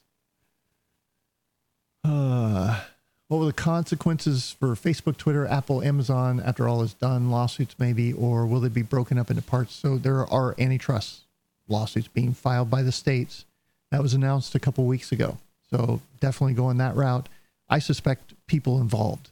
Uh, 2.03 2.81
what 3.29 3.39
were 3.39 3.47
the 3.47 3.53
consequences 3.53 4.57
for 4.59 4.69
Facebook, 4.69 5.19
Twitter, 5.19 5.47
Apple, 5.47 5.83
Amazon 5.83 6.41
after 6.41 6.67
all 6.67 6.83
is 6.83 6.95
done? 6.95 7.31
Lawsuits, 7.31 7.75
maybe, 7.79 8.15
or 8.15 8.47
will 8.47 8.61
they 8.61 8.71
be 8.71 8.81
broken 8.81 9.19
up 9.19 9.29
into 9.29 9.43
parts? 9.43 9.75
So 9.75 9.99
there 9.99 10.27
are 10.27 10.55
antitrust 10.59 11.25
lawsuits 11.69 12.09
being 12.09 12.33
filed 12.33 12.71
by 12.71 12.83
the 12.83 12.93
states. 12.93 13.45
That 13.91 14.03
was 14.03 14.15
announced 14.15 14.55
a 14.55 14.61
couple 14.61 14.85
weeks 14.87 15.13
ago. 15.13 15.37
So 15.71 16.01
definitely 16.21 16.55
going 16.55 16.79
that 16.79 16.97
route. 16.97 17.29
I 17.69 17.79
suspect 17.79 18.35
people 18.47 18.81
involved, 18.81 19.31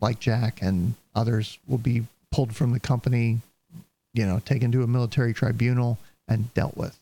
like 0.00 0.20
Jack 0.20 0.60
and 0.62 0.94
others, 1.14 1.58
will 1.66 1.78
be 1.78 2.06
pulled 2.30 2.54
from 2.54 2.72
the 2.72 2.80
company, 2.80 3.40
you 4.12 4.26
know, 4.26 4.40
taken 4.40 4.70
to 4.72 4.82
a 4.82 4.86
military 4.86 5.32
tribunal 5.32 5.98
and 6.28 6.52
dealt 6.54 6.76
with. 6.76 6.98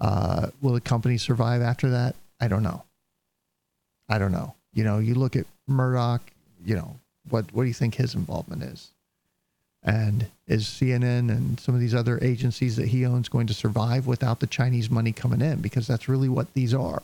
Uh, 0.00 0.48
will 0.62 0.72
the 0.72 0.80
company 0.80 1.18
survive 1.18 1.60
after 1.60 1.90
that? 1.90 2.14
I 2.40 2.48
don't 2.48 2.62
know. 2.62 2.84
I 4.08 4.18
don't 4.18 4.32
know. 4.32 4.54
You 4.72 4.84
know, 4.84 4.98
you 4.98 5.14
look 5.14 5.36
at 5.36 5.46
Murdoch, 5.66 6.22
you 6.64 6.76
know, 6.76 6.96
what, 7.28 7.52
what 7.52 7.64
do 7.64 7.68
you 7.68 7.74
think 7.74 7.94
his 7.94 8.14
involvement 8.14 8.62
is? 8.62 8.90
And 9.82 10.26
is 10.46 10.64
CNN 10.64 11.30
and 11.30 11.60
some 11.60 11.74
of 11.74 11.80
these 11.80 11.94
other 11.94 12.18
agencies 12.22 12.76
that 12.76 12.88
he 12.88 13.06
owns 13.06 13.28
going 13.28 13.46
to 13.46 13.54
survive 13.54 14.06
without 14.06 14.40
the 14.40 14.46
Chinese 14.46 14.90
money 14.90 15.12
coming 15.12 15.40
in? 15.40 15.60
Because 15.60 15.86
that's 15.86 16.08
really 16.08 16.28
what 16.28 16.52
these 16.54 16.74
are, 16.74 17.02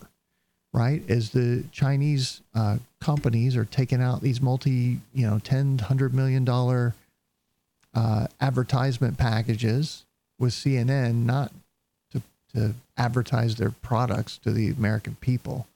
right? 0.75 1.03
Is 1.07 1.31
the 1.31 1.65
Chinese 1.71 2.43
uh, 2.53 2.79
companies 3.01 3.57
are 3.57 3.65
taking 3.65 4.03
out 4.03 4.21
these 4.21 4.43
multi, 4.43 4.99
you 5.15 5.27
know, 5.27 5.39
ten, 5.39 5.79
hundred 5.79 6.13
million 6.13 6.45
dollar 6.45 6.95
uh, 7.95 8.27
advertisement 8.41 9.17
packages 9.17 10.05
with 10.39 10.53
CNN, 10.53 11.25
not 11.25 11.53
to 12.11 12.21
to 12.55 12.75
advertise 12.99 13.55
their 13.55 13.71
products 13.71 14.37
to 14.39 14.51
the 14.51 14.69
American 14.69 15.17
people, 15.21 15.69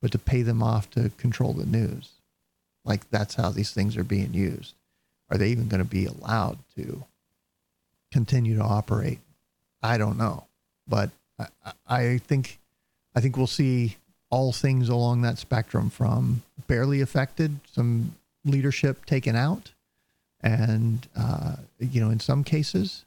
but 0.00 0.10
to 0.12 0.18
pay 0.18 0.40
them 0.40 0.62
off 0.62 0.90
to 0.90 1.10
control 1.18 1.52
the 1.52 1.66
news. 1.66 2.12
Like 2.86 3.08
that's 3.10 3.34
how 3.34 3.50
these 3.50 3.70
things 3.70 3.98
are 3.98 4.04
being 4.04 4.32
used. 4.32 4.74
Are 5.30 5.36
they 5.36 5.48
even 5.48 5.68
going 5.68 5.82
to 5.82 5.88
be 5.88 6.06
allowed 6.06 6.58
to 6.76 7.04
continue 8.10 8.56
to 8.56 8.64
operate? 8.64 9.18
I 9.82 9.98
don't 9.98 10.16
know, 10.16 10.46
but 10.88 11.10
I, 11.38 11.72
I 11.86 12.18
think 12.18 12.58
I 13.14 13.20
think 13.20 13.36
we'll 13.36 13.46
see 13.46 13.96
all 14.32 14.50
things 14.50 14.88
along 14.88 15.20
that 15.20 15.38
spectrum 15.38 15.90
from 15.90 16.42
barely 16.66 17.02
affected, 17.02 17.60
some 17.70 18.16
leadership 18.46 19.04
taken 19.04 19.36
out, 19.36 19.70
and 20.40 21.06
uh, 21.14 21.56
you 21.78 22.00
know 22.00 22.10
in 22.10 22.18
some 22.18 22.42
cases, 22.42 23.04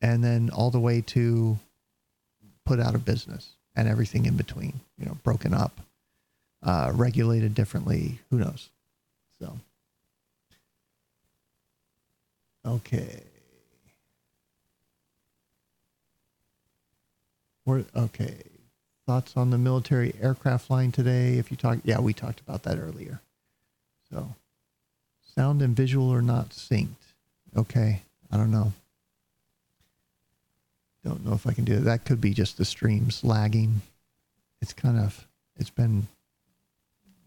and 0.00 0.24
then 0.24 0.50
all 0.50 0.70
the 0.70 0.80
way 0.80 1.02
to 1.02 1.58
put 2.64 2.80
out 2.80 2.94
of 2.94 3.04
business 3.04 3.50
and 3.76 3.86
everything 3.86 4.24
in 4.24 4.36
between. 4.36 4.80
You 4.98 5.04
know, 5.04 5.18
broken 5.22 5.52
up, 5.52 5.78
uh, 6.62 6.90
regulated 6.94 7.54
differently. 7.54 8.18
Who 8.30 8.38
knows? 8.38 8.70
So, 9.38 9.58
okay. 12.66 13.22
We're, 17.66 17.84
okay. 17.94 18.38
Thoughts 19.06 19.36
on 19.36 19.50
the 19.50 19.58
military 19.58 20.14
aircraft 20.20 20.68
line 20.68 20.90
today? 20.90 21.38
If 21.38 21.50
you 21.50 21.56
talk, 21.56 21.78
yeah, 21.84 22.00
we 22.00 22.12
talked 22.12 22.40
about 22.40 22.64
that 22.64 22.78
earlier. 22.78 23.20
So, 24.10 24.34
sound 25.34 25.62
and 25.62 25.76
visual 25.76 26.12
are 26.12 26.22
not 26.22 26.50
synced. 26.50 26.88
Okay. 27.56 28.02
I 28.32 28.36
don't 28.36 28.50
know. 28.50 28.72
Don't 31.04 31.24
know 31.24 31.34
if 31.34 31.46
I 31.46 31.52
can 31.52 31.64
do 31.64 31.74
it. 31.74 31.84
That 31.84 32.04
could 32.04 32.20
be 32.20 32.34
just 32.34 32.58
the 32.58 32.64
streams 32.64 33.22
lagging. 33.22 33.82
It's 34.60 34.72
kind 34.72 34.98
of, 34.98 35.26
it's 35.56 35.70
been 35.70 36.08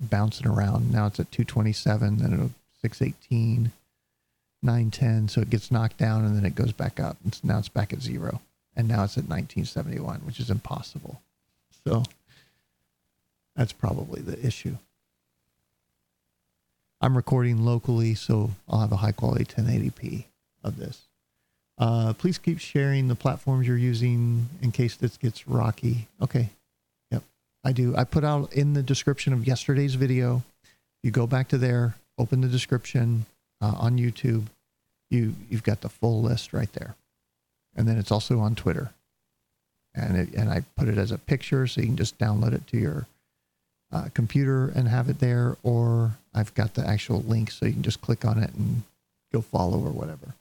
bouncing 0.02 0.48
around. 0.48 0.92
Now 0.92 1.08
it's 1.08 1.20
at 1.20 1.32
227, 1.32 2.18
then 2.18 2.34
it'll 2.34 2.52
618, 2.82 3.72
910. 4.62 5.28
So 5.30 5.42
it 5.42 5.50
gets 5.50 5.72
knocked 5.72 5.98
down 5.98 6.26
and 6.26 6.36
then 6.36 6.46
it 6.46 6.56
goes 6.56 6.74
back 6.74 7.00
up. 7.00 7.16
It's, 7.26 7.42
now 7.42 7.60
it's 7.60 7.70
back 7.70 7.94
at 7.94 8.02
zero. 8.02 8.42
And 8.76 8.88
now 8.90 9.06
it's 9.06 9.18
at 9.18 9.30
1971, 9.30 10.22
which 10.26 10.42
is 10.42 10.50
impossible. 10.50 11.22
So 11.86 12.04
that's 13.56 13.74
probably 13.74 14.22
the 14.22 14.46
issue. 14.46 14.78
I'm 17.02 17.16
recording 17.16 17.66
locally, 17.66 18.14
so 18.14 18.52
I'll 18.68 18.82
have 18.82 18.92
a 18.92 18.98
high 18.98 19.14
quality 19.14 19.46
1080p 19.46 20.26
of 20.64 20.78
this. 20.78 21.08
Uh, 21.78 22.12
please 22.14 22.38
keep 22.38 22.60
sharing 22.60 23.08
the 23.08 23.16
platforms 23.16 23.66
you're 23.66 23.78
using 23.78 24.50
in 24.62 24.72
case 24.72 24.96
this 24.96 25.16
gets 25.16 25.48
rocky. 25.48 26.08
Okay. 26.22 26.50
Yep. 27.12 27.24
I 27.64 27.72
do. 27.72 27.96
I 27.96 28.04
put 28.04 28.26
out 28.26 28.52
in 28.52 28.74
the 28.74 28.84
description 28.84 29.32
of 29.32 29.48
yesterday's 29.48 29.96
video. 29.96 30.44
You 31.04 31.12
go 31.12 31.26
back 31.26 31.48
to 31.50 31.58
there, 31.58 31.96
open 32.18 32.42
the 32.42 32.50
description 32.50 33.26
uh, 33.62 33.76
on 33.78 33.98
YouTube. 33.98 34.48
You 35.10 35.36
you've 35.50 35.64
got 35.64 35.80
the 35.80 35.90
full 35.90 36.22
list 36.22 36.52
right 36.52 36.72
there, 36.74 36.96
and 37.76 37.88
then 37.88 37.98
it's 37.98 38.12
also 38.12 38.40
on 38.40 38.56
Twitter. 38.56 38.92
And 39.96 40.18
it, 40.18 40.34
and 40.34 40.50
I 40.50 40.64
put 40.76 40.88
it 40.88 40.98
as 40.98 41.12
a 41.12 41.18
picture, 41.18 41.68
so 41.68 41.82
you 41.82 41.88
can 41.88 41.98
just 41.98 42.18
download 42.18 42.54
it 42.54 42.68
to 42.68 42.78
your 42.78 43.08
uh, 43.92 44.10
computer 44.14 44.72
and 44.76 44.88
have 44.88 45.10
it 45.10 45.20
there, 45.20 45.58
or 45.64 46.18
I've 46.34 46.54
got 46.54 46.76
the 46.76 46.88
actual 46.88 47.22
link, 47.22 47.52
so 47.52 47.66
you 47.66 47.74
can 47.74 47.84
just 47.84 48.02
click 48.02 48.24
on 48.24 48.42
it 48.42 48.54
and 48.54 48.84
go 49.34 49.42
follow 49.42 49.80
or 49.80 49.92
whatever. 49.92 50.36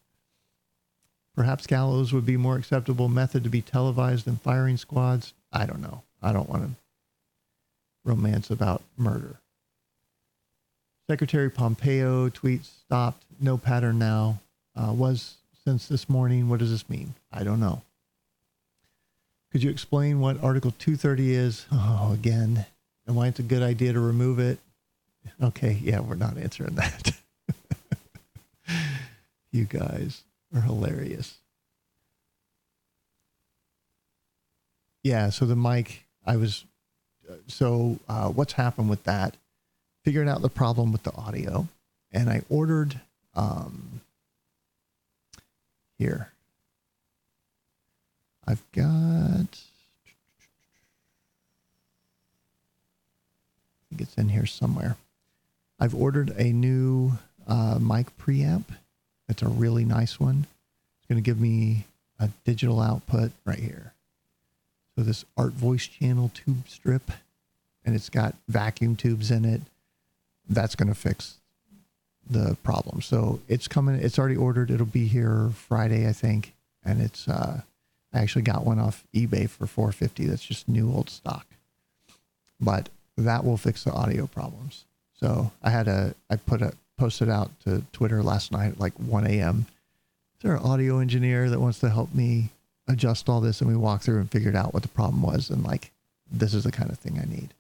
Perhaps 1.35 1.67
gallows 1.67 2.13
would 2.13 2.27
be 2.27 2.37
more 2.37 2.57
acceptable 2.57 3.09
method 3.09 3.45
to 3.45 3.51
be 3.51 3.63
televised 3.63 4.25
than 4.25 4.37
firing 4.37 4.77
squads. 4.77 5.33
I 5.53 5.67
don't 5.67 5.81
know. 5.81 6.03
I 6.21 6.33
don't 6.33 6.49
want 6.49 6.65
to 6.65 6.71
romance 8.05 8.51
about 8.51 8.83
murder. 8.97 9.37
Secretary 11.09 11.49
Pompeo 11.49 12.29
tweets 12.29 12.67
stopped. 12.85 13.25
No 13.41 13.57
pattern 13.57 13.99
now. 13.99 14.41
Uh, 14.77 14.93
was 14.93 15.37
since 15.65 15.87
this 15.87 16.09
morning. 16.09 16.49
What 16.49 16.59
does 16.59 16.71
this 16.71 16.89
mean? 16.91 17.15
I 17.33 17.45
don't 17.45 17.61
know. 17.61 17.83
Could 19.51 19.63
you 19.63 19.71
explain 19.71 20.21
what 20.21 20.43
Article 20.43 20.73
230 20.79 21.35
is? 21.35 21.67
Oh, 21.73 22.13
again. 22.13 22.67
And 23.07 23.17
why 23.17 23.29
it's 23.29 23.39
a 23.39 23.43
good 23.43 23.63
idea 23.63 23.95
to 23.95 24.01
remove 24.01 24.39
it? 24.39 24.59
Okay, 25.43 25.79
yeah, 25.83 26.01
we're 26.01 26.15
not 26.15 26.37
answering 26.37 26.75
that. 26.75 27.13
you 29.51 29.65
guys 29.65 30.23
are 30.55 30.61
hilarious. 30.61 31.39
Yeah, 35.03 35.31
so 35.31 35.47
the 35.47 35.57
mic, 35.57 36.05
I 36.27 36.37
was, 36.37 36.65
so 37.47 37.99
uh, 38.09 38.29
what's 38.29 38.53
happened 38.55 38.91
with 38.91 39.05
that? 39.05 39.37
Figuring 40.05 40.29
out 40.29 40.43
the 40.43 40.51
problem 40.51 40.93
with 40.93 41.03
the 41.03 41.15
audio, 41.15 41.69
and 42.13 42.29
I 42.29 42.43
ordered 42.49 43.01
um, 43.35 44.01
here. 45.99 46.33
I've 48.49 48.65
got. 48.73 49.59
I 53.77 53.85
think 53.91 54.01
it's 54.01 54.15
in 54.15 54.31
here 54.31 54.47
somewhere. 54.47 54.97
I've 55.79 55.95
ordered 55.95 56.31
a 56.31 56.45
new 56.45 57.13
uh, 57.47 57.79
mic 57.79 58.07
preamp. 58.17 58.65
It's 59.29 59.43
a 59.43 59.49
really 59.49 59.85
nice 59.85 60.19
one. 60.19 60.47
It's 60.99 61.07
going 61.09 61.23
to 61.23 61.31
give 61.31 61.39
me 61.39 61.85
a 62.19 62.31
digital 62.47 62.81
output 62.81 63.33
right 63.45 63.59
here. 63.59 63.93
So 64.97 65.03
this 65.03 65.27
art 65.37 65.53
voice 65.53 65.87
channel 65.87 66.31
tube 66.33 66.67
strip, 66.69 67.11
and 67.85 67.95
it's 67.95 68.09
got 68.09 68.35
vacuum 68.49 68.97
tubes 68.97 69.31
in 69.31 69.45
it. 69.45 69.61
That's 70.49 70.75
going 70.75 70.89
to 70.89 70.95
fix 70.95 71.35
the 72.31 72.57
problem. 72.63 73.03
So 73.03 73.41
it's 73.47 73.69
coming. 73.69 73.97
It's 73.97 74.19
already 74.19 74.37
ordered. 74.37 74.71
It'll 74.71 74.87
be 74.87 75.07
here 75.07 75.51
Friday, 75.55 76.09
I 76.09 76.13
think. 76.13 76.55
And 76.83 77.03
it's 77.03 77.29
uh, 77.29 77.61
I 78.13 78.21
actually 78.21 78.43
got 78.43 78.65
one 78.65 78.79
off 78.79 79.05
eBay 79.15 79.49
for 79.49 79.67
450. 79.67 80.27
That's 80.27 80.45
just 80.45 80.69
new 80.69 80.93
old 80.93 81.11
stock. 81.11 81.47
But 82.61 82.89
that 83.17 83.45
will 83.45 83.57
fix 83.57 83.85
the 83.85 83.93
audio 83.93 84.27
problems. 84.27 84.85
So 85.21 85.53
I 85.63 85.71
had 85.71 85.89
a 85.89 86.15
I 86.31 86.37
put 86.37 86.63
a 86.63 86.73
posted 86.97 87.29
out 87.29 87.51
to 87.65 87.83
Twitter 87.93 88.23
last 88.23 88.51
night 88.53 88.73
at 88.73 88.81
like 88.81 88.95
1 88.95 89.27
a.m. 89.27 89.67
Is 90.37 90.43
there 90.43 90.57
an 90.57 90.63
audio 90.63 90.99
engineer 90.99 91.51
that 91.51 91.61
wants 91.61 91.79
to 91.81 91.91
help 91.91 92.15
me 92.15 92.51
adjust 92.89 93.29
all 93.29 93.41
this? 93.41 93.61
And 93.61 93.71
we 93.71 93.77
walked 93.77 94.05
through 94.05 94.19
and 94.19 94.31
figured 94.31 94.57
out 94.57 94.75
what 94.75 94.83
the 94.83 94.89
problem 94.89 95.23
was. 95.23 95.51
And 95.51 95.65
like, 95.65 95.93
this 96.31 96.55
is 96.55 96.65
the 96.65 96.73
kind 96.73 96.91
of 96.91 96.99
thing 96.99 97.19
I 97.21 97.29
need. 97.29 97.55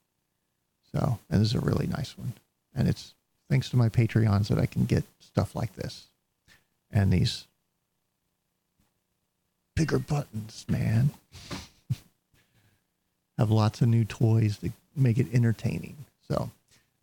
So, 0.92 1.18
and 1.30 1.40
this 1.40 1.48
is 1.48 1.54
a 1.54 1.60
really 1.60 1.86
nice 1.86 2.16
one. 2.16 2.32
And 2.74 2.88
it's 2.88 3.14
thanks 3.50 3.68
to 3.70 3.76
my 3.76 3.88
Patreons 3.88 4.48
that 4.48 4.58
I 4.58 4.66
can 4.66 4.84
get 4.84 5.04
stuff 5.20 5.54
like 5.54 5.74
this 5.74 6.06
and 6.90 7.12
these 7.12 7.47
bigger 9.78 10.00
buttons, 10.00 10.66
man. 10.68 11.10
Have 13.38 13.50
lots 13.50 13.80
of 13.80 13.88
new 13.88 14.04
toys 14.04 14.58
to 14.58 14.72
make 14.96 15.18
it 15.18 15.28
entertaining. 15.32 15.96
So 16.26 16.50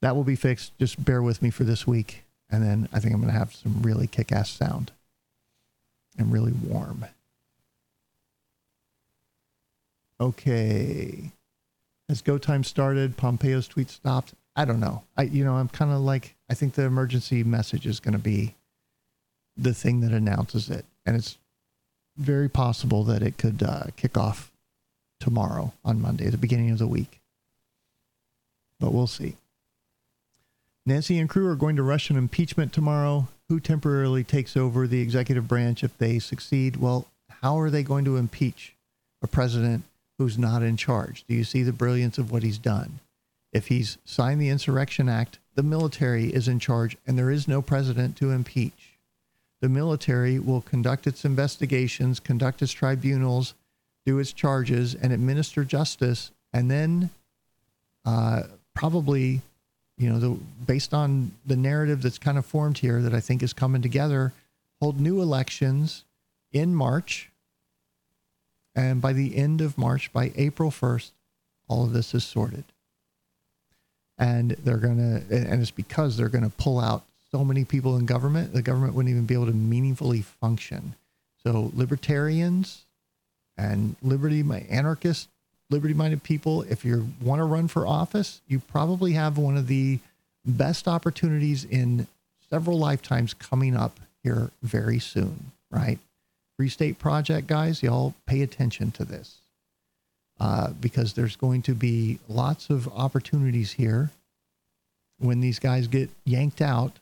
that 0.01 0.15
will 0.15 0.25
be 0.25 0.35
fixed. 0.35 0.77
Just 0.77 1.03
bear 1.03 1.23
with 1.23 1.41
me 1.41 1.49
for 1.49 1.63
this 1.63 1.87
week. 1.87 2.25
And 2.49 2.61
then 2.61 2.89
I 2.91 2.99
think 2.99 3.13
I'm 3.13 3.21
going 3.21 3.33
to 3.33 3.39
have 3.39 3.55
some 3.55 3.81
really 3.81 4.07
kick 4.07 4.33
ass 4.33 4.49
sound 4.49 4.91
and 6.17 6.33
really 6.33 6.51
warm. 6.51 7.05
Okay. 10.19 11.31
Has 12.09 12.21
go 12.21 12.37
time 12.37 12.63
started? 12.65 13.15
Pompeo's 13.15 13.67
tweet 13.69 13.89
stopped? 13.89 14.33
I 14.55 14.65
don't 14.65 14.79
know. 14.79 15.03
I 15.17 15.23
you 15.23 15.43
know, 15.43 15.55
I'm 15.55 15.69
kind 15.69 15.91
of 15.91 16.01
like 16.01 16.35
I 16.49 16.53
think 16.53 16.73
the 16.73 16.83
emergency 16.83 17.43
message 17.43 17.87
is 17.87 17.99
going 17.99 18.13
to 18.13 18.19
be 18.19 18.55
the 19.57 19.73
thing 19.73 20.01
that 20.01 20.11
announces 20.11 20.69
it. 20.69 20.85
And 21.05 21.15
it's 21.15 21.37
very 22.17 22.49
possible 22.49 23.03
that 23.05 23.21
it 23.21 23.37
could 23.37 23.61
uh, 23.63 23.85
kick 23.95 24.17
off 24.17 24.51
tomorrow 25.19 25.73
on 25.83 26.01
Monday, 26.01 26.29
the 26.29 26.37
beginning 26.37 26.71
of 26.71 26.77
the 26.77 26.87
week. 26.87 27.19
But 28.79 28.93
we'll 28.93 29.07
see. 29.07 29.35
Nancy 30.85 31.17
and 31.17 31.29
crew 31.29 31.47
are 31.47 31.55
going 31.55 31.75
to 31.77 31.83
rush 31.83 32.09
an 32.09 32.17
impeachment 32.17 32.71
tomorrow. 32.71 33.27
Who 33.49 33.59
temporarily 33.59 34.23
takes 34.23 34.57
over 34.57 34.87
the 34.87 35.01
executive 35.01 35.47
branch 35.47 35.83
if 35.83 35.97
they 35.97 36.19
succeed? 36.19 36.77
Well, 36.77 37.07
how 37.41 37.59
are 37.59 37.69
they 37.69 37.83
going 37.83 38.05
to 38.05 38.17
impeach 38.17 38.75
a 39.21 39.27
president 39.27 39.83
who's 40.17 40.37
not 40.37 40.63
in 40.63 40.77
charge? 40.77 41.23
Do 41.27 41.35
you 41.35 41.43
see 41.43 41.63
the 41.63 41.73
brilliance 41.73 42.17
of 42.17 42.31
what 42.31 42.43
he's 42.43 42.57
done? 42.57 42.99
If 43.51 43.67
he's 43.67 43.97
signed 44.03 44.41
the 44.41 44.49
Insurrection 44.49 45.07
Act, 45.09 45.39
the 45.55 45.63
military 45.63 46.33
is 46.33 46.47
in 46.47 46.59
charge 46.59 46.97
and 47.07 47.17
there 47.17 47.31
is 47.31 47.47
no 47.47 47.61
president 47.61 48.17
to 48.17 48.31
impeach. 48.31 48.94
The 49.65 49.69
military 49.69 50.37
will 50.37 50.61
conduct 50.61 51.07
its 51.07 51.25
investigations, 51.25 52.19
conduct 52.19 52.61
its 52.61 52.71
tribunals, 52.71 53.55
do 54.05 54.19
its 54.19 54.31
charges, 54.31 54.93
and 54.93 55.11
administer 55.11 55.63
justice, 55.63 56.29
and 56.53 56.69
then 56.69 57.09
uh, 58.05 58.43
probably 58.75 59.41
you 59.97 60.07
know, 60.07 60.19
the, 60.19 60.37
based 60.67 60.93
on 60.93 61.31
the 61.47 61.55
narrative 61.55 62.03
that's 62.03 62.19
kind 62.19 62.37
of 62.37 62.45
formed 62.45 62.77
here 62.77 63.01
that 63.01 63.15
I 63.15 63.19
think 63.19 63.41
is 63.41 63.53
coming 63.53 63.81
together, 63.81 64.33
hold 64.79 64.99
new 64.99 65.19
elections 65.19 66.03
in 66.51 66.75
March 66.75 67.31
And 68.75 69.01
by 69.01 69.13
the 69.13 69.35
end 69.35 69.61
of 69.61 69.79
March, 69.79 70.13
by 70.13 70.31
April 70.35 70.69
1st, 70.69 71.09
all 71.67 71.85
of 71.85 71.91
this 71.91 72.13
is 72.13 72.23
sorted. 72.23 72.65
And 74.15 74.51
they're 74.63 74.77
going 74.77 74.99
to, 74.99 75.35
and 75.35 75.59
it's 75.59 75.71
because 75.71 76.17
they're 76.17 76.29
going 76.29 76.43
to 76.43 76.55
pull 76.55 76.79
out 76.79 77.03
so 77.35 77.43
many 77.43 77.65
people 77.65 77.97
in 77.97 78.05
government, 78.05 78.53
the 78.53 78.61
government 78.61 78.93
wouldn't 78.93 79.11
even 79.11 79.25
be 79.25 79.33
able 79.33 79.47
to 79.47 79.51
meaningfully 79.51 80.21
function. 80.21 80.95
So 81.43 81.69
libertarians 81.75 82.85
and 83.57 83.97
liberty, 84.01 84.41
my 84.41 84.61
anarchists, 84.69 85.27
liberty 85.69 85.93
minded 85.93 86.23
people, 86.23 86.61
if 86.61 86.85
you 86.85 87.09
want 87.21 87.41
to 87.41 87.43
run 87.43 87.67
for 87.67 87.85
office, 87.85 88.39
you 88.47 88.59
probably 88.59 89.11
have 89.11 89.37
one 89.37 89.57
of 89.57 89.67
the 89.67 89.99
best 90.45 90.87
opportunities 90.87 91.65
in 91.65 92.07
several 92.49 92.79
lifetimes 92.79 93.33
coming 93.33 93.75
up 93.75 93.99
here 94.23 94.49
very 94.63 94.99
soon, 94.99 95.51
right? 95.69 95.99
Free 96.55 96.69
State 96.69 96.99
Project 96.99 97.47
guys, 97.47 97.83
y'all 97.83 98.13
pay 98.25 98.43
attention 98.43 98.91
to 98.91 99.03
this 99.03 99.39
uh, 100.39 100.69
because 100.79 101.11
there's 101.11 101.35
going 101.35 101.63
to 101.63 101.75
be 101.75 102.17
lots 102.29 102.69
of 102.69 102.87
opportunities 102.93 103.73
here 103.73 104.11
when 105.19 105.41
these 105.41 105.59
guys 105.59 105.87
get 105.87 106.09
yanked 106.23 106.61
out 106.61 106.93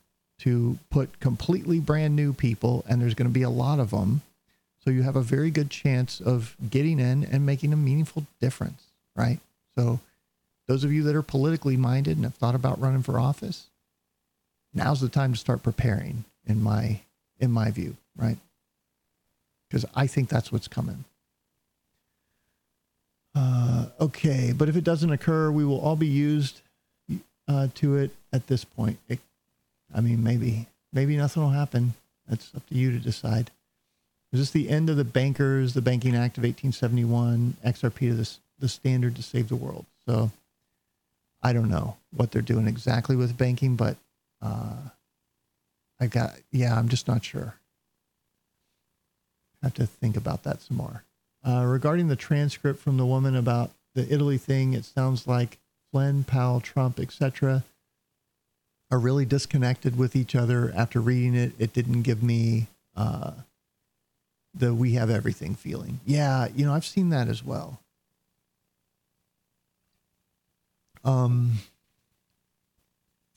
to 0.44 0.78
put 0.90 1.20
completely 1.20 1.80
brand 1.80 2.14
new 2.14 2.34
people, 2.34 2.84
and 2.86 3.00
there's 3.00 3.14
going 3.14 3.28
to 3.28 3.32
be 3.32 3.42
a 3.42 3.50
lot 3.50 3.80
of 3.80 3.90
them. 3.90 4.20
So 4.84 4.90
you 4.90 5.02
have 5.02 5.16
a 5.16 5.22
very 5.22 5.50
good 5.50 5.70
chance 5.70 6.20
of 6.20 6.54
getting 6.68 7.00
in 7.00 7.24
and 7.24 7.46
making 7.46 7.72
a 7.72 7.76
meaningful 7.76 8.26
difference, 8.42 8.82
right? 9.16 9.40
So 9.74 10.00
those 10.68 10.84
of 10.84 10.92
you 10.92 11.02
that 11.04 11.16
are 11.16 11.22
politically 11.22 11.78
minded 11.78 12.18
and 12.18 12.24
have 12.24 12.34
thought 12.34 12.54
about 12.54 12.78
running 12.78 13.02
for 13.02 13.18
office, 13.18 13.68
now's 14.74 15.00
the 15.00 15.08
time 15.08 15.32
to 15.32 15.38
start 15.38 15.62
preparing 15.62 16.24
in 16.46 16.62
my 16.62 17.00
in 17.40 17.50
my 17.50 17.70
view, 17.70 17.96
right? 18.14 18.36
Because 19.68 19.86
I 19.94 20.06
think 20.06 20.28
that's 20.28 20.52
what's 20.52 20.68
coming. 20.68 21.04
Uh, 23.34 23.86
okay, 23.98 24.52
but 24.56 24.68
if 24.68 24.76
it 24.76 24.84
doesn't 24.84 25.10
occur, 25.10 25.50
we 25.50 25.64
will 25.64 25.80
all 25.80 25.96
be 25.96 26.06
used 26.06 26.60
uh, 27.48 27.68
to 27.76 27.96
it 27.96 28.10
at 28.32 28.46
this 28.46 28.64
point. 28.64 28.98
It, 29.08 29.18
I 29.94 30.00
mean, 30.00 30.22
maybe 30.24 30.66
maybe 30.92 31.16
nothing 31.16 31.42
will 31.42 31.50
happen. 31.50 31.94
That's 32.28 32.54
up 32.54 32.66
to 32.68 32.74
you 32.74 32.90
to 32.90 32.98
decide. 32.98 33.50
Is 34.32 34.40
this 34.40 34.50
the 34.50 34.68
end 34.68 34.90
of 34.90 34.96
the 34.96 35.04
bankers, 35.04 35.74
the 35.74 35.82
Banking 35.82 36.16
Act 36.16 36.38
of 36.38 36.42
1871, 36.42 37.56
XRP 37.64 37.98
to 37.98 38.14
the, 38.14 38.30
the 38.58 38.68
standard 38.68 39.14
to 39.16 39.22
save 39.22 39.48
the 39.48 39.56
world? 39.56 39.86
So 40.06 40.32
I 41.40 41.52
don't 41.52 41.70
know 41.70 41.96
what 42.16 42.32
they're 42.32 42.42
doing 42.42 42.66
exactly 42.66 43.14
with 43.14 43.38
banking, 43.38 43.76
but 43.76 43.96
uh, 44.42 44.74
I 46.00 46.06
got, 46.06 46.34
yeah, 46.50 46.76
I'm 46.76 46.88
just 46.88 47.06
not 47.06 47.22
sure. 47.22 47.54
Have 49.62 49.74
to 49.74 49.86
think 49.86 50.16
about 50.16 50.42
that 50.42 50.62
some 50.62 50.78
more. 50.78 51.04
Uh, 51.46 51.64
regarding 51.64 52.08
the 52.08 52.16
transcript 52.16 52.80
from 52.80 52.96
the 52.96 53.06
woman 53.06 53.36
about 53.36 53.70
the 53.94 54.12
Italy 54.12 54.38
thing, 54.38 54.72
it 54.72 54.84
sounds 54.84 55.28
like 55.28 55.58
Flynn, 55.92 56.24
Powell, 56.24 56.60
Trump, 56.60 56.98
etc., 56.98 57.62
are 58.90 58.98
really 58.98 59.24
disconnected 59.24 59.96
with 59.96 60.14
each 60.14 60.34
other. 60.34 60.72
After 60.76 61.00
reading 61.00 61.34
it, 61.34 61.52
it 61.58 61.72
didn't 61.72 62.02
give 62.02 62.22
me 62.22 62.68
uh, 62.96 63.32
the 64.54 64.74
"we 64.74 64.92
have 64.92 65.10
everything" 65.10 65.54
feeling. 65.54 66.00
Yeah, 66.04 66.48
you 66.54 66.64
know, 66.64 66.74
I've 66.74 66.84
seen 66.84 67.10
that 67.10 67.28
as 67.28 67.44
well. 67.44 67.80
Um, 71.04 71.58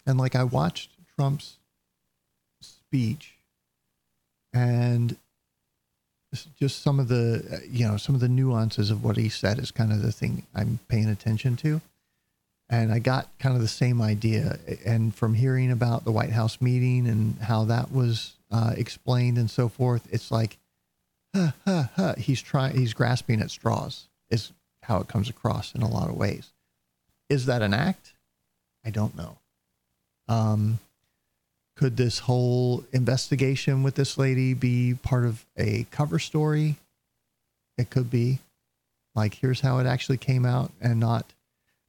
and 0.05 0.17
like 0.17 0.35
I 0.35 0.43
watched 0.43 0.91
Trump's 1.15 1.57
speech, 2.61 3.33
and 4.53 5.17
just 6.59 6.81
some 6.81 6.99
of 6.99 7.07
the 7.07 7.61
you 7.69 7.87
know 7.87 7.97
some 7.97 8.15
of 8.15 8.21
the 8.21 8.29
nuances 8.29 8.89
of 8.91 9.03
what 9.03 9.17
he 9.17 9.29
said 9.29 9.59
is 9.59 9.71
kind 9.71 9.91
of 9.91 10.01
the 10.01 10.11
thing 10.11 10.45
I'm 10.53 10.79
paying 10.87 11.09
attention 11.09 11.55
to 11.57 11.81
and 12.69 12.91
I 12.91 12.99
got 12.99 13.29
kind 13.39 13.55
of 13.55 13.61
the 13.61 13.67
same 13.67 14.01
idea. 14.01 14.59
And 14.85 15.15
from 15.15 15.33
hearing 15.33 15.71
about 15.71 16.03
the 16.03 16.11
White 16.11 16.31
House 16.31 16.59
meeting 16.59 17.07
and 17.07 17.37
how 17.39 17.65
that 17.65 17.91
was 17.91 18.33
uh, 18.51 18.73
explained 18.75 19.37
and 19.37 19.49
so 19.49 19.69
forth, 19.69 20.07
it's 20.11 20.31
like, 20.31 20.57
huh, 21.33 21.51
huh, 21.65 21.83
huh. 21.95 22.15
he's 22.17 22.41
trying, 22.41 22.77
he's 22.77 22.93
grasping 22.93 23.41
at 23.41 23.51
straws. 23.51 24.07
Is 24.29 24.51
how 24.83 24.99
it 24.99 25.07
comes 25.07 25.29
across 25.29 25.73
in 25.75 25.81
a 25.81 25.89
lot 25.89 26.09
of 26.09 26.15
ways. 26.15 26.51
Is 27.29 27.45
that 27.45 27.61
an 27.61 27.73
act? 27.73 28.13
I 28.85 28.89
don't 28.89 29.15
know. 29.15 29.37
Um, 30.27 30.79
could 31.75 31.95
this 31.95 32.19
whole 32.19 32.83
investigation 32.91 33.83
with 33.83 33.95
this 33.95 34.17
lady 34.17 34.53
be 34.53 34.95
part 34.95 35.25
of 35.25 35.45
a 35.57 35.85
cover 35.91 36.19
story? 36.19 36.77
It 37.77 37.89
could 37.89 38.09
be. 38.09 38.39
Like, 39.13 39.35
here's 39.35 39.61
how 39.61 39.79
it 39.79 39.87
actually 39.87 40.17
came 40.17 40.45
out 40.45 40.71
and 40.81 40.99
not 40.99 41.25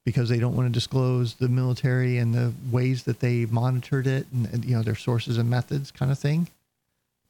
because 0.09 0.31
they 0.31 0.39
don't 0.39 0.57
want 0.57 0.67
to 0.67 0.73
disclose 0.73 1.35
the 1.35 1.51
military 1.51 2.17
and 2.17 2.35
the 2.35 2.51
ways 2.73 3.03
that 3.03 3.21
they 3.21 3.45
monitored 3.45 4.07
it 4.07 4.27
and, 4.33 4.47
and 4.55 4.65
you 4.65 4.75
know 4.75 4.83
their 4.83 4.95
sources 4.95 5.37
and 5.37 5.51
methods 5.51 5.91
kind 5.91 6.11
of 6.11 6.19
thing. 6.19 6.49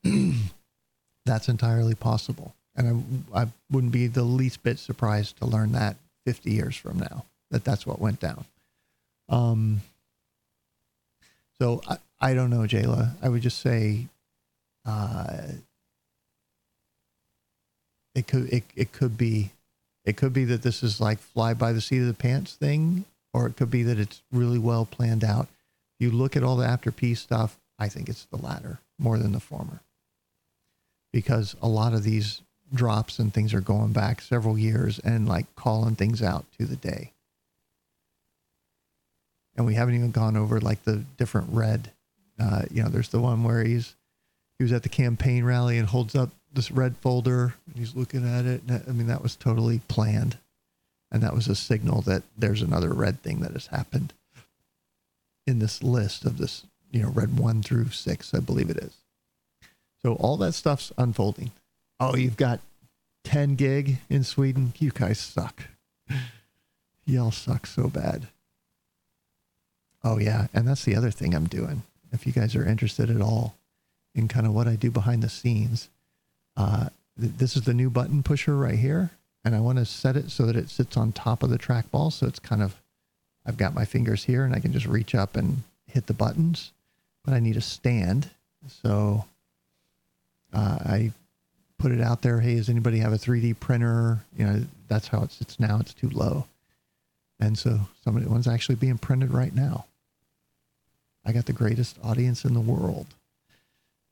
That's 1.27 1.49
entirely 1.49 1.97
possible. 1.97 2.55
And 2.77 3.05
I, 3.35 3.43
I 3.43 3.47
wouldn't 3.69 3.93
be 3.93 4.07
the 4.07 4.23
least 4.23 4.63
bit 4.63 4.79
surprised 4.79 5.39
to 5.39 5.45
learn 5.45 5.73
that 5.73 5.97
50 6.25 6.53
years 6.53 6.77
from 6.77 7.01
now 7.01 7.25
that 7.51 7.65
that's 7.65 7.85
what 7.85 7.99
went 7.99 8.21
down. 8.21 8.45
Um 9.29 9.81
so 11.61 11.83
i, 11.89 11.97
I 12.21 12.35
don't 12.35 12.51
know 12.51 12.59
jayla. 12.61 13.11
I 13.21 13.29
would 13.29 13.43
just 13.43 13.59
say 13.59 14.07
uh 14.87 15.49
it 18.15 18.29
could 18.29 18.53
it, 18.53 18.63
it 18.77 18.93
could 18.93 19.19
be 19.19 19.51
it 20.09 20.17
could 20.17 20.33
be 20.33 20.47
that 20.47 20.63
this 20.63 20.83
is 20.83 21.03
like 21.03 21.19
fly 21.19 21.53
by 21.53 21.71
the 21.71 21.83
seat 21.83 21.99
of 21.99 22.07
the 22.07 22.15
pants 22.15 22.55
thing, 22.55 23.05
or 23.35 23.47
it 23.47 23.57
could 23.59 23.71
be 23.71 23.83
that 23.83 23.99
it's 23.99 24.23
really 24.33 24.59
well 24.59 24.87
planned 24.87 25.23
out. 25.23 25.49
You 26.01 26.11
look 26.11 26.35
at 26.35 26.43
all 26.43 26.57
the 26.57 26.67
after 26.67 26.91
peace 26.91 27.21
stuff, 27.21 27.59
I 27.79 27.91
think 27.91 28.09
it's 28.09 28.25
the 28.25 28.39
latter 28.39 28.79
more 28.99 29.19
than 29.19 29.33
the 29.33 29.39
former. 29.39 29.81
Because 31.13 31.57
a 31.61 31.69
lot 31.69 31.93
of 31.93 32.05
these 32.05 32.41
drops 32.73 33.19
and 33.19 33.35
things 33.35 33.53
are 33.53 33.61
going 33.61 33.93
back 33.93 34.23
several 34.23 34.59
years 34.59 34.99
and 34.99 35.29
like 35.29 35.55
calling 35.57 35.95
things 35.95 36.23
out 36.23 36.47
to 36.59 36.65
the 36.65 36.77
day. 36.77 37.13
And 39.57 39.67
we 39.67 39.75
haven't 39.75 39.95
even 39.95 40.11
gone 40.11 40.39
over 40.39 40.59
like 40.59 40.85
the 40.85 41.05
different 41.19 41.49
red. 41.51 41.91
Uh, 42.41 42.63
you 42.71 42.83
know, 42.83 42.89
there's 42.89 43.11
the 43.11 43.21
one 43.21 43.45
where 43.45 43.63
he's 43.63 43.95
he 44.59 44.65
was 44.65 44.73
at 44.73 44.83
the 44.83 44.89
campaign 44.89 45.45
rally 45.45 45.79
and 45.79 45.89
holds 45.89 46.15
up 46.15 46.31
this 46.53 46.71
red 46.71 46.97
folder. 46.99 47.55
and 47.67 47.77
He's 47.77 47.95
looking 47.95 48.29
at 48.29 48.45
it. 48.45 48.63
I 48.69 48.91
mean, 48.91 49.07
that 49.07 49.23
was 49.23 49.37
totally 49.37 49.81
planned. 49.89 50.37
And 51.11 51.23
that 51.23 51.35
was 51.35 51.47
a 51.49 51.55
signal 51.55 52.03
that 52.03 52.23
there's 52.37 52.61
another 52.61 52.93
red 52.93 53.23
thing 53.23 53.41
that 53.41 53.53
has 53.53 53.69
happened 53.69 54.13
in 55.47 55.59
this 55.59 55.83
list 55.83 56.25
of 56.25 56.37
this, 56.39 56.65
you 56.91 57.03
know, 57.03 57.09
red 57.09 57.39
one 57.39 57.63
through 57.63 57.91
six, 57.91 58.35
I 58.35 58.41
believe 58.41 58.69
it 58.69 58.77
is. 58.77 58.97
So 60.03 60.15
all 60.15 60.37
that 60.39 60.53
stuff's 60.53 60.93
unfolding. 60.99 61.53
Oh, 61.99 62.15
you've 62.15 62.37
got 62.37 62.61
10 63.25 63.55
gig 63.55 63.99
in 64.11 64.23
Sweden. 64.25 64.75
You 64.79 64.91
guys 64.91 65.19
suck. 65.19 65.65
Y'all 67.07 67.31
suck 67.31 67.67
so 67.67 67.89
bad. 67.89 68.27
Oh, 70.05 70.19
yeah. 70.19 70.49
And 70.53 70.69
that's 70.69 70.85
the 70.85 70.95
other 70.95 71.11
thing 71.11 71.35
I'm 71.35 71.49
doing. 71.49 71.83
If 72.13 72.27
you 72.27 72.33
guys 72.33 72.55
are 72.55 72.67
interested 72.67 73.11
at 73.11 73.21
all 73.23 73.55
in 74.19 74.29
kind 74.29 74.47
of 74.47 74.53
what 74.53 74.69
I 74.69 74.77
do 74.77 74.91
behind 74.91 75.23
the 75.23 75.29
scenes, 75.29 75.89
uh, 76.57 76.89
th- 77.19 77.33
this 77.39 77.57
is 77.57 77.63
the 77.63 77.75
new 77.75 77.89
button 77.89 78.23
pusher 78.23 78.57
right 78.57 78.79
here. 78.79 79.11
And 79.45 79.55
I 79.55 79.61
want 79.61 79.79
to 79.79 79.85
set 79.85 80.17
it 80.17 80.31
so 80.31 80.45
that 80.47 80.57
it 80.57 80.69
sits 80.69 80.97
on 80.97 81.13
top 81.13 81.43
of 81.43 81.51
the 81.51 81.59
trackball. 81.59 82.13
So 82.13 82.27
it's 82.27 82.39
kind 82.39 82.63
of, 82.63 82.77
I've 83.47 83.57
got 83.57 83.75
my 83.75 83.85
fingers 83.85 84.25
here 84.25 84.45
and 84.45 84.55
I 84.55 84.59
can 84.59 84.73
just 84.73 84.87
reach 84.87 85.15
up 85.15 85.37
and 85.37 85.63
hit 85.87 86.07
the 86.07 86.13
buttons, 86.13 86.73
but 87.25 87.33
I 87.33 87.41
need 87.41 87.57
a 87.57 87.63
stand. 87.63 88.29
So 88.83 89.25
uh, 90.53 90.79
I 90.81 91.13
put 91.79 91.93
it 91.93 92.01
out 92.01 92.21
there. 92.21 92.41
Hey, 92.41 92.57
does 92.57 92.69
anybody 92.69 92.99
have 92.99 93.13
a 93.13 93.19
3D 93.19 93.59
printer? 93.61 94.19
You 94.37 94.47
know, 94.47 94.65
that's 94.89 95.09
how 95.09 95.23
it 95.23 95.31
sits 95.31 95.59
now. 95.59 95.79
It's 95.81 95.95
too 95.95 96.11
low. 96.11 96.47
And 97.41 97.57
so 97.57 97.81
somebody, 98.05 98.27
one's 98.27 98.49
actually 98.49 98.75
being 98.75 98.99
printed 98.99 99.33
right 99.33 99.55
now. 99.55 99.87
I 101.25 101.33
got 101.33 101.47
the 101.47 101.53
greatest 101.53 101.97
audience 102.03 102.45
in 102.45 102.55
the 102.55 102.61
world. 102.61 103.07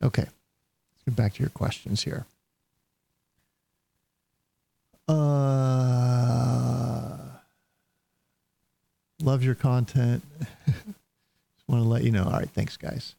Okay, 0.03 0.23
let's 0.23 1.03
get 1.05 1.17
back 1.17 1.35
to 1.35 1.43
your 1.43 1.51
questions 1.51 2.03
here. 2.03 2.27
Uh, 5.09 5.17
love 9.21 9.43
your 9.43 9.55
content. 9.55 10.23
Just 10.67 11.69
want 11.69 11.83
to 11.83 11.89
let 11.89 12.03
you 12.05 12.11
know. 12.11 12.25
All 12.25 12.33
right, 12.33 12.51
thanks, 12.51 12.77
guys. 12.77 13.15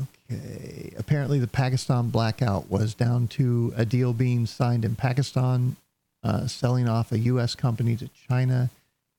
Okay. 0.00 0.92
Apparently, 0.96 1.38
the 1.38 1.46
Pakistan 1.46 2.08
blackout 2.08 2.70
was 2.70 2.94
down 2.94 3.28
to 3.28 3.72
a 3.76 3.84
deal 3.84 4.12
being 4.12 4.46
signed 4.46 4.84
in 4.84 4.96
Pakistan, 4.96 5.76
uh, 6.24 6.46
selling 6.46 6.88
off 6.88 7.12
a 7.12 7.18
U.S. 7.18 7.54
company 7.54 7.96
to 7.96 8.08
China. 8.28 8.70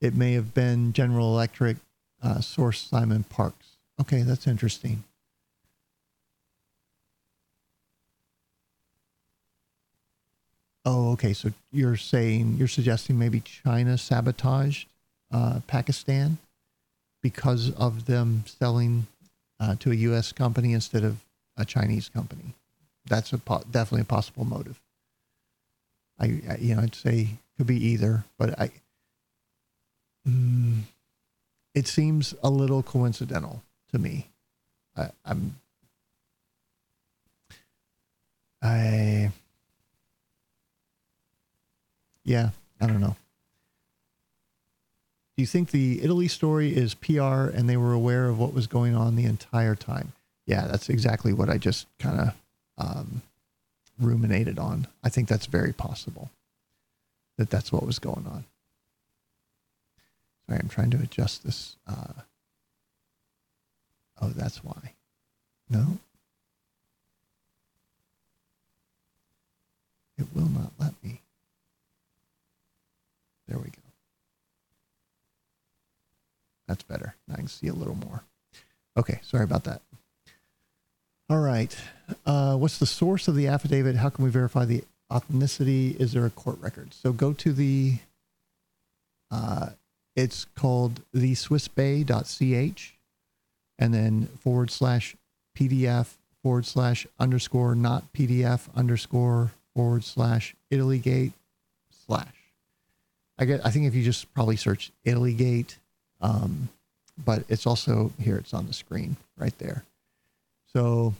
It 0.01 0.15
may 0.15 0.33
have 0.33 0.53
been 0.53 0.91
General 0.91 1.27
Electric, 1.33 1.77
uh, 2.21 2.41
source 2.41 2.81
Simon 2.81 3.23
Parkes. 3.23 3.72
Okay, 4.01 4.23
that's 4.23 4.47
interesting. 4.47 5.03
Oh, 10.85 11.11
okay. 11.13 11.33
So 11.33 11.51
you're 11.71 11.95
saying 11.97 12.55
you're 12.57 12.67
suggesting 12.67 13.17
maybe 13.17 13.39
China 13.39 13.97
sabotaged 13.97 14.87
uh, 15.31 15.61
Pakistan 15.67 16.37
because 17.21 17.71
of 17.75 18.05
them 18.05 18.43
selling 18.47 19.07
uh, 19.59 19.75
to 19.79 19.91
a 19.91 19.95
U.S. 19.95 20.31
company 20.31 20.73
instead 20.73 21.03
of 21.03 21.23
a 21.57 21.65
Chinese 21.65 22.09
company. 22.09 22.53
That's 23.05 23.31
a 23.31 23.37
po- 23.37 23.63
definitely 23.69 24.01
a 24.01 24.05
possible 24.05 24.45
motive. 24.45 24.79
I, 26.19 26.41
I, 26.49 26.57
you 26.59 26.75
know, 26.75 26.81
I'd 26.81 26.95
say 26.95 27.29
could 27.57 27.67
be 27.67 27.83
either, 27.89 28.25
but 28.37 28.59
I. 28.59 28.71
Mm, 30.27 30.83
it 31.75 31.87
seems 31.87 32.33
a 32.43 32.49
little 32.49 32.81
coincidental 32.83 33.61
to 33.93 33.99
me. 33.99 34.27
I, 34.97 35.09
I'm. 35.25 35.55
I. 38.61 39.31
Yeah, 42.25 42.49
I 42.81 42.87
don't 42.87 42.99
know. 42.99 43.15
Do 45.35 45.41
you 45.41 45.47
think 45.47 45.71
the 45.71 46.03
Italy 46.03 46.27
story 46.27 46.75
is 46.75 46.93
PR 46.93 47.49
and 47.49 47.67
they 47.67 47.77
were 47.77 47.93
aware 47.93 48.29
of 48.29 48.37
what 48.37 48.53
was 48.53 48.67
going 48.67 48.95
on 48.95 49.15
the 49.15 49.25
entire 49.25 49.75
time? 49.75 50.13
Yeah, 50.45 50.67
that's 50.67 50.89
exactly 50.89 51.33
what 51.33 51.49
I 51.49 51.57
just 51.57 51.87
kind 51.97 52.19
of 52.19 52.33
um, 52.77 53.21
ruminated 53.99 54.59
on. 54.59 54.87
I 55.03 55.09
think 55.09 55.27
that's 55.27 55.47
very 55.47 55.73
possible 55.73 56.29
that 57.37 57.49
that's 57.49 57.71
what 57.71 57.85
was 57.85 57.97
going 57.97 58.27
on. 58.27 58.45
Sorry, 60.45 60.59
I'm 60.61 60.69
trying 60.69 60.91
to 60.91 60.97
adjust 60.97 61.43
this. 61.43 61.77
Uh, 61.87 62.13
oh, 64.21 64.29
that's 64.29 64.63
why. 64.63 64.93
No. 65.69 65.97
It 70.17 70.27
will 70.33 70.49
not 70.49 70.71
let 70.79 70.93
me. 71.03 71.21
There 73.47 73.57
we 73.57 73.65
go. 73.65 73.71
That's 76.67 76.83
better. 76.83 77.15
I 77.31 77.35
can 77.35 77.47
see 77.47 77.67
a 77.67 77.73
little 77.73 77.95
more. 77.95 78.23
Okay, 78.95 79.19
sorry 79.23 79.43
about 79.43 79.63
that. 79.65 79.81
All 81.29 81.39
right. 81.39 81.75
Uh, 82.25 82.55
what's 82.55 82.77
the 82.77 82.85
source 82.85 83.27
of 83.27 83.35
the 83.35 83.47
affidavit? 83.47 83.95
How 83.95 84.09
can 84.09 84.23
we 84.23 84.29
verify 84.29 84.65
the 84.65 84.83
authenticity? 85.11 85.95
Is 85.99 86.13
there 86.13 86.25
a 86.25 86.29
court 86.29 86.59
record? 86.61 86.93
So 86.93 87.11
go 87.11 87.33
to 87.33 87.53
the, 87.53 87.97
uh, 89.31 89.69
it's 90.15 90.45
called 90.55 91.01
the 91.13 91.33
swissbay.ch 91.33 92.93
and 93.79 93.93
then 93.93 94.27
forward 94.39 94.71
slash 94.71 95.15
PDF 95.57 96.15
forward 96.41 96.65
slash 96.65 97.07
underscore 97.19 97.73
not 97.73 98.11
PDF 98.13 98.61
underscore 98.75 99.51
forward 99.73 100.03
slash 100.03 100.55
Italygate 100.71 101.31
slash. 102.05 102.33
I 103.39 103.45
get, 103.45 103.65
I 103.65 103.71
think 103.71 103.85
if 103.85 103.95
you 103.95 104.03
just 104.03 104.31
probably 104.33 104.57
search 104.57 104.91
Italygate, 105.05 105.77
um, 106.21 106.69
but 107.23 107.43
it's 107.49 107.65
also 107.65 108.11
here, 108.19 108.37
it's 108.37 108.53
on 108.53 108.67
the 108.67 108.73
screen 108.73 109.15
right 109.37 109.57
there. 109.57 109.83
So 110.71 111.13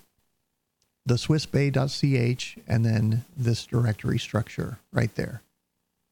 the 1.06 1.16
swissbay.ch 1.16 2.58
and 2.68 2.86
then 2.86 3.26
this 3.36 3.66
directory 3.66 4.20
structure 4.20 4.78
right 4.92 5.14
there. 5.16 5.42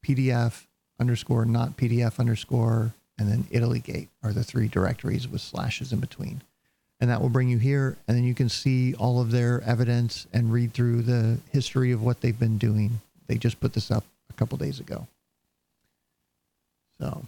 PDF 0.06 0.66
underscore 1.00 1.46
not 1.46 1.78
PDF 1.78 2.20
underscore 2.20 2.94
and 3.22 3.32
then 3.32 3.44
Italygate 3.52 4.08
are 4.24 4.34
the 4.34 4.44
three 4.44 4.68
directories 4.68 5.28
with 5.28 5.42
slashes 5.42 5.94
in 5.94 6.00
between. 6.00 6.42
And 7.00 7.10
that 7.10 7.22
will 7.22 7.30
bring 7.30 7.50
you 7.50 7.58
here 7.60 7.98
and 8.08 8.18
then 8.18 8.24
you 8.24 8.34
can 8.34 8.50
see 8.50 8.96
all 8.96 9.22
of 9.22 9.32
their 9.32 9.62
evidence 9.62 10.28
and 10.34 10.52
read 10.52 10.74
through 10.74 11.04
the 11.04 11.38
history 11.52 11.92
of 11.92 12.02
what 12.02 12.22
they've 12.22 12.38
been 12.38 12.58
doing. 12.58 13.00
They 13.28 13.38
just 13.38 13.60
put 13.60 13.74
this 13.74 13.92
up 13.92 14.04
a 14.30 14.34
couple 14.34 14.58
days 14.58 14.80
ago. 14.80 15.08
So 17.00 17.26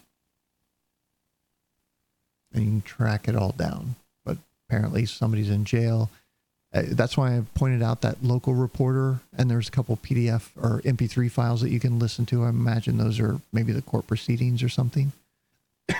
and 2.54 2.64
you 2.64 2.70
can 2.72 2.82
track 2.82 3.28
it 3.28 3.36
all 3.36 3.52
down. 3.52 3.96
But 4.26 4.38
apparently 4.68 5.06
somebody's 5.06 5.50
in 5.50 5.66
jail. 5.66 6.10
Uh, 6.74 6.84
that's 6.88 7.16
why 7.16 7.38
I 7.38 7.44
pointed 7.54 7.84
out 7.84 8.02
that 8.02 8.24
local 8.24 8.56
reporter, 8.56 9.20
and 9.38 9.50
there's 9.50 9.68
a 9.68 9.72
couple 9.72 9.96
PDF 9.98 10.50
or 10.60 10.82
MP3 10.82 11.30
files 11.30 11.62
that 11.62 11.70
you 11.70 11.80
can 11.80 12.00
listen 12.00 12.26
to. 12.28 12.44
I 12.44 12.50
imagine 12.50 12.98
those 12.98 13.20
are 13.20 13.40
maybe 13.52 13.74
the 13.74 13.82
court 13.82 14.08
proceedings 14.08 14.64
or 14.64 14.70
something. 14.70 15.12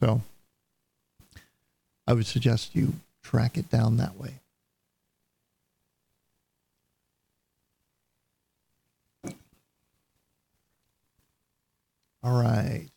so 0.00 0.20
I 2.06 2.12
would 2.12 2.26
suggest 2.26 2.74
you 2.74 2.94
track 3.22 3.58
it 3.58 3.70
down 3.70 3.96
that 3.96 4.16
way. 4.16 4.34
All 12.22 12.42
right. 12.42 12.88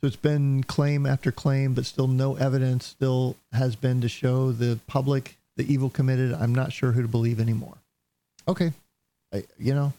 So 0.00 0.06
it's 0.06 0.16
been 0.16 0.64
claim 0.64 1.06
after 1.06 1.32
claim, 1.32 1.74
but 1.74 1.86
still 1.86 2.06
no 2.08 2.36
evidence 2.36 2.86
still 2.86 3.36
has 3.52 3.76
been 3.76 4.00
to 4.00 4.08
show 4.08 4.52
the 4.52 4.78
public 4.86 5.36
the 5.56 5.72
evil 5.72 5.90
committed. 5.90 6.32
I'm 6.32 6.54
not 6.54 6.72
sure 6.72 6.92
who 6.92 7.02
to 7.02 7.08
believe 7.08 7.40
anymore. 7.40 7.78
Okay. 8.46 8.72
I, 9.32 9.44
you 9.58 9.74
know, 9.74 9.92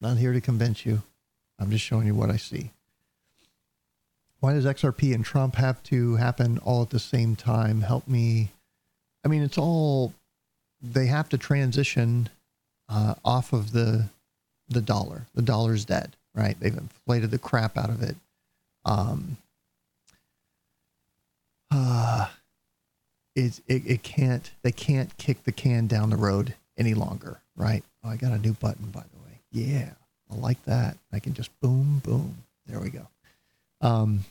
not 0.00 0.16
here 0.16 0.32
to 0.32 0.40
convince 0.40 0.84
you. 0.84 1.02
I'm 1.58 1.70
just 1.70 1.84
showing 1.84 2.06
you 2.06 2.14
what 2.14 2.30
I 2.30 2.36
see. 2.36 2.70
Why 4.40 4.52
does 4.52 4.64
XRP 4.64 5.14
and 5.14 5.24
Trump 5.24 5.56
have 5.56 5.82
to 5.84 6.16
happen 6.16 6.58
all 6.58 6.82
at 6.82 6.90
the 6.90 6.98
same 6.98 7.36
time? 7.36 7.80
Help 7.80 8.06
me. 8.06 8.50
I 9.24 9.28
mean, 9.28 9.42
it's 9.42 9.56
all, 9.56 10.12
they 10.82 11.06
have 11.06 11.28
to 11.30 11.38
transition 11.38 12.28
uh, 12.88 13.14
off 13.24 13.52
of 13.52 13.72
the 13.72 14.08
the 14.68 14.80
dollar. 14.80 15.26
The 15.34 15.42
dollar's 15.42 15.84
dead, 15.84 16.16
right? 16.34 16.58
They've 16.58 16.76
inflated 16.76 17.30
the 17.30 17.38
crap 17.38 17.76
out 17.76 17.90
of 17.90 18.02
it. 18.02 18.16
Um, 18.84 19.36
uh, 21.70 22.28
it, 23.34 23.60
it, 23.66 23.82
it 23.86 24.02
can't, 24.02 24.50
they 24.62 24.72
can't 24.72 25.16
kick 25.16 25.44
the 25.44 25.52
can 25.52 25.86
down 25.86 26.10
the 26.10 26.16
road 26.16 26.54
any 26.76 26.94
longer, 26.94 27.40
right? 27.56 27.82
Oh, 28.04 28.10
I 28.10 28.16
got 28.16 28.32
a 28.32 28.38
new 28.38 28.52
button, 28.52 28.90
by 28.90 29.00
the 29.00 29.22
way. 29.24 29.40
Yeah, 29.50 29.90
I 30.30 30.34
like 30.36 30.62
that. 30.64 30.98
I 31.12 31.20
can 31.20 31.32
just 31.32 31.50
boom, 31.60 32.02
boom. 32.04 32.36
There 32.66 32.80
we 32.80 32.90
go. 32.90 33.06
Um, 33.80 34.24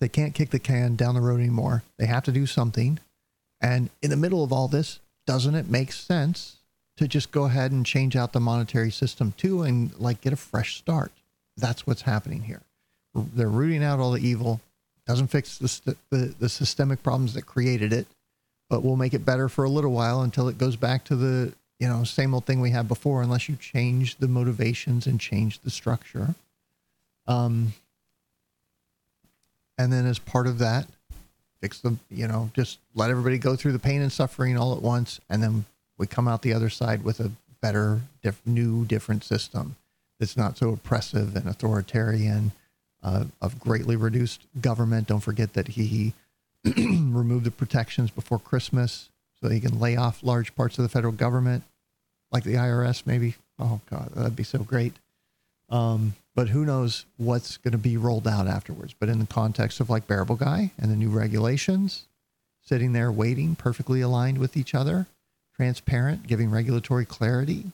they 0.00 0.08
can't 0.08 0.34
kick 0.34 0.50
the 0.50 0.58
can 0.58 0.96
down 0.96 1.14
the 1.14 1.20
road 1.20 1.40
anymore. 1.40 1.82
They 1.98 2.06
have 2.06 2.24
to 2.24 2.32
do 2.32 2.46
something. 2.46 2.98
And 3.60 3.90
in 4.02 4.10
the 4.10 4.16
middle 4.16 4.42
of 4.42 4.52
all 4.52 4.68
this, 4.68 5.00
doesn't 5.26 5.54
it 5.54 5.70
make 5.70 5.92
sense 5.92 6.56
to 6.96 7.08
just 7.08 7.30
go 7.30 7.44
ahead 7.44 7.72
and 7.72 7.84
change 7.84 8.16
out 8.16 8.32
the 8.32 8.40
monetary 8.40 8.90
system 8.90 9.34
too 9.36 9.62
and 9.62 9.96
like 9.98 10.20
get 10.20 10.32
a 10.32 10.36
fresh 10.36 10.76
start? 10.76 11.12
That's 11.56 11.86
what's 11.86 12.02
happening 12.02 12.42
here. 12.42 12.62
They're 13.14 13.48
rooting 13.48 13.82
out 13.82 13.98
all 13.98 14.12
the 14.12 14.26
evil. 14.26 14.60
Doesn't 15.06 15.28
fix 15.28 15.58
the, 15.58 15.96
the, 16.10 16.34
the 16.38 16.48
systemic 16.48 17.02
problems 17.02 17.34
that 17.34 17.46
created 17.46 17.92
it, 17.92 18.06
but 18.68 18.82
will 18.82 18.96
make 18.96 19.14
it 19.14 19.24
better 19.24 19.48
for 19.48 19.64
a 19.64 19.70
little 19.70 19.92
while 19.92 20.22
until 20.22 20.48
it 20.48 20.58
goes 20.58 20.76
back 20.76 21.04
to 21.04 21.16
the 21.16 21.52
you 21.78 21.88
know 21.88 22.04
same 22.04 22.34
old 22.34 22.46
thing 22.46 22.60
we 22.60 22.70
had 22.70 22.88
before. 22.88 23.22
Unless 23.22 23.48
you 23.48 23.56
change 23.56 24.16
the 24.16 24.28
motivations 24.28 25.06
and 25.06 25.20
change 25.20 25.60
the 25.60 25.70
structure. 25.70 26.34
Um, 27.26 27.74
and 29.78 29.92
then 29.92 30.06
as 30.06 30.18
part 30.18 30.46
of 30.46 30.58
that, 30.58 30.86
fix 31.60 31.80
the 31.80 31.96
you 32.10 32.26
know 32.26 32.50
just 32.54 32.78
let 32.94 33.10
everybody 33.10 33.38
go 33.38 33.56
through 33.56 33.72
the 33.72 33.78
pain 33.78 34.00
and 34.00 34.12
suffering 34.12 34.56
all 34.56 34.74
at 34.74 34.82
once, 34.82 35.20
and 35.28 35.42
then 35.42 35.64
we 35.98 36.06
come 36.06 36.28
out 36.28 36.42
the 36.42 36.52
other 36.52 36.70
side 36.70 37.04
with 37.04 37.20
a 37.20 37.30
better, 37.60 38.00
diff- 38.22 38.42
new, 38.46 38.84
different 38.84 39.24
system 39.24 39.76
that's 40.18 40.36
not 40.36 40.56
so 40.56 40.70
oppressive 40.70 41.34
and 41.36 41.46
authoritarian 41.48 42.52
uh, 43.02 43.24
of 43.40 43.58
greatly 43.58 43.96
reduced 43.96 44.42
government. 44.60 45.06
Don't 45.06 45.20
forget 45.20 45.52
that 45.54 45.68
he 45.68 46.12
removed 46.64 47.44
the 47.44 47.50
protections 47.50 48.10
before 48.10 48.38
Christmas 48.38 49.08
so 49.40 49.48
he 49.48 49.60
can 49.60 49.78
lay 49.78 49.96
off 49.96 50.22
large 50.22 50.54
parts 50.54 50.78
of 50.78 50.82
the 50.82 50.88
federal 50.88 51.12
government, 51.12 51.64
like 52.32 52.44
the 52.44 52.54
IRS, 52.54 53.06
maybe. 53.06 53.34
Oh, 53.58 53.80
God, 53.90 54.10
that'd 54.14 54.36
be 54.36 54.42
so 54.42 54.58
great. 54.58 54.94
Um, 55.68 56.14
but 56.34 56.48
who 56.48 56.64
knows 56.64 57.06
what's 57.16 57.56
going 57.56 57.72
to 57.72 57.78
be 57.78 57.96
rolled 57.96 58.28
out 58.28 58.46
afterwards. 58.46 58.94
But 58.98 59.08
in 59.08 59.18
the 59.18 59.26
context 59.26 59.80
of 59.80 59.88
like 59.88 60.06
Bearable 60.06 60.36
Guy 60.36 60.70
and 60.78 60.90
the 60.90 60.96
new 60.96 61.08
regulations, 61.08 62.04
sitting 62.62 62.92
there 62.92 63.10
waiting, 63.10 63.56
perfectly 63.56 64.00
aligned 64.00 64.38
with 64.38 64.56
each 64.56 64.74
other, 64.74 65.06
transparent, 65.54 66.26
giving 66.26 66.50
regulatory 66.50 67.06
clarity 67.06 67.64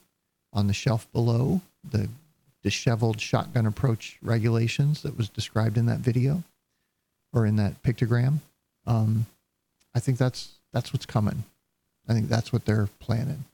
on 0.53 0.69
the 0.69 0.73
shelf 0.73 1.11
below, 1.13 1.61
the 1.89 2.09
disheveled 2.63 3.21
shotgun 3.21 3.67
approach 3.67 4.19
regulations 4.23 5.03
that 5.03 5.17
was 5.17 5.29
described 5.29 5.77
in 5.77 5.87
that 5.87 5.99
video 5.99 6.45
or 7.33 7.47
in 7.47 7.57
that 7.57 7.83
pictogram. 7.83 8.39
Um, 8.87 9.27
I 9.95 10.01
think 10.01 10.19
that's 10.19 10.53
that's 10.73 10.93
what's 10.93 11.07
coming. 11.07 11.45
I 12.09 12.15
think 12.15 12.29
that's 12.29 12.53
what 12.53 12.65
they're 12.65 12.89
planning 12.99 13.45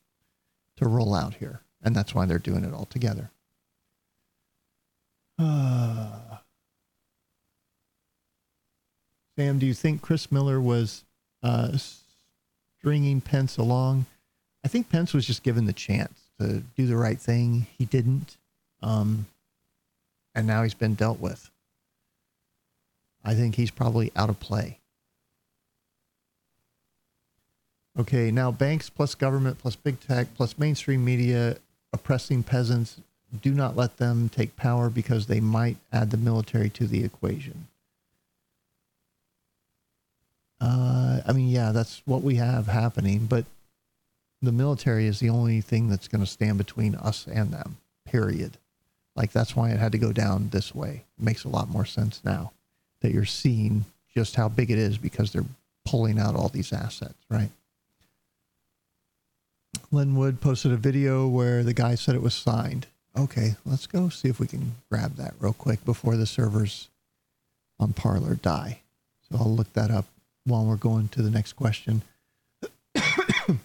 to 0.77 0.87
roll 0.87 1.15
out 1.15 1.35
here, 1.35 1.61
and 1.83 1.95
that's 1.95 2.15
why 2.15 2.27
they're 2.27 2.39
doing 2.39 2.65
it 2.65 2.73
all 2.73 2.87
together. 2.87 3.31
Uh, 5.39 6.09
Sam, 9.37 9.59
do 9.59 9.67
you 9.67 9.75
think 9.75 10.03
Chris 10.03 10.33
Miller 10.33 10.61
was 10.61 11.05
uh, 11.43 11.77
stringing 12.79 13.21
Pence 13.21 13.57
along. 13.57 14.07
I 14.65 14.69
think 14.69 14.89
Pence 14.89 15.13
was 15.13 15.27
just 15.27 15.43
given 15.43 15.67
the 15.67 15.73
chance 15.73 16.31
to 16.41 16.63
do 16.77 16.87
the 16.87 16.97
right 16.97 17.19
thing. 17.19 17.67
He 17.77 17.85
didn't. 17.85 18.37
Um, 18.83 19.27
and 20.35 20.47
now 20.47 20.63
he's 20.63 20.75
been 20.75 20.95
dealt 20.95 21.21
with. 21.21 21.51
I 23.25 23.35
think 23.35 23.57
he's 23.57 23.71
probably 23.71 24.13
out 24.15 24.31
of 24.31 24.41
play. 24.41 24.79
Okay, 27.99 28.31
now 28.31 28.53
banks 28.53 28.89
plus 28.89 29.17
government 29.17 29.59
plus 29.59 29.75
big 29.75 29.99
tech 30.01 30.29
plus 30.37 30.57
mainstream 30.57 31.05
media 31.05 31.57
oppressing 31.93 32.45
peasants. 32.45 33.01
Do 33.43 33.53
not 33.53 33.77
let 33.77 33.97
them 33.97 34.29
take 34.29 34.57
power 34.57 34.89
because 34.89 35.27
they 35.27 35.41
might 35.41 35.77
add 35.93 36.11
the 36.11 36.17
military 36.17 36.71
to 36.71 36.87
the 36.87 37.05
equation. 37.05 37.67
Uh, 40.61 41.21
I 41.27 41.33
mean, 41.33 41.49
yeah, 41.49 41.73
that's 41.73 42.03
what 42.05 42.23
we 42.23 42.37
have 42.37 42.69
happening, 42.69 43.27
but 43.27 43.45
the 44.41 44.53
military 44.53 45.07
is 45.07 45.19
the 45.19 45.31
only 45.31 45.61
thing 45.61 45.89
that's 45.89 46.09
going 46.09 46.21
to 46.21 46.31
stand 46.31 46.57
between 46.59 46.95
us 46.95 47.27
and 47.31 47.53
them, 47.53 47.79
period. 48.07 48.57
Like, 49.17 49.33
that's 49.33 49.57
why 49.57 49.71
it 49.71 49.79
had 49.79 49.93
to 49.93 49.99
go 49.99 50.13
down 50.13 50.51
this 50.51 50.75
way. 50.75 51.05
It 51.19 51.25
makes 51.25 51.45
a 51.45 51.49
lot 51.49 51.69
more 51.69 51.85
sense 51.85 52.21
now 52.25 52.53
that 53.01 53.13
you're 53.13 53.25
seeing 53.25 53.85
just 54.15 54.37
how 54.37 54.49
big 54.49 54.71
it 54.71 54.79
is 54.79 54.99
because 54.99 55.33
they're 55.33 55.45
pulling 55.85 56.19
out 56.19 56.35
all 56.35 56.49
these 56.49 56.73
assets, 56.73 57.19
right? 57.29 57.51
Lin 59.91 60.17
Wood 60.17 60.41
posted 60.41 60.73
a 60.73 60.77
video 60.77 61.27
where 61.27 61.63
the 61.63 61.73
guy 61.73 61.95
said 61.95 62.15
it 62.15 62.23
was 62.23 62.35
signed. 62.35 62.87
Okay, 63.17 63.57
let's 63.65 63.87
go 63.87 64.09
see 64.11 64.29
if 64.29 64.39
we 64.39 64.47
can 64.47 64.75
grab 64.91 65.17
that 65.17 65.35
real 65.41 65.55
quick 65.55 65.85
before 65.85 66.17
the 66.17 66.27
servers 66.27 66.89
on 67.81 67.95
Parler 67.95 68.35
die. 68.35 68.81
So 69.23 69.39
I'll 69.39 69.55
look 69.55 69.73
that 69.73 69.91
up 69.91 70.05
while 70.45 70.65
we're 70.65 70.77
going 70.77 71.09
to 71.09 71.23
the 71.23 71.31
next 71.31 71.55
question. 71.55 72.03
do 72.95 73.59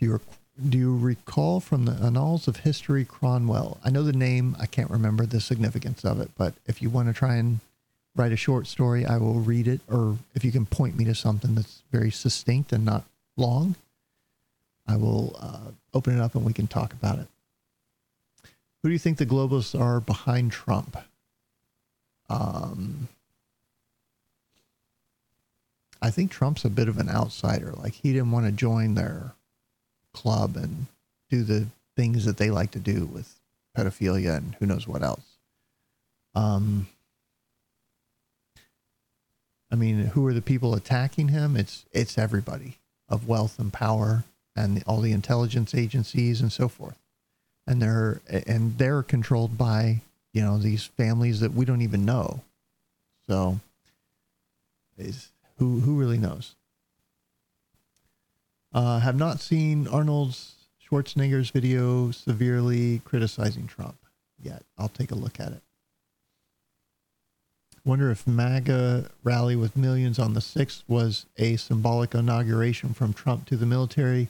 you 0.00 0.20
do 0.68 0.78
you 0.78 0.96
recall 0.96 1.60
from 1.60 1.84
the 1.84 1.92
Annals 1.92 2.48
of 2.48 2.58
History 2.58 3.04
Cromwell? 3.04 3.78
I 3.84 3.90
know 3.90 4.02
the 4.02 4.12
name, 4.12 4.56
I 4.58 4.64
can't 4.64 4.90
remember 4.90 5.26
the 5.26 5.40
significance 5.40 6.02
of 6.02 6.18
it, 6.18 6.30
but 6.36 6.54
if 6.64 6.80
you 6.80 6.88
want 6.88 7.08
to 7.08 7.14
try 7.14 7.36
and 7.36 7.60
write 8.16 8.32
a 8.32 8.36
short 8.36 8.66
story, 8.66 9.04
I 9.04 9.18
will 9.18 9.40
read 9.40 9.68
it. 9.68 9.82
Or 9.86 10.16
if 10.34 10.46
you 10.46 10.52
can 10.52 10.64
point 10.64 10.96
me 10.96 11.04
to 11.04 11.14
something 11.14 11.54
that's 11.54 11.82
very 11.92 12.10
succinct 12.10 12.72
and 12.72 12.86
not 12.86 13.04
long, 13.36 13.76
I 14.88 14.96
will 14.96 15.36
uh, 15.40 15.70
open 15.94 16.16
it 16.16 16.20
up 16.20 16.34
and 16.34 16.44
we 16.44 16.52
can 16.52 16.66
talk 16.66 16.92
about 16.92 17.18
it. 17.18 17.26
Who 18.82 18.88
do 18.88 18.92
you 18.92 18.98
think 18.98 19.18
the 19.18 19.26
globalists 19.26 19.78
are 19.78 20.00
behind 20.00 20.52
Trump? 20.52 20.96
Um, 22.28 23.08
I 26.00 26.10
think 26.10 26.30
Trump's 26.30 26.64
a 26.64 26.70
bit 26.70 26.88
of 26.88 26.98
an 26.98 27.08
outsider. 27.08 27.72
Like 27.72 27.94
he 27.94 28.12
didn't 28.12 28.30
want 28.30 28.46
to 28.46 28.52
join 28.52 28.94
their 28.94 29.32
club 30.12 30.56
and 30.56 30.86
do 31.30 31.42
the 31.42 31.66
things 31.96 32.24
that 32.26 32.36
they 32.36 32.50
like 32.50 32.70
to 32.72 32.78
do 32.78 33.06
with 33.06 33.40
pedophilia 33.76 34.36
and 34.36 34.54
who 34.58 34.66
knows 34.66 34.86
what 34.86 35.02
else. 35.02 35.38
Um, 36.34 36.88
I 39.70 39.74
mean, 39.74 40.06
who 40.06 40.26
are 40.26 40.34
the 40.34 40.42
people 40.42 40.74
attacking 40.74 41.28
him? 41.28 41.56
It's 41.56 41.86
it's 41.92 42.18
everybody 42.18 42.76
of 43.08 43.26
wealth 43.26 43.58
and 43.58 43.72
power 43.72 44.24
and 44.56 44.82
all 44.86 45.00
the 45.00 45.12
intelligence 45.12 45.74
agencies 45.74 46.40
and 46.40 46.50
so 46.50 46.68
forth. 46.68 46.98
And 47.66 47.82
they're 47.82 48.20
and 48.28 48.78
they're 48.78 49.02
controlled 49.02 49.58
by 49.58 50.00
you 50.32 50.42
know 50.42 50.58
these 50.58 50.84
families 50.84 51.40
that 51.40 51.52
we 51.52 51.64
don't 51.64 51.82
even 51.82 52.04
know. 52.04 52.40
So, 53.28 53.60
is 54.96 55.28
who 55.58 55.80
who 55.80 55.96
really 55.98 56.18
knows? 56.18 56.54
Uh, 58.72 59.00
have 59.00 59.16
not 59.16 59.40
seen 59.40 59.88
Arnold's 59.88 60.54
Schwarzenegger's 60.84 61.50
video 61.50 62.10
severely 62.10 63.00
criticizing 63.00 63.66
Trump 63.66 63.96
yet. 64.40 64.62
I'll 64.78 64.88
take 64.88 65.10
a 65.10 65.16
look 65.16 65.40
at 65.40 65.52
it. 65.52 65.62
Wonder 67.84 68.10
if 68.10 68.26
MAGA 68.26 69.10
rally 69.22 69.56
with 69.56 69.76
millions 69.76 70.18
on 70.18 70.34
the 70.34 70.40
6th 70.40 70.82
was 70.88 71.26
a 71.36 71.56
symbolic 71.56 72.14
inauguration 72.14 72.92
from 72.92 73.12
Trump 73.12 73.46
to 73.46 73.56
the 73.56 73.64
military 73.64 74.28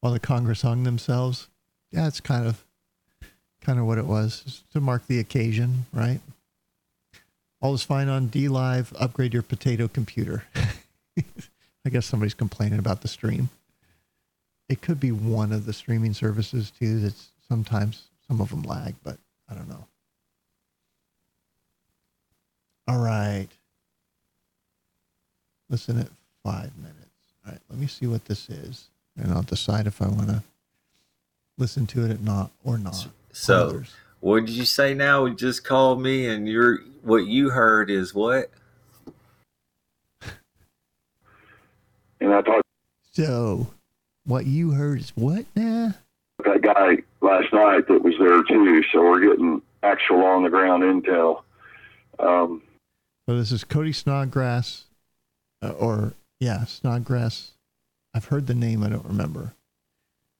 while 0.00 0.12
the 0.12 0.20
Congress 0.20 0.62
hung 0.62 0.84
themselves. 0.84 1.48
Yeah, 1.90 2.06
it's 2.06 2.20
kind 2.20 2.46
of 2.46 2.64
kind 3.60 3.78
of 3.78 3.86
what 3.86 3.98
it 3.98 4.06
was 4.06 4.62
to 4.72 4.80
mark 4.80 5.06
the 5.06 5.18
occasion, 5.18 5.86
right? 5.92 6.20
All 7.60 7.74
is 7.74 7.82
fine 7.82 8.08
on 8.08 8.28
DLive. 8.28 8.94
Upgrade 8.98 9.34
your 9.34 9.42
potato 9.42 9.88
computer. 9.88 10.44
I 11.16 11.90
guess 11.90 12.06
somebody's 12.06 12.34
complaining 12.34 12.78
about 12.78 13.00
the 13.00 13.08
stream. 13.08 13.48
It 14.68 14.80
could 14.80 15.00
be 15.00 15.12
one 15.12 15.52
of 15.52 15.66
the 15.66 15.72
streaming 15.72 16.12
services 16.12 16.70
too. 16.70 17.00
That's 17.00 17.28
sometimes 17.48 18.04
some 18.28 18.40
of 18.40 18.50
them 18.50 18.62
lag, 18.62 18.94
but 19.02 19.18
I 19.50 19.54
don't 19.54 19.68
know. 19.68 19.86
All 22.86 22.98
right. 22.98 23.48
Listen 25.68 25.98
at 25.98 26.08
five 26.44 26.70
minutes. 26.78 26.96
All 27.44 27.52
right. 27.52 27.60
Let 27.68 27.78
me 27.78 27.86
see 27.86 28.06
what 28.06 28.24
this 28.26 28.48
is, 28.48 28.88
and 29.18 29.32
I'll 29.32 29.42
decide 29.42 29.86
if 29.86 30.00
I 30.02 30.08
want 30.08 30.28
to 30.28 30.42
listen 31.58 31.86
to 31.88 32.04
it 32.04 32.12
or 32.12 32.22
not 32.22 32.50
or 32.64 32.78
not. 32.78 33.06
So, 33.32 33.66
Others. 33.68 33.92
what 34.20 34.46
did 34.46 34.50
you 34.54 34.64
say 34.64 34.94
now? 34.94 35.24
You 35.26 35.34
just 35.34 35.64
called 35.64 36.00
me, 36.00 36.26
and 36.28 36.48
you're 36.48 36.78
what 37.02 37.26
you 37.26 37.50
heard 37.50 37.90
is 37.90 38.14
what? 38.14 38.50
And 42.20 42.34
I 42.34 42.42
talked 42.42 42.62
So, 43.12 43.68
what 44.24 44.44
you 44.46 44.72
heard 44.72 44.98
is 45.00 45.12
what 45.14 45.44
now? 45.54 45.94
that 46.44 46.62
guy 46.62 46.98
last 47.20 47.52
night 47.52 47.86
that 47.88 48.02
was 48.02 48.14
there 48.18 48.42
too, 48.44 48.82
so 48.92 49.00
we're 49.02 49.20
getting 49.20 49.60
actual 49.82 50.24
on 50.24 50.42
the 50.44 50.48
ground 50.50 50.82
intel. 50.82 51.42
Um, 52.18 52.62
So 53.28 53.36
this 53.36 53.50
is 53.52 53.64
Cody 53.64 53.92
Snodgrass, 53.92 54.84
uh, 55.62 55.70
or 55.70 56.12
yeah, 56.40 56.64
Snodgrass. 56.64 57.52
I've 58.18 58.24
heard 58.24 58.48
the 58.48 58.54
name, 58.54 58.82
I 58.82 58.88
don't 58.88 59.04
remember. 59.04 59.54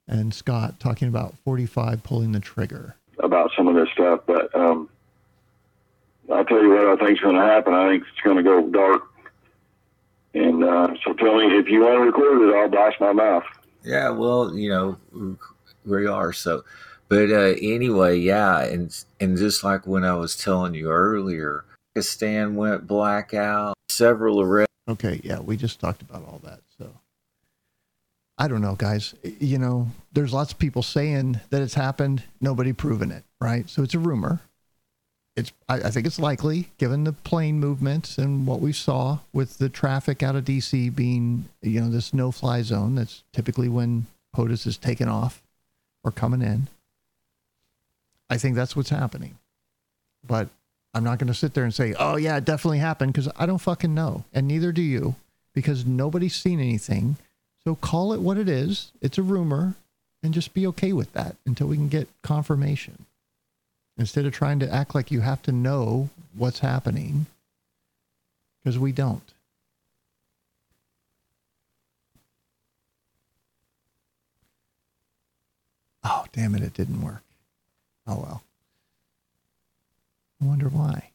And 0.08 0.34
Scott 0.34 0.80
talking 0.80 1.06
about 1.06 1.38
45 1.44 2.02
pulling 2.02 2.32
the 2.32 2.40
trigger. 2.40 2.96
about 3.20 3.52
some 3.56 3.68
of 3.68 3.76
this 3.76 3.88
stuff, 3.92 4.22
but 4.26 4.52
um, 4.52 4.88
I'll 6.28 6.44
tell 6.44 6.60
you 6.60 6.70
what 6.70 7.00
I 7.00 7.06
think's 7.06 7.20
going 7.20 7.36
to 7.36 7.40
happen. 7.40 7.72
I 7.74 7.88
think 7.88 8.02
it's 8.02 8.20
going 8.24 8.36
to 8.36 8.42
go 8.42 8.68
dark. 8.68 9.02
And 10.34 10.64
uh, 10.64 10.88
so 11.04 11.12
tell 11.12 11.36
me 11.36 11.56
if 11.56 11.68
you 11.68 11.82
want 11.82 11.98
to 11.98 12.00
record 12.00 12.48
it, 12.48 12.56
I'll 12.56 12.68
blast 12.68 12.96
my 13.00 13.12
mouth. 13.12 13.44
Yeah, 13.84 14.10
well, 14.10 14.52
you 14.56 14.70
know, 14.70 15.38
we 15.84 16.08
are 16.08 16.32
so. 16.32 16.64
But 17.08 17.30
uh, 17.30 17.54
anyway, 17.62 18.18
yeah, 18.18 18.64
and 18.64 18.92
and 19.20 19.38
just 19.38 19.62
like 19.62 19.86
when 19.86 20.02
I 20.02 20.14
was 20.14 20.36
telling 20.36 20.74
you 20.74 20.90
earlier, 20.90 21.64
Pakistan 21.94 22.56
went 22.56 22.88
blackout. 22.88 23.76
Several 23.88 24.40
arrests. 24.40 24.74
Okay, 24.88 25.20
yeah, 25.22 25.38
we 25.38 25.56
just 25.56 25.78
talked 25.78 26.02
about 26.02 26.24
all 26.24 26.40
that. 26.42 26.58
So 26.76 26.90
I 28.38 28.46
don't 28.46 28.62
know, 28.62 28.76
guys. 28.76 29.14
You 29.40 29.58
know, 29.58 29.88
there's 30.12 30.32
lots 30.32 30.52
of 30.52 30.58
people 30.58 30.82
saying 30.82 31.40
that 31.50 31.60
it's 31.60 31.74
happened, 31.74 32.22
nobody 32.40 32.72
proven 32.72 33.10
it, 33.10 33.24
right? 33.40 33.68
So 33.68 33.82
it's 33.82 33.94
a 33.94 33.98
rumor. 33.98 34.40
It's 35.36 35.52
I, 35.68 35.76
I 35.76 35.90
think 35.90 36.06
it's 36.06 36.20
likely, 36.20 36.70
given 36.78 37.04
the 37.04 37.12
plane 37.12 37.58
movements 37.58 38.16
and 38.16 38.46
what 38.46 38.60
we 38.60 38.72
saw 38.72 39.18
with 39.32 39.58
the 39.58 39.68
traffic 39.68 40.22
out 40.22 40.36
of 40.36 40.44
DC 40.44 40.94
being, 40.94 41.48
you 41.62 41.80
know, 41.80 41.90
this 41.90 42.14
no-fly 42.14 42.62
zone. 42.62 42.94
That's 42.94 43.24
typically 43.32 43.68
when 43.68 44.06
POTUS 44.34 44.66
is 44.66 44.76
taken 44.76 45.08
off 45.08 45.42
or 46.04 46.12
coming 46.12 46.42
in. 46.42 46.68
I 48.30 48.38
think 48.38 48.54
that's 48.54 48.76
what's 48.76 48.90
happening. 48.90 49.38
But 50.26 50.48
I'm 50.94 51.04
not 51.04 51.18
going 51.18 51.28
to 51.28 51.34
sit 51.34 51.54
there 51.54 51.64
and 51.64 51.74
say, 51.74 51.94
oh, 51.98 52.16
yeah, 52.16 52.36
it 52.36 52.44
definitely 52.44 52.78
happened 52.78 53.12
because 53.12 53.28
I 53.36 53.46
don't 53.46 53.58
fucking 53.58 53.94
know. 53.94 54.24
And 54.32 54.46
neither 54.46 54.72
do 54.72 54.82
you 54.82 55.16
because 55.54 55.86
nobody's 55.86 56.36
seen 56.36 56.60
anything. 56.60 57.16
So 57.68 57.74
call 57.74 58.14
it 58.14 58.22
what 58.22 58.38
it 58.38 58.48
is. 58.48 58.92
It's 59.02 59.18
a 59.18 59.22
rumor 59.22 59.74
and 60.22 60.32
just 60.32 60.54
be 60.54 60.66
okay 60.68 60.94
with 60.94 61.12
that 61.12 61.36
until 61.44 61.66
we 61.66 61.76
can 61.76 61.90
get 61.90 62.08
confirmation. 62.22 63.04
Instead 63.98 64.24
of 64.24 64.32
trying 64.32 64.58
to 64.60 64.72
act 64.72 64.94
like 64.94 65.10
you 65.10 65.20
have 65.20 65.42
to 65.42 65.52
know 65.52 66.08
what's 66.34 66.60
happening 66.60 67.26
because 68.64 68.78
we 68.78 68.90
don't. 68.90 69.34
Oh, 76.02 76.24
damn 76.32 76.54
it, 76.54 76.62
it 76.62 76.72
didn't 76.72 77.02
work. 77.02 77.22
Oh, 78.06 78.16
well. 78.16 78.42
I 80.40 80.46
wonder 80.46 80.70
why. 80.70 81.10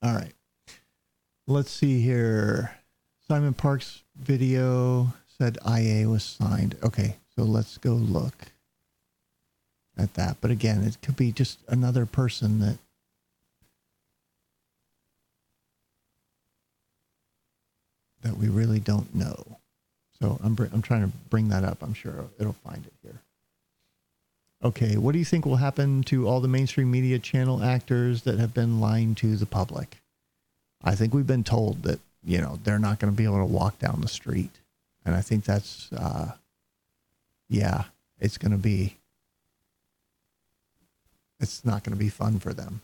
All 0.00 0.14
right. 0.14 0.34
Let's 1.48 1.72
see 1.72 2.00
here. 2.00 2.76
Simon 3.26 3.54
Parkes' 3.54 4.04
video 4.14 5.12
said 5.42 5.58
IA 5.66 6.08
was 6.08 6.22
signed. 6.22 6.76
Okay, 6.84 7.16
so 7.34 7.42
let's 7.42 7.76
go 7.76 7.94
look 7.94 8.52
at 9.98 10.14
that. 10.14 10.36
But 10.40 10.52
again, 10.52 10.84
it 10.84 10.98
could 11.02 11.16
be 11.16 11.32
just 11.32 11.58
another 11.66 12.06
person 12.06 12.60
that 12.60 12.78
that 18.22 18.36
we 18.36 18.46
really 18.46 18.78
don't 18.78 19.12
know. 19.12 19.58
So 20.20 20.38
I'm 20.44 20.54
br- 20.54 20.66
I'm 20.72 20.80
trying 20.80 21.02
to 21.02 21.16
bring 21.28 21.48
that 21.48 21.64
up. 21.64 21.82
I'm 21.82 21.94
sure 21.94 22.26
it'll 22.38 22.52
find 22.52 22.86
it 22.86 22.92
here. 23.02 23.20
Okay, 24.62 24.96
what 24.96 25.10
do 25.10 25.18
you 25.18 25.24
think 25.24 25.44
will 25.44 25.56
happen 25.56 26.04
to 26.04 26.28
all 26.28 26.38
the 26.38 26.46
mainstream 26.46 26.88
media 26.88 27.18
channel 27.18 27.64
actors 27.64 28.22
that 28.22 28.38
have 28.38 28.54
been 28.54 28.78
lying 28.78 29.16
to 29.16 29.34
the 29.34 29.46
public? 29.46 29.96
I 30.84 30.94
think 30.94 31.12
we've 31.12 31.26
been 31.26 31.42
told 31.42 31.82
that 31.82 31.98
you 32.22 32.40
know 32.40 32.60
they're 32.62 32.78
not 32.78 33.00
going 33.00 33.12
to 33.12 33.16
be 33.16 33.24
able 33.24 33.44
to 33.44 33.44
walk 33.44 33.80
down 33.80 34.02
the 34.02 34.08
street, 34.08 34.60
and 35.04 35.14
I 35.14 35.20
think 35.20 35.44
that's 35.44 35.92
uh, 35.92 36.32
yeah, 37.48 37.84
it's 38.20 38.38
going 38.38 38.52
to 38.52 38.58
be 38.58 38.96
it's 41.40 41.64
not 41.64 41.82
going 41.84 41.96
to 41.96 42.02
be 42.02 42.08
fun 42.08 42.38
for 42.38 42.54
them. 42.54 42.82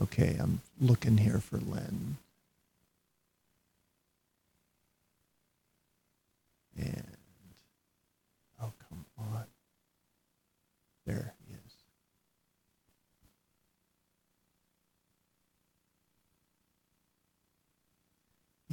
Okay, 0.00 0.36
I'm 0.40 0.60
looking 0.80 1.18
here 1.18 1.38
for 1.38 1.58
Lin. 1.58 2.16
And 6.76 7.06
oh, 8.60 8.72
come 8.88 9.04
on. 9.18 9.44
There 11.06 11.32
he 11.46 11.54
is. 11.54 11.72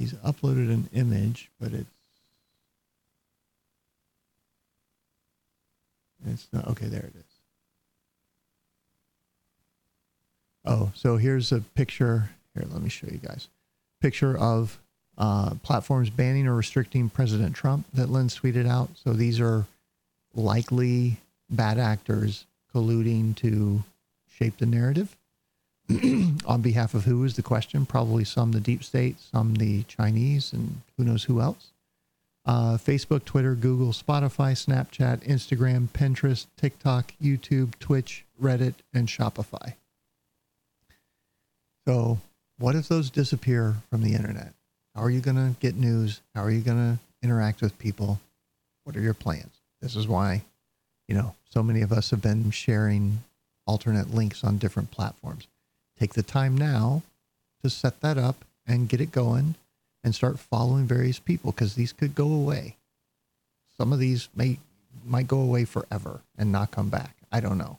He's 0.02 0.14
uploaded 0.14 0.74
an 0.74 0.90
image, 0.94 1.52
but 1.60 1.74
it's 1.74 1.86
it's 6.26 6.48
not 6.52 6.68
okay. 6.70 6.88
There 6.88 7.02
it 7.02 7.14
is. 7.16 7.24
Oh, 10.66 10.92
so 10.96 11.18
here's 11.18 11.52
a 11.52 11.60
picture. 11.60 12.32
Here, 12.56 12.66
let 12.72 12.82
me 12.82 12.90
show 12.90 13.06
you 13.12 13.20
guys. 13.20 13.48
Picture 14.00 14.36
of 14.36 14.80
uh, 15.20 15.52
platforms 15.62 16.10
banning 16.10 16.48
or 16.48 16.56
restricting 16.56 17.08
President 17.08 17.56
Trump 17.56 17.86
that 17.94 18.10
Lin 18.10 18.26
tweeted 18.26 18.68
out. 18.68 18.90
So 19.04 19.14
these 19.14 19.40
are 19.40 19.68
likely 20.34 21.18
bad 21.48 21.78
actors 21.78 22.48
colluding 22.74 23.36
to 23.36 23.84
shape 24.36 24.58
the 24.58 24.66
narrative. 24.66 25.16
On 26.46 26.62
behalf 26.62 26.94
of 26.94 27.06
who 27.06 27.24
is 27.24 27.36
the 27.36 27.42
question? 27.42 27.86
Probably 27.86 28.24
some 28.24 28.52
the 28.52 28.60
deep 28.60 28.84
state, 28.84 29.20
some 29.20 29.56
the 29.56 29.84
Chinese, 29.84 30.54
and 30.54 30.82
who 30.98 31.04
knows 31.04 31.24
who 31.24 31.42
else. 31.42 31.72
Uh, 32.46 32.78
Facebook, 32.78 33.24
Twitter, 33.24 33.54
Google, 33.54 33.94
Spotify, 33.94 34.54
Snapchat, 34.54 35.28
Instagram, 35.28 35.88
Pinterest, 35.90 36.48
TikTok, 36.58 37.14
YouTube, 37.22 37.78
Twitch, 37.80 38.26
Reddit, 38.42 38.76
and 38.94 39.08
Shopify. 39.08 39.74
So, 41.88 42.20
what 42.58 42.76
if 42.76 42.88
those 42.88 43.10
disappear 43.10 43.76
from 43.90 44.04
the 44.04 44.14
internet? 44.14 44.54
How 44.96 45.04
are 45.04 45.10
you 45.10 45.22
going 45.22 45.38
to 45.38 45.56
get 45.60 45.76
news? 45.76 46.22
How 46.36 46.44
are 46.44 46.52
you 46.52 46.62
going 46.62 46.78
to 46.78 47.00
interact 47.24 47.62
with 47.62 47.78
people? 47.80 48.20
What 48.84 48.96
are 48.96 49.02
your 49.02 49.14
plans? 49.14 49.62
This 49.82 49.96
is 49.96 50.08
why, 50.08 50.44
you 51.08 51.16
know, 51.16 51.36
so 51.50 51.64
many 51.64 51.82
of 51.82 51.92
us 51.92 52.10
have 52.10 52.22
been 52.22 52.52
sharing 52.52 53.24
alternate 53.66 54.14
links 54.14 54.44
on 54.44 54.58
different 54.58 54.92
platforms. 54.92 55.48
Take 56.02 56.16
the 56.16 56.24
time 56.24 56.58
now 56.58 57.04
to 57.62 57.70
set 57.70 58.02
that 58.02 58.18
up 58.18 58.44
and 58.66 58.90
get 58.90 59.02
it 59.02 59.12
going 59.12 59.54
and 60.04 60.16
start 60.16 60.40
following 60.40 60.88
various 60.88 61.20
people 61.20 61.52
because 61.52 61.76
these 61.76 61.94
could 61.94 62.16
go 62.16 62.34
away. 62.34 62.76
Some 63.78 63.94
of 63.94 64.00
these 64.00 64.28
may 64.36 64.58
might 65.06 65.28
go 65.28 65.40
away 65.40 65.64
forever 65.64 66.22
and 66.36 66.52
not 66.52 66.72
come 66.72 66.90
back. 66.90 67.18
I 67.32 67.40
don't 67.40 67.60
know. 67.60 67.78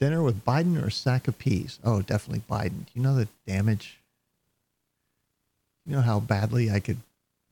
Dinner 0.00 0.22
with 0.22 0.46
Biden 0.46 0.82
or 0.82 0.86
a 0.86 0.90
sack 0.90 1.28
of 1.28 1.38
peas? 1.38 1.78
Oh, 1.84 2.00
definitely 2.00 2.44
Biden. 2.48 2.86
Do 2.86 2.92
you 2.94 3.02
know 3.02 3.14
the 3.14 3.28
damage? 3.46 3.98
You 5.84 5.96
know 5.96 6.00
how 6.00 6.20
badly 6.20 6.70
I 6.70 6.80
could 6.80 7.00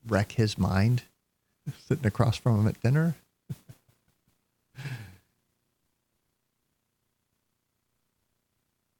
wreck 0.07 0.31
his 0.31 0.57
mind 0.57 1.03
sitting 1.87 2.07
across 2.07 2.37
from 2.37 2.61
him 2.61 2.67
at 2.67 2.81
dinner? 2.81 3.13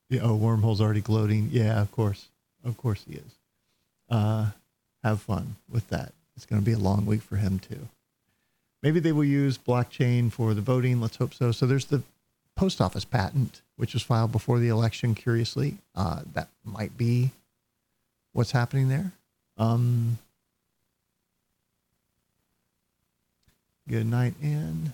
Yeah, 0.10 0.22
oh, 0.24 0.38
Wormhole's 0.38 0.82
already 0.82 1.02
gloating. 1.02 1.50
Yeah, 1.52 1.82
of 1.82 1.92
course. 1.92 2.28
Of 2.64 2.78
course 2.78 3.04
he 3.08 3.16
is. 3.16 3.36
Uh, 4.10 4.48
have 5.04 5.22
fun 5.22 5.56
with 5.70 5.88
that. 5.90 6.14
It's 6.36 6.46
going 6.46 6.62
to 6.62 6.66
be 6.66 6.74
a 6.74 6.80
long 6.80 7.06
week 7.06 7.22
for 7.22 7.36
him, 7.36 7.60
too. 7.60 7.88
Maybe 8.82 9.00
they 9.00 9.12
will 9.12 9.26
use 9.26 9.58
blockchain 9.58 10.32
for 10.32 10.54
the 10.54 10.62
voting. 10.62 11.00
Let's 11.00 11.18
hope 11.18 11.34
so. 11.34 11.52
So 11.52 11.66
there's 11.66 11.86
the 11.86 12.02
post 12.56 12.82
office 12.82 13.06
patent, 13.06 13.62
which 13.76 13.94
was 13.94 14.04
filed 14.04 14.32
before 14.32 14.60
the 14.60 14.70
election, 14.70 15.16
curiously. 15.16 15.78
Uh, 15.96 16.22
that 16.34 16.50
might 16.64 16.98
be 16.98 17.32
what's 18.34 18.52
happening 18.52 18.90
there. 18.90 19.12
Um, 19.58 20.18
good 23.88 24.06
night, 24.06 24.34
Ann. 24.42 24.94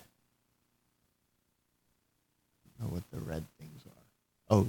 know 2.79 2.87
what 2.87 3.03
the 3.11 3.19
red 3.19 3.43
things 3.59 3.81
are. 3.85 4.55
Oh, 4.55 4.67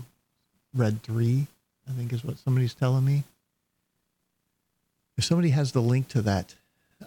red 0.77 1.03
three, 1.03 1.47
I 1.89 1.93
think 1.93 2.12
is 2.12 2.24
what 2.24 2.39
somebody's 2.39 2.74
telling 2.74 3.05
me. 3.05 3.24
If 5.16 5.24
somebody 5.24 5.51
has 5.51 5.73
the 5.73 5.81
link 5.81 6.09
to 6.09 6.23
that 6.23 6.55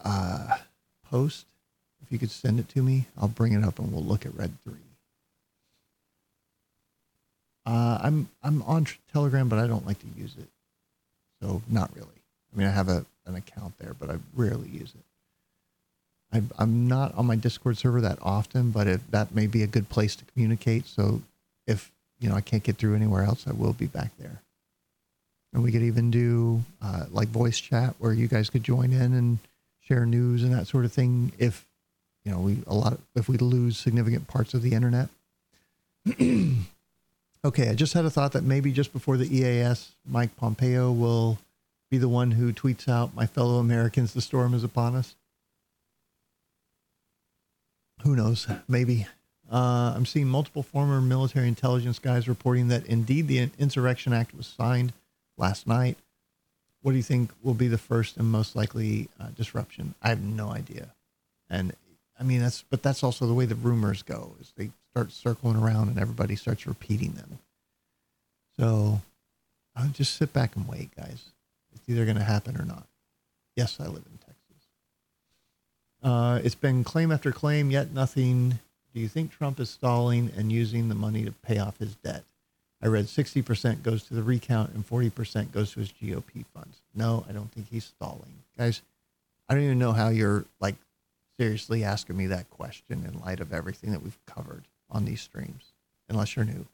uh, 0.03 0.57
post, 1.09 1.45
if 2.01 2.11
you 2.11 2.17
could 2.17 2.31
send 2.31 2.59
it 2.59 2.67
to 2.69 2.81
me, 2.81 3.05
I'll 3.19 3.27
bring 3.27 3.53
it 3.53 3.63
up 3.63 3.77
and 3.79 3.91
we'll 3.91 4.03
look 4.03 4.25
at 4.25 4.35
red 4.35 4.51
three. 4.63 4.73
Uh, 7.65 7.99
I'm 8.01 8.29
I'm 8.41 8.63
on 8.63 8.87
Telegram, 9.13 9.47
but 9.47 9.59
I 9.59 9.67
don't 9.67 9.85
like 9.85 9.99
to 9.99 10.07
use 10.19 10.33
it, 10.39 10.47
so 11.41 11.61
not 11.69 11.91
really. 11.95 12.07
I 12.53 12.57
mean, 12.57 12.67
I 12.67 12.71
have 12.71 12.89
a 12.89 13.05
an 13.27 13.35
account 13.35 13.77
there, 13.77 13.93
but 13.99 14.09
I 14.09 14.17
rarely 14.35 14.69
use 14.69 14.91
it. 14.95 15.05
I'm 16.31 16.49
I'm 16.57 16.87
not 16.87 17.13
on 17.15 17.27
my 17.27 17.35
Discord 17.35 17.77
server 17.77 18.01
that 18.01 18.17
often, 18.23 18.71
but 18.71 18.87
if 18.87 19.05
that 19.11 19.35
may 19.35 19.45
be 19.45 19.61
a 19.61 19.67
good 19.67 19.87
place 19.87 20.15
to 20.15 20.25
communicate. 20.25 20.87
So 20.87 21.21
if 21.67 21.91
you 22.19 22.29
know 22.29 22.35
I 22.35 22.41
can't 22.41 22.63
get 22.63 22.77
through 22.77 22.95
anywhere 22.95 23.23
else, 23.23 23.45
I 23.47 23.53
will 23.53 23.73
be 23.73 23.87
back 23.87 24.11
there. 24.17 24.41
And 25.53 25.63
we 25.63 25.71
could 25.71 25.81
even 25.81 26.11
do 26.11 26.63
uh, 26.81 27.05
like 27.11 27.29
voice 27.29 27.59
chat 27.59 27.95
where 27.97 28.13
you 28.13 28.27
guys 28.27 28.49
could 28.49 28.63
join 28.63 28.93
in 28.93 29.13
and 29.13 29.39
share 29.81 30.05
news 30.05 30.43
and 30.43 30.53
that 30.53 30.67
sort 30.67 30.85
of 30.85 30.93
thing. 30.93 31.31
If 31.37 31.65
you 32.23 32.31
know 32.31 32.39
we 32.39 32.57
a 32.67 32.75
lot 32.75 32.93
of, 32.93 32.99
if 33.15 33.27
we 33.27 33.37
lose 33.37 33.77
significant 33.77 34.27
parts 34.27 34.53
of 34.53 34.61
the 34.61 34.73
internet. 34.73 35.09
okay, 37.45 37.69
I 37.69 37.73
just 37.73 37.93
had 37.93 38.05
a 38.05 38.09
thought 38.09 38.33
that 38.33 38.43
maybe 38.43 38.71
just 38.71 38.93
before 38.93 39.17
the 39.17 39.35
EAS, 39.35 39.91
Mike 40.07 40.35
Pompeo 40.37 40.91
will 40.91 41.39
be 41.89 41.97
the 41.97 42.09
one 42.09 42.31
who 42.31 42.53
tweets 42.53 42.87
out, 42.87 43.15
"My 43.15 43.25
fellow 43.25 43.59
Americans, 43.59 44.13
the 44.13 44.21
storm 44.21 44.53
is 44.53 44.63
upon 44.63 44.95
us." 44.95 45.15
Who 48.03 48.15
knows? 48.15 48.47
Maybe. 48.67 49.07
Uh, 49.51 49.93
I'm 49.95 50.05
seeing 50.05 50.27
multiple 50.27 50.61
former 50.63 51.01
military 51.01 51.47
intelligence 51.47 51.97
guys 51.97 52.27
reporting 52.27 52.67
that 52.67 52.85
indeed 52.85 53.27
the 53.27 53.49
Insurrection 53.57 54.13
Act 54.13 54.35
was 54.35 54.45
signed 54.45 54.93
last 55.37 55.65
night. 55.65 55.97
What 56.81 56.91
do 56.91 56.97
you 56.97 57.03
think 57.03 57.31
will 57.41 57.55
be 57.55 57.67
the 57.67 57.77
first 57.77 58.17
and 58.17 58.27
most 58.27 58.55
likely 58.55 59.09
uh, 59.19 59.29
disruption? 59.35 59.95
I 60.01 60.09
have 60.09 60.21
no 60.21 60.51
idea. 60.51 60.93
And 61.49 61.73
I 62.19 62.23
mean, 62.23 62.41
that's, 62.41 62.63
but 62.69 62.83
that's 62.83 63.03
also 63.03 63.25
the 63.25 63.33
way 63.33 63.45
the 63.45 63.55
rumors 63.55 64.03
go 64.03 64.35
is 64.39 64.53
they 64.55 64.69
start 64.91 65.11
circling 65.11 65.55
around 65.55 65.89
and 65.89 65.99
everybody 65.99 66.35
starts 66.35 66.67
repeating 66.67 67.13
them. 67.13 67.39
So 68.57 69.01
I'll 69.75 69.89
just 69.89 70.15
sit 70.15 70.31
back 70.31 70.55
and 70.55 70.67
wait, 70.67 70.95
guys. 70.95 71.31
It's 71.73 71.83
either 71.87 72.05
going 72.05 72.17
to 72.17 72.23
happen 72.23 72.59
or 72.59 72.65
not. 72.65 72.87
Yes, 73.55 73.77
I 73.79 73.85
live 73.85 74.05
in 74.05 74.17
Texas. 74.17 74.67
Uh, 76.03 76.39
it's 76.43 76.55
been 76.55 76.83
claim 76.83 77.11
after 77.11 77.31
claim, 77.31 77.71
yet 77.71 77.91
nothing. 77.91 78.59
Do 78.93 78.99
you 78.99 79.07
think 79.07 79.31
Trump 79.31 79.59
is 79.59 79.69
stalling 79.69 80.31
and 80.35 80.51
using 80.51 80.89
the 80.89 80.95
money 80.95 81.23
to 81.25 81.31
pay 81.31 81.59
off 81.59 81.77
his 81.77 81.95
debt? 81.95 82.23
I 82.81 82.87
read 82.87 83.05
60% 83.05 83.83
goes 83.83 84.03
to 84.03 84.13
the 84.13 84.23
recount 84.23 84.71
and 84.73 84.87
40% 84.87 85.51
goes 85.51 85.73
to 85.73 85.81
his 85.81 85.91
GOP 85.91 86.45
funds. 86.53 86.77
No, 86.95 87.25
I 87.29 87.33
don't 87.33 87.51
think 87.51 87.67
he's 87.69 87.85
stalling. 87.85 88.43
Guys, 88.57 88.81
I 89.47 89.53
don't 89.53 89.63
even 89.63 89.79
know 89.79 89.91
how 89.91 90.09
you're 90.09 90.45
like 90.59 90.75
seriously 91.37 91.83
asking 91.83 92.17
me 92.17 92.27
that 92.27 92.49
question 92.49 93.05
in 93.05 93.19
light 93.19 93.39
of 93.39 93.53
everything 93.53 93.91
that 93.91 94.01
we've 94.01 94.17
covered 94.25 94.63
on 94.89 95.05
these 95.05 95.21
streams, 95.21 95.73
unless 96.09 96.35
you're 96.35 96.45
new. 96.45 96.65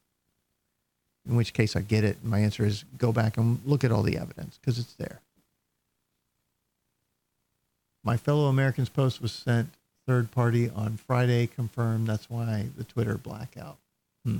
In 1.27 1.35
which 1.35 1.53
case 1.53 1.75
I 1.75 1.81
get 1.81 2.03
it. 2.03 2.23
My 2.23 2.39
answer 2.39 2.65
is 2.65 2.85
go 2.97 3.11
back 3.11 3.37
and 3.37 3.59
look 3.65 3.83
at 3.83 3.91
all 3.91 4.03
the 4.03 4.17
evidence 4.17 4.59
because 4.59 4.77
it's 4.77 4.93
there. 4.93 5.21
My 8.03 8.15
fellow 8.15 8.45
Americans 8.45 8.89
post 8.89 9.21
was 9.21 9.31
sent 9.31 9.69
third 10.05 10.31
party 10.31 10.69
on 10.69 10.97
Friday, 10.97 11.47
confirmed. 11.47 12.07
That's 12.07 12.29
why 12.29 12.67
the 12.77 12.83
Twitter 12.83 13.17
blackout. 13.17 13.77
Hmm. 14.25 14.39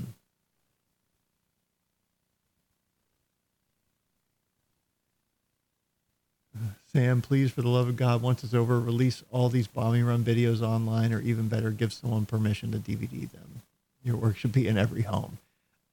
Sam, 6.92 7.20
please, 7.20 7.50
for 7.50 7.62
the 7.62 7.68
love 7.68 7.88
of 7.88 7.96
God, 7.96 8.22
once 8.22 8.42
it's 8.42 8.54
over, 8.54 8.80
release 8.80 9.22
all 9.30 9.48
these 9.48 9.66
bombing 9.66 10.04
run 10.04 10.24
videos 10.24 10.62
online, 10.62 11.12
or 11.12 11.20
even 11.20 11.48
better, 11.48 11.70
give 11.70 11.92
someone 11.92 12.24
permission 12.24 12.72
to 12.72 12.78
DVD 12.78 13.30
them. 13.30 13.62
Your 14.02 14.16
work 14.16 14.36
should 14.38 14.52
be 14.52 14.66
in 14.66 14.78
every 14.78 15.02
home. 15.02 15.38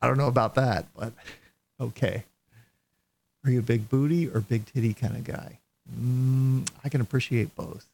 I 0.01 0.07
don't 0.07 0.17
know 0.17 0.27
about 0.27 0.55
that, 0.55 0.85
but 0.95 1.13
okay. 1.81 2.23
Are 3.43 3.51
you 3.51 3.59
a 3.59 3.63
big 3.63 3.89
booty 3.89 4.29
or 4.29 4.39
big 4.39 4.65
titty 4.65 4.93
kind 4.93 5.17
of 5.17 5.25
guy? 5.25 5.59
Mm, 5.99 6.69
I 6.83 6.89
can 6.89 7.01
appreciate 7.01 7.55
both. 7.55 7.85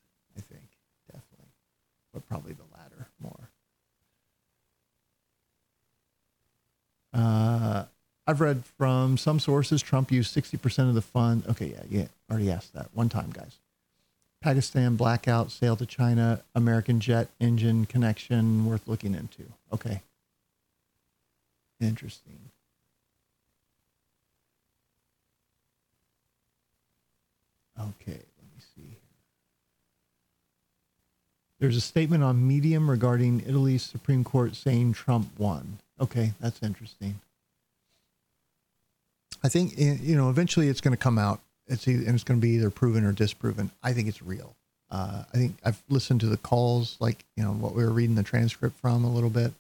But 2.14 2.28
probably 2.28 2.54
the 2.54 2.64
latter 2.76 3.08
more. 3.20 3.50
Uh, 7.14 7.86
I've 8.28 8.42
read 8.42 8.64
from 8.78 9.18
some 9.18 9.40
sources 9.40 9.82
Trump 9.82 10.12
used 10.12 10.36
60% 10.36 10.90
of 10.90 10.96
the 10.96 11.02
fund. 11.02 11.44
Okay, 11.50 11.68
yeah, 11.68 11.84
yeah, 11.90 12.08
already 12.30 12.52
asked 12.52 12.74
that 12.74 12.90
one 12.94 13.10
time, 13.10 13.32
guys. 13.32 13.58
Pakistan 14.42 14.96
blackout, 14.96 15.52
sale 15.52 15.76
to 15.76 15.86
China, 15.86 16.44
American 16.56 17.00
jet 17.00 17.28
engine 17.40 17.86
connection 17.86 18.66
worth 18.66 18.88
looking 18.88 19.14
into. 19.14 19.44
Okay. 19.74 20.02
Interesting. 21.82 22.40
Okay, 27.80 28.12
let 28.12 28.46
me 28.54 28.60
see. 28.76 28.98
There's 31.60 31.76
a 31.76 31.82
statement 31.82 32.24
on 32.24 32.48
Medium 32.48 32.90
regarding 32.90 33.42
Italy's 33.42 33.84
Supreme 33.84 34.24
Court 34.24 34.56
saying 34.56 34.94
Trump 34.94 35.38
won. 35.38 35.80
Okay, 36.00 36.32
that's 36.40 36.64
interesting. 36.64 37.20
I 39.44 39.50
think 39.50 39.74
eh, 39.78 39.98
you 40.02 40.16
know 40.16 40.30
eventually 40.30 40.70
it's 40.70 40.82
going 40.82 40.94
to 40.94 40.98
come 40.98 41.18
out. 41.18 41.42
It's 41.68 41.88
e- 41.88 42.06
and 42.06 42.16
it's 42.16 42.24
going 42.24 42.40
to 42.40 42.46
be 42.46 42.54
either 42.54 42.70
proven 42.70 43.04
or 43.04 43.12
disproven. 43.12 43.72
I 43.84 43.94
think 43.94 44.08
it's 44.08 44.22
real. 44.22 44.56
Uh, 44.90 45.24
I 45.34 45.38
think 45.38 45.58
I've 45.64 45.82
listened 45.90 46.22
to 46.22 46.28
the 46.28 46.38
calls, 46.38 46.98
like 47.00 47.26
you 47.36 47.44
know 47.44 47.52
what 47.52 47.76
we 47.76 47.84
were 47.84 47.92
reading 47.92 48.16
the 48.16 48.24
transcript 48.24 48.80
from 48.80 49.04
a 49.04 49.12
little 49.12 49.30
bit. 49.30 49.52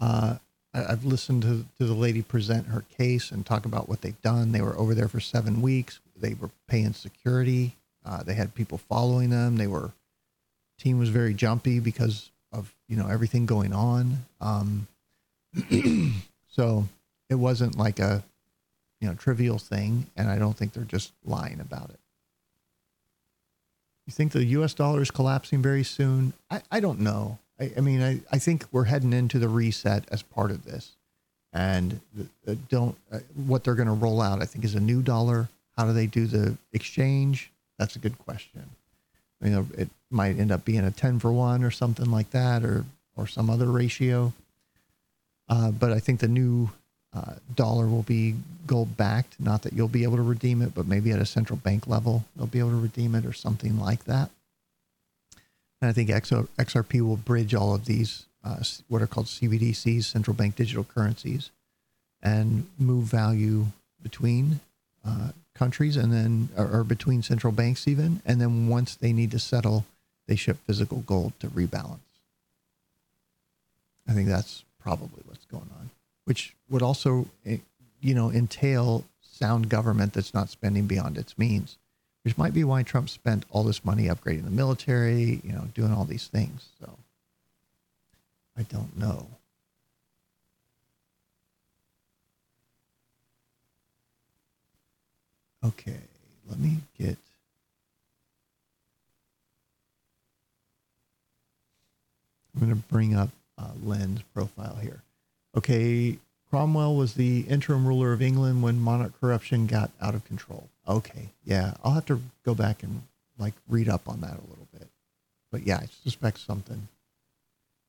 Uh, 0.00 0.36
I, 0.74 0.92
I've 0.92 1.04
listened 1.04 1.42
to 1.42 1.64
to 1.78 1.86
the 1.86 1.94
lady 1.94 2.22
present 2.22 2.66
her 2.66 2.84
case 2.98 3.30
and 3.30 3.46
talk 3.46 3.64
about 3.64 3.88
what 3.88 4.02
they've 4.02 4.20
done. 4.22 4.50
They 4.52 4.60
were 4.60 4.76
over 4.76 4.94
there 4.94 5.08
for 5.08 5.20
seven 5.20 5.62
weeks. 5.62 6.00
They 6.16 6.34
were 6.34 6.50
paying 6.66 6.92
security. 6.94 7.76
Uh, 8.04 8.22
they 8.22 8.34
had 8.34 8.54
people 8.54 8.78
following 8.78 9.30
them. 9.30 9.56
They 9.56 9.66
were 9.66 9.92
team 10.78 10.98
was 10.98 11.08
very 11.08 11.34
jumpy 11.34 11.80
because 11.80 12.30
of 12.52 12.74
you 12.88 12.96
know 12.96 13.08
everything 13.08 13.46
going 13.46 13.72
on. 13.72 14.18
Um, 14.40 14.86
so 16.48 16.88
it 17.28 17.36
wasn't 17.36 17.76
like 17.76 17.98
a 17.98 18.22
you 19.00 19.08
know 19.08 19.14
trivial 19.14 19.58
thing, 19.58 20.06
and 20.16 20.28
I 20.28 20.38
don't 20.38 20.56
think 20.56 20.72
they're 20.72 20.84
just 20.84 21.12
lying 21.24 21.60
about 21.60 21.90
it. 21.90 22.00
You 24.06 24.12
think 24.12 24.32
the 24.32 24.44
U.S. 24.44 24.72
dollar 24.72 25.02
is 25.02 25.10
collapsing 25.10 25.62
very 25.62 25.82
soon? 25.82 26.32
I, 26.48 26.62
I 26.70 26.80
don't 26.80 27.00
know. 27.00 27.38
I, 27.58 27.72
I 27.76 27.80
mean, 27.80 28.02
I, 28.02 28.20
I 28.30 28.38
think 28.38 28.64
we're 28.70 28.84
heading 28.84 29.12
into 29.12 29.40
the 29.40 29.48
reset 29.48 30.04
as 30.12 30.22
part 30.22 30.52
of 30.52 30.64
this, 30.64 30.92
and 31.52 32.00
don't 32.68 32.96
uh, 33.12 33.18
what 33.34 33.64
they're 33.64 33.74
going 33.74 33.88
to 33.88 33.94
roll 33.94 34.20
out. 34.20 34.42
I 34.42 34.44
think 34.44 34.64
is 34.64 34.74
a 34.74 34.80
new 34.80 35.02
dollar. 35.02 35.48
How 35.76 35.86
do 35.86 35.92
they 35.92 36.06
do 36.06 36.26
the 36.26 36.56
exchange? 36.72 37.50
That's 37.78 37.96
a 37.96 37.98
good 37.98 38.18
question. 38.18 38.62
You 39.42 39.50
know, 39.50 39.66
it 39.76 39.90
might 40.10 40.38
end 40.38 40.52
up 40.52 40.64
being 40.64 40.84
a 40.84 40.90
ten 40.90 41.18
for 41.18 41.32
one 41.32 41.64
or 41.64 41.70
something 41.70 42.10
like 42.10 42.30
that, 42.30 42.64
or 42.64 42.84
or 43.16 43.26
some 43.26 43.50
other 43.50 43.66
ratio. 43.66 44.32
Uh, 45.48 45.70
but 45.70 45.92
I 45.92 45.98
think 45.98 46.20
the 46.20 46.28
new 46.28 46.70
uh, 47.14 47.34
dollar 47.54 47.86
will 47.86 48.02
be 48.02 48.34
gold 48.66 48.96
backed. 48.96 49.40
Not 49.40 49.62
that 49.62 49.72
you'll 49.72 49.88
be 49.88 50.02
able 50.02 50.16
to 50.16 50.22
redeem 50.22 50.60
it, 50.60 50.74
but 50.74 50.86
maybe 50.86 51.12
at 51.12 51.20
a 51.20 51.26
central 51.26 51.56
bank 51.56 51.86
level, 51.86 52.24
they'll 52.36 52.46
be 52.46 52.58
able 52.58 52.70
to 52.70 52.76
redeem 52.76 53.14
it 53.14 53.24
or 53.24 53.32
something 53.32 53.78
like 53.78 54.04
that. 54.04 54.30
And 55.80 55.88
I 55.88 55.92
think 55.92 56.10
XO, 56.10 56.48
XRP 56.58 57.00
will 57.00 57.16
bridge 57.16 57.54
all 57.54 57.74
of 57.74 57.84
these, 57.84 58.26
uh, 58.44 58.62
what 58.88 59.02
are 59.02 59.06
called 59.06 59.26
CBDCs, 59.26 60.04
central 60.04 60.34
bank 60.34 60.56
digital 60.56 60.84
currencies, 60.84 61.50
and 62.22 62.66
move 62.78 63.04
value 63.04 63.66
between 64.02 64.60
uh, 65.06 65.30
countries 65.54 65.96
and 65.96 66.12
then, 66.12 66.48
or, 66.56 66.80
or 66.80 66.84
between 66.84 67.22
central 67.22 67.52
banks 67.52 67.86
even. 67.86 68.20
And 68.24 68.40
then 68.40 68.68
once 68.68 68.94
they 68.94 69.12
need 69.12 69.30
to 69.30 69.38
settle, 69.38 69.84
they 70.26 70.36
ship 70.36 70.58
physical 70.66 70.98
gold 70.98 71.32
to 71.40 71.48
rebalance. 71.48 71.98
I 74.08 74.12
think 74.12 74.28
that's 74.28 74.64
probably 74.80 75.22
what's 75.26 75.44
going 75.46 75.70
on, 75.78 75.90
which 76.24 76.54
would 76.68 76.82
also, 76.82 77.26
eh, 77.44 77.58
you 78.00 78.14
know, 78.14 78.30
entail 78.30 79.04
sound 79.20 79.68
government 79.68 80.12
that's 80.12 80.32
not 80.32 80.48
spending 80.48 80.86
beyond 80.86 81.18
its 81.18 81.36
means, 81.36 81.76
which 82.22 82.38
might 82.38 82.54
be 82.54 82.64
why 82.64 82.82
Trump 82.82 83.08
spent 83.08 83.44
all 83.50 83.64
this 83.64 83.84
money 83.84 84.04
upgrading 84.04 84.44
the 84.44 84.50
military, 84.50 85.40
you 85.44 85.52
know, 85.52 85.68
doing 85.74 85.92
all 85.92 86.04
these 86.04 86.28
things. 86.28 86.68
So 86.80 86.90
I 88.56 88.62
don't 88.62 88.96
know. 88.96 89.26
Okay, 95.64 95.98
let 96.48 96.58
me 96.58 96.76
get. 96.96 97.18
I'm 102.56 102.66
going 102.66 102.74
to 102.74 102.88
bring 102.88 103.14
up 103.14 103.30
uh, 103.58 103.70
Lin's 103.82 104.22
profile 104.34 104.78
here. 104.80 105.02
Okay, 105.56 106.18
Cromwell 106.50 106.96
was 106.96 107.14
the 107.14 107.40
interim 107.40 107.86
ruler 107.86 108.12
of 108.12 108.22
England 108.22 108.62
when 108.62 108.80
monarch 108.80 109.18
corruption 109.20 109.66
got 109.66 109.90
out 110.00 110.14
of 110.14 110.24
control. 110.24 110.68
Okay, 110.88 111.28
yeah, 111.44 111.74
I'll 111.84 111.92
have 111.92 112.06
to 112.06 112.20
go 112.44 112.54
back 112.54 112.82
and 112.82 113.02
like 113.38 113.54
read 113.68 113.88
up 113.88 114.08
on 114.08 114.20
that 114.20 114.32
a 114.32 114.48
little 114.48 114.68
bit. 114.72 114.88
But 115.50 115.66
yeah, 115.66 115.78
I 115.78 115.86
suspect 116.02 116.38
something 116.38 116.88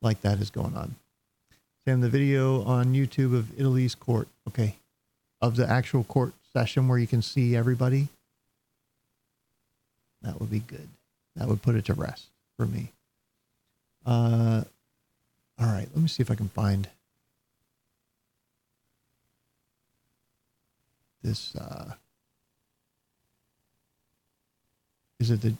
like 0.01 0.21
that 0.21 0.39
is 0.39 0.49
going 0.49 0.75
on. 0.75 0.95
Sam, 1.85 2.01
the 2.01 2.09
video 2.09 2.63
on 2.63 2.93
YouTube 2.93 3.33
of 3.35 3.57
Italy's 3.57 3.95
court, 3.95 4.27
okay, 4.47 4.75
of 5.41 5.55
the 5.55 5.69
actual 5.69 6.03
court 6.03 6.33
session 6.51 6.87
where 6.87 6.97
you 6.97 7.07
can 7.07 7.21
see 7.21 7.55
everybody. 7.55 8.09
That 10.21 10.39
would 10.41 10.49
be 10.49 10.59
good. 10.59 10.89
That 11.35 11.47
would 11.47 11.61
put 11.61 11.75
it 11.75 11.85
to 11.85 11.93
rest 11.93 12.25
for 12.57 12.65
me. 12.65 12.91
Uh, 14.07 14.63
all 15.59 15.67
right, 15.67 15.89
let 15.93 15.97
me 16.01 16.07
see 16.07 16.21
if 16.21 16.31
I 16.31 16.35
can 16.35 16.47
find 16.47 16.87
this. 21.21 21.53
Uh, 21.57 21.93
is 25.19 25.29
it 25.29 25.41
the 25.41 25.55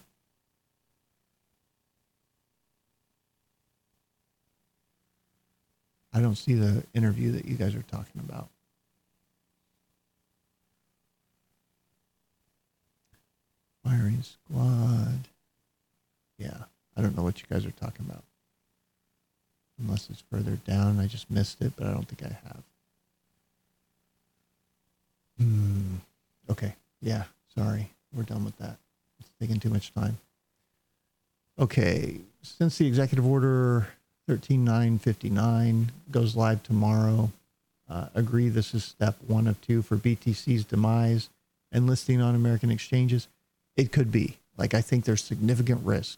I 6.13 6.21
don't 6.21 6.35
see 6.35 6.53
the 6.53 6.83
interview 6.95 7.31
that 7.33 7.45
you 7.45 7.55
guys 7.55 7.75
are 7.75 7.83
talking 7.83 8.21
about. 8.27 8.47
Firing 13.83 14.23
squad. 14.23 15.27
Yeah, 16.39 16.63
I 16.95 17.01
don't 17.01 17.15
know 17.15 17.23
what 17.23 17.39
you 17.39 17.45
guys 17.49 17.65
are 17.65 17.71
talking 17.71 18.05
about. 18.09 18.23
Unless 19.79 20.09
it's 20.09 20.23
further 20.31 20.57
down. 20.67 20.99
I 20.99 21.05
just 21.07 21.29
missed 21.29 21.61
it, 21.61 21.73
but 21.75 21.87
I 21.87 21.91
don't 21.91 22.07
think 22.07 22.23
I 22.23 22.35
have. 22.47 22.63
Hmm. 25.39 25.95
Okay. 26.49 26.73
Yeah. 27.01 27.23
Sorry. 27.55 27.91
We're 28.13 28.23
done 28.23 28.43
with 28.43 28.57
that. 28.57 28.77
It's 29.19 29.29
taking 29.39 29.59
too 29.59 29.69
much 29.69 29.93
time. 29.93 30.17
Okay. 31.59 32.17
Since 32.41 32.77
the 32.77 32.87
executive 32.87 33.25
order 33.25 33.87
13959 34.27 35.91
goes 36.11 36.35
live 36.35 36.63
tomorrow, 36.63 37.31
uh, 37.89 38.07
agree 38.15 38.49
this 38.49 38.73
is 38.73 38.83
step 38.83 39.15
one 39.27 39.47
of 39.47 39.59
two 39.61 39.81
for 39.81 39.97
BTC's 39.97 40.65
demise 40.65 41.29
and 41.71 41.87
listing 41.87 42.21
on 42.21 42.35
American 42.35 42.71
exchanges. 42.71 43.27
It 43.75 43.91
could 43.91 44.11
be. 44.11 44.37
Like, 44.57 44.73
I 44.73 44.81
think 44.81 45.05
there's 45.05 45.23
significant 45.23 45.85
risk. 45.85 46.17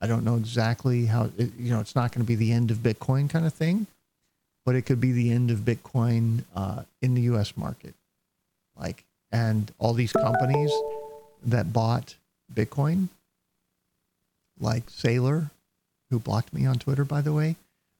I 0.00 0.06
don't 0.06 0.24
know 0.24 0.36
exactly 0.36 1.06
how, 1.06 1.30
it, 1.36 1.50
you 1.58 1.72
know, 1.72 1.80
it's 1.80 1.96
not 1.96 2.12
going 2.12 2.24
to 2.24 2.28
be 2.28 2.36
the 2.36 2.52
end 2.52 2.70
of 2.70 2.78
Bitcoin 2.78 3.28
kind 3.28 3.46
of 3.46 3.52
thing, 3.52 3.86
but 4.64 4.74
it 4.74 4.82
could 4.82 5.00
be 5.00 5.12
the 5.12 5.30
end 5.30 5.50
of 5.50 5.60
Bitcoin 5.60 6.44
uh, 6.54 6.82
in 7.02 7.14
the 7.14 7.22
US 7.22 7.56
market. 7.56 7.94
Like, 8.78 9.04
and 9.32 9.72
all 9.78 9.92
these 9.92 10.12
companies 10.12 10.72
that 11.44 11.72
bought 11.72 12.14
Bitcoin, 12.52 13.08
like 14.58 14.86
Saylor, 14.86 15.50
who 16.10 16.18
blocked 16.18 16.52
me 16.52 16.64
on 16.64 16.78
Twitter, 16.78 17.04
by 17.04 17.20
the 17.20 17.32
way, 17.32 17.56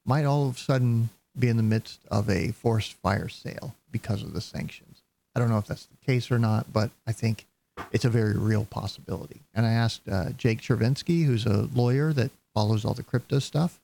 might 0.07 0.25
all 0.25 0.49
of 0.49 0.57
a 0.57 0.59
sudden 0.59 1.11
be 1.39 1.49
in 1.49 1.57
the 1.57 1.63
midst 1.63 2.01
of 2.11 2.31
a 2.31 2.53
forced 2.53 2.95
fire 2.95 3.29
sale 3.29 3.75
because 3.91 4.23
of 4.23 4.33
the 4.33 4.41
sanctions. 4.41 5.03
I 5.35 5.41
don't 5.41 5.51
know 5.51 5.59
if 5.59 5.67
that's 5.67 5.87
the 5.87 6.07
case 6.07 6.31
or 6.31 6.39
not, 6.39 6.73
but 6.73 6.91
I 7.07 7.13
think 7.13 7.47
it's 7.93 8.05
a 8.05 8.11
very 8.11 8.37
real 8.37 8.65
possibility. 8.65 9.41
And 9.55 9.67
I 9.67 9.73
asked 9.73 10.03
uh, 10.11 10.31
Jake 10.31 10.61
Chervinsky, 10.61 11.25
who's 11.25 11.47
a 11.47 11.69
lawyer 11.75 12.13
that 12.13 12.31
follows 12.55 12.85
all 12.85 12.95
the 12.95 13.03
crypto 13.03 13.39
stuff. 13.39 13.81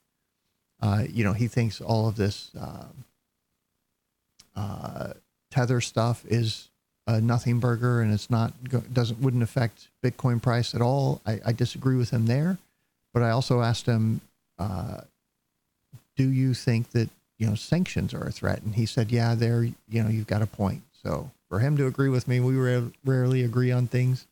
Uh, 0.81 1.03
you 1.09 1.23
know, 1.23 1.33
he 1.33 1.47
thinks 1.47 1.81
all 1.81 2.07
of 2.07 2.15
this 2.15 2.51
uh, 2.59 2.85
uh, 4.55 5.13
tether 5.51 5.81
stuff 5.81 6.23
is 6.27 6.69
a 7.07 7.21
nothing 7.21 7.59
burger, 7.59 8.01
and 8.01 8.13
it's 8.13 8.29
not 8.29 8.53
doesn't 8.93 9.21
wouldn't 9.21 9.43
affect 9.43 9.87
Bitcoin 10.03 10.41
price 10.41 10.73
at 10.75 10.81
all. 10.81 11.21
I, 11.25 11.39
I 11.45 11.51
disagree 11.53 11.95
with 11.95 12.09
him 12.09 12.25
there, 12.25 12.57
but 13.13 13.23
I 13.23 13.29
also 13.29 13.61
asked 13.61 13.85
him, 13.85 14.21
uh, 14.57 15.01
"Do 16.17 16.27
you 16.29 16.53
think 16.53 16.91
that 16.91 17.09
you 17.37 17.47
know 17.47 17.55
sanctions 17.55 18.13
are 18.13 18.23
a 18.23 18.31
threat?" 18.31 18.63
And 18.63 18.75
he 18.75 18.85
said, 18.85 19.11
"Yeah, 19.11 19.35
there. 19.35 19.63
You 19.63 20.03
know, 20.03 20.09
you've 20.09 20.27
got 20.27 20.41
a 20.41 20.47
point." 20.47 20.81
So 21.05 21.29
for 21.49 21.59
him 21.59 21.77
to 21.77 21.85
agree 21.85 22.09
with 22.09 22.27
me, 22.27 22.39
we 22.39 22.55
rare, 22.55 22.83
rarely 23.03 23.43
agree 23.43 23.71
on 23.71 23.87
things, 23.87 24.25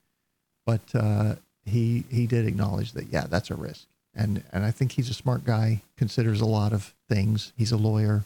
but 0.66 0.82
uh, 0.95 1.36
he 1.66 2.04
he 2.10 2.26
did 2.26 2.48
acknowledge 2.48 2.94
that 2.94 3.06
yeah, 3.12 3.26
that's 3.30 3.52
a 3.52 3.56
risk, 3.56 3.86
and 4.16 4.44
and 4.52 4.66
I 4.66 4.72
think 4.72 4.94
he's 4.94 5.10
a 5.10 5.14
smart 5.14 5.45
guy, 5.45 5.84
considers 5.98 6.41
a 6.41 6.45
lot 6.45 6.74
of 6.74 6.94
things. 7.08 7.54
He's 7.56 7.72
a 7.72 7.78
lawyer, 7.78 8.24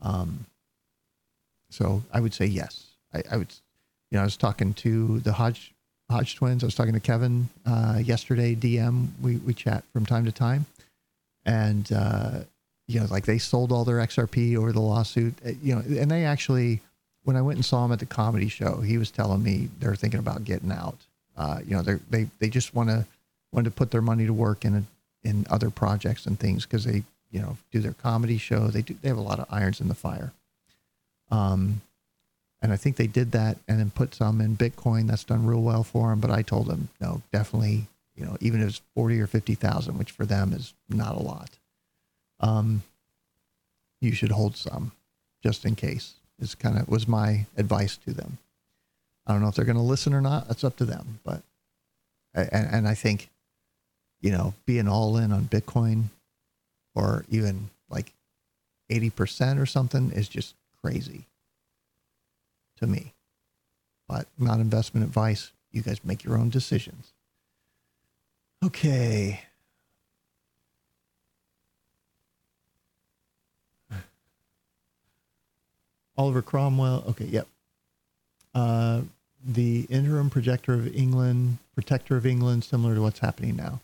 um. 0.00 0.46
So 1.70 2.04
I 2.12 2.20
would 2.20 2.32
say 2.32 2.46
yes. 2.46 2.86
I, 3.12 3.22
I 3.32 3.36
would, 3.36 3.52
you 4.12 4.16
know, 4.16 4.20
I 4.20 4.24
was 4.24 4.36
talking 4.36 4.74
to 4.74 5.18
the 5.20 5.32
Hodge 5.32 5.74
Hodge 6.08 6.36
twins. 6.36 6.62
I 6.62 6.66
was 6.66 6.76
talking 6.76 6.92
to 6.92 7.00
Kevin 7.00 7.48
uh, 7.66 7.98
yesterday. 8.00 8.54
DM. 8.54 9.08
We 9.20 9.38
we 9.38 9.52
chat 9.52 9.82
from 9.92 10.06
time 10.06 10.24
to 10.26 10.32
time, 10.32 10.66
and 11.44 11.90
uh, 11.92 12.30
you 12.86 13.00
know, 13.00 13.06
like 13.10 13.24
they 13.24 13.38
sold 13.38 13.72
all 13.72 13.84
their 13.84 13.96
XRP 13.96 14.56
over 14.56 14.70
the 14.70 14.80
lawsuit. 14.80 15.34
Uh, 15.44 15.50
You 15.60 15.74
know, 15.74 15.80
and 15.80 16.08
they 16.08 16.24
actually, 16.24 16.80
when 17.24 17.36
I 17.36 17.42
went 17.42 17.56
and 17.56 17.64
saw 17.64 17.84
him 17.84 17.92
at 17.92 17.98
the 17.98 18.06
comedy 18.06 18.48
show, 18.48 18.80
he 18.80 18.98
was 18.98 19.10
telling 19.10 19.42
me 19.42 19.68
they're 19.80 19.96
thinking 19.96 20.20
about 20.20 20.44
getting 20.44 20.70
out. 20.70 20.98
Uh, 21.36 21.58
you 21.66 21.74
know, 21.74 21.82
they 21.82 21.94
they 22.10 22.30
they 22.38 22.48
just 22.48 22.74
want 22.74 22.90
to 22.90 23.04
want 23.52 23.64
to 23.64 23.70
put 23.70 23.90
their 23.90 24.02
money 24.02 24.26
to 24.26 24.32
work 24.32 24.64
in 24.64 24.76
a, 24.76 25.28
in 25.28 25.46
other 25.50 25.70
projects 25.70 26.26
and 26.26 26.38
things 26.38 26.64
because 26.64 26.84
they 26.84 27.02
you 27.30 27.40
know 27.40 27.56
do 27.72 27.80
their 27.80 27.94
comedy 27.94 28.38
show. 28.38 28.68
They 28.68 28.82
do 28.82 28.94
they 29.02 29.08
have 29.08 29.18
a 29.18 29.22
lot 29.22 29.40
of 29.40 29.46
irons 29.50 29.80
in 29.80 29.88
the 29.88 29.94
fire. 29.94 30.32
Um, 31.30 31.80
and 32.62 32.72
I 32.72 32.76
think 32.76 32.96
they 32.96 33.06
did 33.06 33.32
that 33.32 33.58
and 33.68 33.78
then 33.78 33.90
put 33.90 34.14
some 34.14 34.40
in 34.40 34.56
Bitcoin. 34.56 35.06
That's 35.06 35.24
done 35.24 35.46
real 35.46 35.60
well 35.60 35.82
for 35.82 36.08
them. 36.08 36.20
But 36.20 36.30
I 36.30 36.40
told 36.40 36.66
them, 36.66 36.88
no, 36.98 37.20
definitely, 37.30 37.88
you 38.16 38.24
know, 38.24 38.38
even 38.40 38.62
if 38.62 38.68
it's 38.68 38.82
40 38.94 39.20
or 39.20 39.26
50,000, 39.26 39.98
which 39.98 40.12
for 40.12 40.24
them 40.24 40.54
is 40.54 40.72
not 40.88 41.14
a 41.14 41.22
lot, 41.22 41.50
um, 42.40 42.82
you 44.00 44.12
should 44.12 44.30
hold 44.30 44.56
some 44.56 44.92
just 45.42 45.66
in 45.66 45.74
case 45.74 46.14
is 46.38 46.54
kind 46.54 46.78
of 46.78 46.88
was 46.88 47.06
my 47.08 47.46
advice 47.56 47.96
to 47.98 48.12
them. 48.12 48.38
I 49.26 49.32
don't 49.32 49.42
know 49.42 49.48
if 49.48 49.54
they're 49.54 49.64
going 49.64 49.76
to 49.76 49.82
listen 49.82 50.12
or 50.12 50.20
not. 50.20 50.48
That's 50.48 50.64
up 50.64 50.76
to 50.76 50.84
them. 50.84 51.20
But, 51.24 51.42
and, 52.34 52.48
and 52.52 52.88
I 52.88 52.94
think, 52.94 53.30
you 54.20 54.30
know, 54.30 54.54
being 54.66 54.88
all 54.88 55.16
in 55.16 55.32
on 55.32 55.44
Bitcoin 55.44 56.04
or 56.94 57.24
even 57.28 57.70
like 57.88 58.12
80% 58.90 59.60
or 59.60 59.66
something 59.66 60.12
is 60.12 60.28
just 60.28 60.54
crazy 60.82 61.24
to 62.78 62.86
me. 62.86 63.14
But 64.08 64.26
not 64.38 64.60
investment 64.60 65.06
advice. 65.06 65.52
You 65.72 65.82
guys 65.82 66.04
make 66.04 66.24
your 66.24 66.36
own 66.36 66.50
decisions. 66.50 67.12
Okay. 68.64 69.40
Oliver 76.16 76.42
Cromwell. 76.42 77.04
Okay, 77.08 77.26
yep. 77.26 77.46
Uh, 78.54 79.02
the 79.44 79.86
interim 79.90 80.30
projector 80.30 80.74
of 80.74 80.94
England, 80.94 81.58
protector 81.74 82.16
of 82.16 82.24
England, 82.24 82.64
similar 82.64 82.94
to 82.94 83.02
what's 83.02 83.18
happening 83.18 83.56
now. 83.56 83.80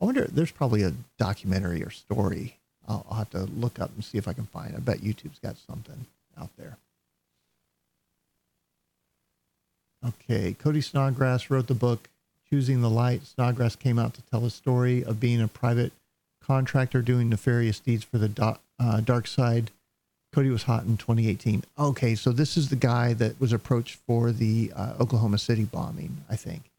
I 0.00 0.06
wonder, 0.06 0.26
there's 0.30 0.50
probably 0.50 0.82
a 0.82 0.92
documentary 1.18 1.82
or 1.82 1.90
story. 1.90 2.56
I'll, 2.86 3.04
I'll 3.10 3.18
have 3.18 3.30
to 3.30 3.44
look 3.44 3.78
up 3.80 3.90
and 3.94 4.04
see 4.04 4.18
if 4.18 4.28
I 4.28 4.32
can 4.32 4.46
find. 4.46 4.74
I 4.74 4.78
bet 4.78 4.98
YouTube's 4.98 5.38
got 5.38 5.56
something 5.56 6.06
out 6.40 6.50
there. 6.56 6.76
Okay, 10.06 10.54
Cody 10.58 10.80
Snodgrass 10.80 11.48
wrote 11.48 11.66
the 11.66 11.74
book 11.74 12.08
Choosing 12.50 12.82
the 12.82 12.90
Light. 12.90 13.24
Snodgrass 13.26 13.74
came 13.74 13.98
out 13.98 14.14
to 14.14 14.22
tell 14.22 14.44
a 14.44 14.50
story 14.50 15.02
of 15.02 15.18
being 15.18 15.40
a 15.40 15.48
private 15.48 15.92
contractor 16.42 17.00
doing 17.00 17.30
nefarious 17.30 17.80
deeds 17.80 18.04
for 18.04 18.18
the 18.18 18.28
do- 18.28 18.56
uh, 18.78 19.00
dark 19.00 19.26
side. 19.26 19.70
Cody 20.34 20.50
was 20.50 20.64
hot 20.64 20.82
in 20.82 20.96
2018. 20.96 21.62
Okay, 21.78 22.16
so 22.16 22.32
this 22.32 22.56
is 22.56 22.68
the 22.68 22.76
guy 22.76 23.12
that 23.14 23.40
was 23.40 23.52
approached 23.52 24.00
for 24.04 24.32
the 24.32 24.72
uh, 24.74 24.94
Oklahoma 24.98 25.38
City 25.38 25.64
bombing, 25.64 26.24
I 26.28 26.34
think. 26.34 26.72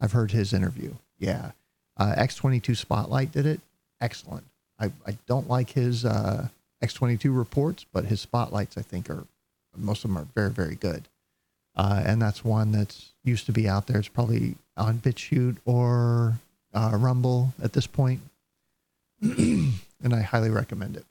I've 0.00 0.10
heard 0.10 0.32
his 0.32 0.52
interview. 0.52 0.92
Yeah. 1.16 1.52
Uh, 1.96 2.14
X22 2.18 2.76
Spotlight 2.76 3.30
did 3.30 3.46
it. 3.46 3.60
Excellent. 4.00 4.44
I, 4.80 4.86
I 5.06 5.16
don't 5.28 5.48
like 5.48 5.70
his 5.70 6.04
uh, 6.04 6.48
X22 6.82 7.36
reports, 7.36 7.86
but 7.92 8.06
his 8.06 8.20
spotlights, 8.20 8.76
I 8.76 8.82
think, 8.82 9.08
are 9.08 9.24
most 9.76 10.04
of 10.04 10.10
them 10.10 10.18
are 10.18 10.26
very, 10.34 10.50
very 10.50 10.74
good. 10.74 11.06
Uh, 11.76 12.02
and 12.04 12.20
that's 12.20 12.44
one 12.44 12.72
that's 12.72 13.12
used 13.22 13.46
to 13.46 13.52
be 13.52 13.68
out 13.68 13.86
there. 13.86 13.98
It's 13.98 14.08
probably 14.08 14.56
on 14.76 14.98
BitChute 14.98 15.58
or 15.64 16.40
uh, 16.74 16.90
Rumble 16.94 17.54
at 17.62 17.72
this 17.72 17.86
point. 17.86 18.20
and 19.22 19.74
I 20.12 20.22
highly 20.22 20.50
recommend 20.50 20.96
it. 20.96 21.04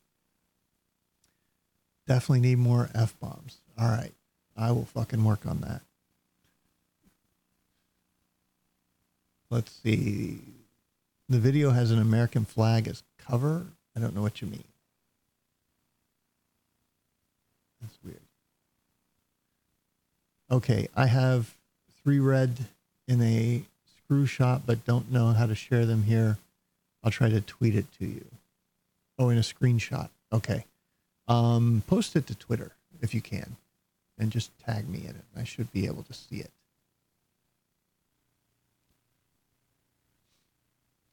Definitely 2.07 2.41
need 2.41 2.57
more 2.60 2.90
F 2.94 3.19
bombs. 3.19 3.57
All 3.77 3.88
right. 3.88 4.14
I 4.57 4.72
will 4.72 4.86
fucking 4.86 5.23
work 5.23 5.45
on 5.45 5.61
that. 5.61 5.82
Let's 9.49 9.72
see. 9.84 10.40
The 11.30 11.40
video 11.40 11.72
has 11.72 11.91
an 11.91 11.99
American 11.99 12.45
flag 12.45 12.88
as 12.88 13.03
cover. 13.18 13.65
I 13.95 13.99
don't 13.99 14.15
know 14.15 14.22
what 14.22 14.41
you 14.41 14.48
mean. 14.48 14.64
That's 17.82 17.98
weird. 18.03 18.19
Okay, 20.52 20.88
I 20.95 21.07
have 21.07 21.53
three 22.03 22.19
red 22.19 22.65
in 23.07 23.22
a 23.22 23.64
screw 23.98 24.26
shot, 24.26 24.64
but 24.65 24.86
don't 24.86 25.11
know 25.11 25.32
how 25.32 25.48
to 25.48 25.56
share 25.56 25.86
them 25.86 26.03
here. 26.03 26.38
I'll 27.03 27.11
try 27.11 27.30
to 27.30 27.41
tweet 27.41 27.76
it 27.76 27.86
to 27.99 28.06
you. 28.06 28.26
Oh, 29.18 29.30
in 29.30 29.38
a 29.38 29.41
screenshot. 29.41 30.10
Okay. 30.32 30.65
Um, 31.27 31.84
post 31.88 32.15
it 32.15 32.27
to 32.27 32.35
Twitter 32.35 32.72
if 33.02 33.14
you 33.14 33.22
can, 33.22 33.56
and 34.18 34.31
just 34.31 34.57
tag 34.60 34.88
me 34.88 34.99
in 34.99 35.10
it. 35.11 35.26
I 35.35 35.43
should 35.43 35.72
be 35.72 35.85
able 35.85 36.03
to 36.03 36.14
see 36.14 36.38
it. 36.38 36.52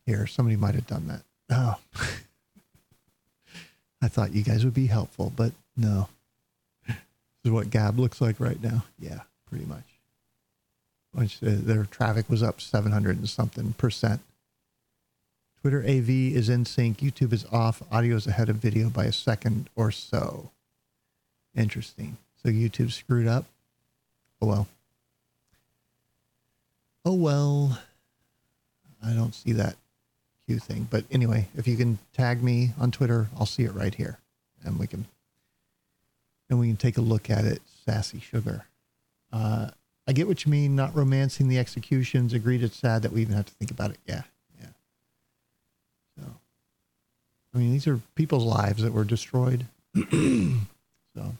Here, 0.06 0.26
somebody 0.26 0.56
might 0.56 0.74
have 0.74 0.86
done 0.86 1.06
that. 1.08 1.22
Oh. 1.50 1.78
I 4.02 4.08
thought 4.08 4.34
you 4.34 4.42
guys 4.42 4.64
would 4.64 4.74
be 4.74 4.86
helpful, 4.86 5.32
but 5.34 5.52
no. 5.76 6.08
This 6.86 6.96
is 7.44 7.52
what 7.52 7.70
Gab 7.70 7.98
looks 7.98 8.20
like 8.20 8.40
right 8.40 8.60
now. 8.62 8.84
Yeah, 8.98 9.20
pretty 9.48 9.64
much. 9.64 9.84
Their 11.40 11.84
traffic 11.84 12.28
was 12.28 12.42
up 12.42 12.60
700 12.60 13.18
and 13.18 13.28
something 13.28 13.74
percent. 13.74 14.20
Twitter 15.62 15.82
AV 15.82 16.10
is 16.10 16.48
in 16.48 16.64
sync. 16.64 16.98
YouTube 16.98 17.32
is 17.32 17.46
off. 17.52 17.82
Audio 17.90 18.16
is 18.16 18.26
ahead 18.26 18.48
of 18.48 18.56
video 18.56 18.90
by 18.90 19.04
a 19.04 19.12
second 19.12 19.70
or 19.76 19.90
so. 19.90 20.50
Interesting. 21.54 22.16
So 22.42 22.48
YouTube 22.48 22.90
screwed 22.90 23.28
up. 23.28 23.46
Oh 24.40 24.46
well. 24.48 24.68
Oh 27.04 27.14
well. 27.14 27.78
I 29.04 29.12
don't 29.12 29.34
see 29.34 29.52
that 29.52 29.76
queue 30.46 30.58
thing. 30.58 30.88
But 30.90 31.04
anyway, 31.10 31.48
if 31.56 31.68
you 31.68 31.76
can 31.76 31.98
tag 32.12 32.42
me 32.42 32.70
on 32.78 32.90
Twitter, 32.90 33.28
I'll 33.38 33.46
see 33.46 33.62
it 33.62 33.74
right 33.74 33.94
here. 33.94 34.18
And 34.64 34.78
we 34.78 34.86
can 34.86 35.06
and 36.50 36.58
we 36.58 36.66
can 36.66 36.76
take 36.76 36.98
a 36.98 37.02
look 37.02 37.30
at 37.30 37.44
it. 37.44 37.62
Sassy 37.86 38.20
sugar. 38.20 38.66
Uh, 39.32 39.70
I 40.06 40.12
get 40.12 40.28
what 40.28 40.44
you 40.44 40.50
mean, 40.50 40.76
not 40.76 40.94
romancing 40.94 41.48
the 41.48 41.58
executions. 41.58 42.34
Agreed 42.34 42.62
it's 42.62 42.76
sad 42.76 43.02
that 43.02 43.12
we 43.12 43.22
even 43.22 43.34
have 43.34 43.46
to 43.46 43.54
think 43.54 43.70
about 43.70 43.90
it. 43.92 43.98
Yeah. 44.06 44.22
Yeah. 44.60 44.68
So 46.18 46.24
I 47.54 47.58
mean 47.58 47.72
these 47.72 47.86
are 47.86 48.00
people's 48.14 48.44
lives 48.44 48.82
that 48.82 48.92
were 48.92 49.04
destroyed. 49.04 49.66
so 49.94 51.34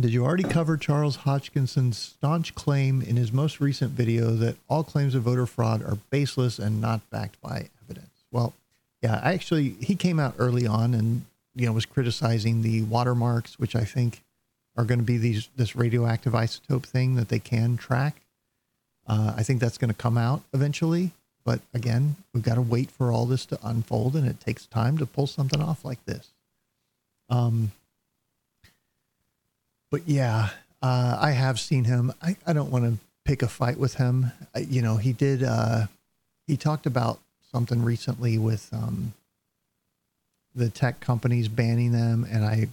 Did 0.00 0.12
you 0.12 0.24
already 0.24 0.44
cover 0.44 0.76
Charles 0.76 1.18
Hoskinson's 1.18 1.98
staunch 1.98 2.54
claim 2.54 3.02
in 3.02 3.16
his 3.16 3.32
most 3.32 3.60
recent 3.60 3.92
video 3.92 4.30
that 4.30 4.56
all 4.68 4.84
claims 4.84 5.16
of 5.16 5.24
voter 5.24 5.46
fraud 5.46 5.82
are 5.82 5.98
baseless 6.10 6.60
and 6.60 6.80
not 6.80 7.08
backed 7.10 7.40
by 7.40 7.68
evidence? 7.84 8.24
Well, 8.30 8.52
yeah, 9.02 9.20
I 9.22 9.34
actually 9.34 9.70
he 9.80 9.96
came 9.96 10.20
out 10.20 10.34
early 10.38 10.66
on 10.66 10.94
and 10.94 11.24
you 11.56 11.66
know 11.66 11.72
was 11.72 11.86
criticizing 11.86 12.62
the 12.62 12.82
watermarks, 12.82 13.58
which 13.58 13.74
I 13.74 13.84
think 13.84 14.22
are 14.76 14.84
going 14.84 15.00
to 15.00 15.04
be 15.04 15.18
these 15.18 15.48
this 15.56 15.74
radioactive 15.74 16.32
isotope 16.32 16.84
thing 16.84 17.16
that 17.16 17.28
they 17.28 17.40
can 17.40 17.76
track. 17.76 18.22
Uh, 19.08 19.34
I 19.36 19.42
think 19.42 19.60
that's 19.60 19.78
going 19.78 19.88
to 19.88 19.94
come 19.94 20.18
out 20.18 20.42
eventually, 20.52 21.12
but 21.44 21.60
again, 21.72 22.16
we've 22.32 22.42
got 22.42 22.56
to 22.56 22.62
wait 22.62 22.90
for 22.90 23.12
all 23.12 23.26
this 23.26 23.46
to 23.46 23.58
unfold, 23.62 24.16
and 24.16 24.26
it 24.26 24.40
takes 24.40 24.66
time 24.66 24.98
to 24.98 25.06
pull 25.06 25.26
something 25.26 25.60
off 25.60 25.84
like 25.84 26.04
this. 26.04 26.28
Um, 27.30 27.72
but 29.90 30.06
yeah, 30.06 30.50
uh, 30.82 31.16
I 31.20 31.30
have 31.32 31.58
seen 31.58 31.84
him. 31.84 32.12
I, 32.22 32.36
I 32.46 32.52
don't 32.52 32.70
want 32.70 32.84
to 32.84 32.98
pick 33.24 33.42
a 33.42 33.48
fight 33.48 33.78
with 33.78 33.94
him. 33.94 34.32
I, 34.54 34.60
you 34.60 34.82
know, 34.82 34.96
he 34.96 35.12
did. 35.12 35.42
Uh, 35.42 35.86
he 36.46 36.56
talked 36.56 36.86
about 36.86 37.20
something 37.50 37.82
recently 37.82 38.38
with 38.38 38.68
um, 38.72 39.14
the 40.54 40.68
tech 40.68 41.00
companies 41.00 41.48
banning 41.48 41.92
them, 41.92 42.26
and 42.30 42.44
I 42.44 42.68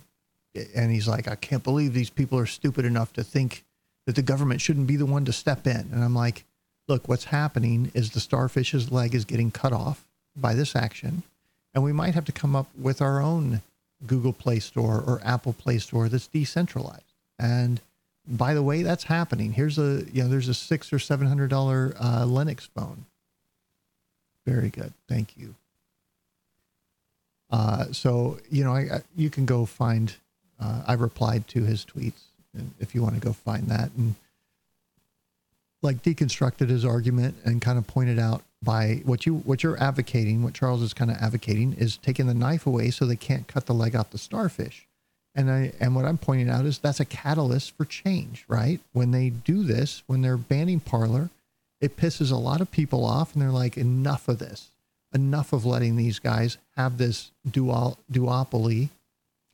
and 0.76 0.92
he's 0.92 1.08
like, 1.08 1.28
I 1.28 1.36
can't 1.36 1.64
believe 1.64 1.94
these 1.94 2.10
people 2.10 2.40
are 2.40 2.46
stupid 2.46 2.86
enough 2.86 3.14
to 3.14 3.24
think 3.24 3.64
that 4.06 4.16
the 4.16 4.22
government 4.22 4.62
shouldn't 4.62 4.88
be 4.88 4.96
the 4.96 5.06
one 5.06 5.26
to 5.26 5.34
step 5.34 5.68
in. 5.68 5.90
And 5.92 6.04
I'm 6.04 6.16
like, 6.16 6.46
look, 6.88 7.08
what's 7.08 7.26
happening 7.26 7.92
is 7.94 8.12
the 8.12 8.20
starfish's 8.20 8.92
leg 8.92 9.16
is 9.16 9.26
getting 9.26 9.52
cut 9.52 9.74
off 9.74 10.06
by 10.36 10.54
this 10.54 10.76
action, 10.76 11.24
and 11.74 11.84
we 11.84 11.94
might 11.94 12.14
have 12.14 12.26
to 12.26 12.32
come 12.32 12.56
up 12.56 12.68
with 12.78 13.02
our 13.02 13.22
own 13.22 13.62
Google 14.06 14.34
Play 14.34 14.60
Store 14.60 15.04
or 15.06 15.22
Apple 15.24 15.54
Play 15.54 15.80
Store 15.80 16.10
that's 16.10 16.28
decentralized. 16.28 17.02
And 17.40 17.82
by 18.28 18.54
the 18.54 18.64
way, 18.64 18.84
that's 18.84 19.06
happening. 19.06 19.54
Here's 19.54 19.78
a 19.78 20.04
you 20.12 20.24
know 20.24 20.30
there's 20.30 20.50
a 20.50 20.54
six 20.54 20.92
or 20.92 21.00
seven 21.00 21.28
hundred 21.28 21.50
dollar 21.50 21.96
uh, 22.00 22.24
Linux 22.26 22.68
phone. 22.76 23.06
Very 24.46 24.70
good, 24.70 24.94
thank 25.08 25.38
you. 25.38 25.56
Uh, 27.50 27.86
so 27.92 28.40
you 28.50 28.64
know, 28.64 28.74
I, 28.74 28.80
I, 28.80 29.02
you 29.16 29.30
can 29.30 29.46
go 29.46 29.66
find. 29.66 30.14
Uh, 30.60 30.84
I 30.88 30.94
replied 30.94 31.48
to 31.50 31.64
his 31.64 31.86
tweets, 31.86 32.22
and 32.54 32.72
if 32.80 32.96
you 32.96 33.02
want 33.02 33.16
to 33.16 33.22
go 33.22 33.34
find 33.34 33.68
that 33.68 33.92
and 33.98 34.16
like 35.86 36.04
deconstructed 36.04 36.70
his 36.70 36.84
argument 36.84 37.36
and 37.46 37.62
kind 37.62 37.78
of 37.78 37.88
pointed 37.88 38.20
out 38.20 38.44
by 38.62 39.02
what 39.06 39.26
you 39.26 39.36
what 39.38 39.64
you're 39.64 39.82
advocating, 39.82 40.44
what 40.44 40.54
Charles 40.54 40.82
is 40.82 40.94
kind 40.94 41.12
of 41.12 41.18
advocating 41.18 41.74
is 41.74 41.98
taking 41.98 42.28
the 42.28 42.34
knife 42.34 42.68
away 42.68 42.90
so 42.90 43.06
they 43.06 43.16
can't 43.16 43.48
cut 43.48 43.68
the 43.68 43.74
leg 43.74 43.96
off 43.96 44.10
the 44.10 44.18
starfish. 44.18 44.88
And 45.36 45.52
I 45.52 45.72
and 45.80 45.96
what 45.96 46.06
I'm 46.06 46.18
pointing 46.18 46.50
out 46.50 46.66
is 46.66 46.80
that's 46.80 47.00
a 47.00 47.06
catalyst 47.06 47.78
for 47.78 47.86
change, 47.86 48.44
right? 48.48 48.80
When 48.92 49.12
they 49.12 49.30
do 49.30 49.64
this, 49.64 50.04
when 50.08 50.22
they're 50.22 50.38
banning 50.38 50.80
Parler, 50.80 51.30
it 51.80 51.98
pisses 51.98 52.32
a 52.32 52.36
lot 52.36 52.62
of 52.62 52.72
people 52.72 53.06
off 53.06 53.34
and 53.34 53.42
they're 53.42 53.52
like, 53.52 53.78
enough 53.78 54.28
of 54.28 54.40
this. 54.40 54.70
Enough 55.14 55.54
of 55.54 55.66
letting 55.66 55.96
these 55.96 56.20
guys 56.20 56.58
have 56.76 56.98
this 56.98 57.32
dual 57.50 57.98
duopoly. 58.12 58.90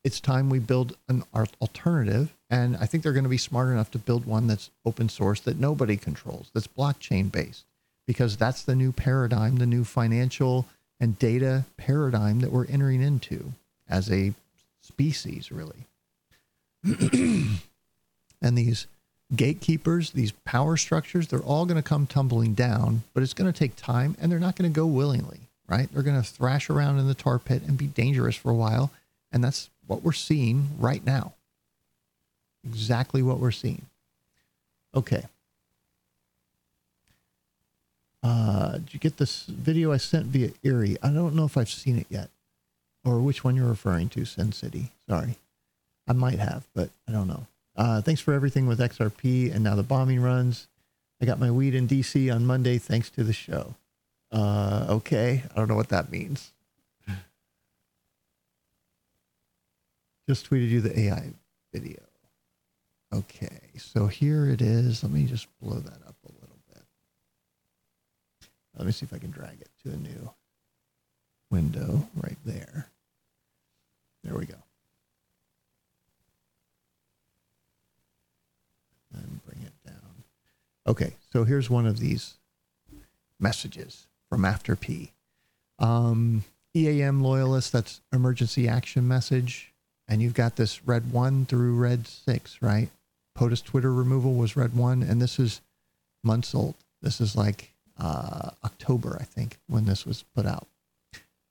It's 0.03 0.19
time 0.19 0.49
we 0.49 0.59
build 0.59 0.97
an 1.07 1.23
alternative. 1.33 2.33
And 2.49 2.75
I 2.77 2.85
think 2.85 3.03
they're 3.03 3.13
going 3.13 3.23
to 3.23 3.29
be 3.29 3.37
smart 3.37 3.69
enough 3.69 3.91
to 3.91 3.99
build 3.99 4.25
one 4.25 4.47
that's 4.47 4.71
open 4.85 5.09
source 5.09 5.39
that 5.41 5.59
nobody 5.59 5.95
controls, 5.95 6.49
that's 6.53 6.67
blockchain 6.67 7.31
based, 7.31 7.65
because 8.07 8.35
that's 8.35 8.63
the 8.63 8.75
new 8.75 8.91
paradigm, 8.91 9.57
the 9.57 9.65
new 9.65 9.83
financial 9.83 10.65
and 10.99 11.17
data 11.17 11.65
paradigm 11.77 12.39
that 12.41 12.51
we're 12.51 12.65
entering 12.67 13.01
into 13.01 13.53
as 13.89 14.11
a 14.11 14.33
species, 14.81 15.51
really. 15.51 15.87
and 16.83 18.57
these 18.57 18.87
gatekeepers, 19.35 20.11
these 20.11 20.31
power 20.43 20.77
structures, 20.77 21.27
they're 21.27 21.39
all 21.39 21.65
going 21.65 21.81
to 21.81 21.87
come 21.87 22.05
tumbling 22.05 22.53
down, 22.53 23.03
but 23.13 23.23
it's 23.23 23.33
going 23.33 23.51
to 23.51 23.57
take 23.57 23.75
time 23.75 24.15
and 24.19 24.31
they're 24.31 24.39
not 24.39 24.55
going 24.55 24.71
to 24.71 24.75
go 24.75 24.85
willingly, 24.85 25.39
right? 25.67 25.89
They're 25.93 26.03
going 26.03 26.21
to 26.21 26.27
thrash 26.27 26.69
around 26.69 26.99
in 26.99 27.07
the 27.07 27.13
tar 27.13 27.39
pit 27.39 27.63
and 27.65 27.77
be 27.77 27.87
dangerous 27.87 28.35
for 28.35 28.51
a 28.51 28.55
while. 28.55 28.91
And 29.31 29.43
that's 29.43 29.69
what 29.91 30.03
we're 30.03 30.13
seeing 30.13 30.69
right 30.79 31.05
now. 31.05 31.33
Exactly 32.63 33.21
what 33.21 33.39
we're 33.39 33.51
seeing. 33.51 33.87
Okay. 34.95 35.25
Uh, 38.23 38.73
did 38.77 38.93
you 38.93 38.99
get 39.01 39.17
this 39.17 39.43
video 39.43 39.91
I 39.91 39.97
sent 39.97 40.27
via 40.27 40.51
Erie? 40.63 40.95
I 41.03 41.09
don't 41.09 41.35
know 41.35 41.43
if 41.43 41.57
I've 41.57 41.69
seen 41.69 41.97
it 41.97 42.07
yet 42.09 42.29
or 43.03 43.19
which 43.19 43.43
one 43.43 43.57
you're 43.57 43.67
referring 43.67 44.07
to, 44.09 44.23
Sin 44.23 44.53
City. 44.53 44.91
Sorry. 45.09 45.35
I 46.07 46.13
might 46.13 46.39
have, 46.39 46.63
but 46.73 46.89
I 47.05 47.11
don't 47.11 47.27
know. 47.27 47.47
Uh, 47.75 47.99
thanks 47.99 48.21
for 48.21 48.33
everything 48.33 48.67
with 48.67 48.79
XRP 48.79 49.53
and 49.53 49.61
now 49.61 49.75
the 49.75 49.83
bombing 49.83 50.21
runs. 50.21 50.67
I 51.21 51.25
got 51.25 51.39
my 51.39 51.51
weed 51.51 51.75
in 51.75 51.87
DC 51.87 52.33
on 52.33 52.45
Monday 52.45 52.77
thanks 52.77 53.09
to 53.11 53.25
the 53.25 53.33
show. 53.33 53.75
Uh, 54.31 54.85
okay. 54.89 55.43
I 55.51 55.55
don't 55.55 55.67
know 55.67 55.75
what 55.75 55.89
that 55.89 56.09
means. 56.09 56.53
Just 60.31 60.49
tweeted 60.49 60.69
you 60.69 60.79
the 60.79 60.97
AI 60.97 61.33
video. 61.73 61.99
Okay. 63.13 63.59
So 63.77 64.07
here 64.07 64.45
it 64.45 64.61
is. 64.61 65.03
Let 65.03 65.11
me 65.11 65.25
just 65.25 65.45
blow 65.61 65.77
that 65.77 66.07
up 66.07 66.15
a 66.25 66.31
little 66.31 66.57
bit. 66.73 66.83
Let 68.77 68.85
me 68.85 68.93
see 68.93 69.05
if 69.05 69.13
I 69.13 69.17
can 69.17 69.31
drag 69.31 69.59
it 69.59 69.67
to 69.83 69.93
a 69.93 69.97
new 69.97 70.31
window 71.49 72.07
right 72.15 72.37
there. 72.45 72.87
There 74.23 74.33
we 74.33 74.45
go. 74.45 74.55
And 79.13 79.43
bring 79.45 79.63
it 79.65 79.73
down. 79.85 80.23
Okay, 80.87 81.15
so 81.33 81.43
here's 81.43 81.69
one 81.69 81.85
of 81.85 81.99
these 81.99 82.35
messages 83.37 84.07
from 84.29 84.45
After 84.45 84.77
P. 84.77 85.11
Um, 85.77 86.45
EAM 86.73 87.19
loyalist, 87.19 87.73
that's 87.73 87.99
emergency 88.13 88.69
action 88.69 89.05
message. 89.05 89.70
And 90.11 90.21
you've 90.21 90.33
got 90.33 90.57
this 90.57 90.85
red 90.85 91.13
one 91.13 91.45
through 91.45 91.77
red 91.77 92.05
six, 92.05 92.61
right? 92.61 92.89
POTUS 93.33 93.63
Twitter 93.63 93.93
removal 93.93 94.33
was 94.33 94.57
red 94.57 94.75
one, 94.75 95.01
and 95.03 95.21
this 95.21 95.39
is 95.39 95.61
months 96.21 96.53
old. 96.53 96.75
This 97.01 97.21
is 97.21 97.33
like 97.33 97.71
uh, 97.97 98.49
October, 98.65 99.17
I 99.21 99.23
think, 99.23 99.57
when 99.67 99.85
this 99.85 100.05
was 100.05 100.25
put 100.35 100.45
out. 100.45 100.67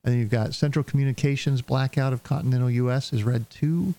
And 0.05 0.13
then 0.13 0.21
you've 0.21 0.29
got 0.29 0.53
Central 0.55 0.83
Communications 0.83 1.63
blackout 1.63 2.13
of 2.13 2.23
continental 2.23 2.71
U.S. 2.71 3.15
is 3.15 3.25
red 3.25 3.49
two. 3.49 3.95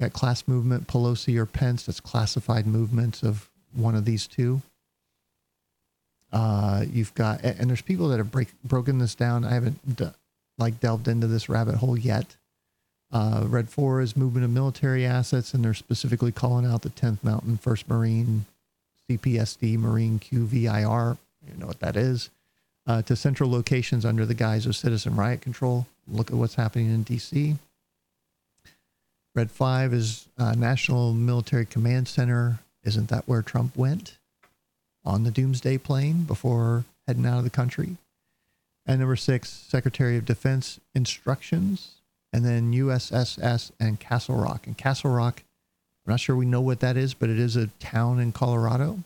Got 0.00 0.12
class 0.12 0.48
movement 0.48 0.88
Pelosi 0.88 1.36
or 1.36 1.46
Pence. 1.46 1.86
That's 1.86 2.00
classified 2.00 2.66
movements 2.66 3.22
of 3.22 3.48
one 3.72 3.94
of 3.94 4.04
these 4.04 4.26
two. 4.26 4.62
Uh, 6.32 6.86
you've 6.90 7.14
got 7.14 7.44
and 7.44 7.70
there's 7.70 7.82
people 7.82 8.08
that 8.08 8.18
have 8.18 8.32
break, 8.32 8.48
broken 8.64 8.98
this 8.98 9.14
down. 9.14 9.44
I 9.44 9.54
haven't 9.54 9.96
d- 9.96 10.10
like 10.58 10.80
delved 10.80 11.06
into 11.06 11.28
this 11.28 11.48
rabbit 11.48 11.76
hole 11.76 11.96
yet. 11.96 12.36
Uh, 13.12 13.44
red 13.46 13.68
four 13.68 14.00
is 14.00 14.16
movement 14.16 14.44
of 14.44 14.50
military 14.50 15.04
assets, 15.04 15.52
and 15.52 15.64
they're 15.64 15.74
specifically 15.74 16.32
calling 16.32 16.64
out 16.64 16.82
the 16.82 16.90
10th 16.90 17.22
Mountain 17.22 17.58
First 17.58 17.88
Marine, 17.88 18.46
CPSD 19.08 19.76
Marine 19.76 20.18
QVIR. 20.18 21.18
You 21.46 21.58
know 21.58 21.66
what 21.66 21.80
that 21.80 21.96
is 21.96 22.30
uh, 22.86 23.02
to 23.02 23.16
central 23.16 23.50
locations 23.50 24.04
under 24.04 24.26
the 24.26 24.34
guise 24.34 24.66
of 24.66 24.76
citizen 24.76 25.16
riot 25.16 25.40
control. 25.40 25.86
Look 26.08 26.30
at 26.30 26.36
what's 26.36 26.54
happening 26.54 26.86
in 26.86 27.04
DC. 27.04 27.56
Red 29.34 29.50
5 29.50 29.94
is 29.94 30.28
uh, 30.38 30.52
National 30.52 31.12
Military 31.12 31.64
Command 31.64 32.08
Center. 32.08 32.58
Isn't 32.84 33.08
that 33.08 33.26
where 33.26 33.42
Trump 33.42 33.76
went 33.76 34.18
on 35.04 35.24
the 35.24 35.30
doomsday 35.30 35.78
plane 35.78 36.24
before 36.24 36.84
heading 37.06 37.26
out 37.26 37.38
of 37.38 37.44
the 37.44 37.50
country? 37.50 37.96
And 38.84 39.00
number 39.00 39.16
six, 39.16 39.48
Secretary 39.48 40.16
of 40.16 40.24
Defense 40.24 40.80
instructions. 40.94 41.92
And 42.32 42.44
then 42.44 42.72
USSS 42.72 43.72
and 43.78 44.00
Castle 44.00 44.36
Rock. 44.36 44.66
And 44.66 44.76
Castle 44.76 45.10
Rock, 45.10 45.42
I'm 46.06 46.12
not 46.12 46.20
sure 46.20 46.34
we 46.34 46.46
know 46.46 46.60
what 46.60 46.80
that 46.80 46.96
is, 46.96 47.14
but 47.14 47.28
it 47.28 47.38
is 47.38 47.56
a 47.56 47.66
town 47.78 48.18
in 48.18 48.32
Colorado. 48.32 49.00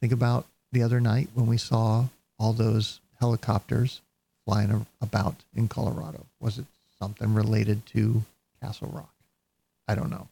Think 0.00 0.12
about 0.12 0.46
the 0.72 0.82
other 0.82 1.00
night 1.00 1.28
when 1.34 1.46
we 1.46 1.58
saw 1.58 2.06
all 2.38 2.52
those 2.52 3.00
helicopters 3.20 4.00
flying 4.44 4.86
about 5.00 5.34
in 5.54 5.68
Colorado? 5.68 6.24
Was 6.40 6.58
it 6.58 6.64
something 6.98 7.34
related 7.34 7.84
to 7.86 8.22
Castle 8.62 8.90
Rock? 8.92 9.12
I 9.88 9.94
don't 9.94 10.10
know. 10.10 10.28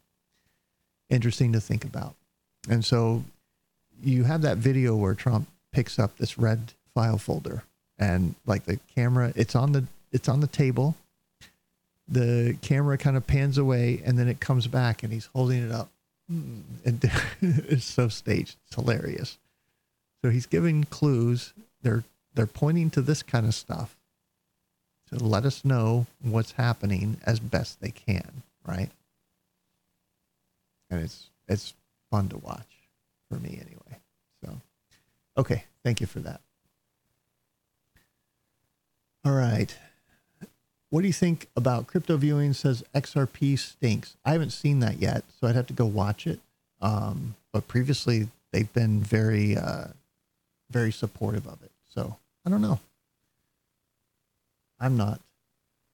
Interesting 1.10 1.52
to 1.52 1.60
think 1.60 1.84
about. 1.84 2.14
And 2.68 2.84
so 2.84 3.24
you 4.02 4.24
have 4.24 4.42
that 4.42 4.58
video 4.58 4.96
where 4.96 5.14
Trump 5.14 5.48
picks 5.72 5.98
up 5.98 6.16
this 6.16 6.38
red 6.38 6.72
file 6.94 7.18
folder 7.18 7.64
and 7.98 8.34
like 8.46 8.64
the 8.64 8.78
camera 8.94 9.32
it's 9.34 9.56
on 9.56 9.72
the 9.72 9.84
it's 10.12 10.28
on 10.28 10.40
the 10.40 10.46
table 10.46 10.94
the 12.06 12.56
camera 12.60 12.98
kind 12.98 13.16
of 13.16 13.26
pans 13.26 13.58
away 13.58 14.02
and 14.04 14.18
then 14.18 14.28
it 14.28 14.40
comes 14.40 14.66
back 14.66 15.02
and 15.02 15.12
he's 15.12 15.26
holding 15.34 15.62
it 15.62 15.72
up 15.72 15.88
hmm. 16.28 16.60
and 16.84 17.10
it's 17.40 17.84
so 17.84 18.08
staged 18.08 18.56
it's 18.66 18.74
hilarious 18.74 19.38
so 20.22 20.30
he's 20.30 20.46
giving 20.46 20.84
clues 20.84 21.54
they're 21.82 22.04
they're 22.34 22.46
pointing 22.46 22.90
to 22.90 23.00
this 23.00 23.22
kind 23.22 23.46
of 23.46 23.54
stuff 23.54 23.96
to 25.08 25.24
let 25.24 25.44
us 25.44 25.64
know 25.64 26.06
what's 26.22 26.52
happening 26.52 27.18
as 27.24 27.38
best 27.38 27.80
they 27.80 27.90
can, 27.90 28.42
right? 28.66 28.90
And 30.90 31.00
it's 31.00 31.30
it's 31.48 31.74
fun 32.10 32.28
to 32.28 32.38
watch 32.38 32.66
for 33.28 33.38
me 33.38 33.60
anyway. 33.60 34.00
So 34.44 34.60
okay, 35.38 35.64
thank 35.82 36.00
you 36.00 36.06
for 36.06 36.20
that. 36.20 36.40
All 39.24 39.32
right. 39.32 39.76
What 40.94 41.00
do 41.00 41.08
you 41.08 41.12
think 41.12 41.48
about 41.56 41.88
crypto 41.88 42.16
viewing 42.16 42.52
says 42.52 42.84
XRP 42.94 43.58
stinks? 43.58 44.16
I 44.24 44.30
haven't 44.30 44.50
seen 44.50 44.78
that 44.78 45.02
yet, 45.02 45.24
so 45.40 45.48
I'd 45.48 45.56
have 45.56 45.66
to 45.66 45.72
go 45.72 45.86
watch 45.86 46.24
it. 46.24 46.38
Um, 46.80 47.34
but 47.50 47.66
previously 47.66 48.28
they've 48.52 48.72
been 48.72 49.00
very 49.00 49.56
uh, 49.56 49.88
very 50.70 50.92
supportive 50.92 51.48
of 51.48 51.60
it. 51.64 51.72
So 51.92 52.16
I 52.46 52.50
don't 52.50 52.62
know. 52.62 52.78
I'm 54.78 54.96
not 54.96 55.20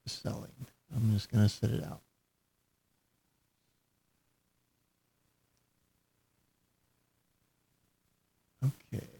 selling. 0.05 0.51
I'm 0.95 1.11
just 1.13 1.31
going 1.31 1.45
to 1.45 1.49
sit 1.49 1.71
it 1.71 1.83
out. 1.83 2.01
Okay. 8.63 9.10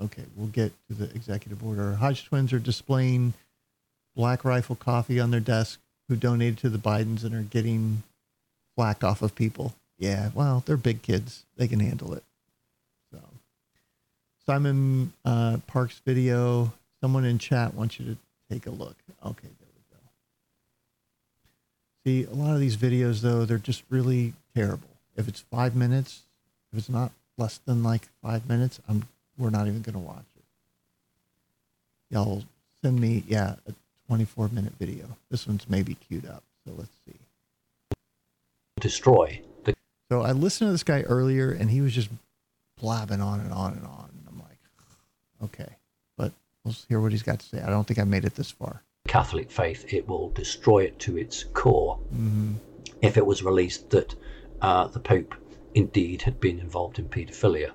Okay, 0.00 0.24
we'll 0.34 0.48
get 0.48 0.72
to 0.88 0.94
the 0.94 1.14
executive 1.14 1.64
order. 1.64 1.94
Hodge 1.94 2.24
twins 2.24 2.52
are 2.52 2.58
displaying 2.58 3.34
Black 4.16 4.44
Rifle 4.44 4.76
coffee 4.76 5.20
on 5.20 5.30
their 5.30 5.40
desk 5.40 5.78
who 6.08 6.16
donated 6.16 6.58
to 6.58 6.68
the 6.70 6.78
Bidens 6.78 7.22
and 7.22 7.34
are 7.34 7.42
getting 7.42 8.02
flack 8.74 9.04
off 9.04 9.22
of 9.22 9.34
people. 9.34 9.74
Yeah, 9.98 10.30
well, 10.34 10.62
they're 10.64 10.78
big 10.78 11.02
kids. 11.02 11.44
They 11.56 11.68
can 11.68 11.80
handle 11.80 12.14
it. 12.14 12.24
So, 13.12 13.20
Simon 14.46 15.12
uh, 15.24 15.58
Parkes' 15.66 16.00
video. 16.04 16.72
Someone 17.02 17.24
in 17.24 17.38
chat 17.38 17.74
wants 17.74 18.00
you 18.00 18.06
to 18.06 18.16
take 18.50 18.66
a 18.66 18.70
look. 18.70 18.96
Okay, 19.24 19.48
there 19.48 19.68
we 19.74 19.82
go. 19.92 19.98
See, 22.04 22.24
a 22.24 22.34
lot 22.34 22.54
of 22.54 22.60
these 22.60 22.76
videos 22.76 23.20
though, 23.20 23.44
they're 23.44 23.58
just 23.58 23.82
really 23.90 24.32
terrible. 24.54 24.88
If 25.16 25.28
it's 25.28 25.40
five 25.40 25.76
minutes, 25.76 26.22
if 26.72 26.78
it's 26.78 26.88
not 26.88 27.12
less 27.36 27.58
than 27.58 27.82
like 27.82 28.08
five 28.22 28.48
minutes, 28.48 28.80
I'm 28.88 29.04
we're 29.40 29.50
not 29.50 29.66
even 29.66 29.80
gonna 29.80 29.98
watch 29.98 30.24
it. 30.36 30.44
Y'all 32.14 32.44
send 32.84 33.00
me, 33.00 33.24
yeah, 33.26 33.56
a 33.66 33.72
24 34.08 34.50
minute 34.52 34.72
video. 34.78 35.06
This 35.30 35.46
one's 35.46 35.68
maybe 35.68 35.94
queued 35.94 36.26
up, 36.26 36.42
so 36.66 36.74
let's 36.76 36.90
see. 37.06 37.14
destroy 38.80 39.40
the 39.64 39.74
So 40.10 40.22
I 40.22 40.32
listened 40.32 40.68
to 40.68 40.72
this 40.72 40.82
guy 40.82 41.02
earlier, 41.02 41.50
and 41.50 41.70
he 41.70 41.80
was 41.80 41.94
just 41.94 42.10
blabbing 42.80 43.20
on 43.20 43.40
and 43.40 43.52
on 43.52 43.72
and 43.72 43.86
on. 43.86 44.10
And 44.12 44.28
I'm 44.28 44.38
like, 44.38 44.58
okay, 45.44 45.76
but 46.16 46.32
let's 46.64 46.84
hear 46.88 47.00
what 47.00 47.12
he's 47.12 47.22
got 47.22 47.40
to 47.40 47.46
say. 47.46 47.62
I 47.62 47.70
don't 47.70 47.86
think 47.86 47.98
I 47.98 48.04
made 48.04 48.24
it 48.24 48.34
this 48.34 48.50
far. 48.50 48.82
Catholic 49.08 49.50
faith. 49.50 49.92
It 49.92 50.06
will 50.06 50.30
destroy 50.30 50.84
it 50.84 50.98
to 51.00 51.16
its 51.16 51.44
core 51.44 51.98
if 53.02 53.16
it 53.16 53.24
was 53.24 53.42
released 53.42 53.90
that 53.90 54.14
uh, 54.60 54.86
the 54.88 55.00
Pope 55.00 55.34
indeed 55.74 56.22
had 56.22 56.40
been 56.40 56.58
involved 56.58 56.98
in 56.98 57.08
paedophilia 57.08 57.70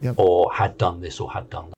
Yep. 0.00 0.14
or 0.18 0.52
had 0.52 0.76
done 0.78 1.00
this 1.00 1.20
or 1.20 1.30
had 1.30 1.48
done 1.50 1.70
that. 1.70 1.76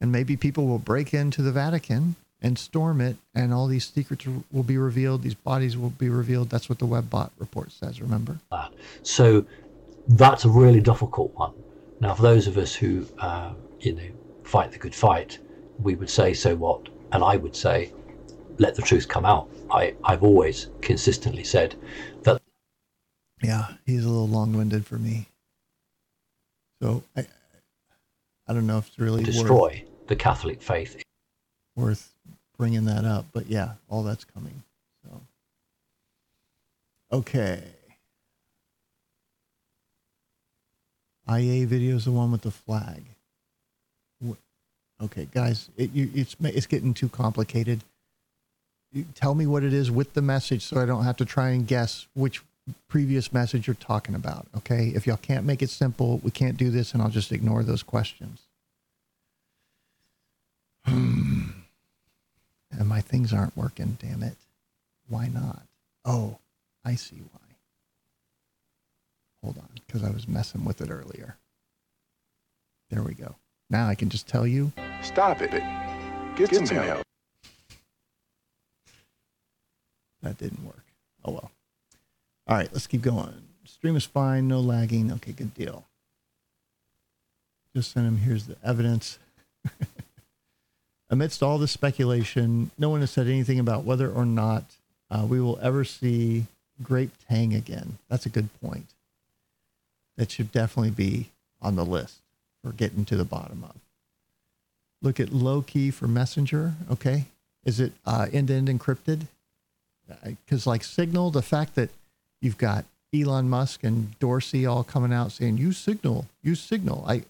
And 0.00 0.12
maybe 0.12 0.36
people 0.36 0.66
will 0.66 0.78
break 0.78 1.14
into 1.14 1.42
the 1.42 1.52
Vatican 1.52 2.16
and 2.42 2.58
storm 2.58 3.00
it, 3.00 3.16
and 3.34 3.52
all 3.54 3.66
these 3.66 3.86
secrets 3.86 4.26
will 4.52 4.62
be 4.62 4.76
revealed. 4.76 5.22
These 5.22 5.34
bodies 5.34 5.76
will 5.76 5.90
be 5.90 6.10
revealed. 6.10 6.50
That's 6.50 6.68
what 6.68 6.78
the 6.78 6.86
WebBot 6.86 7.30
report 7.38 7.72
says. 7.72 8.00
Remember? 8.02 8.38
So 9.02 9.46
that's 10.08 10.44
a 10.44 10.50
really 10.50 10.80
difficult 10.80 11.34
one. 11.34 11.52
Now, 11.98 12.14
for 12.14 12.22
those 12.22 12.46
of 12.46 12.58
us 12.58 12.74
who, 12.74 13.06
uh, 13.18 13.54
you 13.80 13.94
know, 13.94 14.08
fight 14.44 14.70
the 14.70 14.78
good 14.78 14.94
fight, 14.94 15.38
we 15.82 15.94
would 15.94 16.10
say, 16.10 16.34
so 16.34 16.54
what? 16.54 16.88
And 17.12 17.24
I 17.24 17.36
would 17.36 17.56
say, 17.56 17.92
let 18.58 18.74
the 18.74 18.82
truth 18.82 19.08
come 19.08 19.24
out. 19.24 19.48
I, 19.70 19.94
I've 20.04 20.22
always 20.22 20.68
consistently 20.82 21.42
said 21.44 21.74
that 22.22 22.40
Yeah, 23.42 23.68
he's 23.86 24.04
a 24.04 24.08
little 24.08 24.28
long-winded 24.28 24.86
for 24.86 24.98
me. 24.98 25.28
So 26.82 27.02
I, 27.16 27.26
I 28.48 28.52
don't 28.52 28.66
know 28.66 28.78
if 28.78 28.88
it's 28.88 28.98
really 28.98 29.24
worth, 29.24 29.26
destroy 29.26 29.84
the 30.06 30.16
Catholic 30.16 30.62
faith 30.62 31.02
worth 31.74 32.12
bringing 32.56 32.84
that 32.86 33.04
up, 33.04 33.26
but 33.32 33.46
yeah, 33.46 33.72
all 33.88 34.02
that's 34.02 34.24
coming. 34.24 34.62
So, 35.04 35.20
okay. 37.12 37.62
IA 41.28 41.66
video 41.66 41.96
is 41.96 42.04
the 42.04 42.12
one 42.12 42.30
with 42.30 42.42
the 42.42 42.50
flag. 42.50 43.02
Okay, 45.02 45.28
guys, 45.30 45.68
it, 45.76 45.92
you, 45.92 46.10
it's 46.14 46.36
it's 46.40 46.66
getting 46.66 46.94
too 46.94 47.10
complicated. 47.10 47.84
You 48.92 49.04
tell 49.14 49.34
me 49.34 49.46
what 49.46 49.62
it 49.62 49.74
is 49.74 49.90
with 49.90 50.14
the 50.14 50.22
message, 50.22 50.62
so 50.62 50.80
I 50.80 50.86
don't 50.86 51.04
have 51.04 51.18
to 51.18 51.26
try 51.26 51.50
and 51.50 51.66
guess 51.66 52.06
which 52.14 52.42
previous 52.88 53.32
message 53.32 53.66
you're 53.66 53.74
talking 53.74 54.14
about. 54.14 54.46
Okay, 54.56 54.92
if 54.94 55.06
y'all 55.06 55.16
can't 55.16 55.44
make 55.44 55.62
it 55.62 55.70
simple, 55.70 56.18
we 56.22 56.30
can't 56.30 56.56
do 56.56 56.70
this, 56.70 56.92
and 56.92 57.02
I'll 57.02 57.08
just 57.08 57.32
ignore 57.32 57.62
those 57.62 57.82
questions. 57.82 58.42
Hmm. 60.84 61.44
And 62.70 62.88
my 62.88 63.00
things 63.00 63.32
aren't 63.32 63.56
working. 63.56 63.98
Damn 64.00 64.22
it! 64.22 64.36
Why 65.08 65.28
not? 65.28 65.62
Oh, 66.04 66.38
I 66.84 66.94
see 66.94 67.16
why. 67.16 67.40
Hold 69.42 69.58
on, 69.58 69.68
because 69.86 70.02
I 70.02 70.10
was 70.10 70.26
messing 70.26 70.64
with 70.64 70.80
it 70.80 70.90
earlier. 70.90 71.36
There 72.90 73.02
we 73.02 73.14
go. 73.14 73.36
Now 73.70 73.88
I 73.88 73.94
can 73.94 74.08
just 74.08 74.28
tell 74.28 74.46
you. 74.46 74.72
Stop 75.02 75.42
it. 75.42 75.50
Get, 76.36 76.54
some, 76.54 76.76
help. 76.76 77.02
That 80.22 80.38
didn't 80.38 80.64
work. 80.64 80.84
Oh 81.24 81.32
well. 81.32 81.50
All 82.46 82.56
right, 82.56 82.68
let's 82.72 82.86
keep 82.86 83.02
going. 83.02 83.34
Stream 83.64 83.96
is 83.96 84.04
fine, 84.04 84.46
no 84.46 84.60
lagging. 84.60 85.12
Okay, 85.12 85.32
good 85.32 85.54
deal. 85.54 85.84
Just 87.74 87.92
send 87.92 88.06
him. 88.06 88.18
Here's 88.18 88.46
the 88.46 88.56
evidence. 88.64 89.18
Amidst 91.10 91.42
all 91.42 91.58
this 91.58 91.72
speculation, 91.72 92.70
no 92.78 92.88
one 92.88 93.00
has 93.00 93.10
said 93.10 93.26
anything 93.26 93.58
about 93.58 93.84
whether 93.84 94.10
or 94.10 94.24
not 94.24 94.64
uh, 95.10 95.26
we 95.28 95.40
will 95.40 95.58
ever 95.60 95.84
see 95.84 96.46
Grape 96.82 97.10
Tang 97.28 97.54
again. 97.54 97.98
That's 98.08 98.26
a 98.26 98.30
good 98.30 98.48
point. 98.60 98.86
That 100.16 100.30
should 100.30 100.52
definitely 100.52 100.90
be 100.90 101.30
on 101.60 101.76
the 101.76 101.84
list 101.84 102.18
for 102.62 102.72
getting 102.72 103.04
to 103.06 103.16
the 103.16 103.24
bottom 103.24 103.64
of. 103.64 103.76
Look 105.02 105.20
at 105.20 105.32
low 105.32 105.62
key 105.62 105.90
for 105.90 106.08
Messenger. 106.08 106.74
Okay, 106.90 107.26
is 107.64 107.80
it 107.80 107.92
uh, 108.04 108.26
end-to-end 108.32 108.68
encrypted? 108.68 109.26
because 110.22 110.68
like 110.68 110.84
signal 110.84 111.30
the 111.30 111.42
fact 111.42 111.74
that 111.74 111.90
you've 112.40 112.58
got 112.58 112.84
elon 113.14 113.48
musk 113.48 113.82
and 113.84 114.18
dorsey 114.18 114.66
all 114.66 114.84
coming 114.84 115.12
out 115.12 115.32
saying 115.32 115.56
use 115.56 115.78
signal 115.78 116.26
use 116.42 116.60
signal. 116.60 117.04
I 117.06 117.22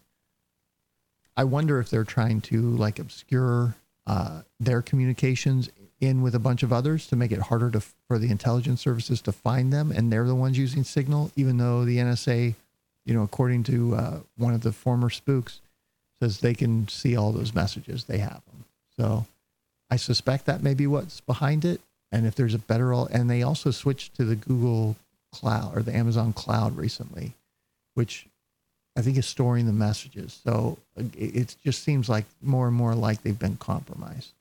i 1.36 1.44
wonder 1.44 1.78
if 1.78 1.90
they're 1.90 2.04
trying 2.04 2.40
to 2.42 2.60
like 2.60 2.98
obscure 2.98 3.74
uh, 4.06 4.42
their 4.60 4.82
communications 4.82 5.68
in 6.00 6.22
with 6.22 6.34
a 6.34 6.38
bunch 6.38 6.62
of 6.62 6.72
others 6.72 7.06
to 7.08 7.16
make 7.16 7.32
it 7.32 7.40
harder 7.40 7.70
to 7.70 7.80
for 7.80 8.18
the 8.18 8.30
intelligence 8.30 8.80
services 8.80 9.20
to 9.22 9.32
find 9.32 9.72
them 9.72 9.90
and 9.90 10.12
they're 10.12 10.26
the 10.26 10.34
ones 10.34 10.58
using 10.58 10.84
signal 10.84 11.30
even 11.36 11.56
though 11.56 11.84
the 11.84 11.98
nsa 11.98 12.54
you 13.04 13.14
know 13.14 13.22
according 13.22 13.62
to 13.62 13.94
uh, 13.94 14.18
one 14.36 14.54
of 14.54 14.60
the 14.60 14.72
former 14.72 15.10
spooks 15.10 15.60
says 16.20 16.40
they 16.40 16.54
can 16.54 16.86
see 16.88 17.16
all 17.16 17.32
those 17.32 17.54
messages 17.54 18.04
they 18.04 18.18
have 18.18 18.42
them 18.46 18.64
so 18.96 19.26
i 19.90 19.96
suspect 19.96 20.46
that 20.46 20.62
may 20.62 20.74
be 20.74 20.86
what's 20.86 21.20
behind 21.20 21.64
it 21.64 21.80
and 22.12 22.26
if 22.26 22.34
there's 22.34 22.54
a 22.54 22.58
better 22.58 22.92
and 22.92 23.28
they 23.28 23.42
also 23.42 23.70
switched 23.70 24.14
to 24.14 24.24
the 24.24 24.36
google 24.36 24.96
cloud 25.32 25.76
or 25.76 25.82
the 25.82 25.94
amazon 25.94 26.32
cloud 26.32 26.76
recently 26.76 27.34
which 27.94 28.26
i 28.96 29.02
think 29.02 29.16
is 29.16 29.26
storing 29.26 29.66
the 29.66 29.72
messages. 29.72 30.40
So 30.44 30.78
it 30.96 31.56
just 31.62 31.82
seems 31.82 32.08
like 32.08 32.24
more 32.40 32.66
and 32.66 32.76
more 32.76 32.94
like 32.94 33.22
they've 33.22 33.38
been 33.38 33.56
compromised. 33.58 34.32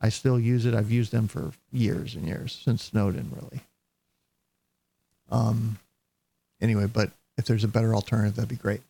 I 0.00 0.08
still 0.08 0.38
use 0.38 0.64
it. 0.64 0.74
I've 0.74 0.90
used 0.90 1.12
them 1.12 1.28
for 1.28 1.52
years 1.72 2.14
and 2.14 2.26
years 2.26 2.58
since 2.64 2.84
snowden 2.84 3.30
really. 3.34 3.60
Um 5.30 5.78
anyway 6.60 6.86
but 6.86 7.10
if 7.36 7.44
there's 7.44 7.64
a 7.64 7.68
better 7.68 7.94
alternative 7.94 8.36
that'd 8.36 8.48
be 8.48 8.56
great. 8.56 8.80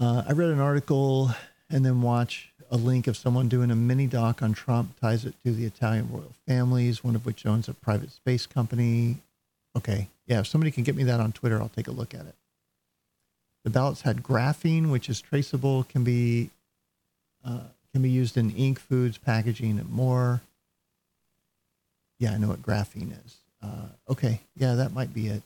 Uh, 0.00 0.22
i 0.28 0.32
read 0.32 0.50
an 0.50 0.60
article 0.60 1.30
and 1.70 1.84
then 1.84 2.02
watch 2.02 2.50
a 2.70 2.76
link 2.76 3.06
of 3.06 3.16
someone 3.16 3.48
doing 3.48 3.70
a 3.70 3.76
mini 3.76 4.06
doc 4.06 4.42
on 4.42 4.52
Trump, 4.52 4.98
ties 5.00 5.24
it 5.24 5.34
to 5.44 5.52
the 5.52 5.64
Italian 5.64 6.08
royal 6.10 6.32
families, 6.46 7.02
one 7.02 7.14
of 7.14 7.24
which 7.24 7.46
owns 7.46 7.68
a 7.68 7.74
private 7.74 8.10
space 8.10 8.46
company. 8.46 9.18
Okay. 9.76 10.08
Yeah. 10.26 10.40
If 10.40 10.46
somebody 10.46 10.70
can 10.70 10.84
get 10.84 10.96
me 10.96 11.04
that 11.04 11.20
on 11.20 11.32
Twitter, 11.32 11.58
I'll 11.60 11.70
take 11.70 11.88
a 11.88 11.92
look 11.92 12.14
at 12.14 12.26
it. 12.26 12.34
The 13.64 13.70
ballots 13.70 14.02
had 14.02 14.22
graphene, 14.22 14.90
which 14.90 15.08
is 15.08 15.20
traceable, 15.20 15.84
can 15.84 16.04
be 16.04 16.50
uh, 17.44 17.60
can 17.92 18.02
be 18.02 18.10
used 18.10 18.36
in 18.36 18.50
ink, 18.50 18.78
foods, 18.78 19.18
packaging, 19.18 19.78
and 19.78 19.90
more. 19.90 20.42
Yeah, 22.18 22.32
I 22.32 22.38
know 22.38 22.48
what 22.48 22.62
graphene 22.62 23.12
is. 23.24 23.36
Uh, 23.62 23.88
okay, 24.10 24.40
yeah, 24.56 24.74
that 24.74 24.92
might 24.92 25.12
be 25.12 25.28
it. 25.28 25.42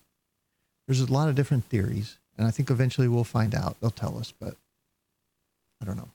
There's 0.86 1.00
a 1.00 1.12
lot 1.12 1.28
of 1.28 1.34
different 1.34 1.64
theories, 1.64 2.16
and 2.36 2.46
I 2.46 2.50
think 2.50 2.70
eventually 2.70 3.08
we'll 3.08 3.24
find 3.24 3.54
out. 3.54 3.76
They'll 3.80 3.90
tell 3.90 4.18
us, 4.18 4.32
but 4.38 4.56
I 5.82 5.84
don't 5.84 5.96
know. 5.96 6.10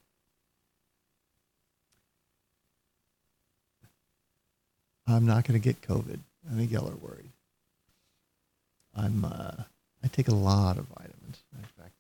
I'm 5.06 5.26
not 5.26 5.46
going 5.46 5.60
to 5.60 5.64
get 5.64 5.82
COVID. 5.82 6.20
I 6.50 6.56
think 6.56 6.72
y'all 6.72 6.90
are 6.90 6.96
worried. 6.96 7.32
I'm. 8.96 9.26
Uh, 9.26 9.64
I 10.04 10.08
take 10.08 10.28
a 10.28 10.36
lot 10.36 10.78
of 10.78 10.86
vitamins. 10.86 11.44
In 11.58 11.66
fact, 11.82 11.94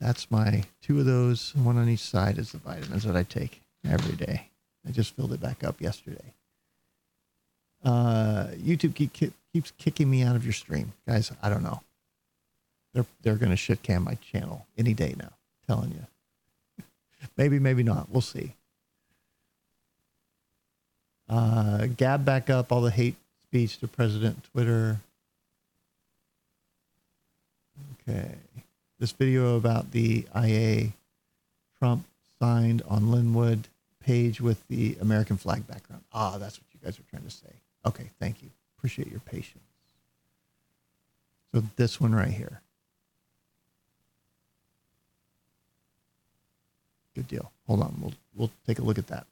that's 0.00 0.30
my 0.30 0.64
two 0.80 1.00
of 1.00 1.04
those, 1.04 1.54
one 1.54 1.76
on 1.76 1.88
each 1.88 2.00
side, 2.00 2.38
is 2.38 2.52
the 2.52 2.58
vitamins 2.58 3.04
that 3.04 3.16
I 3.16 3.24
take 3.24 3.60
every 3.86 4.16
day. 4.16 4.48
I 4.86 4.92
just 4.92 5.14
filled 5.14 5.32
it 5.32 5.40
back 5.40 5.64
up 5.64 5.80
yesterday. 5.80 6.32
Uh, 7.84 8.48
YouTube 8.56 8.94
keep, 8.94 9.12
keep, 9.12 9.32
keeps 9.52 9.72
kicking 9.72 10.10
me 10.10 10.22
out 10.22 10.36
of 10.36 10.44
your 10.44 10.52
stream, 10.52 10.92
guys. 11.06 11.32
I 11.42 11.50
don't 11.50 11.62
know. 11.62 11.82
They're 12.94 13.06
they're 13.22 13.36
going 13.36 13.50
to 13.50 13.56
shit 13.56 13.82
cam 13.82 14.04
my 14.04 14.14
channel 14.14 14.66
any 14.76 14.94
day 14.94 15.14
now. 15.18 15.32
Telling 15.68 15.90
you. 15.90 16.84
maybe, 17.36 17.58
maybe 17.58 17.82
not. 17.82 18.08
We'll 18.10 18.22
see. 18.22 18.54
Uh, 21.28 21.86
Gab 21.96 22.24
back 22.24 22.48
up 22.48 22.72
all 22.72 22.80
the 22.80 22.90
hate 22.90 23.16
speech 23.44 23.78
to 23.80 23.86
President 23.86 24.44
Twitter. 24.52 24.98
Okay. 28.08 28.34
This 28.98 29.12
video 29.12 29.56
about 29.56 29.92
the 29.92 30.26
IA 30.34 30.88
Trump 31.78 32.06
signed 32.40 32.82
on 32.88 33.10
Lin 33.10 33.34
Wood 33.34 33.68
page 34.00 34.40
with 34.40 34.66
the 34.68 34.96
American 35.00 35.36
flag 35.36 35.66
background. 35.68 36.02
Ah, 36.12 36.38
that's 36.38 36.58
what 36.58 36.66
you 36.72 36.80
guys 36.82 36.98
are 36.98 37.10
trying 37.10 37.24
to 37.24 37.30
say. 37.30 37.52
Okay, 37.84 38.10
thank 38.18 38.42
you. 38.42 38.48
Appreciate 38.78 39.10
your 39.10 39.20
patience. 39.20 39.62
So 41.52 41.62
this 41.76 42.00
one 42.00 42.14
right 42.14 42.28
here. 42.28 42.62
Good 47.18 47.26
deal. 47.26 47.50
Hold 47.66 47.82
on. 47.82 47.96
We'll 48.00 48.12
we'll 48.36 48.50
take 48.64 48.78
a 48.78 48.82
look 48.82 48.96
at 48.96 49.08
that. 49.08 49.26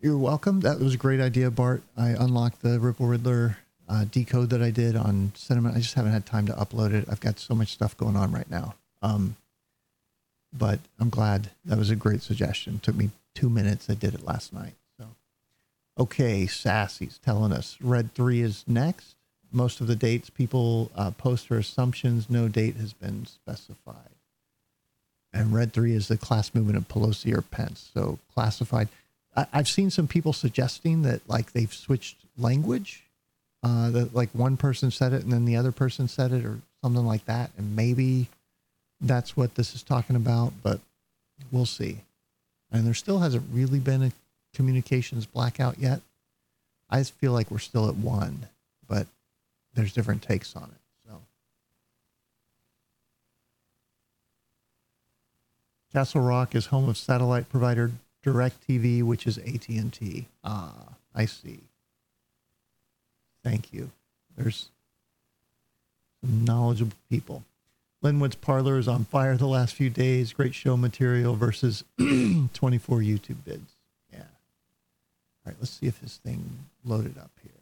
You're 0.00 0.16
welcome. 0.16 0.60
That 0.60 0.80
was 0.80 0.94
a 0.94 0.96
great 0.96 1.20
idea, 1.20 1.50
Bart. 1.50 1.82
I 1.98 2.12
unlocked 2.12 2.62
the 2.62 2.80
Ripple 2.80 3.06
Riddler 3.06 3.58
uh, 3.86 4.06
decode 4.10 4.48
that 4.50 4.62
I 4.62 4.70
did 4.70 4.96
on 4.96 5.32
Cinema. 5.34 5.72
I 5.74 5.80
just 5.80 5.92
haven't 5.92 6.12
had 6.12 6.24
time 6.24 6.46
to 6.46 6.54
upload 6.54 6.94
it. 6.94 7.06
I've 7.10 7.20
got 7.20 7.38
so 7.38 7.54
much 7.54 7.72
stuff 7.72 7.94
going 7.98 8.16
on 8.16 8.32
right 8.32 8.50
now. 8.50 8.74
Um, 9.02 9.36
but 10.50 10.80
I'm 10.98 11.10
glad 11.10 11.50
that 11.66 11.76
was 11.76 11.90
a 11.90 11.96
great 11.96 12.22
suggestion. 12.22 12.80
took 12.82 12.96
me 12.96 13.10
two 13.34 13.50
minutes. 13.50 13.90
I 13.90 13.94
did 13.96 14.14
it 14.14 14.24
last 14.24 14.54
night. 14.54 14.76
So, 14.98 15.04
okay, 15.98 16.46
Sassy's 16.46 17.18
telling 17.22 17.52
us 17.52 17.76
Red 17.82 18.14
Three 18.14 18.40
is 18.40 18.64
next. 18.66 19.14
Most 19.52 19.82
of 19.82 19.88
the 19.88 19.96
dates 19.96 20.30
people 20.30 20.90
uh, 20.96 21.10
post 21.10 21.50
are 21.50 21.58
assumptions. 21.58 22.30
No 22.30 22.48
date 22.48 22.76
has 22.76 22.94
been 22.94 23.26
specified. 23.26 24.15
And 25.36 25.52
Red 25.52 25.72
Three 25.72 25.92
is 25.92 26.08
the 26.08 26.16
class 26.16 26.54
movement 26.54 26.78
of 26.78 26.88
Pelosi 26.88 27.36
or 27.36 27.42
Pence. 27.42 27.90
So 27.92 28.18
classified. 28.34 28.88
I, 29.36 29.46
I've 29.52 29.68
seen 29.68 29.90
some 29.90 30.08
people 30.08 30.32
suggesting 30.32 31.02
that 31.02 31.28
like 31.28 31.52
they've 31.52 31.72
switched 31.72 32.16
language. 32.38 33.02
Uh, 33.62 33.90
that 33.90 34.14
like 34.14 34.30
one 34.32 34.56
person 34.56 34.90
said 34.90 35.12
it 35.12 35.24
and 35.24 35.32
then 35.32 35.44
the 35.44 35.56
other 35.56 35.72
person 35.72 36.06
said 36.06 36.30
it 36.30 36.44
or 36.44 36.60
something 36.82 37.04
like 37.06 37.24
that, 37.24 37.50
and 37.58 37.74
maybe 37.74 38.28
that's 39.00 39.36
what 39.36 39.56
this 39.56 39.74
is 39.74 39.82
talking 39.82 40.14
about. 40.14 40.52
But 40.62 40.80
we'll 41.50 41.66
see. 41.66 41.98
And 42.70 42.86
there 42.86 42.94
still 42.94 43.18
hasn't 43.18 43.44
really 43.52 43.78
been 43.78 44.02
a 44.02 44.12
communications 44.54 45.26
blackout 45.26 45.78
yet. 45.78 46.00
I 46.88 47.02
feel 47.02 47.32
like 47.32 47.50
we're 47.50 47.58
still 47.58 47.88
at 47.88 47.96
one, 47.96 48.46
but 48.88 49.06
there's 49.74 49.92
different 49.92 50.22
takes 50.22 50.54
on 50.56 50.64
it. 50.64 50.80
So 51.08 51.20
Castle 55.92 56.20
Rock 56.20 56.54
is 56.54 56.66
home 56.66 56.88
of 56.88 56.96
satellite 56.96 57.48
provider 57.48 57.92
DirecTV, 58.24 59.02
which 59.02 59.26
is 59.26 59.38
AT&T. 59.38 60.26
Ah, 60.44 60.94
I 61.14 61.26
see. 61.26 61.60
Thank 63.42 63.72
you. 63.72 63.90
There's 64.36 64.68
some 66.20 66.44
knowledgeable 66.44 66.96
people. 67.08 67.44
Lin 68.02 68.20
Wood's 68.20 68.36
Parler 68.36 68.78
is 68.78 68.88
on 68.88 69.04
fire 69.04 69.36
the 69.36 69.46
last 69.46 69.74
few 69.74 69.88
days. 69.88 70.32
Great 70.32 70.54
show 70.54 70.76
material 70.76 71.34
versus 71.34 71.84
24 71.98 72.98
YouTube 72.98 73.44
bids. 73.44 73.72
Yeah. 74.12 74.18
All 74.20 75.46
right, 75.46 75.56
let's 75.58 75.70
see 75.70 75.86
if 75.86 76.00
this 76.00 76.16
thing 76.18 76.66
loaded 76.84 77.16
up 77.16 77.30
here. 77.42 77.52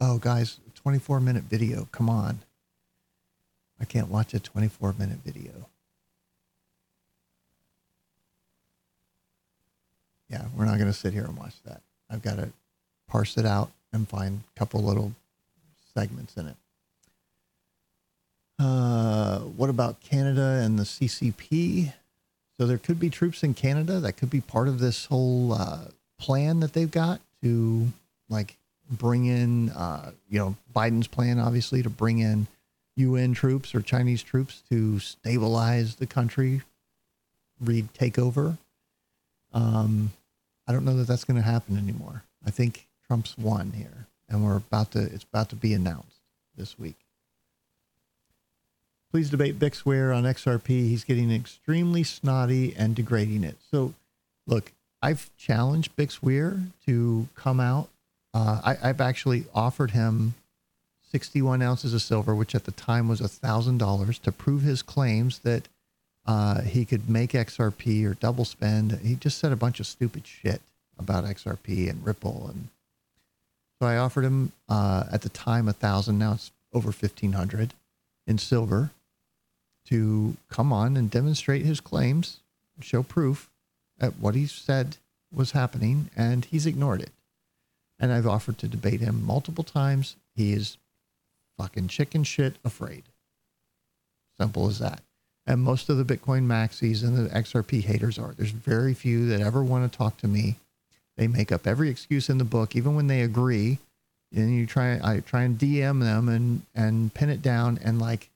Oh, 0.00 0.18
guys, 0.18 0.60
24 0.74 1.20
minute 1.20 1.44
video. 1.44 1.88
Come 1.92 2.10
on. 2.10 2.40
I 3.84 3.86
can't 3.86 4.08
watch 4.08 4.32
a 4.32 4.40
24 4.40 4.94
minute 4.98 5.18
video. 5.26 5.52
Yeah, 10.30 10.46
we're 10.56 10.64
not 10.64 10.78
going 10.78 10.90
to 10.90 10.94
sit 10.94 11.12
here 11.12 11.24
and 11.24 11.36
watch 11.36 11.52
that. 11.66 11.82
I've 12.08 12.22
got 12.22 12.36
to 12.36 12.48
parse 13.10 13.36
it 13.36 13.44
out 13.44 13.70
and 13.92 14.08
find 14.08 14.40
a 14.40 14.58
couple 14.58 14.82
little 14.82 15.12
segments 15.94 16.34
in 16.38 16.46
it. 16.48 16.56
Uh, 18.58 19.40
what 19.40 19.68
about 19.68 20.00
Canada 20.00 20.62
and 20.64 20.78
the 20.78 20.84
CCP? 20.84 21.92
So 22.56 22.66
there 22.66 22.78
could 22.78 22.98
be 22.98 23.10
troops 23.10 23.42
in 23.42 23.52
Canada 23.52 24.00
that 24.00 24.14
could 24.14 24.30
be 24.30 24.40
part 24.40 24.68
of 24.68 24.78
this 24.78 25.04
whole 25.04 25.52
uh, 25.52 25.88
plan 26.18 26.60
that 26.60 26.72
they've 26.72 26.90
got 26.90 27.20
to 27.42 27.88
like 28.30 28.56
bring 28.90 29.26
in, 29.26 29.68
uh, 29.72 30.12
you 30.30 30.38
know, 30.38 30.56
Biden's 30.74 31.06
plan, 31.06 31.38
obviously, 31.38 31.82
to 31.82 31.90
bring 31.90 32.20
in 32.20 32.46
UN 32.96 33.34
troops 33.34 33.74
or 33.74 33.80
Chinese 33.80 34.22
troops 34.22 34.62
to 34.70 34.98
stabilize 34.98 35.96
the 35.96 36.06
country, 36.06 36.62
read 37.60 37.92
takeover. 37.92 38.58
Um, 39.52 40.12
I 40.66 40.72
don't 40.72 40.84
know 40.84 40.96
that 40.96 41.06
that's 41.06 41.24
going 41.24 41.36
to 41.36 41.48
happen 41.48 41.76
anymore. 41.76 42.22
I 42.46 42.50
think 42.50 42.86
Trump's 43.06 43.36
won 43.36 43.72
here, 43.72 44.06
and 44.28 44.44
we're 44.44 44.56
about 44.56 44.92
to. 44.92 45.02
It's 45.02 45.24
about 45.24 45.48
to 45.50 45.56
be 45.56 45.74
announced 45.74 46.20
this 46.56 46.78
week. 46.78 46.96
Please 49.10 49.30
debate 49.30 49.58
Bixware 49.58 50.16
on 50.16 50.24
XRP. 50.24 50.66
He's 50.66 51.04
getting 51.04 51.30
extremely 51.30 52.02
snotty 52.02 52.74
and 52.76 52.96
degrading 52.96 53.44
it. 53.44 53.56
So, 53.70 53.94
look, 54.46 54.72
I've 55.00 55.30
challenged 55.36 55.94
Bixware 55.96 56.66
to 56.86 57.28
come 57.36 57.60
out. 57.60 57.88
Uh, 58.32 58.60
I, 58.64 58.88
I've 58.88 59.00
actually 59.00 59.44
offered 59.54 59.92
him 59.92 60.34
61 61.14 61.62
ounces 61.62 61.94
of 61.94 62.02
silver, 62.02 62.34
which 62.34 62.56
at 62.56 62.64
the 62.64 62.72
time 62.72 63.06
was 63.06 63.20
$1,000, 63.20 64.18
to 64.20 64.32
prove 64.32 64.62
his 64.62 64.82
claims 64.82 65.38
that 65.38 65.68
uh, 66.26 66.62
he 66.62 66.84
could 66.84 67.08
make 67.08 67.30
XRP 67.30 68.04
or 68.04 68.14
double 68.14 68.44
spend. 68.44 68.98
He 68.98 69.14
just 69.14 69.38
said 69.38 69.52
a 69.52 69.56
bunch 69.56 69.78
of 69.78 69.86
stupid 69.86 70.26
shit 70.26 70.60
about 70.98 71.22
XRP 71.22 71.88
and 71.88 72.04
Ripple. 72.04 72.48
And 72.48 72.68
so 73.80 73.86
I 73.86 73.96
offered 73.96 74.24
him 74.24 74.50
uh, 74.68 75.04
at 75.12 75.22
the 75.22 75.28
time 75.28 75.68
a 75.68 75.72
thousand. 75.72 76.18
Now 76.18 76.32
it's 76.32 76.50
over 76.72 76.88
1500 76.88 77.74
in 78.26 78.38
silver 78.38 78.90
to 79.86 80.36
come 80.50 80.72
on 80.72 80.96
and 80.96 81.12
demonstrate 81.12 81.64
his 81.64 81.80
claims, 81.80 82.38
show 82.80 83.04
proof 83.04 83.48
at 84.00 84.18
what 84.18 84.34
he 84.34 84.46
said 84.46 84.96
was 85.32 85.52
happening. 85.52 86.10
And 86.16 86.44
he's 86.44 86.66
ignored 86.66 87.02
it. 87.02 87.12
And 88.00 88.12
I've 88.12 88.26
offered 88.26 88.58
to 88.58 88.66
debate 88.66 88.98
him 88.98 89.24
multiple 89.24 89.62
times. 89.62 90.16
He 90.34 90.52
is 90.52 90.76
fucking 91.58 91.88
chicken 91.88 92.24
shit 92.24 92.56
afraid. 92.64 93.04
Simple 94.38 94.68
as 94.68 94.78
that. 94.80 95.02
And 95.46 95.60
most 95.60 95.88
of 95.88 95.98
the 95.98 96.04
Bitcoin 96.04 96.46
maxis 96.46 97.04
and 97.04 97.16
the 97.16 97.28
XRP 97.30 97.82
haters 97.82 98.18
are. 98.18 98.34
There's 98.36 98.50
very 98.50 98.94
few 98.94 99.26
that 99.28 99.40
ever 99.40 99.62
want 99.62 99.90
to 99.90 99.96
talk 99.96 100.16
to 100.18 100.28
me. 100.28 100.56
They 101.16 101.28
make 101.28 101.52
up 101.52 101.66
every 101.66 101.90
excuse 101.90 102.28
in 102.28 102.38
the 102.38 102.44
book, 102.44 102.74
even 102.74 102.94
when 102.96 103.06
they 103.06 103.20
agree. 103.20 103.78
And 104.34 104.54
you 104.54 104.66
try, 104.66 104.98
I 105.02 105.20
try 105.20 105.42
and 105.42 105.58
DM 105.58 106.00
them 106.00 106.28
and 106.28 106.62
and 106.74 107.14
pin 107.14 107.30
it 107.30 107.40
down. 107.40 107.78
And 107.84 108.00
like, 108.00 108.30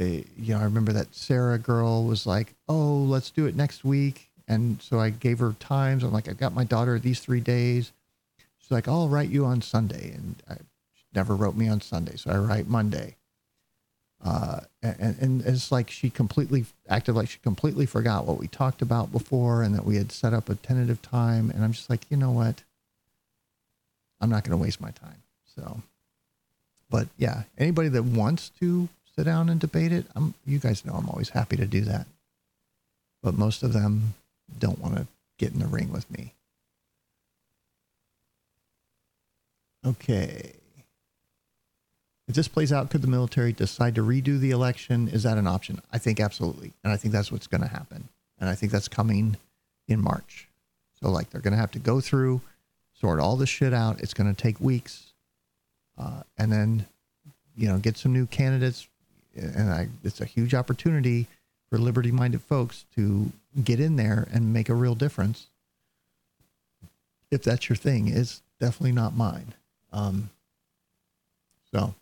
uh, 0.00 0.04
you 0.04 0.54
know, 0.54 0.58
I 0.58 0.64
remember 0.64 0.92
that 0.92 1.14
Sarah 1.14 1.58
girl 1.58 2.04
was 2.04 2.26
like, 2.26 2.54
"Oh, 2.68 2.96
let's 2.96 3.30
do 3.30 3.46
it 3.46 3.56
next 3.56 3.84
week." 3.84 4.30
And 4.48 4.80
so 4.80 4.98
I 4.98 5.10
gave 5.10 5.38
her 5.40 5.54
times. 5.60 6.02
I'm 6.02 6.12
like, 6.12 6.28
"I've 6.28 6.38
got 6.38 6.54
my 6.54 6.64
daughter 6.64 6.98
these 6.98 7.20
three 7.20 7.40
days." 7.40 7.92
She's 8.58 8.70
like, 8.70 8.88
"I'll 8.88 9.08
write 9.08 9.28
you 9.28 9.44
on 9.44 9.60
Sunday," 9.60 10.12
and 10.12 10.36
I, 10.48 10.56
never 11.14 11.34
wrote 11.34 11.56
me 11.56 11.68
on 11.68 11.80
Sunday, 11.80 12.16
so 12.16 12.30
I 12.30 12.36
write 12.36 12.68
Monday. 12.68 13.16
Uh, 14.24 14.60
and, 14.82 15.16
and 15.20 15.42
it's 15.42 15.70
like 15.70 15.90
she 15.90 16.08
completely 16.08 16.64
acted 16.88 17.14
like 17.14 17.28
she 17.28 17.38
completely 17.40 17.84
forgot 17.84 18.26
what 18.26 18.38
we 18.38 18.48
talked 18.48 18.80
about 18.80 19.12
before 19.12 19.62
and 19.62 19.74
that 19.74 19.84
we 19.84 19.96
had 19.96 20.10
set 20.10 20.32
up 20.32 20.48
a 20.48 20.54
tentative 20.54 21.02
time. 21.02 21.50
And 21.50 21.62
I'm 21.62 21.72
just 21.72 21.90
like, 21.90 22.00
you 22.08 22.16
know 22.16 22.30
what? 22.30 22.62
I'm 24.20 24.30
not 24.30 24.42
going 24.44 24.56
to 24.56 24.62
waste 24.62 24.80
my 24.80 24.92
time. 24.92 25.22
So, 25.54 25.82
but 26.88 27.08
yeah, 27.18 27.42
anybody 27.58 27.88
that 27.90 28.02
wants 28.02 28.50
to 28.60 28.88
sit 29.14 29.24
down 29.24 29.50
and 29.50 29.60
debate 29.60 29.92
it, 29.92 30.06
I'm, 30.16 30.32
you 30.46 30.58
guys 30.58 30.86
know 30.86 30.94
I'm 30.94 31.08
always 31.10 31.28
happy 31.28 31.56
to 31.56 31.66
do 31.66 31.82
that. 31.82 32.06
But 33.22 33.36
most 33.36 33.62
of 33.62 33.74
them 33.74 34.14
don't 34.58 34.78
want 34.78 34.96
to 34.96 35.06
get 35.38 35.52
in 35.52 35.58
the 35.58 35.66
ring 35.66 35.92
with 35.92 36.10
me. 36.10 36.32
Okay. 39.86 40.54
If 42.26 42.34
this 42.34 42.48
plays 42.48 42.72
out, 42.72 42.90
could 42.90 43.02
the 43.02 43.08
military 43.08 43.52
decide 43.52 43.94
to 43.96 44.02
redo 44.02 44.40
the 44.40 44.50
election? 44.50 45.08
Is 45.08 45.24
that 45.24 45.36
an 45.36 45.46
option? 45.46 45.80
I 45.92 45.98
think 45.98 46.20
absolutely. 46.20 46.72
And 46.82 46.92
I 46.92 46.96
think 46.96 47.12
that's 47.12 47.30
what's 47.30 47.46
going 47.46 47.60
to 47.60 47.68
happen. 47.68 48.08
And 48.38 48.48
I 48.48 48.54
think 48.54 48.72
that's 48.72 48.88
coming 48.88 49.36
in 49.88 50.00
March. 50.00 50.48
So, 51.00 51.10
like, 51.10 51.30
they're 51.30 51.42
going 51.42 51.52
to 51.52 51.60
have 51.60 51.72
to 51.72 51.78
go 51.78 52.00
through, 52.00 52.40
sort 52.98 53.20
all 53.20 53.36
this 53.36 53.50
shit 53.50 53.74
out. 53.74 54.00
It's 54.00 54.14
going 54.14 54.34
to 54.34 54.42
take 54.42 54.58
weeks. 54.58 55.12
Uh, 55.98 56.22
and 56.38 56.50
then, 56.50 56.86
you 57.56 57.68
know, 57.68 57.78
get 57.78 57.98
some 57.98 58.12
new 58.12 58.26
candidates. 58.26 58.88
And 59.36 59.70
I, 59.70 59.88
it's 60.02 60.20
a 60.20 60.24
huge 60.24 60.54
opportunity 60.54 61.26
for 61.68 61.78
liberty 61.78 62.10
minded 62.10 62.40
folks 62.40 62.86
to 62.94 63.32
get 63.62 63.80
in 63.80 63.96
there 63.96 64.28
and 64.32 64.52
make 64.52 64.68
a 64.68 64.74
real 64.74 64.94
difference. 64.94 65.48
If 67.30 67.42
that's 67.42 67.68
your 67.68 67.76
thing, 67.76 68.08
it's 68.08 68.42
definitely 68.60 68.92
not 68.92 69.16
mine. 69.16 69.54
Um, 69.92 70.30
so 71.72 71.94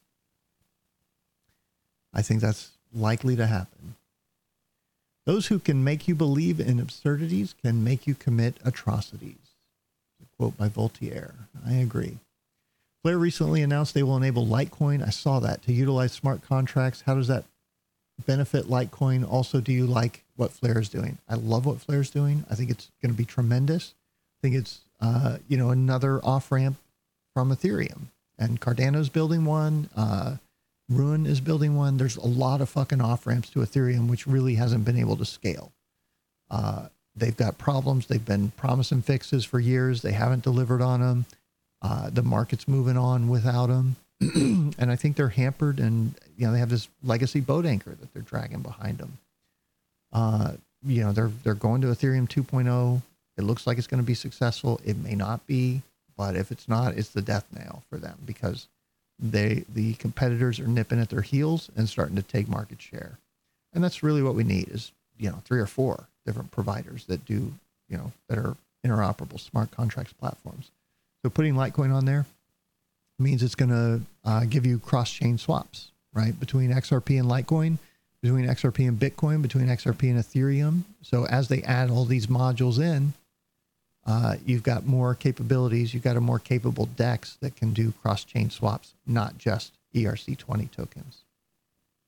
I 2.12 2.22
think 2.22 2.40
that's 2.40 2.70
likely 2.92 3.36
to 3.36 3.46
happen. 3.46 3.96
Those 5.24 5.46
who 5.46 5.58
can 5.58 5.84
make 5.84 6.08
you 6.08 6.14
believe 6.14 6.58
in 6.58 6.80
absurdities 6.80 7.54
can 7.62 7.84
make 7.84 8.06
you 8.06 8.14
commit 8.14 8.56
atrocities. 8.64 9.36
A 10.20 10.36
quote 10.36 10.56
by 10.56 10.68
Voltaire. 10.68 11.34
I 11.66 11.74
agree. 11.74 12.18
Flare 13.02 13.18
recently 13.18 13.62
announced 13.62 13.94
they 13.94 14.02
will 14.02 14.16
enable 14.16 14.46
Litecoin. 14.46 15.04
I 15.04 15.10
saw 15.10 15.40
that 15.40 15.62
to 15.62 15.72
utilize 15.72 16.12
smart 16.12 16.42
contracts. 16.42 17.02
How 17.02 17.14
does 17.14 17.28
that 17.28 17.44
benefit 18.26 18.66
Litecoin? 18.66 19.28
Also, 19.28 19.60
do 19.60 19.72
you 19.72 19.86
like 19.86 20.22
what 20.36 20.52
Flare 20.52 20.78
is 20.78 20.88
doing? 20.88 21.18
I 21.28 21.34
love 21.34 21.66
what 21.66 21.80
Flare 21.80 22.00
is 22.00 22.10
doing. 22.10 22.44
I 22.50 22.54
think 22.54 22.70
it's 22.70 22.90
going 23.00 23.12
to 23.12 23.18
be 23.18 23.24
tremendous. 23.24 23.94
I 24.38 24.38
think 24.42 24.56
it's 24.56 24.80
uh, 25.00 25.38
you 25.48 25.56
know 25.56 25.70
another 25.70 26.20
off 26.24 26.52
ramp 26.52 26.76
from 27.34 27.50
Ethereum, 27.50 28.06
and 28.38 28.60
Cardano's 28.60 29.08
building 29.08 29.44
one. 29.44 29.88
Uh, 29.96 30.36
Ruin 30.96 31.26
is 31.26 31.40
building 31.40 31.76
one. 31.76 31.96
There's 31.96 32.16
a 32.16 32.26
lot 32.26 32.60
of 32.60 32.68
fucking 32.68 33.00
off 33.00 33.26
ramps 33.26 33.50
to 33.50 33.60
Ethereum, 33.60 34.08
which 34.08 34.26
really 34.26 34.54
hasn't 34.54 34.84
been 34.84 34.98
able 34.98 35.16
to 35.16 35.24
scale. 35.24 35.72
Uh, 36.50 36.88
they've 37.16 37.36
got 37.36 37.58
problems. 37.58 38.06
They've 38.06 38.24
been 38.24 38.50
promising 38.52 39.02
fixes 39.02 39.44
for 39.44 39.60
years. 39.60 40.02
They 40.02 40.12
haven't 40.12 40.42
delivered 40.42 40.82
on 40.82 41.00
them. 41.00 41.26
Uh, 41.80 42.10
the 42.10 42.22
market's 42.22 42.68
moving 42.68 42.96
on 42.96 43.28
without 43.28 43.66
them. 43.66 43.96
and 44.20 44.90
I 44.90 44.96
think 44.96 45.16
they're 45.16 45.28
hampered 45.28 45.80
and, 45.80 46.14
you 46.36 46.46
know, 46.46 46.52
they 46.52 46.60
have 46.60 46.68
this 46.68 46.88
legacy 47.02 47.40
boat 47.40 47.66
anchor 47.66 47.90
that 47.90 48.12
they're 48.12 48.22
dragging 48.22 48.60
behind 48.60 48.98
them. 48.98 49.18
Uh, 50.12 50.52
you 50.84 51.02
know, 51.02 51.12
they're, 51.12 51.32
they're 51.42 51.54
going 51.54 51.80
to 51.80 51.88
Ethereum 51.88 52.28
2.0. 52.28 53.02
It 53.36 53.42
looks 53.42 53.66
like 53.66 53.78
it's 53.78 53.86
going 53.86 54.02
to 54.02 54.06
be 54.06 54.14
successful. 54.14 54.80
It 54.84 54.96
may 54.96 55.14
not 55.14 55.46
be, 55.46 55.82
but 56.16 56.36
if 56.36 56.52
it's 56.52 56.68
not, 56.68 56.96
it's 56.96 57.08
the 57.08 57.22
death 57.22 57.46
nail 57.52 57.82
for 57.88 57.98
them 57.98 58.18
because 58.24 58.68
they, 59.18 59.64
the 59.72 59.94
competitors 59.94 60.58
are 60.58 60.66
nipping 60.66 61.00
at 61.00 61.10
their 61.10 61.22
heels 61.22 61.70
and 61.76 61.88
starting 61.88 62.16
to 62.16 62.22
take 62.22 62.48
market 62.48 62.80
share. 62.80 63.18
And 63.72 63.82
that's 63.82 64.02
really 64.02 64.22
what 64.22 64.34
we 64.34 64.44
need 64.44 64.68
is, 64.68 64.92
you 65.18 65.30
know, 65.30 65.40
three 65.44 65.60
or 65.60 65.66
four 65.66 66.08
different 66.26 66.50
providers 66.50 67.04
that 67.06 67.24
do, 67.24 67.52
you 67.88 67.96
know, 67.96 68.12
that 68.28 68.38
are 68.38 68.56
interoperable 68.84 69.40
smart 69.40 69.70
contracts 69.70 70.12
platforms. 70.12 70.70
So 71.22 71.30
putting 71.30 71.54
Litecoin 71.54 71.94
on 71.94 72.04
there 72.04 72.26
means 73.18 73.42
it's 73.42 73.54
going 73.54 73.70
to 73.70 74.00
uh, 74.24 74.44
give 74.44 74.66
you 74.66 74.78
cross 74.78 75.10
chain 75.10 75.38
swaps, 75.38 75.90
right? 76.12 76.38
Between 76.38 76.70
XRP 76.70 77.18
and 77.20 77.28
Litecoin, 77.28 77.78
between 78.22 78.46
XRP 78.46 78.88
and 78.88 78.98
Bitcoin, 78.98 79.42
between 79.42 79.66
XRP 79.66 80.10
and 80.10 80.18
Ethereum. 80.18 80.82
So 81.02 81.26
as 81.26 81.48
they 81.48 81.62
add 81.62 81.90
all 81.90 82.04
these 82.04 82.26
modules 82.26 82.78
in, 82.78 83.14
uh, 84.06 84.36
you've 84.44 84.62
got 84.62 84.86
more 84.86 85.14
capabilities. 85.14 85.94
You've 85.94 86.02
got 86.02 86.16
a 86.16 86.20
more 86.20 86.38
capable 86.38 86.86
DEX 86.86 87.36
that 87.40 87.56
can 87.56 87.72
do 87.72 87.92
cross 88.02 88.24
chain 88.24 88.50
swaps, 88.50 88.94
not 89.06 89.38
just 89.38 89.72
ERC20 89.94 90.70
tokens. 90.70 91.18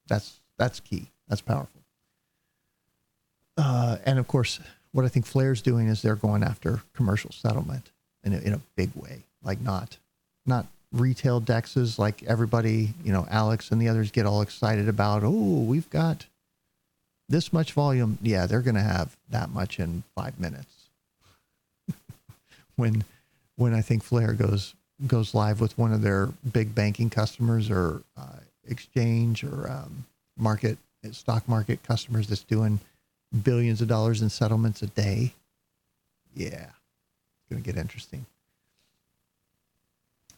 That's 0.09 0.41
that's 0.59 0.81
key. 0.81 1.07
That's 1.29 1.41
powerful. 1.41 1.81
Uh, 3.57 3.99
and 4.05 4.19
of 4.19 4.27
course, 4.27 4.61
what 4.93 5.05
I 5.05 5.09
think 5.09 5.27
Flare's 5.27 5.63
doing 5.63 5.89
is 5.89 6.03
they're 6.03 6.17
going 6.17 6.43
after 6.43 6.83
commercial 6.95 7.31
settlement 7.31 7.91
in 8.23 8.33
a, 8.35 8.39
in 8.39 8.53
a 8.53 8.61
big 8.77 8.91
way, 8.95 9.25
like 9.43 9.61
not 9.61 9.99
not 10.47 10.67
retail 10.93 11.41
dexes 11.41 11.99
like 11.99 12.23
everybody, 12.25 12.95
you 13.05 13.13
know, 13.13 13.27
Alex 13.31 13.71
and 13.71 13.81
the 13.81 13.89
others 13.89 14.11
get 14.11 14.27
all 14.27 14.43
excited 14.43 14.89
about. 14.89 15.23
Oh, 15.25 15.63
we've 15.63 15.91
got 15.91 16.27
this 17.29 17.53
much 17.53 17.73
volume. 17.73 18.19
Yeah, 18.23 18.47
they're 18.47 18.63
going 18.63 18.75
to 18.77 18.81
have 18.81 19.17
that 19.31 19.51
much 19.51 19.81
in 19.81 20.05
five 20.15 20.39
minutes. 20.39 20.84
When 22.77 23.05
when 23.57 23.75
I 23.75 23.81
think 23.81 24.03
Flare 24.03 24.33
goes 24.33 24.75
goes 25.07 25.35
live 25.35 25.61
with 25.61 25.77
one 25.77 25.93
of 25.93 26.03
their 26.03 26.27
big 26.53 26.75
banking 26.75 27.11
customers 27.11 27.70
or 27.70 28.03
uh, 28.17 28.41
exchange 28.67 29.44
or 29.44 29.70
um, 29.70 30.05
market 30.36 30.78
stock 31.12 31.49
market 31.49 31.83
customers 31.83 32.28
that's 32.28 32.43
doing 32.43 32.81
billions 33.43 33.81
of 33.81 33.89
dollars 33.89 34.23
in 34.23 34.31
settlements 34.31 34.83
a 34.83 34.86
day. 34.86 35.35
Yeah, 36.35 36.67
it's 36.67 37.51
going 37.51 37.62
to 37.62 37.73
get 37.73 37.78
interesting. 37.78 38.27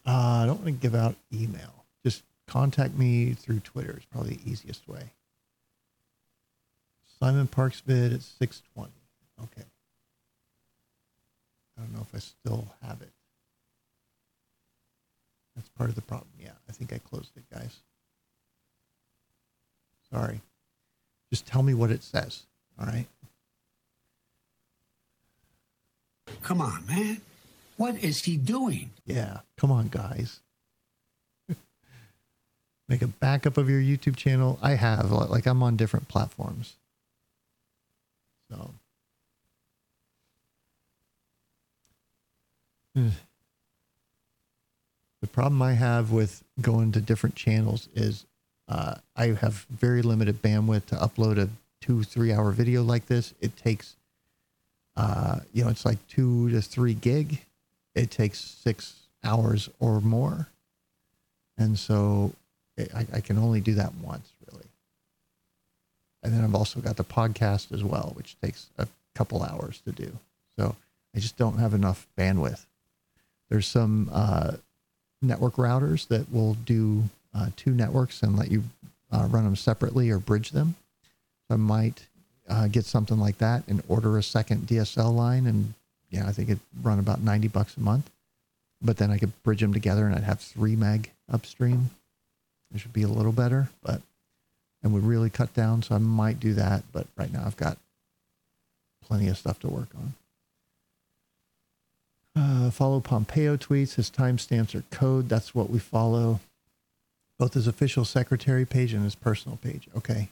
Uh, 0.05 0.41
I 0.43 0.45
don't 0.45 0.61
want 0.61 0.65
to 0.65 0.71
give 0.71 0.95
out 0.95 1.15
email. 1.33 1.85
Just 2.03 2.23
contact 2.47 2.95
me 2.95 3.33
through 3.33 3.59
Twitter. 3.59 3.91
It's 3.91 4.05
probably 4.05 4.35
the 4.35 4.51
easiest 4.51 4.87
way. 4.87 5.11
Simon 7.19 7.47
Parkes 7.47 7.81
vid 7.81 8.13
at 8.13 8.21
620. 8.21 8.91
Okay. 9.43 9.67
I 11.77 11.81
don't 11.81 11.93
know 11.93 12.01
if 12.01 12.15
I 12.15 12.19
still 12.19 12.67
have 12.81 13.01
it. 13.01 13.11
That's 15.55 15.69
part 15.69 15.89
of 15.89 15.95
the 15.95 16.01
problem. 16.01 16.29
Yeah, 16.39 16.51
I 16.69 16.71
think 16.71 16.93
I 16.93 16.97
closed 16.97 17.31
it, 17.35 17.43
guys. 17.53 17.77
Sorry. 20.11 20.41
Just 21.31 21.45
tell 21.45 21.63
me 21.63 21.73
what 21.73 21.91
it 21.91 22.03
says. 22.03 22.43
All 22.79 22.85
right. 22.85 23.07
Come 26.43 26.61
on, 26.61 26.85
man. 26.87 27.21
What 27.77 27.95
is 28.03 28.23
he 28.23 28.37
doing? 28.37 28.91
Yeah. 29.05 29.39
Come 29.57 29.71
on, 29.71 29.87
guys. 29.89 30.39
Make 32.87 33.01
a 33.01 33.07
backup 33.07 33.57
of 33.57 33.69
your 33.69 33.81
YouTube 33.81 34.15
channel. 34.15 34.57
I 34.61 34.71
have. 34.71 35.11
Like, 35.11 35.45
I'm 35.45 35.61
on 35.63 35.75
different 35.75 36.07
platforms. 36.07 36.75
So. 38.49 38.71
The 45.21 45.27
problem 45.27 45.61
I 45.61 45.73
have 45.73 46.11
with 46.11 46.43
going 46.61 46.91
to 46.93 47.01
different 47.01 47.35
channels 47.35 47.89
is 47.95 48.25
uh, 48.67 48.95
I 49.15 49.27
have 49.27 49.65
very 49.69 50.01
limited 50.01 50.41
bandwidth 50.41 50.87
to 50.87 50.95
upload 50.95 51.37
a 51.37 51.49
two, 51.81 52.03
three 52.03 52.33
hour 52.33 52.51
video 52.51 52.83
like 52.83 53.05
this. 53.07 53.33
It 53.39 53.55
takes, 53.55 53.95
uh, 54.95 55.39
you 55.53 55.63
know, 55.63 55.69
it's 55.69 55.85
like 55.85 56.05
two 56.07 56.49
to 56.49 56.61
three 56.61 56.93
gig. 56.93 57.41
It 57.95 58.11
takes 58.11 58.39
six 58.39 58.95
hours 59.23 59.69
or 59.79 60.01
more. 60.01 60.47
And 61.57 61.77
so 61.77 62.33
I, 62.77 63.07
I 63.13 63.21
can 63.21 63.37
only 63.37 63.61
do 63.61 63.73
that 63.75 63.93
once, 63.95 64.29
really. 64.51 64.65
And 66.23 66.33
then 66.33 66.43
I've 66.43 66.55
also 66.55 66.79
got 66.79 66.97
the 66.97 67.03
podcast 67.03 67.71
as 67.71 67.83
well, 67.83 68.11
which 68.15 68.39
takes 68.41 68.67
a 68.77 68.87
couple 69.15 69.41
hours 69.43 69.81
to 69.85 69.91
do. 69.91 70.17
So 70.57 70.75
I 71.15 71.19
just 71.19 71.37
don't 71.37 71.57
have 71.57 71.73
enough 71.73 72.07
bandwidth. 72.17 72.65
There's 73.49 73.67
some 73.67 74.09
uh, 74.11 74.53
network 75.21 75.55
routers 75.55 76.07
that 76.07 76.31
will 76.31 76.53
do 76.53 77.03
uh, 77.33 77.49
two 77.55 77.71
networks 77.71 78.23
and 78.23 78.37
let 78.37 78.51
you 78.51 78.63
uh, 79.11 79.27
run 79.29 79.43
them 79.43 79.55
separately 79.55 80.09
or 80.09 80.19
bridge 80.19 80.51
them. 80.51 80.75
So 81.47 81.55
I 81.55 81.57
might 81.57 82.07
uh, 82.49 82.67
get 82.67 82.85
something 82.85 83.19
like 83.19 83.37
that 83.37 83.63
and 83.67 83.81
order 83.87 84.17
a 84.17 84.23
second 84.23 84.67
DSL 84.67 85.13
line, 85.13 85.47
and 85.47 85.73
yeah, 86.09 86.27
I 86.27 86.31
think 86.31 86.49
it'd 86.49 86.61
run 86.81 86.99
about 86.99 87.21
ninety 87.21 87.47
bucks 87.47 87.77
a 87.77 87.81
month. 87.81 88.09
But 88.81 88.97
then 88.97 89.11
I 89.11 89.17
could 89.17 89.31
bridge 89.43 89.61
them 89.61 89.73
together, 89.73 90.05
and 90.05 90.15
I'd 90.15 90.23
have 90.23 90.39
three 90.39 90.75
meg 90.75 91.11
upstream. 91.31 91.89
It 92.73 92.79
should 92.79 92.93
be 92.93 93.03
a 93.03 93.07
little 93.07 93.31
better, 93.31 93.69
but 93.81 94.01
and 94.83 94.93
would 94.93 95.03
really 95.03 95.29
cut 95.29 95.53
down. 95.53 95.81
So 95.83 95.95
I 95.95 95.97
might 95.97 96.39
do 96.39 96.53
that, 96.53 96.83
but 96.91 97.07
right 97.17 97.31
now 97.31 97.43
I've 97.45 97.57
got 97.57 97.77
plenty 99.03 99.27
of 99.27 99.37
stuff 99.37 99.59
to 99.59 99.67
work 99.67 99.89
on. 99.95 100.13
Uh, 102.67 102.69
follow 102.69 102.99
Pompeo 102.99 103.55
tweets. 103.55 103.95
His 103.95 104.09
timestamps 104.09 104.75
are 104.75 104.83
code. 104.91 105.29
That's 105.29 105.55
what 105.55 105.69
we 105.69 105.79
follow. 105.79 106.41
Both 107.39 107.53
his 107.53 107.65
official 107.65 108.03
secretary 108.03 108.65
page 108.65 108.93
and 108.93 109.03
his 109.03 109.15
personal 109.15 109.57
page. 109.57 109.87
Okay. 109.95 110.27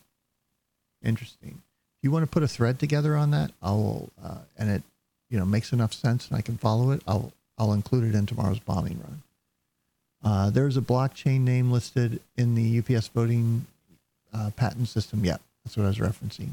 Interesting. 1.02 1.62
If 1.98 2.04
you 2.04 2.12
want 2.12 2.24
to 2.24 2.30
put 2.30 2.44
a 2.44 2.48
thread 2.48 2.78
together 2.78 3.16
on 3.16 3.32
that, 3.32 3.52
I'll, 3.62 4.10
uh, 4.22 4.40
and 4.58 4.70
it, 4.70 4.84
you 5.30 5.40
know, 5.40 5.46
makes 5.46 5.72
enough 5.72 5.94
sense 5.94 6.28
and 6.28 6.38
I 6.38 6.42
can 6.42 6.58
follow 6.58 6.92
it, 6.92 7.02
I'll, 7.08 7.32
I'll 7.58 7.72
include 7.72 8.04
it 8.04 8.18
in 8.18 8.26
tomorrow's 8.26 8.60
bombing 8.60 9.00
run. 9.00 9.22
Uh, 10.22 10.50
there's 10.50 10.76
a 10.76 10.82
blockchain 10.82 11.42
name 11.42 11.72
listed 11.72 12.20
in 12.36 12.56
the 12.56 12.80
UPS 12.80 13.08
voting 13.10 13.66
uh, 14.34 14.50
patent 14.58 14.90
system. 14.90 15.24
Yeah, 15.24 15.38
that's 15.64 15.78
what 15.78 15.86
I 15.86 15.88
was 15.88 16.00
referencing. 16.00 16.50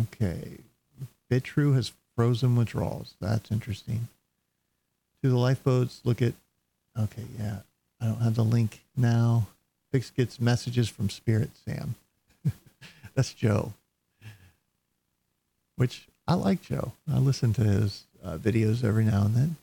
Okay. 0.00 0.58
Bitrue 1.30 1.74
has 1.74 1.92
frozen 2.18 2.56
withdrawals. 2.56 3.14
That's 3.20 3.52
interesting. 3.52 4.08
To 5.22 5.30
the 5.30 5.36
lifeboats, 5.36 6.00
look 6.02 6.20
at. 6.20 6.32
Okay, 6.98 7.22
yeah. 7.38 7.58
I 8.00 8.06
don't 8.06 8.20
have 8.20 8.34
the 8.34 8.42
link 8.42 8.80
now. 8.96 9.46
Fix 9.92 10.10
gets 10.10 10.40
messages 10.40 10.88
from 10.88 11.10
Spirit 11.10 11.50
Sam. 11.64 11.94
That's 13.14 13.32
Joe. 13.32 13.72
Which 15.76 16.08
I 16.26 16.34
like 16.34 16.60
Joe. 16.60 16.90
I 17.08 17.18
listen 17.18 17.52
to 17.52 17.62
his 17.62 18.02
uh, 18.24 18.36
videos 18.36 18.82
every 18.82 19.04
now 19.04 19.22
and 19.22 19.36
then. 19.36 19.56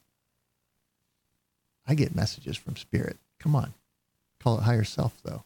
I 1.85 1.93
get 1.93 2.15
messages 2.15 2.55
from 2.55 2.77
Spirit. 2.77 3.17
Come 3.37 3.53
on. 3.53 3.73
Call 4.41 4.59
it 4.59 4.63
higher 4.63 4.85
self, 4.85 5.11
though. 5.25 5.43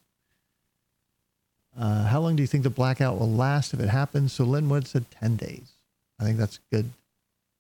Uh, 1.76 2.04
how 2.04 2.20
long 2.20 2.36
do 2.36 2.44
you 2.44 2.48
think 2.48 2.62
the 2.62 2.70
blackout 2.70 3.18
will 3.18 3.32
last 3.32 3.74
if 3.74 3.80
it 3.80 3.90
happens? 3.90 4.32
So 4.32 4.44
Lin 4.44 4.70
Wood 4.70 4.86
said 4.86 5.10
10 5.10 5.38
days. 5.38 5.72
I 6.20 6.24
think 6.24 6.38
that's 6.38 6.60
good. 6.72 6.92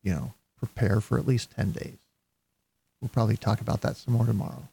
You 0.03 0.13
know, 0.13 0.33
prepare 0.57 1.01
for 1.01 1.17
at 1.17 1.27
least 1.27 1.51
10 1.51 1.71
days. 1.71 1.97
We'll 3.01 3.09
probably 3.09 3.37
talk 3.37 3.61
about 3.61 3.81
that 3.81 3.97
some 3.97 4.13
more 4.13 4.25
tomorrow. 4.25 4.67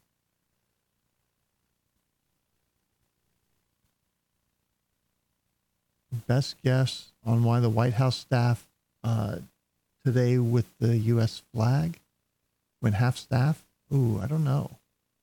Best 6.27 6.57
guess 6.63 7.13
on 7.25 7.45
why 7.45 7.61
the 7.61 7.69
White 7.69 7.95
House 7.95 8.17
staff 8.17 8.67
uh, 9.05 9.37
today 10.05 10.39
with 10.39 10.67
the 10.79 10.97
U.S. 10.99 11.43
flag 11.53 12.01
when 12.81 12.95
half 12.95 13.17
staff? 13.17 13.65
Ooh, 13.93 14.21
I 14.23 14.27
don't 14.27 14.45
know. 14.45 14.71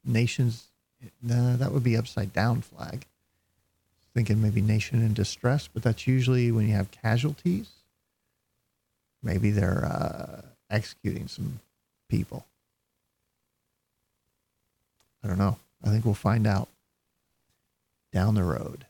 Nations, 0.05 0.67
nah, 1.21 1.55
that 1.55 1.71
would 1.71 1.83
be 1.83 1.97
upside 1.97 2.31
down 2.31 2.61
flag. 2.61 3.05
Thinking 4.13 4.41
maybe 4.41 4.61
nation 4.61 5.01
in 5.01 5.13
distress, 5.13 5.67
but 5.67 5.81
that's 5.81 6.05
usually 6.05 6.51
when 6.51 6.67
you 6.67 6.75
have 6.75 6.91
casualties. 6.91 7.69
Maybe 9.23 9.51
they're 9.51 9.85
uh, 9.85 10.41
executing 10.69 11.27
some 11.27 11.59
people. 12.09 12.45
I 15.23 15.27
don't 15.27 15.39
know. 15.39 15.57
I 15.83 15.89
think 15.89 16.05
we'll 16.05 16.13
find 16.13 16.45
out 16.45 16.67
down 18.11 18.35
the 18.35 18.43
road. 18.43 18.85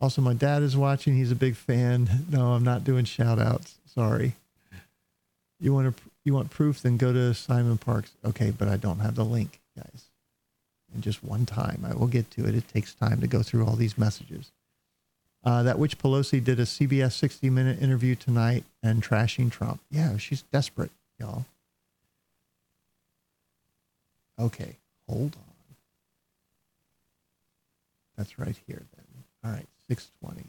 Also, 0.00 0.20
my 0.20 0.34
dad 0.34 0.62
is 0.62 0.76
watching. 0.76 1.14
He's 1.14 1.30
a 1.30 1.36
big 1.36 1.54
fan. 1.54 2.26
No, 2.28 2.52
I'm 2.52 2.64
not 2.64 2.84
doing 2.84 3.04
shout 3.04 3.38
outs. 3.38 3.76
Sorry. 3.86 4.34
You 5.60 5.72
want 5.72 5.96
to 5.96 6.02
you 6.24 6.34
want 6.34 6.50
proof? 6.50 6.82
Then 6.82 6.96
go 6.96 7.12
to 7.12 7.32
Simon 7.34 7.78
Parkes. 7.78 8.10
Okay, 8.24 8.50
but 8.50 8.68
I 8.68 8.76
don't 8.76 8.98
have 8.98 9.14
the 9.14 9.24
link, 9.24 9.60
guys. 9.76 10.06
In 10.94 11.00
just 11.00 11.22
one 11.22 11.46
time, 11.46 11.86
I 11.88 11.94
will 11.94 12.08
get 12.08 12.30
to 12.32 12.46
it. 12.46 12.54
It 12.54 12.68
takes 12.68 12.94
time 12.94 13.20
to 13.20 13.26
go 13.26 13.42
through 13.42 13.64
all 13.64 13.76
these 13.76 13.96
messages. 13.96 14.50
Uh, 15.44 15.62
that 15.64 15.78
which 15.78 15.98
Pelosi 15.98 16.42
did 16.42 16.60
a 16.60 16.64
CBS 16.64 17.12
60 17.12 17.50
minute 17.50 17.82
interview 17.82 18.14
tonight 18.14 18.64
and 18.82 19.02
trashing 19.02 19.50
Trump. 19.50 19.80
Yeah, 19.90 20.16
she's 20.16 20.42
desperate, 20.42 20.92
y'all. 21.18 21.46
Okay, 24.38 24.76
hold 25.08 25.36
on. 25.36 25.76
That's 28.16 28.38
right 28.38 28.56
here 28.66 28.82
then. 28.94 29.04
All 29.44 29.50
right, 29.50 29.66
620. 29.88 30.44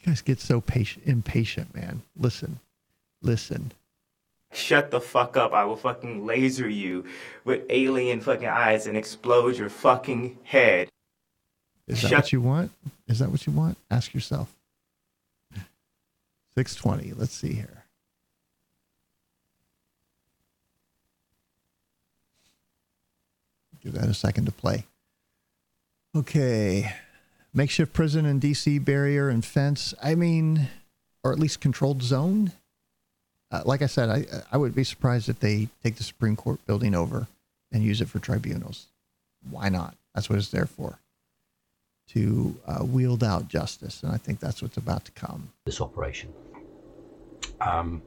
You 0.00 0.06
guys 0.06 0.22
get 0.22 0.40
so 0.40 0.62
patient, 0.62 1.06
impatient, 1.06 1.74
man. 1.74 2.00
Listen, 2.16 2.60
listen. 3.20 3.72
Shut 4.52 4.90
the 4.90 5.00
fuck 5.00 5.36
up. 5.36 5.52
I 5.52 5.64
will 5.64 5.76
fucking 5.76 6.24
laser 6.24 6.68
you 6.68 7.04
with 7.44 7.62
alien 7.68 8.20
fucking 8.20 8.48
eyes 8.48 8.86
and 8.86 8.96
explode 8.96 9.58
your 9.58 9.68
fucking 9.68 10.38
head. 10.42 10.88
Is 11.86 12.02
that 12.02 12.08
Shut- 12.08 12.18
what 12.18 12.32
you 12.32 12.40
want? 12.40 12.70
Is 13.08 13.18
that 13.18 13.30
what 13.30 13.46
you 13.46 13.52
want? 13.52 13.76
Ask 13.90 14.14
yourself. 14.14 14.54
620. 16.56 17.14
Let's 17.14 17.34
see 17.34 17.54
here. 17.54 17.84
Give 23.82 23.92
that 23.94 24.08
a 24.08 24.14
second 24.14 24.44
to 24.46 24.52
play. 24.52 24.84
Okay. 26.14 26.92
Makeshift 27.54 27.92
prison 27.92 28.26
in 28.26 28.40
DC 28.40 28.84
barrier 28.84 29.28
and 29.28 29.44
fence. 29.44 29.94
I 30.02 30.14
mean, 30.14 30.68
or 31.24 31.32
at 31.32 31.38
least 31.38 31.60
controlled 31.60 32.02
zone. 32.02 32.52
Uh, 33.50 33.62
like 33.64 33.82
I 33.82 33.86
said, 33.86 34.08
I 34.08 34.24
I 34.52 34.56
would 34.56 34.74
be 34.74 34.84
surprised 34.84 35.28
if 35.28 35.40
they 35.40 35.68
take 35.82 35.96
the 35.96 36.04
Supreme 36.04 36.36
Court 36.36 36.64
building 36.66 36.94
over 36.94 37.26
and 37.72 37.82
use 37.82 38.00
it 38.00 38.08
for 38.08 38.18
tribunals. 38.18 38.86
Why 39.48 39.68
not? 39.68 39.94
That's 40.14 40.28
what 40.28 40.38
it's 40.38 40.50
there 40.50 40.66
for. 40.66 40.98
To 42.14 42.56
uh, 42.66 42.84
wield 42.84 43.22
out 43.22 43.46
justice, 43.46 44.02
and 44.02 44.10
I 44.10 44.16
think 44.16 44.40
that's 44.40 44.62
what's 44.62 44.76
about 44.76 45.04
to 45.04 45.12
come. 45.12 45.52
this 45.64 45.80
operation. 45.80 46.32
Um, 47.60 48.02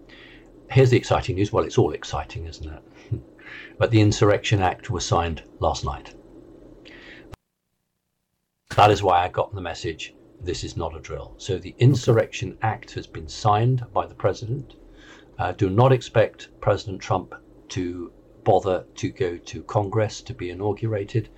here's 0.70 0.90
the 0.90 0.98
exciting 0.98 1.36
news. 1.36 1.54
Well, 1.54 1.64
it's 1.64 1.78
all 1.78 1.94
exciting, 1.94 2.46
isn't 2.46 2.70
it? 2.70 3.22
but 3.78 3.92
the 3.92 4.02
Insurrection 4.02 4.62
Act 4.62 4.90
was 4.90 5.06
signed 5.06 5.44
last 5.60 5.86
night. 5.86 6.14
That 8.76 8.92
is 8.92 9.02
why 9.02 9.24
I 9.24 9.30
got 9.30 9.56
the 9.56 9.62
message 9.62 10.14
this 10.44 10.64
is 10.64 10.76
not 10.76 10.96
a 10.96 11.00
drill. 11.00 11.34
So 11.38 11.58
the 11.58 11.76
Insurrection 11.80 12.58
Act 12.62 12.92
has 12.92 13.08
been 13.08 13.30
signed 13.30 13.86
by 13.94 14.06
the 14.06 14.16
president. 14.16 14.76
Uh, 15.40 15.54
do 15.54 15.70
not 15.70 15.94
expect 15.94 16.50
President 16.60 17.02
Trump 17.02 17.34
to 17.70 18.12
bother 18.44 18.86
to 18.96 19.10
go 19.10 19.38
to 19.38 19.64
Congress 19.64 20.22
to 20.22 20.34
be 20.34 20.50
inaugurated. 20.50 21.30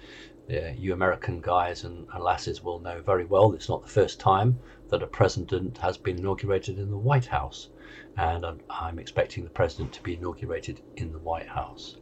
Uh, 0.49 0.71
you 0.77 0.93
American 0.93 1.41
guys 1.41 1.85
and, 1.85 2.07
and 2.13 2.23
lasses 2.23 2.61
will 2.61 2.79
know 2.79 3.01
very 3.01 3.25
well 3.25 3.53
it's 3.53 3.67
not 3.67 3.81
the 3.81 3.89
first 3.89 4.19
time 4.19 4.59
that 4.89 5.01
a 5.01 5.07
president 5.07 5.77
has 5.79 5.97
been 5.97 6.19
inaugurated 6.19 6.77
in 6.77 6.91
the 6.91 6.97
White 6.97 7.25
House. 7.25 7.69
And 8.17 8.45
I'm, 8.45 8.59
I'm 8.69 8.99
expecting 8.99 9.43
the 9.43 9.49
president 9.49 9.91
to 9.93 10.03
be 10.03 10.15
inaugurated 10.15 10.81
in 10.97 11.11
the 11.11 11.19
White 11.19 11.47
House. 11.47 11.97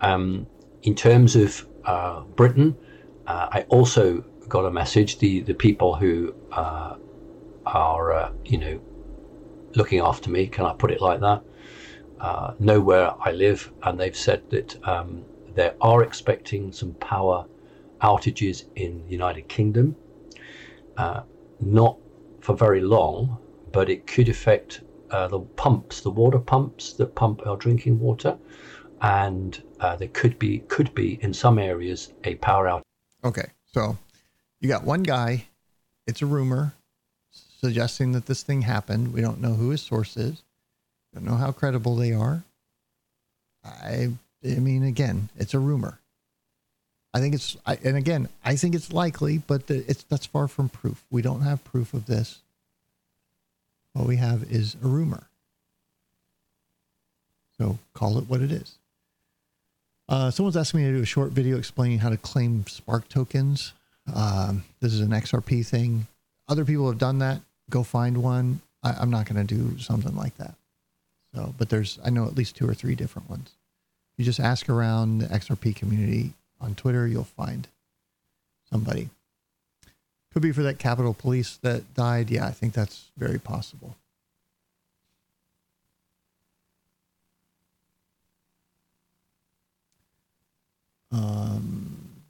Um, 0.00 0.46
in 0.82 0.94
terms 0.94 1.34
of 1.36 1.66
uh, 1.84 2.20
Britain, 2.20 2.76
uh, 3.26 3.48
I 3.50 3.62
also 3.68 4.24
got 4.48 4.64
a 4.64 4.70
message. 4.70 5.18
The 5.18 5.40
the 5.40 5.54
people 5.54 5.94
who 5.96 6.34
uh, 6.52 6.96
are 7.64 8.12
uh, 8.12 8.32
you 8.44 8.58
know 8.58 8.80
looking 9.74 10.00
after 10.00 10.30
me, 10.30 10.46
can 10.46 10.64
I 10.64 10.72
put 10.74 10.90
it 10.90 11.00
like 11.00 11.20
that? 11.20 11.42
Uh, 12.20 12.54
know 12.58 12.80
where 12.80 13.12
I 13.20 13.32
live, 13.32 13.72
and 13.82 13.98
they've 13.98 14.16
said 14.16 14.48
that 14.50 14.88
um, 14.88 15.24
they 15.56 15.72
are 15.80 16.02
expecting 16.02 16.70
some 16.70 16.94
power 16.94 17.44
outages 18.02 18.64
in 18.76 19.02
the 19.06 19.12
United 19.12 19.48
Kingdom. 19.48 19.96
Uh, 20.96 21.22
not 21.60 21.96
for 22.40 22.54
very 22.54 22.80
long, 22.80 23.38
but 23.72 23.90
it 23.90 24.06
could 24.06 24.28
affect 24.28 24.82
uh, 25.10 25.26
the 25.28 25.40
pumps, 25.40 26.02
the 26.02 26.10
water 26.10 26.38
pumps 26.38 26.92
that 26.94 27.14
pump 27.14 27.46
our 27.46 27.56
drinking 27.56 27.98
water, 27.98 28.38
and 29.00 29.62
uh, 29.80 29.96
there 29.96 30.08
could 30.08 30.38
be 30.38 30.60
could 30.68 30.94
be 30.94 31.18
in 31.22 31.32
some 31.32 31.58
areas 31.58 32.12
a 32.24 32.34
power 32.36 32.66
outage. 32.66 32.82
Okay, 33.24 33.46
so 33.64 33.96
you 34.60 34.68
got 34.68 34.84
one 34.84 35.02
guy. 35.02 35.46
It's 36.06 36.22
a 36.22 36.26
rumor 36.26 36.74
suggesting 37.30 38.12
that 38.12 38.26
this 38.26 38.42
thing 38.42 38.62
happened. 38.62 39.12
We 39.12 39.20
don't 39.20 39.40
know 39.40 39.54
who 39.54 39.70
his 39.70 39.82
source 39.82 40.16
is. 40.16 40.42
Don't 41.14 41.24
know 41.24 41.36
how 41.36 41.50
credible 41.50 41.96
they 41.96 42.12
are. 42.12 42.44
I, 43.64 44.12
I 44.46 44.58
mean, 44.58 44.82
again, 44.82 45.28
it's 45.36 45.54
a 45.54 45.58
rumor. 45.58 45.98
I 47.12 47.20
think 47.20 47.34
it's, 47.34 47.56
I, 47.64 47.78
and 47.82 47.96
again, 47.96 48.28
I 48.44 48.56
think 48.56 48.74
it's 48.74 48.92
likely, 48.92 49.38
but 49.38 49.66
the, 49.68 49.84
it's 49.88 50.02
that's 50.04 50.26
far 50.26 50.48
from 50.48 50.68
proof. 50.68 51.04
We 51.10 51.22
don't 51.22 51.40
have 51.40 51.64
proof 51.64 51.94
of 51.94 52.06
this. 52.06 52.40
What 53.94 54.06
we 54.06 54.16
have 54.16 54.44
is 54.52 54.76
a 54.84 54.86
rumor. 54.86 55.26
So 57.58 57.78
call 57.94 58.18
it 58.18 58.28
what 58.28 58.42
it 58.42 58.52
is. 58.52 58.74
Uh, 60.08 60.30
someone's 60.30 60.56
asking 60.56 60.80
me 60.80 60.86
to 60.86 60.96
do 60.96 61.02
a 61.02 61.06
short 61.06 61.32
video 61.32 61.56
explaining 61.56 61.98
how 61.98 62.10
to 62.10 62.16
claim 62.16 62.66
Spark 62.66 63.08
tokens. 63.08 63.72
Um, 64.14 64.64
this 64.80 64.92
is 64.92 65.00
an 65.00 65.10
XRP 65.10 65.66
thing. 65.66 66.06
Other 66.48 66.64
people 66.64 66.86
have 66.88 66.98
done 66.98 67.18
that. 67.20 67.40
Go 67.70 67.82
find 67.82 68.22
one. 68.22 68.60
I, 68.82 68.92
I'm 69.00 69.10
not 69.10 69.26
going 69.26 69.44
to 69.44 69.54
do 69.54 69.78
something 69.78 70.14
like 70.14 70.36
that. 70.36 70.54
So, 71.34 71.54
but 71.58 71.68
there's 71.68 71.98
I 72.04 72.10
know 72.10 72.26
at 72.26 72.36
least 72.36 72.56
two 72.56 72.68
or 72.68 72.74
three 72.74 72.94
different 72.94 73.28
ones. 73.28 73.55
You 74.16 74.24
just 74.24 74.40
ask 74.40 74.68
around 74.68 75.18
the 75.18 75.26
XRP 75.26 75.76
community 75.76 76.32
on 76.60 76.74
Twitter, 76.74 77.06
you'll 77.06 77.24
find 77.24 77.68
somebody. 78.70 79.10
Could 80.32 80.42
be 80.42 80.52
for 80.52 80.62
that 80.62 80.78
Capitol 80.78 81.14
Police 81.14 81.56
that 81.58 81.94
died. 81.94 82.30
Yeah, 82.30 82.46
I 82.46 82.50
think 82.50 82.72
that's 82.72 83.06
very 83.16 83.38
possible. 83.38 83.96
Um, 91.12 92.22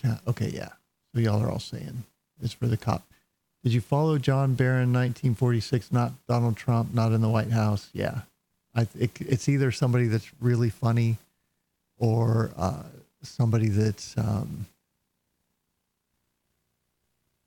ca- 0.00 0.20
okay, 0.28 0.48
yeah. 0.48 0.70
So 1.14 1.20
y'all 1.20 1.42
are 1.42 1.50
all 1.50 1.58
saying 1.58 2.04
it's 2.42 2.52
for 2.52 2.66
the 2.66 2.76
cop. 2.76 3.04
Did 3.62 3.72
you 3.72 3.80
follow 3.80 4.18
John 4.18 4.54
Barron, 4.54 4.92
1946? 4.92 5.90
Not 5.90 6.12
Donald 6.28 6.56
Trump, 6.56 6.92
not 6.92 7.12
in 7.12 7.22
the 7.22 7.28
White 7.28 7.50
House. 7.50 7.88
Yeah, 7.92 8.20
I 8.74 8.86
it, 8.98 9.10
it's 9.20 9.48
either 9.48 9.70
somebody 9.70 10.06
that's 10.08 10.30
really 10.40 10.70
funny, 10.70 11.16
or 11.98 12.50
uh, 12.56 12.82
somebody 13.22 13.68
that's 13.68 14.16
um, 14.18 14.66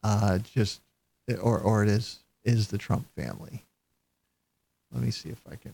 uh, 0.04 0.40
just, 0.40 0.82
or 1.42 1.60
or 1.60 1.84
it 1.84 1.90
is 1.90 2.20
is 2.44 2.70
the 2.70 2.78
Trump 2.78 3.06
family. 3.16 3.64
Let 4.94 5.04
me 5.04 5.12
see 5.12 5.30
if 5.30 5.42
I 5.52 5.56
can. 5.56 5.74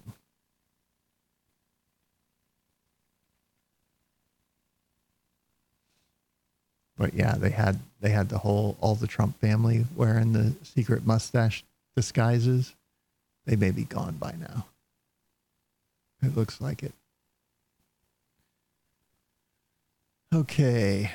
But 6.98 7.14
yeah, 7.14 7.36
they 7.36 7.50
had 7.50 7.80
they 8.02 8.10
had 8.10 8.30
the 8.30 8.38
whole 8.38 8.78
all 8.80 8.96
the 8.96 9.08
Trump 9.08 9.40
family 9.40 9.86
wearing 9.96 10.34
the 10.34 10.54
secret 10.64 11.06
mustache 11.06 11.64
disguises. 11.96 12.74
They 13.46 13.56
may 13.56 13.72
be 13.72 13.84
gone 13.84 14.16
by 14.16 14.36
now. 14.40 14.66
It 16.24 16.38
looks 16.38 16.62
like 16.62 16.84
it. 16.84 16.94
Okay. 20.34 21.12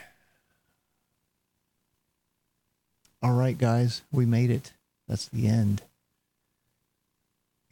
All 3.23 3.33
right, 3.33 3.57
guys, 3.57 4.03
we 4.13 4.27
made 4.27 4.51
it. 4.51 4.73
That's 5.09 5.27
the 5.29 5.49
end. 5.49 5.83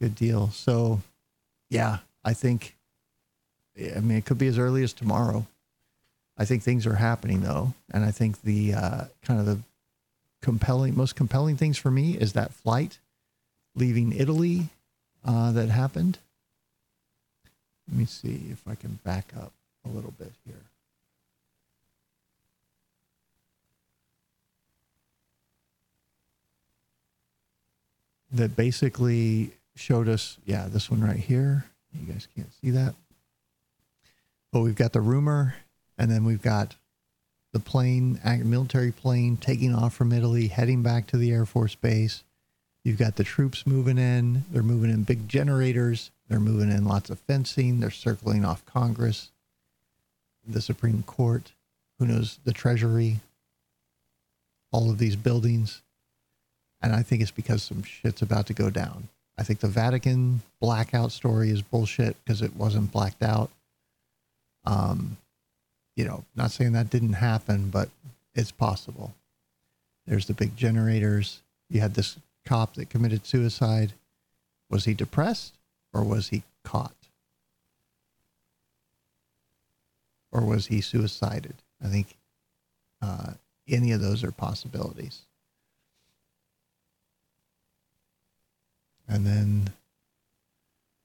Good 0.01 0.15
deal. 0.15 0.51
So, 0.51 1.03
yeah, 1.71 1.99
I 2.25 2.33
think, 2.33 2.75
I 3.79 4.01
mean, 4.01 4.19
it 4.19 4.25
could 4.25 4.39
be 4.39 4.49
as 4.49 4.59
early 4.59 4.83
as 4.83 4.93
tomorrow. 4.93 5.47
I 6.39 6.45
think 6.45 6.63
things 6.63 6.87
are 6.87 6.97
happening 6.97 7.43
though, 7.43 7.73
and 7.91 8.05
I 8.05 8.11
think 8.11 8.43
the 8.43 8.75
uh, 8.75 9.05
kind 9.23 9.41
of 9.41 9.47
the 9.47 9.59
compelling, 10.43 10.97
most 10.97 11.17
compelling 11.17 11.57
things 11.57 11.79
for 11.79 11.91
me 11.91 12.13
is 12.13 12.35
that 12.35 12.53
flight 12.53 12.99
leaving 13.75 14.13
Italy 14.13 14.69
uh, 15.25 15.53
that 15.53 15.69
happened. 15.69 16.19
Let 17.89 17.99
me 17.99 18.05
see 18.05 18.47
if 18.51 18.63
I 18.67 18.75
can 18.75 18.99
back 19.05 19.33
up 19.37 19.53
a 19.85 19.89
little 19.89 20.13
bit 20.19 20.33
here. 20.45 20.55
That 28.33 28.57
basically 28.57 29.53
showed 29.77 30.09
us, 30.09 30.39
yeah, 30.45 30.67
this 30.69 30.91
one 30.91 31.01
right 31.01 31.17
here. 31.17 31.67
You 31.93 32.13
guys 32.13 32.27
can't 32.35 32.53
see 32.61 32.71
that. 32.71 32.95
But 34.53 34.61
we've 34.61 34.75
got 34.75 34.93
the 34.93 35.01
rumor 35.01 35.55
and 35.97 36.11
then 36.11 36.25
we've 36.25 36.43
got 36.43 36.77
the 37.53 37.61
plane, 37.61 38.21
military 38.45 38.93
plane, 38.93 39.37
taking 39.37 39.75
off 39.75 39.95
from 39.95 40.13
Italy, 40.13 40.49
heading 40.49 40.83
back 40.83 41.07
to 41.07 41.17
the 41.17 41.31
Air 41.31 41.47
Force 41.47 41.75
Base. 41.75 42.25
You've 42.85 42.99
got 42.99 43.17
the 43.17 43.25
troops 43.25 43.67
moving 43.67 43.97
in. 43.99 44.45
They're 44.51 44.63
moving 44.63 44.91
in 44.91 45.05
big 45.05 45.29
generators. 45.29 46.11
They're 46.29 46.41
moving 46.41 46.71
in 46.71 46.85
lots 46.85 47.11
of 47.11 47.21
fencing. 47.21 47.81
They're 47.81 47.91
circling 47.91 48.45
off 48.45 48.67
Congress, 48.67 49.31
the 50.47 50.61
Supreme 50.61 51.03
Court, 51.03 51.53
who 51.99 52.07
knows, 52.07 52.39
the 52.45 52.53
Treasury, 52.53 53.21
all 54.73 54.91
of 54.91 54.99
these 54.99 55.17
buildings. 55.17 55.83
And 56.83 56.95
I 56.95 57.03
think 57.03 57.23
it's 57.23 57.31
because 57.31 57.63
some 57.63 57.83
shit's 57.83 58.23
about 58.23 58.47
to 58.49 58.55
go 58.55 58.71
down. 58.71 59.09
I 59.39 59.43
think 59.43 59.61
the 59.61 59.69
Vatican 59.69 60.43
blackout 60.61 61.13
story 61.13 61.51
is 61.51 61.63
bullshit 61.63 62.17
because 62.25 62.43
it 62.43 62.57
wasn't 62.57 62.93
blacked 62.93 63.23
out. 63.23 63.51
Um, 64.65 65.17
you 65.95 66.05
know, 66.05 66.25
not 66.35 66.51
saying 66.51 66.73
that 66.73 66.91
didn't 66.91 67.15
happen, 67.15 67.71
but 67.71 67.89
it's 68.35 68.51
possible. 68.51 69.15
There's 70.07 70.27
the 70.27 70.35
big 70.35 70.57
generators. 70.57 71.41
You 71.71 71.81
had 71.81 71.95
this 71.95 72.17
cop 72.45 72.75
that 72.75 72.91
committed 72.91 73.27
suicide. 73.27 73.93
Was 74.69 74.85
he 74.85 74.95
depressed 74.95 75.56
or 75.97 76.05
was 76.05 76.29
he 76.29 76.43
caught? 76.63 76.93
Or 80.31 80.45
was 80.45 80.67
he 80.67 80.83
suicided? 80.83 81.55
I 81.83 81.89
think 81.89 82.17
uh, 83.01 83.33
any 83.67 83.93
of 83.93 84.03
those 84.03 84.23
are 84.23 84.31
possibilities. 84.31 85.23
And 89.09 89.25
then, 89.25 89.71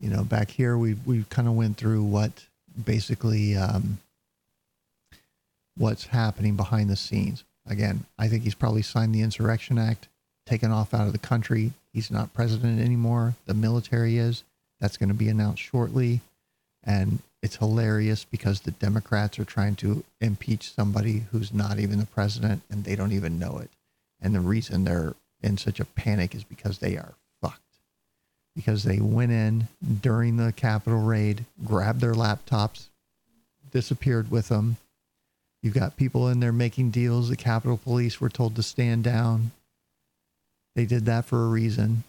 you 0.01 0.09
know, 0.09 0.23
back 0.25 0.49
here 0.49 0.77
we 0.77 0.95
we 1.05 1.23
kind 1.29 1.47
of 1.47 1.53
went 1.53 1.77
through 1.77 2.03
what 2.03 2.47
basically 2.83 3.55
um, 3.55 3.99
what's 5.77 6.07
happening 6.07 6.57
behind 6.57 6.89
the 6.89 6.97
scenes. 6.97 7.45
Again, 7.65 8.05
I 8.19 8.27
think 8.27 8.43
he's 8.43 8.55
probably 8.55 8.81
signed 8.81 9.15
the 9.15 9.21
Insurrection 9.21 9.77
Act, 9.77 10.09
taken 10.45 10.71
off 10.71 10.93
out 10.93 11.07
of 11.07 11.13
the 11.13 11.19
country. 11.19 11.71
He's 11.93 12.11
not 12.11 12.33
president 12.33 12.81
anymore. 12.81 13.35
The 13.45 13.53
military 13.53 14.17
is. 14.17 14.43
That's 14.81 14.97
going 14.97 15.09
to 15.09 15.15
be 15.15 15.29
announced 15.29 15.61
shortly. 15.61 16.19
And 16.83 17.19
it's 17.41 17.55
hilarious 17.55 18.25
because 18.25 18.61
the 18.61 18.71
Democrats 18.71 19.39
are 19.39 19.45
trying 19.45 19.75
to 19.77 20.03
impeach 20.19 20.73
somebody 20.73 21.23
who's 21.31 21.53
not 21.53 21.79
even 21.79 21.99
the 21.99 22.05
president 22.07 22.63
and 22.69 22.83
they 22.83 22.95
don't 22.95 23.13
even 23.13 23.39
know 23.39 23.59
it. 23.59 23.69
And 24.19 24.35
the 24.35 24.41
reason 24.41 24.83
they're 24.83 25.15
in 25.41 25.57
such 25.57 25.79
a 25.79 25.85
panic 25.85 26.35
is 26.35 26.43
because 26.43 26.79
they 26.79 26.97
are 26.97 27.13
fucked. 27.41 27.61
Because 28.55 28.83
they 28.83 28.99
went 28.99 29.31
in 29.31 29.67
during 30.01 30.37
the 30.37 30.51
Capitol 30.51 30.99
raid, 30.99 31.45
grabbed 31.63 32.01
their 32.01 32.13
laptops, 32.13 32.87
disappeared 33.71 34.29
with 34.29 34.49
them. 34.49 34.77
You've 35.63 35.73
got 35.75 35.97
people 35.97 36.27
in 36.27 36.39
there 36.39 36.51
making 36.51 36.89
deals. 36.89 37.29
The 37.29 37.37
Capitol 37.37 37.77
Police 37.77 38.19
were 38.19 38.29
told 38.29 38.55
to 38.55 38.63
stand 38.63 39.03
down. 39.03 39.51
They 40.75 40.85
did 40.85 41.05
that 41.05 41.25
for 41.25 41.45
a 41.45 41.49
reason. 41.49 42.03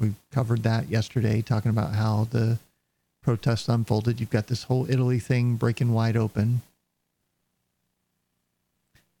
We 0.00 0.14
covered 0.32 0.62
that 0.62 0.88
yesterday, 0.88 1.42
talking 1.42 1.70
about 1.70 1.94
how 1.94 2.26
the 2.30 2.58
protests 3.22 3.68
unfolded. 3.68 4.18
You've 4.18 4.30
got 4.30 4.46
this 4.46 4.64
whole 4.64 4.90
Italy 4.90 5.18
thing 5.18 5.56
breaking 5.56 5.92
wide 5.92 6.16
open. 6.16 6.62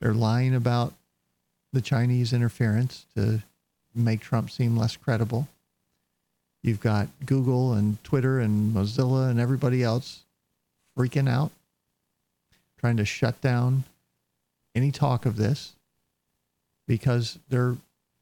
They're 0.00 0.14
lying 0.14 0.54
about 0.54 0.94
the 1.74 1.82
Chinese 1.82 2.32
interference 2.32 3.04
to 3.14 3.42
make 3.94 4.20
Trump 4.20 4.50
seem 4.50 4.74
less 4.76 4.96
credible. 4.96 5.48
You've 6.62 6.80
got 6.80 7.08
Google 7.26 7.74
and 7.74 8.02
Twitter 8.02 8.40
and 8.40 8.74
Mozilla 8.74 9.30
and 9.30 9.38
everybody 9.38 9.82
else 9.82 10.20
freaking 10.98 11.28
out, 11.28 11.50
trying 12.78 12.96
to 12.96 13.04
shut 13.04 13.40
down 13.42 13.84
any 14.74 14.90
talk 14.90 15.26
of 15.26 15.36
this 15.36 15.72
because 16.86 17.38
they're, 17.50 17.76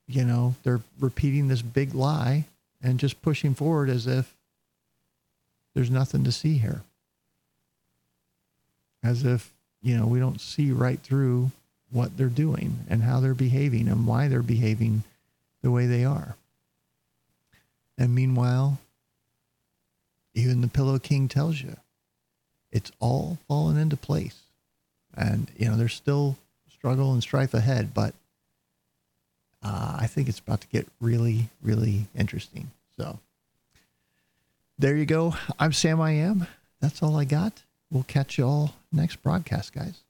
you 0.09 0.25
know, 0.25 0.55
they're 0.63 0.81
repeating 0.99 1.49
this 1.49 1.63
big 1.63 1.95
lie 1.95 2.47
and 2.83 2.99
just 2.99 3.21
pushing 3.21 3.55
forward 3.55 3.91
as 3.91 4.07
if 4.07 4.35
there's 5.75 5.91
nothing 5.91 6.25
to 6.25 6.33
see 6.33 6.59
here. 6.59 6.83
As 9.03 9.25
if, 9.25 9.53
you 9.83 9.97
know, 9.97 10.07
we 10.07 10.19
don't 10.19 10.41
see 10.41 10.73
right 10.73 10.99
through 10.99 11.51
what 11.91 12.17
they're 12.17 12.27
doing 12.29 12.79
and 12.89 13.03
how 13.03 13.21
they're 13.21 13.35
behaving 13.35 13.89
and 13.89 14.07
why 14.07 14.29
they're 14.29 14.43
behaving 14.43 15.05
the 15.63 15.71
way 15.71 15.87
they 15.87 16.05
are. 16.05 16.37
And 17.97 18.15
meanwhile, 18.15 18.79
even 20.35 20.61
the 20.61 20.69
Pillow 20.69 20.99
King 20.99 21.29
tells 21.29 21.61
you 21.61 21.77
it's 22.71 22.93
all 23.01 23.39
fallen 23.47 23.77
into 23.77 23.97
place. 23.97 24.41
And, 25.15 25.51
you 25.57 25.69
know, 25.69 25.77
there's 25.77 25.95
still 25.95 26.37
struggle 26.71 27.13
and 27.13 27.23
strife 27.23 27.55
ahead, 27.55 27.93
but 27.93 28.15
uh, 29.63 29.97
I 30.01 30.07
think 30.07 30.29
it's 30.29 30.39
about 30.39 30.61
to 30.63 30.69
get 30.69 30.87
really, 31.01 31.51
really 31.63 32.07
interesting. 32.17 32.71
So 32.97 33.19
there 34.79 34.97
you 34.97 35.07
go. 35.07 35.35
I'm 35.59 35.73
Sam 35.73 36.01
I 36.01 36.13
Am. 36.13 36.47
That's 36.81 37.03
all 37.03 37.17
I 37.17 37.25
got. 37.25 37.63
We'll 37.91 38.05
catch 38.05 38.39
you 38.39 38.47
all 38.47 38.75
next 38.93 39.23
broadcast, 39.23 39.73
guys. 39.73 40.03